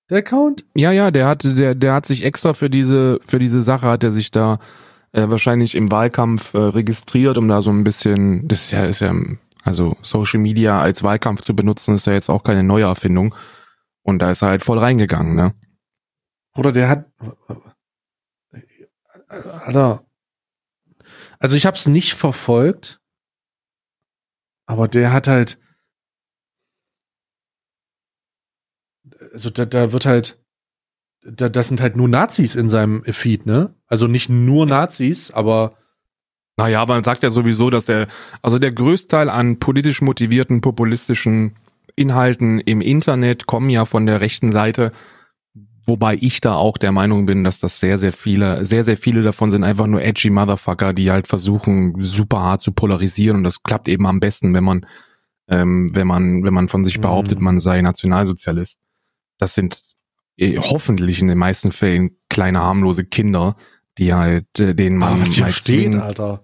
Der 0.10 0.18
Account? 0.18 0.66
Ja, 0.76 0.92
ja, 0.92 1.10
der 1.12 1.28
hat, 1.28 1.44
der, 1.46 1.76
der 1.76 1.94
hat 1.94 2.06
sich 2.06 2.26
extra 2.26 2.54
für 2.54 2.70
diese, 2.70 3.20
für 3.26 3.40
diese 3.40 3.62
Sache 3.62 3.88
hat 3.88 4.04
er 4.04 4.12
sich 4.12 4.32
da 4.32 4.60
äh, 5.14 5.30
wahrscheinlich 5.30 5.76
im 5.76 5.90
Wahlkampf 5.92 6.54
äh, 6.54 6.58
registriert, 6.58 7.38
um 7.38 7.48
da 7.48 7.62
so 7.62 7.72
ein 7.72 7.86
bisschen, 7.86 8.48
das 8.50 8.66
ist 8.66 8.72
ja, 8.72 8.86
ist 8.86 9.00
ja, 9.00 9.14
also 9.64 9.96
Social 10.02 10.42
Media 10.42 10.80
als 10.82 11.04
Wahlkampf 11.04 11.42
zu 11.42 11.56
benutzen, 11.56 11.96
ist 11.96 12.06
ja 12.06 12.14
jetzt 12.14 12.30
auch 12.30 12.44
keine 12.44 12.64
neue 12.64 12.84
Erfindung. 12.84 13.34
Und 14.06 14.20
da 14.20 14.30
ist 14.30 14.44
er 14.44 14.50
halt 14.50 14.64
voll 14.64 14.78
reingegangen, 14.78 15.34
ne? 15.36 15.56
Oder 16.56 16.72
der 16.72 16.90
hat, 16.90 17.12
Alter, 19.28 20.06
also 21.40 21.56
ich 21.56 21.66
habe 21.66 21.76
es 21.76 21.88
nicht 21.88 22.14
verfolgt, 22.14 23.02
aber 24.68 24.88
der 24.88 25.12
hat 25.12 25.28
halt, 25.28 25.60
also 29.34 29.50
da, 29.50 29.66
da 29.66 29.92
wird 29.92 30.06
halt, 30.06 30.40
da, 31.24 31.50
das 31.50 31.68
sind 31.68 31.82
halt 31.82 31.96
nur 31.96 32.08
Nazis 32.08 32.54
in 32.54 32.70
seinem 32.70 33.04
Feed, 33.06 33.48
ne? 33.48 33.76
Also 33.88 34.06
nicht 34.06 34.30
nur 34.30 34.68
Nazis, 34.68 35.32
aber 35.32 35.80
naja, 36.58 36.80
aber 36.80 36.94
man 36.94 37.04
sagt 37.04 37.24
ja 37.24 37.32
sowieso, 37.32 37.72
dass 37.72 37.86
der, 37.86 38.08
also 38.44 38.60
der 38.60 38.72
Größteil 38.72 39.30
an 39.30 39.58
politisch 39.58 40.02
motivierten, 40.02 40.62
populistischen 40.62 41.58
Inhalten 41.96 42.60
im 42.60 42.82
Internet 42.82 43.46
kommen 43.46 43.70
ja 43.70 43.86
von 43.86 44.06
der 44.06 44.22
rechten 44.22 44.52
Seite, 44.52 44.92
wobei 45.86 46.18
ich 46.20 46.42
da 46.42 46.56
auch 46.56 46.78
der 46.78 46.92
Meinung 46.92 47.26
bin, 47.26 47.44
dass 47.44 47.60
das 47.60 47.80
sehr, 47.80 47.98
sehr 47.98 48.12
viele, 48.12 48.66
sehr, 48.66 48.84
sehr 48.84 48.98
viele 48.98 49.22
davon 49.22 49.52
sind 49.52 49.64
einfach 49.64 49.88
nur 49.88 50.02
edgy 50.02 50.30
Motherfucker, 50.30 50.94
die 50.94 51.12
halt 51.12 51.28
versuchen, 51.28 51.96
super 52.00 52.42
hart 52.42 52.62
zu 52.62 52.72
polarisieren 52.72 53.38
und 53.38 53.44
das 53.44 53.64
klappt 53.64 53.88
eben 53.88 54.06
am 54.08 54.20
besten, 54.20 54.54
wenn 54.54 54.64
man, 54.64 54.86
ähm, 55.48 55.88
wenn 55.94 56.08
man, 56.08 56.44
wenn 56.44 56.54
man 56.54 56.68
von 56.68 56.84
sich 56.84 57.00
behauptet, 57.00 57.40
mhm. 57.40 57.46
man 57.46 57.60
sei 57.60 57.82
Nationalsozialist. 57.82 58.80
Das 59.38 59.54
sind 59.54 59.82
eh, 60.38 60.58
hoffentlich 60.58 61.22
in 61.22 61.28
den 61.28 61.38
meisten 61.38 61.72
Fällen 61.72 62.18
kleine 62.30 62.62
harmlose 62.62 63.06
Kinder, 63.06 63.56
die 63.98 64.14
halt, 64.14 64.60
äh, 64.60 64.74
denen 64.76 64.98
man 64.98 65.22
ah, 65.22 65.26
mal 65.40 66.02
Alter. 66.02 66.42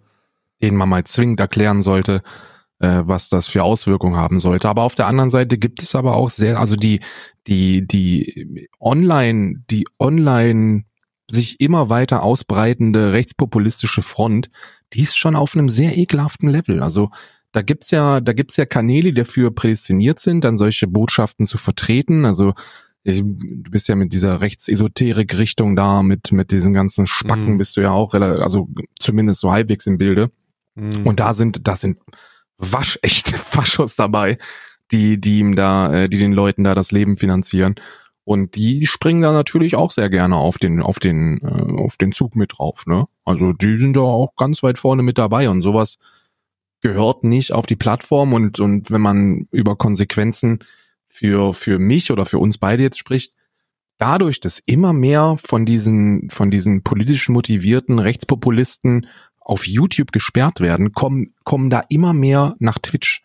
denen 0.62 0.78
man 0.78 0.88
mal 0.88 1.04
zwingend 1.04 1.40
erklären 1.40 1.82
sollte, 1.82 2.22
äh, 2.24 2.51
was 2.88 3.30
das 3.30 3.48
für 3.48 3.64
Auswirkungen 3.64 4.16
haben 4.16 4.40
sollte. 4.40 4.70
Aber 4.70 4.84
auf 4.84 4.96
der 4.96 5.08
anderen 5.08 5.30
Seite 5.30 5.58
gibt 5.58 5.82
es 5.82 5.96
aber 5.96 6.16
auch 6.16 6.30
sehr, 6.30 6.60
also 6.60 6.76
die, 6.76 7.00
die, 7.48 7.86
die 7.88 8.68
online, 8.80 9.64
die 9.70 9.86
online 10.00 10.86
sich 11.30 11.60
immer 11.60 11.90
weiter 11.90 12.24
ausbreitende 12.24 13.14
rechtspopulistische 13.14 14.02
Front, 14.02 14.50
die 14.94 15.02
ist 15.02 15.18
schon 15.18 15.36
auf 15.36 15.56
einem 15.56 15.70
sehr 15.70 15.98
ekelhaften 15.98 16.50
Level. 16.50 16.82
Also 16.82 17.10
da 17.52 17.62
gibt's 17.62 17.92
ja, 17.92 18.22
da 18.22 18.34
gibt's 18.34 18.58
ja 18.58 18.66
Kanäle, 18.66 19.10
die 19.10 19.22
dafür 19.22 19.52
prädestiniert 19.54 20.20
sind, 20.20 20.44
dann 20.44 20.58
solche 20.58 20.88
Botschaften 20.88 21.46
zu 21.46 21.58
vertreten. 21.58 22.26
Also 22.26 22.54
du 23.04 23.72
bist 23.72 23.88
ja 23.88 23.96
mit 23.96 24.14
dieser 24.14 24.42
Rechtsesoterik-Richtung 24.42 25.76
da, 25.76 26.04
mit, 26.04 26.32
mit 26.32 26.52
diesen 26.52 26.74
ganzen 26.74 27.08
Spacken 27.08 27.56
mm. 27.56 27.58
bist 27.58 27.76
du 27.76 27.82
ja 27.82 27.92
auch, 27.92 28.14
also 28.14 28.70
zumindest 29.00 29.42
so 29.42 29.52
halbwegs 29.52 29.88
im 29.88 29.98
Bilde. 29.98 30.32
Mm. 30.76 31.08
Und 31.08 31.20
da 31.20 31.34
sind, 31.34 31.68
da 31.68 31.76
sind 31.76 31.98
waschechte 32.62 33.34
Faschos 33.38 33.96
dabei, 33.96 34.38
die, 34.92 35.20
die 35.20 35.40
ihm 35.40 35.56
da, 35.56 35.94
äh, 35.94 36.10
die 36.10 36.18
den 36.18 36.34
Leuten 36.34 36.64
da 36.64 36.76
das 36.76 36.92
Leben 36.92 37.18
finanzieren. 37.18 37.76
Und 38.24 38.56
die 38.56 38.86
springen 38.86 39.22
da 39.22 39.32
natürlich 39.32 39.76
auch 39.76 39.92
sehr 39.92 40.10
gerne 40.10 40.36
auf 40.36 40.58
den, 40.58 40.82
auf 40.82 41.00
den, 41.00 41.42
äh, 41.42 41.82
auf 41.82 41.98
den 41.98 42.12
Zug 42.12 42.36
mit 42.36 42.54
drauf, 42.58 42.86
ne? 42.86 43.08
Also 43.26 43.52
die 43.52 43.78
sind 43.78 43.98
da 43.98 44.02
auch 44.02 44.36
ganz 44.36 44.62
weit 44.62 44.78
vorne 44.78 45.04
mit 45.04 45.18
dabei 45.18 45.50
und 45.50 45.62
sowas 45.62 45.98
gehört 46.82 47.24
nicht 47.24 47.52
auf 47.52 47.66
die 47.66 47.76
Plattform 47.76 48.34
und, 48.34 48.60
und 48.60 48.92
wenn 48.92 49.02
man 49.02 49.48
über 49.52 49.76
Konsequenzen 49.76 50.60
für, 51.08 51.54
für 51.54 51.80
mich 51.80 52.12
oder 52.12 52.26
für 52.26 52.40
uns 52.40 52.58
beide 52.58 52.84
jetzt 52.84 52.98
spricht, 52.98 53.34
dadurch, 53.98 54.40
dass 54.40 54.60
immer 54.60 54.94
mehr 54.94 55.38
von 55.44 55.66
diesen, 55.66 56.30
von 56.30 56.50
diesen 56.50 56.84
politisch 56.84 57.30
motivierten 57.30 58.00
Rechtspopulisten 58.00 59.08
auf 59.42 59.68
YouTube 59.68 60.12
gesperrt 60.12 60.62
werden, 60.62 60.94
kommen, 60.94 61.34
kommen 61.44 61.70
da 61.70 61.84
immer 61.90 62.14
mehr 62.14 62.56
nach 62.60 62.80
Twitch. 62.80 63.24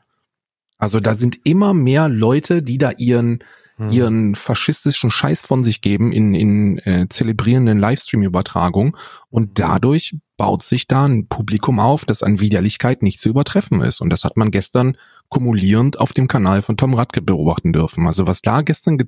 Also 0.79 1.01
da 1.01 1.15
sind 1.15 1.39
immer 1.45 1.73
mehr 1.73 2.09
Leute, 2.09 2.63
die 2.63 2.79
da 2.79 2.91
ihren, 2.91 3.39
hm. 3.77 3.91
ihren 3.91 4.35
faschistischen 4.35 5.11
Scheiß 5.11 5.47
von 5.47 5.65
sich 5.65 5.81
geben 5.81 6.13
in, 6.13 6.35
in 6.35 6.79
äh, 6.79 7.07
zelebrierenden 7.09 7.79
Livestream-Übertragungen 7.79 8.97
und 9.31 9.59
dadurch 9.59 10.17
baut 10.37 10.63
sich 10.63 10.87
da 10.87 11.07
ein 11.07 11.29
Publikum 11.29 11.81
auf, 11.81 12.05
das 12.05 12.23
an 12.23 12.41
Widerlichkeit 12.41 13.03
nicht 13.03 13.21
zu 13.21 13.31
übertreffen 13.31 13.81
ist. 13.81 14.01
Und 14.03 14.11
das 14.11 14.25
hat 14.25 14.37
man 14.37 14.51
gestern 14.51 14.99
kumulierend 15.29 15.99
auf 15.99 16.13
dem 16.13 16.29
Kanal 16.29 16.61
von 16.61 16.77
Tom 16.77 16.93
Radke 16.93 17.23
beobachten 17.23 17.73
dürfen. 17.73 18.07
Also 18.07 18.27
was 18.27 18.43
da 18.43 18.61
gestern 18.61 18.99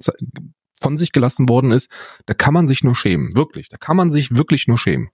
von 0.81 0.97
sich 0.97 1.13
gelassen 1.13 1.49
worden 1.49 1.71
ist, 1.71 1.91
da 2.27 2.35
kann 2.35 2.55
man 2.55 2.67
sich 2.67 2.83
nur 2.83 2.95
schämen. 2.95 3.35
Wirklich. 3.37 3.69
Da 3.69 3.77
kann 3.77 3.97
man 3.97 4.11
sich 4.11 4.35
wirklich 4.35 4.69
nur 4.69 4.79
schämen. 4.79 5.11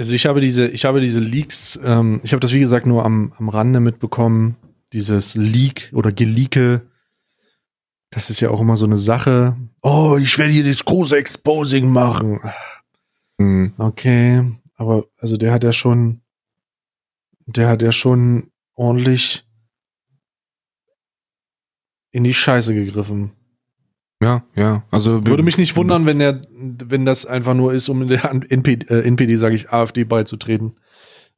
Also 0.00 0.14
ich 0.14 0.24
habe 0.24 0.40
diese, 0.40 0.66
ich 0.66 0.86
habe 0.86 1.02
diese 1.02 1.20
Leaks, 1.20 1.78
ähm, 1.84 2.22
ich 2.22 2.32
habe 2.32 2.40
das 2.40 2.54
wie 2.54 2.60
gesagt 2.60 2.86
nur 2.86 3.04
am, 3.04 3.34
am 3.36 3.50
Rande 3.50 3.80
mitbekommen, 3.80 4.56
dieses 4.94 5.34
Leak 5.34 5.90
oder 5.92 6.10
Geleake. 6.10 6.88
Das 8.08 8.30
ist 8.30 8.40
ja 8.40 8.48
auch 8.48 8.62
immer 8.62 8.76
so 8.76 8.86
eine 8.86 8.96
Sache. 8.96 9.58
Oh, 9.82 10.16
ich 10.18 10.38
werde 10.38 10.54
hier 10.54 10.64
das 10.64 10.86
große 10.86 11.18
Exposing 11.18 11.92
machen. 11.92 12.40
Mhm. 13.36 13.74
Okay, 13.76 14.50
aber 14.76 15.04
also 15.18 15.36
der 15.36 15.52
hat 15.52 15.64
ja 15.64 15.72
schon, 15.72 16.22
der 17.44 17.68
hat 17.68 17.82
ja 17.82 17.92
schon 17.92 18.50
ordentlich 18.76 19.44
in 22.10 22.24
die 22.24 22.32
Scheiße 22.32 22.72
gegriffen. 22.72 23.32
Ja, 24.22 24.44
ja. 24.54 24.82
Also 24.90 25.26
würde 25.26 25.42
mich 25.42 25.56
nicht 25.56 25.76
wundern, 25.76 26.04
wenn 26.04 26.18
der, 26.18 26.42
wenn 26.52 27.06
das 27.06 27.24
einfach 27.24 27.54
nur 27.54 27.72
ist, 27.72 27.88
um 27.88 28.02
in 28.02 28.08
der 28.08 28.30
NPD, 28.30 28.86
äh, 28.88 29.00
NPD 29.06 29.36
sage 29.36 29.54
ich, 29.54 29.70
AfD 29.70 30.04
beizutreten. 30.04 30.74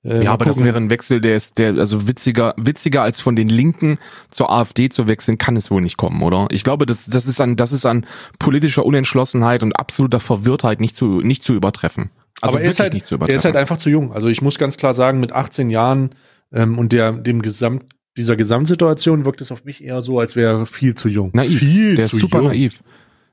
Äh, 0.05 0.25
ja, 0.25 0.33
aber 0.33 0.45
gucken. 0.45 0.59
das 0.59 0.65
wäre 0.65 0.77
ein 0.79 0.91
Wechsel, 0.91 1.21
der 1.21 1.37
ist, 1.37 1.59
der, 1.59 1.75
also 1.79 2.09
witziger, 2.09 2.55
witziger 2.57 3.03
als 3.03 3.21
von 3.21 3.37
den 3.37 3.49
Linken 3.49 3.99
zur 4.31 4.51
AfD 4.51 4.89
zu 4.89 5.07
wechseln, 5.07 5.39
kann 5.39 5.57
es 5.57 5.71
wohl 5.71 5.81
nicht 5.81 5.97
kommen, 5.97 6.23
oder? 6.23 6.49
Ich 6.51 6.65
glaube, 6.65 6.87
das, 6.87 7.07
das 7.07 7.27
ist 7.27 7.41
an, 7.41 7.55
das 7.55 7.71
ist 7.71 7.87
an 7.87 8.05
politischer 8.41 8.85
Unentschlossenheit 8.85 9.63
und 9.63 9.79
absoluter 9.79 10.19
Verwirrtheit 10.19 10.81
nicht 10.81 10.97
zu, 10.97 11.21
nicht 11.21 11.45
zu 11.45 11.55
übertreffen. 11.55 12.11
Also 12.41 12.57
aber 12.57 12.65
er 12.65 12.71
ist 12.71 12.81
halt, 12.81 13.13
er 13.13 13.29
ist 13.29 13.45
halt 13.45 13.55
einfach 13.55 13.77
zu 13.77 13.91
jung. 13.91 14.13
Also 14.13 14.27
ich 14.29 14.43
muss 14.43 14.59
ganz 14.59 14.77
klar 14.77 14.95
sagen, 14.95 15.21
mit 15.21 15.31
18 15.31 15.71
Jahren 15.71 16.11
ähm, 16.53 16.79
und 16.79 16.93
der, 16.93 17.13
dem 17.13 17.41
Gesamt, 17.41 17.85
dieser 18.17 18.37
Gesamtsituation 18.37 19.25
wirkt 19.25 19.41
es 19.41 19.53
auf 19.53 19.65
mich 19.65 19.83
eher 19.83 20.03
so, 20.03 20.19
als 20.19 20.37
wäre 20.37 20.61
er 20.61 20.67
viel 20.67 20.95
zu 20.95 21.09
jung. 21.09 21.31
Naiv. 21.35 21.59
Viel 21.59 21.97
der 21.97 22.07
zu 22.07 22.17
ist 22.17 22.23
super 22.23 22.39
jung. 22.39 22.49
naiv. 22.49 22.83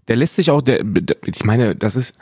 Der 0.07 0.15
lässt 0.15 0.35
sich 0.35 0.51
auch, 0.51 0.61
der, 0.61 0.83
ich 1.25 1.43
meine, 1.43 1.75
das 1.75 1.95
ist, 1.95 2.15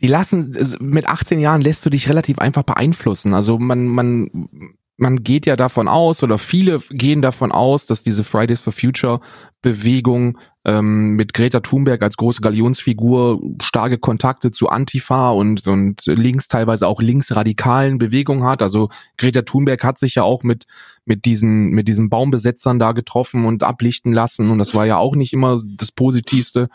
die 0.00 0.06
lassen, 0.06 0.56
mit 0.80 1.06
18 1.06 1.40
Jahren 1.40 1.60
lässt 1.60 1.84
du 1.84 1.90
dich 1.90 2.08
relativ 2.08 2.38
einfach 2.38 2.62
beeinflussen. 2.62 3.34
Also 3.34 3.58
man, 3.58 3.86
man, 3.86 4.48
man 4.96 5.22
geht 5.22 5.46
ja 5.46 5.56
davon 5.56 5.88
aus 5.88 6.22
oder 6.22 6.38
viele 6.38 6.80
gehen 6.90 7.22
davon 7.22 7.52
aus, 7.52 7.86
dass 7.86 8.02
diese 8.02 8.24
Fridays 8.24 8.60
for 8.60 8.72
Future 8.72 9.20
Bewegung 9.62 10.38
ähm, 10.64 11.10
mit 11.14 11.34
Greta 11.34 11.60
Thunberg 11.60 12.02
als 12.02 12.16
große 12.16 12.40
Galionsfigur 12.40 13.40
starke 13.62 13.98
Kontakte 13.98 14.50
zu 14.50 14.68
Antifa 14.68 15.30
und, 15.30 15.66
und 15.66 16.04
links 16.06 16.48
teilweise 16.48 16.86
auch 16.86 17.00
linksradikalen 17.00 17.98
Bewegungen 17.98 18.44
hat. 18.44 18.60
Also 18.60 18.90
Greta 19.16 19.42
Thunberg 19.42 19.82
hat 19.82 19.98
sich 19.98 20.16
ja 20.16 20.24
auch 20.24 20.42
mit, 20.42 20.66
mit 21.08 21.24
diesen, 21.24 21.70
mit 21.70 21.88
diesen 21.88 22.08
Baumbesetzern 22.08 22.78
da 22.78 22.92
getroffen 22.92 23.44
und 23.44 23.62
ablichten 23.64 24.12
lassen 24.12 24.50
und 24.50 24.58
das 24.58 24.74
war 24.74 24.86
ja 24.86 24.98
auch 24.98 25.16
nicht 25.16 25.32
immer 25.32 25.58
das 25.64 25.90
Positivste 25.90 26.68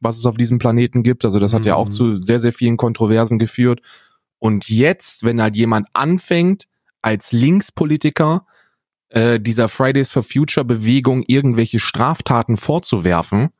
was 0.00 0.18
es 0.18 0.26
auf 0.26 0.36
diesem 0.36 0.58
Planeten 0.58 1.02
gibt. 1.02 1.24
Also 1.24 1.38
das 1.38 1.52
hat 1.52 1.60
mhm. 1.60 1.68
ja 1.68 1.74
auch 1.76 1.86
mhm. 1.86 1.92
zu 1.92 2.16
sehr, 2.16 2.40
sehr 2.40 2.52
vielen 2.52 2.76
Kontroversen 2.76 3.38
geführt. 3.38 3.80
Und 4.38 4.68
jetzt, 4.68 5.24
wenn 5.24 5.40
halt 5.40 5.54
jemand 5.54 5.88
anfängt, 5.92 6.66
als 7.02 7.32
Linkspolitiker 7.32 8.46
äh, 9.10 9.38
dieser 9.38 9.68
Fridays 9.68 10.10
for 10.10 10.22
Future 10.22 10.64
Bewegung 10.64 11.22
irgendwelche 11.26 11.78
Straftaten 11.78 12.56
vorzuwerfen, 12.56 13.50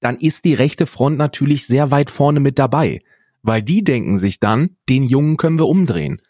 dann 0.00 0.16
ist 0.16 0.44
die 0.44 0.54
rechte 0.54 0.86
Front 0.86 1.18
natürlich 1.18 1.66
sehr 1.66 1.90
weit 1.90 2.10
vorne 2.10 2.40
mit 2.40 2.58
dabei. 2.58 3.00
Weil 3.42 3.62
die 3.62 3.82
denken 3.82 4.18
sich 4.18 4.40
dann, 4.40 4.76
den 4.88 5.04
Jungen 5.04 5.36
können 5.38 5.58
wir 5.58 5.66
umdrehen. 5.66 6.20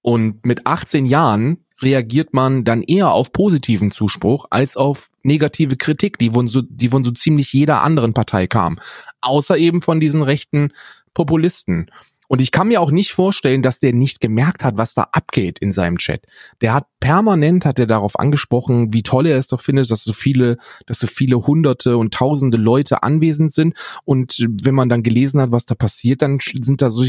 Und 0.00 0.44
mit 0.46 0.66
18 0.66 1.06
Jahren 1.06 1.61
reagiert 1.82 2.32
man 2.32 2.64
dann 2.64 2.82
eher 2.82 3.10
auf 3.10 3.32
positiven 3.32 3.90
Zuspruch 3.90 4.46
als 4.50 4.76
auf 4.76 5.08
negative 5.22 5.76
Kritik, 5.76 6.18
die 6.18 6.30
von 6.30 6.48
so, 6.48 6.62
die 6.62 6.88
von 6.88 7.04
so 7.04 7.10
ziemlich 7.10 7.52
jeder 7.52 7.82
anderen 7.82 8.14
Partei 8.14 8.46
kam. 8.46 8.78
Außer 9.20 9.56
eben 9.58 9.82
von 9.82 10.00
diesen 10.00 10.22
rechten 10.22 10.72
Populisten. 11.14 11.90
Und 12.32 12.40
ich 12.40 12.50
kann 12.50 12.68
mir 12.68 12.80
auch 12.80 12.90
nicht 12.90 13.12
vorstellen, 13.12 13.60
dass 13.60 13.78
der 13.78 13.92
nicht 13.92 14.22
gemerkt 14.22 14.64
hat, 14.64 14.78
was 14.78 14.94
da 14.94 15.08
abgeht 15.12 15.58
in 15.58 15.70
seinem 15.70 15.98
Chat. 15.98 16.22
Der 16.62 16.72
hat 16.72 16.86
permanent, 16.98 17.66
hat 17.66 17.78
er 17.78 17.86
darauf 17.86 18.18
angesprochen, 18.18 18.94
wie 18.94 19.02
toll 19.02 19.26
er 19.26 19.36
es 19.36 19.48
doch 19.48 19.60
findet, 19.60 19.90
dass 19.90 20.02
so 20.02 20.14
viele, 20.14 20.56
dass 20.86 20.98
so 20.98 21.06
viele 21.06 21.46
hunderte 21.46 21.98
und 21.98 22.14
tausende 22.14 22.56
Leute 22.56 23.02
anwesend 23.02 23.52
sind. 23.52 23.76
Und 24.06 24.46
wenn 24.48 24.74
man 24.74 24.88
dann 24.88 25.02
gelesen 25.02 25.42
hat, 25.42 25.52
was 25.52 25.66
da 25.66 25.74
passiert, 25.74 26.22
dann 26.22 26.38
sind 26.40 26.80
da 26.80 26.88
so, 26.88 27.04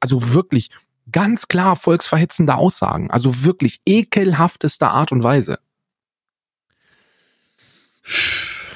also 0.00 0.32
wirklich 0.32 0.70
ganz 1.10 1.48
klar 1.48 1.76
volksverhetzende 1.76 2.54
Aussagen. 2.54 3.10
Also 3.10 3.44
wirklich 3.44 3.80
ekelhaftester 3.86 4.90
Art 4.90 5.12
und 5.12 5.22
Weise. 5.22 5.58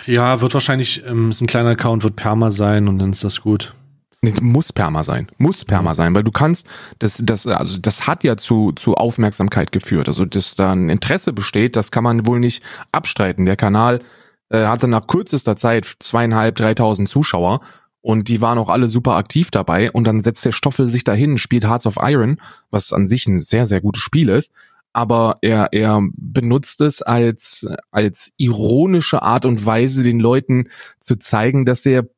Ja, 0.06 0.40
wird 0.40 0.54
wahrscheinlich, 0.54 1.04
ähm, 1.04 1.30
ist 1.30 1.40
ein 1.40 1.46
kleiner 1.46 1.70
Account, 1.70 2.02
wird 2.02 2.16
Perma 2.16 2.50
sein 2.50 2.88
und 2.88 2.98
dann 2.98 3.10
ist 3.10 3.24
das 3.24 3.40
gut. 3.42 3.74
Nee, 4.22 4.32
muss 4.40 4.72
Perma 4.72 5.04
sein. 5.04 5.28
Muss 5.38 5.64
Perma 5.64 5.94
sein, 5.94 6.14
weil 6.14 6.24
du 6.24 6.32
kannst, 6.32 6.66
das, 6.98 7.20
das, 7.22 7.46
also 7.46 7.78
das 7.78 8.06
hat 8.06 8.24
ja 8.24 8.36
zu, 8.36 8.72
zu 8.72 8.94
Aufmerksamkeit 8.94 9.70
geführt. 9.70 10.08
Also, 10.08 10.24
dass 10.24 10.56
da 10.56 10.72
ein 10.72 10.88
Interesse 10.88 11.32
besteht, 11.32 11.76
das 11.76 11.90
kann 11.90 12.04
man 12.04 12.26
wohl 12.26 12.40
nicht 12.40 12.62
abstreiten. 12.90 13.44
Der 13.44 13.56
Kanal 13.56 14.00
äh, 14.48 14.66
hatte 14.66 14.88
nach 14.88 15.06
kürzester 15.06 15.56
Zeit 15.56 15.86
zweieinhalb, 16.00 16.56
dreitausend 16.56 17.08
Zuschauer 17.08 17.60
und 18.01 18.28
die 18.28 18.40
waren 18.40 18.59
auch 18.59 18.68
alle 18.68 18.88
super 18.88 19.16
aktiv 19.16 19.51
dabei 19.51 19.90
und 19.90 20.05
dann 20.05 20.20
setzt 20.20 20.44
der 20.44 20.53
Stoffel 20.53 20.86
sich 20.86 21.05
dahin, 21.05 21.38
spielt 21.38 21.64
Hearts 21.64 21.86
of 21.86 21.99
Iron, 22.01 22.40
was 22.70 22.92
an 22.92 23.09
sich 23.09 23.26
ein 23.26 23.40
sehr, 23.40 23.66
sehr 23.66 23.80
gutes 23.80 24.03
Spiel 24.03 24.28
ist, 24.28 24.53
aber 24.92 25.38
er, 25.42 25.68
er 25.72 26.01
benutzt 26.14 26.80
es 26.80 27.03
als, 27.03 27.66
als 27.90 28.32
ironische 28.36 29.22
Art 29.22 29.46
und 29.46 29.64
Weise, 29.64 30.03
den 30.03 30.20
Leuten 30.20 30.68
zu 31.01 31.18
zeigen, 31.18 31.64
dass 31.64 31.84
er 31.86 32.09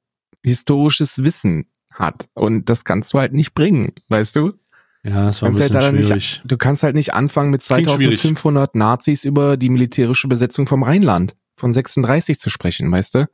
historisches 0.43 1.23
Wissen 1.25 1.67
hat. 1.91 2.29
Und 2.35 2.69
das 2.69 2.85
kannst 2.85 3.13
du 3.13 3.19
halt 3.19 3.33
nicht 3.33 3.55
bringen, 3.55 3.93
weißt 4.09 4.37
du? 4.37 4.53
Ja, 5.03 5.27
das 5.27 5.43
war 5.43 5.49
ein 5.49 5.55
bisschen 5.55 5.75
halt 5.77 5.85
schwierig. 5.85 6.11
Nicht, 6.11 6.43
du 6.45 6.57
kannst 6.57 6.83
halt 6.83 6.95
nicht 6.95 7.15
anfangen 7.15 7.51
mit 7.51 7.63
Klingt 7.63 7.91
schwierig. 7.91 8.21
2500 8.21 8.75
Nazis 8.75 9.25
über 9.25 9.57
die 9.57 9.71
militärische 9.71 10.29
Besetzung 10.29 10.67
vom 10.67 10.83
Rheinland 10.83 11.35
von 11.57 11.73
36 11.73 12.39
zu 12.39 12.51
sprechen, 12.51 12.91
weißt 12.91 13.15
du? 13.15 13.27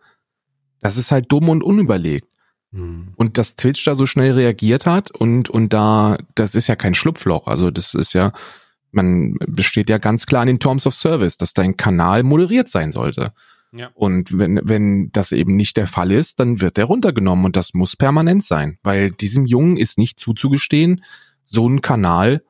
Das 0.81 0.97
ist 0.97 1.11
halt 1.11 1.31
dumm 1.31 1.49
und 1.49 1.63
unüberlegt. 1.63 2.29
Hm. 2.77 3.09
Und 3.17 3.39
dass 3.39 3.57
Twitch 3.57 3.85
da 3.85 3.95
so 3.95 4.07
schnell 4.07 4.33
reagiert 4.33 4.87
hat 4.87 5.11
und, 5.11 5.49
und 5.49 5.73
da, 5.73 6.19
das 6.35 6.55
ist 6.55 6.67
ja 6.67 6.77
kein 6.77 6.95
Schlupfloch. 6.95 7.47
Also 7.47 7.71
das 7.71 7.95
ist 7.95 8.13
ja, 8.13 8.33
man 8.93 9.37
besteht 9.47 9.89
ja 9.89 9.99
ganz 9.99 10.27
klar 10.27 10.43
in 10.43 10.49
den 10.49 10.61
Terms 10.61 10.87
of 10.87 10.95
Service, 10.95 11.39
dass 11.39 11.55
dein 11.55 11.77
Kanal 11.77 12.23
moderiert 12.23 12.69
sein 12.69 12.93
sollte. 12.93 13.33
Ja. 13.73 13.91
Und 13.95 14.39
wenn, 14.39 14.61
wenn 14.63 15.11
das 15.13 15.33
eben 15.33 15.57
nicht 15.57 15.77
der 15.77 15.87
Fall 15.87 16.13
ist, 16.13 16.39
dann 16.39 16.61
wird 16.61 16.77
der 16.77 16.85
runtergenommen 16.85 17.47
und 17.47 17.57
das 17.57 17.75
muss 17.75 17.97
permanent 17.97 18.45
sein, 18.45 18.79
weil 18.83 19.11
diesem 19.11 19.47
Jungen 19.47 19.77
ist 19.77 19.99
nicht 19.99 20.21
zuzugestehen, 20.21 21.03
so 21.45 21.67
einen 21.67 21.81
Kanal 21.81 22.43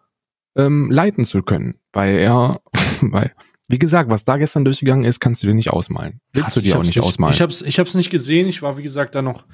ähm, 0.56 0.90
leiten 0.90 1.24
zu 1.24 1.42
können, 1.42 1.76
weil 1.92 2.16
er, 2.18 2.60
weil, 3.00 3.32
wie 3.68 3.78
gesagt, 3.78 4.10
was 4.10 4.24
da 4.24 4.36
gestern 4.36 4.64
durchgegangen 4.64 5.04
ist, 5.04 5.20
kannst 5.20 5.42
du 5.42 5.46
dir 5.46 5.54
nicht 5.54 5.70
ausmalen. 5.70 6.20
Willst 6.32 6.46
Krass, 6.46 6.54
du 6.54 6.60
dir 6.62 6.74
auch 6.74 6.78
hab's 6.78 6.88
nicht 6.88 7.00
ausmalen. 7.00 7.34
Ich 7.34 7.40
hab's, 7.40 7.62
ich 7.62 7.78
hab's 7.78 7.94
nicht 7.94 8.10
gesehen. 8.10 8.46
Ich 8.48 8.62
war, 8.62 8.76
wie 8.76 8.82
gesagt, 8.82 9.14
da 9.14 9.22
noch 9.22 9.44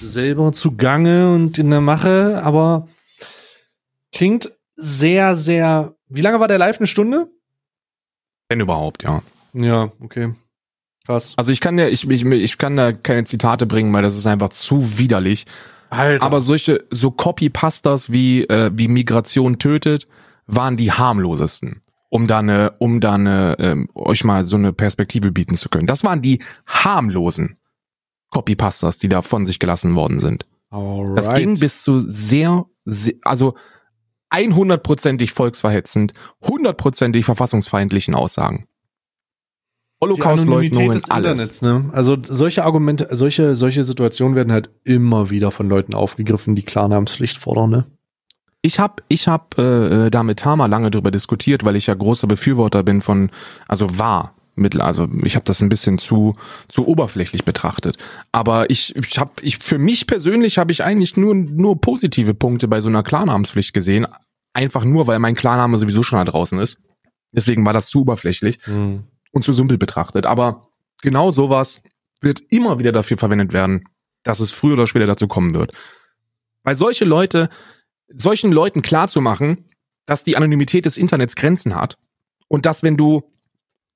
selber 0.00 0.52
zugange 0.52 1.32
und 1.32 1.58
in 1.58 1.70
der 1.70 1.80
Mache, 1.80 2.42
aber 2.42 2.88
klingt 4.12 4.50
sehr, 4.76 5.36
sehr. 5.36 5.94
Wie 6.08 6.20
lange 6.20 6.40
war 6.40 6.48
der 6.48 6.58
live? 6.58 6.78
Eine 6.78 6.86
Stunde? 6.86 7.28
Wenn 8.48 8.60
überhaupt, 8.60 9.02
ja. 9.02 9.22
Ja, 9.54 9.90
okay. 10.00 10.34
Krass. 11.06 11.34
Also 11.36 11.52
ich 11.52 11.60
kann 11.60 11.78
ja, 11.78 11.88
ich, 11.88 12.08
ich, 12.08 12.24
ich 12.24 12.58
kann 12.58 12.76
da 12.76 12.92
keine 12.92 13.24
Zitate 13.24 13.66
bringen, 13.66 13.92
weil 13.92 14.02
das 14.02 14.16
ist 14.16 14.26
einfach 14.26 14.50
zu 14.50 14.98
widerlich. 14.98 15.46
Alter. 15.88 16.26
Aber 16.26 16.40
solche, 16.40 16.84
so 16.90 17.10
Copypastas 17.10 18.10
wie, 18.10 18.42
äh, 18.42 18.70
wie 18.74 18.88
Migration 18.88 19.58
tötet, 19.58 20.08
waren 20.46 20.76
die 20.76 20.92
harmlosesten. 20.92 21.82
Um 22.08 22.26
da 22.26 22.38
eine, 22.40 22.72
um 22.78 23.00
da 23.00 23.14
eine, 23.14 23.56
ähm, 23.58 23.88
euch 23.94 24.24
mal 24.24 24.44
so 24.44 24.56
eine 24.56 24.72
Perspektive 24.72 25.32
bieten 25.32 25.56
zu 25.56 25.68
können. 25.68 25.86
Das 25.86 26.04
waren 26.04 26.22
die 26.22 26.40
harmlosen 26.66 27.56
Copypastas, 28.30 28.98
die 28.98 29.08
da 29.08 29.22
von 29.22 29.46
sich 29.46 29.58
gelassen 29.58 29.94
worden 29.94 30.18
sind. 30.18 30.46
Alright. 30.70 31.16
Das 31.16 31.34
ging 31.34 31.58
bis 31.58 31.82
zu 31.82 32.00
sehr, 32.00 32.66
sehr 32.84 33.14
also 33.22 33.54
100%ig 34.30 35.32
volksverhetzend, 35.32 36.12
100%ig 36.42 37.24
verfassungsfeindlichen 37.24 38.14
Aussagen. 38.14 38.66
Holocaust-Leugnungen, 40.02 40.92
des 40.92 41.10
alles. 41.10 41.26
Internets, 41.26 41.62
ne? 41.62 41.88
Also 41.92 42.16
solche 42.22 42.64
Argumente, 42.64 43.08
solche, 43.12 43.56
solche 43.56 43.82
Situationen 43.82 44.36
werden 44.36 44.52
halt 44.52 44.70
immer 44.84 45.30
wieder 45.30 45.50
von 45.50 45.68
Leuten 45.68 45.94
aufgegriffen, 45.94 46.54
die 46.54 46.64
Klarnamenspflicht 46.64 47.38
fordern, 47.38 47.70
ne? 47.70 47.86
Ich 48.60 48.78
habe 48.80 49.02
ich 49.08 49.28
hab, 49.28 49.58
äh, 49.58 50.10
da 50.10 50.22
mit 50.22 50.40
Tama 50.40 50.66
lange 50.66 50.90
drüber 50.90 51.10
diskutiert, 51.10 51.64
weil 51.64 51.76
ich 51.76 51.86
ja 51.86 51.94
großer 51.94 52.26
Befürworter 52.26 52.82
bin 52.82 53.00
von, 53.00 53.30
also 53.68 53.98
war, 53.98 54.34
mittel, 54.56 54.80
also 54.80 55.08
ich 55.22 55.36
habe 55.36 55.44
das 55.44 55.60
ein 55.60 55.68
bisschen 55.68 55.98
zu 55.98 56.34
zu 56.68 56.86
oberflächlich 56.86 57.44
betrachtet. 57.44 57.98
Aber 58.32 58.70
ich, 58.70 58.94
ich 58.96 59.18
habe, 59.18 59.32
ich 59.42 59.58
für 59.58 59.78
mich 59.78 60.06
persönlich 60.06 60.58
habe 60.58 60.72
ich 60.72 60.82
eigentlich 60.82 61.16
nur 61.16 61.34
nur 61.34 61.80
positive 61.80 62.34
Punkte 62.34 62.68
bei 62.68 62.80
so 62.80 62.88
einer 62.88 63.02
Klarnamenspflicht 63.02 63.72
gesehen, 63.72 64.06
einfach 64.52 64.84
nur, 64.84 65.06
weil 65.06 65.18
mein 65.18 65.34
Klarname 65.34 65.78
sowieso 65.78 66.02
schon 66.02 66.18
da 66.18 66.24
draußen 66.24 66.58
ist. 66.58 66.78
Deswegen 67.32 67.64
war 67.66 67.72
das 67.72 67.88
zu 67.88 68.00
oberflächlich 68.00 68.58
Hm. 68.64 69.04
und 69.32 69.44
zu 69.44 69.52
simpel 69.52 69.76
betrachtet. 69.78 70.26
Aber 70.26 70.68
genau 71.02 71.30
sowas 71.30 71.82
wird 72.22 72.40
immer 72.50 72.78
wieder 72.78 72.92
dafür 72.92 73.18
verwendet 73.18 73.52
werden, 73.52 73.84
dass 74.22 74.40
es 74.40 74.50
früher 74.52 74.72
oder 74.74 74.86
später 74.86 75.06
dazu 75.06 75.28
kommen 75.28 75.54
wird. 75.54 75.72
Weil 76.62 76.76
solche 76.76 77.04
Leute, 77.04 77.50
solchen 78.08 78.50
Leuten 78.52 78.82
klarzumachen, 78.82 79.66
dass 80.06 80.24
die 80.24 80.36
Anonymität 80.36 80.86
des 80.86 80.96
Internets 80.96 81.36
Grenzen 81.36 81.74
hat 81.74 81.98
und 82.48 82.64
dass 82.64 82.82
wenn 82.82 82.96
du 82.96 83.22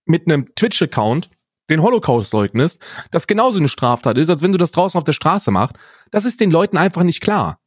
mit 0.04 0.26
einem 0.26 0.54
Twitch-Account 0.54 1.30
den 1.70 1.82
Holocaust 1.82 2.32
leugnest, 2.32 2.80
das 3.10 3.26
genauso 3.26 3.58
eine 3.58 3.68
Straftat 3.68 4.18
ist, 4.18 4.28
als 4.28 4.42
wenn 4.42 4.52
du 4.52 4.58
das 4.58 4.72
draußen 4.72 4.98
auf 4.98 5.04
der 5.04 5.12
Straße 5.12 5.50
machst, 5.50 5.76
das 6.10 6.24
ist 6.24 6.40
den 6.40 6.50
Leuten 6.50 6.76
einfach 6.76 7.04
nicht 7.04 7.20
klar. 7.20 7.60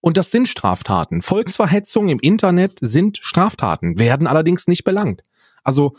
Und 0.00 0.16
das 0.16 0.30
sind 0.30 0.48
Straftaten. 0.48 1.22
Volksverhetzung 1.22 2.08
im 2.08 2.18
Internet 2.18 2.78
sind 2.80 3.18
Straftaten, 3.18 3.98
werden 3.98 4.26
allerdings 4.26 4.66
nicht 4.66 4.84
belangt. 4.84 5.22
Also, 5.62 5.96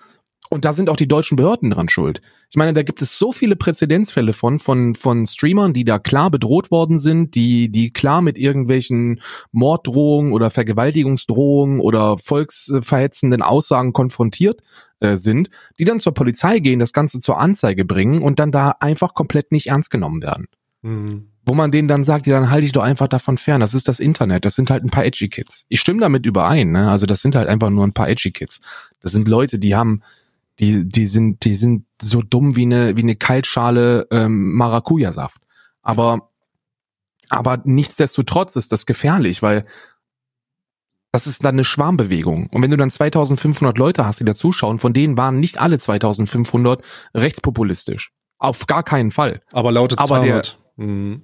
und 0.50 0.66
da 0.66 0.74
sind 0.74 0.90
auch 0.90 0.96
die 0.96 1.08
deutschen 1.08 1.36
Behörden 1.36 1.72
dran 1.72 1.90
schuld. 1.90 2.22
Ich 2.50 2.58
meine, 2.58 2.74
da 2.74 2.84
gibt 2.84 3.02
es 3.02 3.18
so 3.18 3.32
viele 3.32 3.56
Präzedenzfälle 3.56 4.34
von, 4.34 4.60
von, 4.60 4.94
von 4.94 5.26
Streamern, 5.26 5.74
die 5.74 5.84
da 5.84 5.98
klar 5.98 6.30
bedroht 6.30 6.70
worden 6.70 7.00
sind, 7.00 7.34
die, 7.34 7.70
die 7.70 7.92
klar 7.92 8.22
mit 8.22 8.38
irgendwelchen 8.38 9.22
Morddrohungen 9.52 10.34
oder 10.34 10.52
Vergewaltigungsdrohungen 10.52 11.80
oder 11.80 12.18
volksverhetzenden 12.18 13.42
Aussagen 13.42 13.94
konfrontiert 13.94 14.62
äh, 15.00 15.18
sind, 15.18 15.50
die 15.80 15.86
dann 15.86 16.00
zur 16.00 16.14
Polizei 16.14 16.60
gehen, 16.60 16.80
das 16.80 16.94
Ganze 16.94 17.20
zur 17.20 17.40
Anzeige 17.40 17.86
bringen 17.86 18.22
und 18.22 18.40
dann 18.40 18.52
da 18.52 18.76
einfach 18.80 19.14
komplett 19.16 19.52
nicht 19.52 19.68
ernst 19.68 19.90
genommen 19.90 20.22
werden 20.22 20.48
Hm. 20.84 21.30
wo 21.46 21.54
man 21.54 21.72
denen 21.72 21.88
dann 21.88 22.04
sagt, 22.04 22.28
ja, 22.28 22.38
dann 22.38 22.50
halte 22.50 22.66
ich 22.66 22.74
doch 22.74 22.84
einfach 22.84 23.08
davon 23.08 23.38
fern. 23.38 23.62
Das 23.62 23.74
ist 23.74 23.88
das 23.88 24.02
Internet. 24.02 24.44
Das 24.44 24.56
sind 24.56 24.70
halt 24.70 24.84
ein 24.84 24.90
paar 24.90 25.06
edgy 25.06 25.30
Kids. 25.30 25.66
Ich 25.70 25.80
stimme 25.80 26.02
damit 26.02 26.26
überein, 26.26 26.72
ne? 26.72 26.90
Also 26.90 27.06
das 27.06 27.22
sind 27.22 27.36
halt 27.36 27.48
einfach 27.48 27.70
nur 27.70 27.88
ein 27.88 27.94
paar 27.94 28.10
edgy 28.10 28.32
Kids. 28.32 28.60
Das 29.00 29.14
sind 29.14 29.30
Leute, 29.30 29.60
die 29.60 29.76
haben, 29.76 30.04
die, 30.60 30.88
die 30.88 31.06
sind, 31.06 31.44
die 31.46 31.56
sind 31.56 31.86
so 32.02 32.22
dumm 32.22 32.56
wie 32.56 32.64
eine, 32.64 32.96
wie 32.96 33.02
eine 33.02 33.16
Kaltschale 33.16 34.08
ähm, 34.12 34.54
Maracuja-Saft. 34.56 35.42
Aber, 35.82 36.30
aber 37.30 37.62
nichtsdestotrotz 37.64 38.56
ist 38.56 38.72
das 38.72 38.86
gefährlich, 38.86 39.42
weil 39.42 39.66
das 41.12 41.28
ist 41.28 41.46
dann 41.46 41.56
eine 41.56 41.64
Schwarmbewegung. 41.64 42.48
Und 42.48 42.62
wenn 42.62 42.72
du 42.72 42.78
dann 42.78 42.90
2500 42.90 43.78
Leute 43.78 44.06
hast, 44.06 44.20
die 44.20 44.26
da 44.26 44.34
zuschauen, 44.34 44.80
von 44.80 44.94
denen 44.94 45.16
waren 45.18 45.40
nicht 45.40 45.60
alle 45.60 45.78
2500 45.78 46.82
rechtspopulistisch. 47.14 48.12
Auf 48.40 48.66
gar 48.66 48.84
keinen 48.84 49.12
Fall. 49.12 49.42
Aber 49.52 49.72
lautet 49.72 50.00
Aber 50.00 50.20
der- 50.20 50.44
200. 50.44 50.60
Hm. 50.78 51.22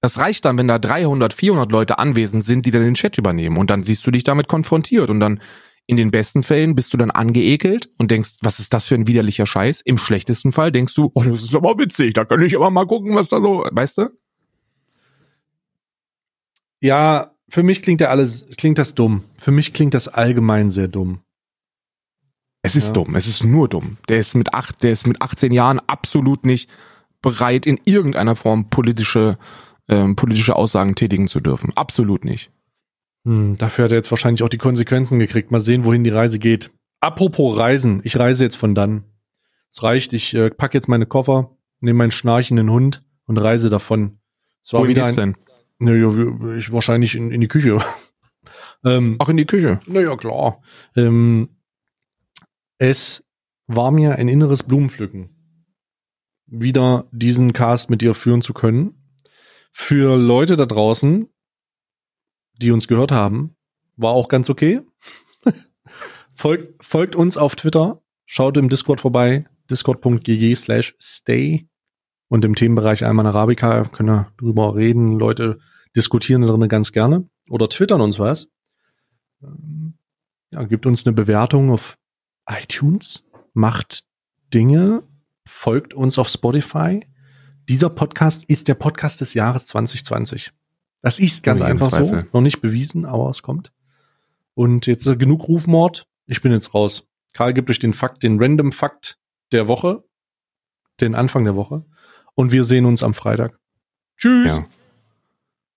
Das 0.00 0.18
reicht 0.18 0.44
dann, 0.44 0.58
wenn 0.58 0.66
da 0.66 0.80
300, 0.80 1.32
400 1.32 1.70
Leute 1.70 2.00
anwesend 2.00 2.42
sind, 2.44 2.66
die 2.66 2.72
dann 2.72 2.82
den 2.82 2.94
Chat 2.94 3.16
übernehmen. 3.16 3.56
Und 3.56 3.70
dann 3.70 3.84
siehst 3.84 4.04
du 4.04 4.10
dich 4.10 4.24
damit 4.24 4.48
konfrontiert. 4.48 5.08
Und 5.10 5.20
dann 5.20 5.40
in 5.92 5.96
den 5.98 6.10
besten 6.10 6.42
Fällen 6.42 6.74
bist 6.74 6.92
du 6.92 6.96
dann 6.96 7.10
angeekelt 7.10 7.88
und 7.98 8.10
denkst, 8.10 8.38
was 8.42 8.58
ist 8.58 8.72
das 8.74 8.86
für 8.86 8.94
ein 8.96 9.06
widerlicher 9.06 9.46
Scheiß? 9.46 9.82
Im 9.84 9.98
schlechtesten 9.98 10.50
Fall 10.50 10.72
denkst 10.72 10.94
du, 10.94 11.10
oh, 11.14 11.22
das 11.22 11.42
ist 11.42 11.54
aber 11.54 11.78
witzig, 11.78 12.14
da 12.14 12.24
kann 12.24 12.42
ich 12.42 12.56
aber 12.56 12.70
mal 12.70 12.86
gucken, 12.86 13.14
was 13.14 13.28
da 13.28 13.40
so, 13.40 13.64
weißt 13.70 13.98
du? 13.98 14.08
Ja, 16.80 17.32
für 17.48 17.62
mich 17.62 17.82
klingt 17.82 18.00
ja 18.00 18.08
alles, 18.08 18.46
klingt 18.56 18.78
das 18.78 18.94
dumm. 18.94 19.24
Für 19.40 19.52
mich 19.52 19.72
klingt 19.72 19.94
das 19.94 20.08
allgemein 20.08 20.70
sehr 20.70 20.88
dumm. 20.88 21.20
Es 22.62 22.76
ist 22.76 22.88
Ja. 22.88 22.92
dumm, 22.94 23.14
es 23.16 23.26
ist 23.26 23.44
nur 23.44 23.68
dumm. 23.68 23.98
Der 24.08 24.18
ist 24.18 24.34
mit 24.34 24.54
acht, 24.54 24.82
der 24.82 24.92
ist 24.92 25.06
mit 25.06 25.20
18 25.20 25.52
Jahren 25.52 25.80
absolut 25.86 26.46
nicht 26.46 26.70
bereit, 27.20 27.66
in 27.66 27.78
irgendeiner 27.84 28.34
Form 28.36 28.70
politische, 28.70 29.38
ähm, 29.88 30.16
politische 30.16 30.56
Aussagen 30.56 30.94
tätigen 30.94 31.28
zu 31.28 31.40
dürfen. 31.40 31.72
Absolut 31.76 32.24
nicht. 32.24 32.50
Hm, 33.24 33.56
dafür 33.56 33.84
hat 33.84 33.92
er 33.92 33.98
jetzt 33.98 34.10
wahrscheinlich 34.10 34.42
auch 34.42 34.48
die 34.48 34.58
Konsequenzen 34.58 35.18
gekriegt. 35.18 35.50
Mal 35.50 35.60
sehen, 35.60 35.84
wohin 35.84 36.04
die 36.04 36.10
Reise 36.10 36.38
geht. 36.38 36.70
Apropos 37.00 37.56
Reisen, 37.56 38.00
ich 38.04 38.18
reise 38.18 38.44
jetzt 38.44 38.56
von 38.56 38.74
dann. 38.74 39.04
Es 39.70 39.82
reicht, 39.82 40.12
ich 40.12 40.34
äh, 40.34 40.50
pack 40.50 40.74
jetzt 40.74 40.88
meine 40.88 41.06
Koffer, 41.06 41.56
nehme 41.80 41.98
meinen 41.98 42.10
schnarchenden 42.10 42.70
Hund 42.70 43.02
und 43.24 43.38
reise 43.38 43.70
davon. 43.70 44.18
Es 44.62 44.72
war 44.72 44.80
Wohin 44.80 44.90
wieder 44.90 45.06
geht's 45.06 45.18
ein, 45.18 45.34
denn? 45.78 45.96
naja, 45.96 46.56
ich 46.56 46.72
wahrscheinlich 46.72 47.14
in, 47.14 47.30
in 47.30 47.40
die 47.40 47.48
Küche. 47.48 47.78
ähm, 48.84 49.16
Auch 49.18 49.28
in 49.28 49.36
die 49.36 49.46
Küche. 49.46 49.80
naja, 49.88 50.14
klar. 50.16 50.60
Ähm, 50.94 51.48
es 52.78 53.24
war 53.66 53.90
mir 53.90 54.16
ein 54.16 54.28
inneres 54.28 54.62
Blumenpflücken, 54.62 55.30
wieder 56.46 57.08
diesen 57.12 57.52
Cast 57.52 57.90
mit 57.90 58.02
dir 58.02 58.14
führen 58.14 58.42
zu 58.42 58.52
können. 58.52 58.98
Für 59.72 60.16
Leute 60.18 60.56
da 60.56 60.66
draußen, 60.66 61.28
die 62.62 62.70
uns 62.70 62.88
gehört 62.88 63.12
haben, 63.12 63.56
war 63.96 64.12
auch 64.12 64.28
ganz 64.28 64.50
okay. 64.50 64.80
folgt, 66.32 66.84
folgt 66.84 67.16
uns 67.16 67.36
auf 67.36 67.56
Twitter, 67.56 68.00
schaut 68.24 68.56
im 68.56 68.68
Discord 68.68 69.00
vorbei, 69.00 69.46
discord.gg 69.70 70.54
slash 70.56 70.94
stay 71.00 71.68
Und 72.28 72.44
im 72.44 72.54
Themenbereich 72.54 73.04
Alman 73.04 73.26
Arabica 73.26 73.84
können 73.84 74.08
wir 74.08 74.32
drüber 74.38 74.74
reden. 74.74 75.18
Leute 75.18 75.58
diskutieren 75.94 76.42
darin 76.42 76.68
ganz 76.68 76.92
gerne 76.92 77.28
oder 77.48 77.68
twittern 77.68 78.00
uns 78.00 78.18
was. 78.18 78.48
Ähm, 79.42 79.94
ja, 80.50 80.64
gibt 80.64 80.86
uns 80.86 81.06
eine 81.06 81.14
Bewertung 81.14 81.70
auf 81.70 81.98
iTunes, 82.46 83.24
macht 83.54 84.04
Dinge, 84.52 85.02
folgt 85.46 85.94
uns 85.94 86.18
auf 86.18 86.28
Spotify. 86.28 87.06
Dieser 87.68 87.90
Podcast 87.90 88.44
ist 88.48 88.68
der 88.68 88.74
Podcast 88.74 89.20
des 89.20 89.34
Jahres 89.34 89.66
2020. 89.66 90.52
Das 91.02 91.18
ist 91.18 91.42
ganz 91.42 91.60
einfach 91.60 91.90
so. 91.90 92.20
Noch 92.32 92.40
nicht 92.40 92.60
bewiesen, 92.60 93.04
aber 93.04 93.28
es 93.28 93.42
kommt. 93.42 93.72
Und 94.54 94.86
jetzt 94.86 95.06
äh, 95.06 95.16
genug 95.16 95.48
Rufmord. 95.48 96.06
Ich 96.26 96.40
bin 96.40 96.52
jetzt 96.52 96.74
raus. 96.74 97.08
Karl 97.32 97.52
gibt 97.52 97.70
euch 97.70 97.78
den 97.78 97.92
Fakt, 97.92 98.22
den 98.22 98.40
Random 98.40 98.72
Fakt 98.72 99.18
der 99.50 99.68
Woche, 99.68 100.04
den 101.00 101.14
Anfang 101.14 101.44
der 101.44 101.56
Woche. 101.56 101.84
Und 102.34 102.52
wir 102.52 102.64
sehen 102.64 102.86
uns 102.86 103.02
am 103.02 103.14
Freitag. 103.14 103.58
Tschüss. 104.16 104.46
Ja. 104.46 104.64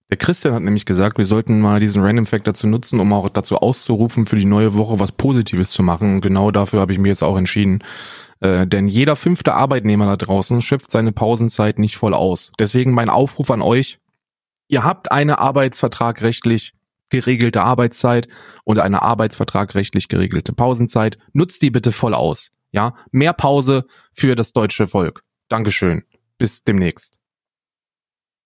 Der 0.09 0.17
Christian 0.17 0.53
hat 0.53 0.61
nämlich 0.61 0.85
gesagt, 0.85 1.17
wir 1.17 1.25
sollten 1.25 1.59
mal 1.59 1.79
diesen 1.79 2.03
Random 2.03 2.27
Fact 2.27 2.45
dazu 2.45 2.67
nutzen, 2.67 2.99
um 2.99 3.11
auch 3.11 3.27
dazu 3.29 3.57
auszurufen, 3.57 4.27
für 4.27 4.35
die 4.35 4.45
neue 4.45 4.75
Woche 4.75 4.99
was 4.99 5.11
Positives 5.11 5.71
zu 5.71 5.81
machen. 5.81 6.15
Und 6.15 6.21
genau 6.21 6.51
dafür 6.51 6.79
habe 6.79 6.93
ich 6.93 6.99
mir 6.99 7.07
jetzt 7.07 7.23
auch 7.23 7.37
entschieden. 7.37 7.79
Äh, 8.39 8.67
denn 8.67 8.87
jeder 8.87 9.15
fünfte 9.15 9.55
Arbeitnehmer 9.55 10.05
da 10.05 10.17
draußen 10.17 10.61
schöpft 10.61 10.91
seine 10.91 11.11
Pausenzeit 11.11 11.79
nicht 11.79 11.97
voll 11.97 12.13
aus. 12.13 12.51
Deswegen 12.59 12.91
mein 12.91 13.09
Aufruf 13.09 13.49
an 13.49 13.63
euch. 13.63 13.97
Ihr 14.67 14.83
habt 14.83 15.11
eine 15.11 15.39
arbeitsvertragrechtlich 15.39 16.73
geregelte 17.09 17.61
Arbeitszeit 17.61 18.27
und 18.63 18.79
eine 18.79 19.01
arbeitsvertragrechtlich 19.01 20.07
geregelte 20.07 20.53
Pausenzeit. 20.53 21.17
Nutzt 21.33 21.61
die 21.61 21.71
bitte 21.71 21.91
voll 21.91 22.13
aus. 22.13 22.51
Ja, 22.71 22.95
mehr 23.11 23.33
Pause 23.33 23.85
für 24.13 24.35
das 24.35 24.51
deutsche 24.51 24.87
Volk. 24.87 25.23
Dankeschön. 25.47 26.03
Bis 26.37 26.63
demnächst. 26.63 27.19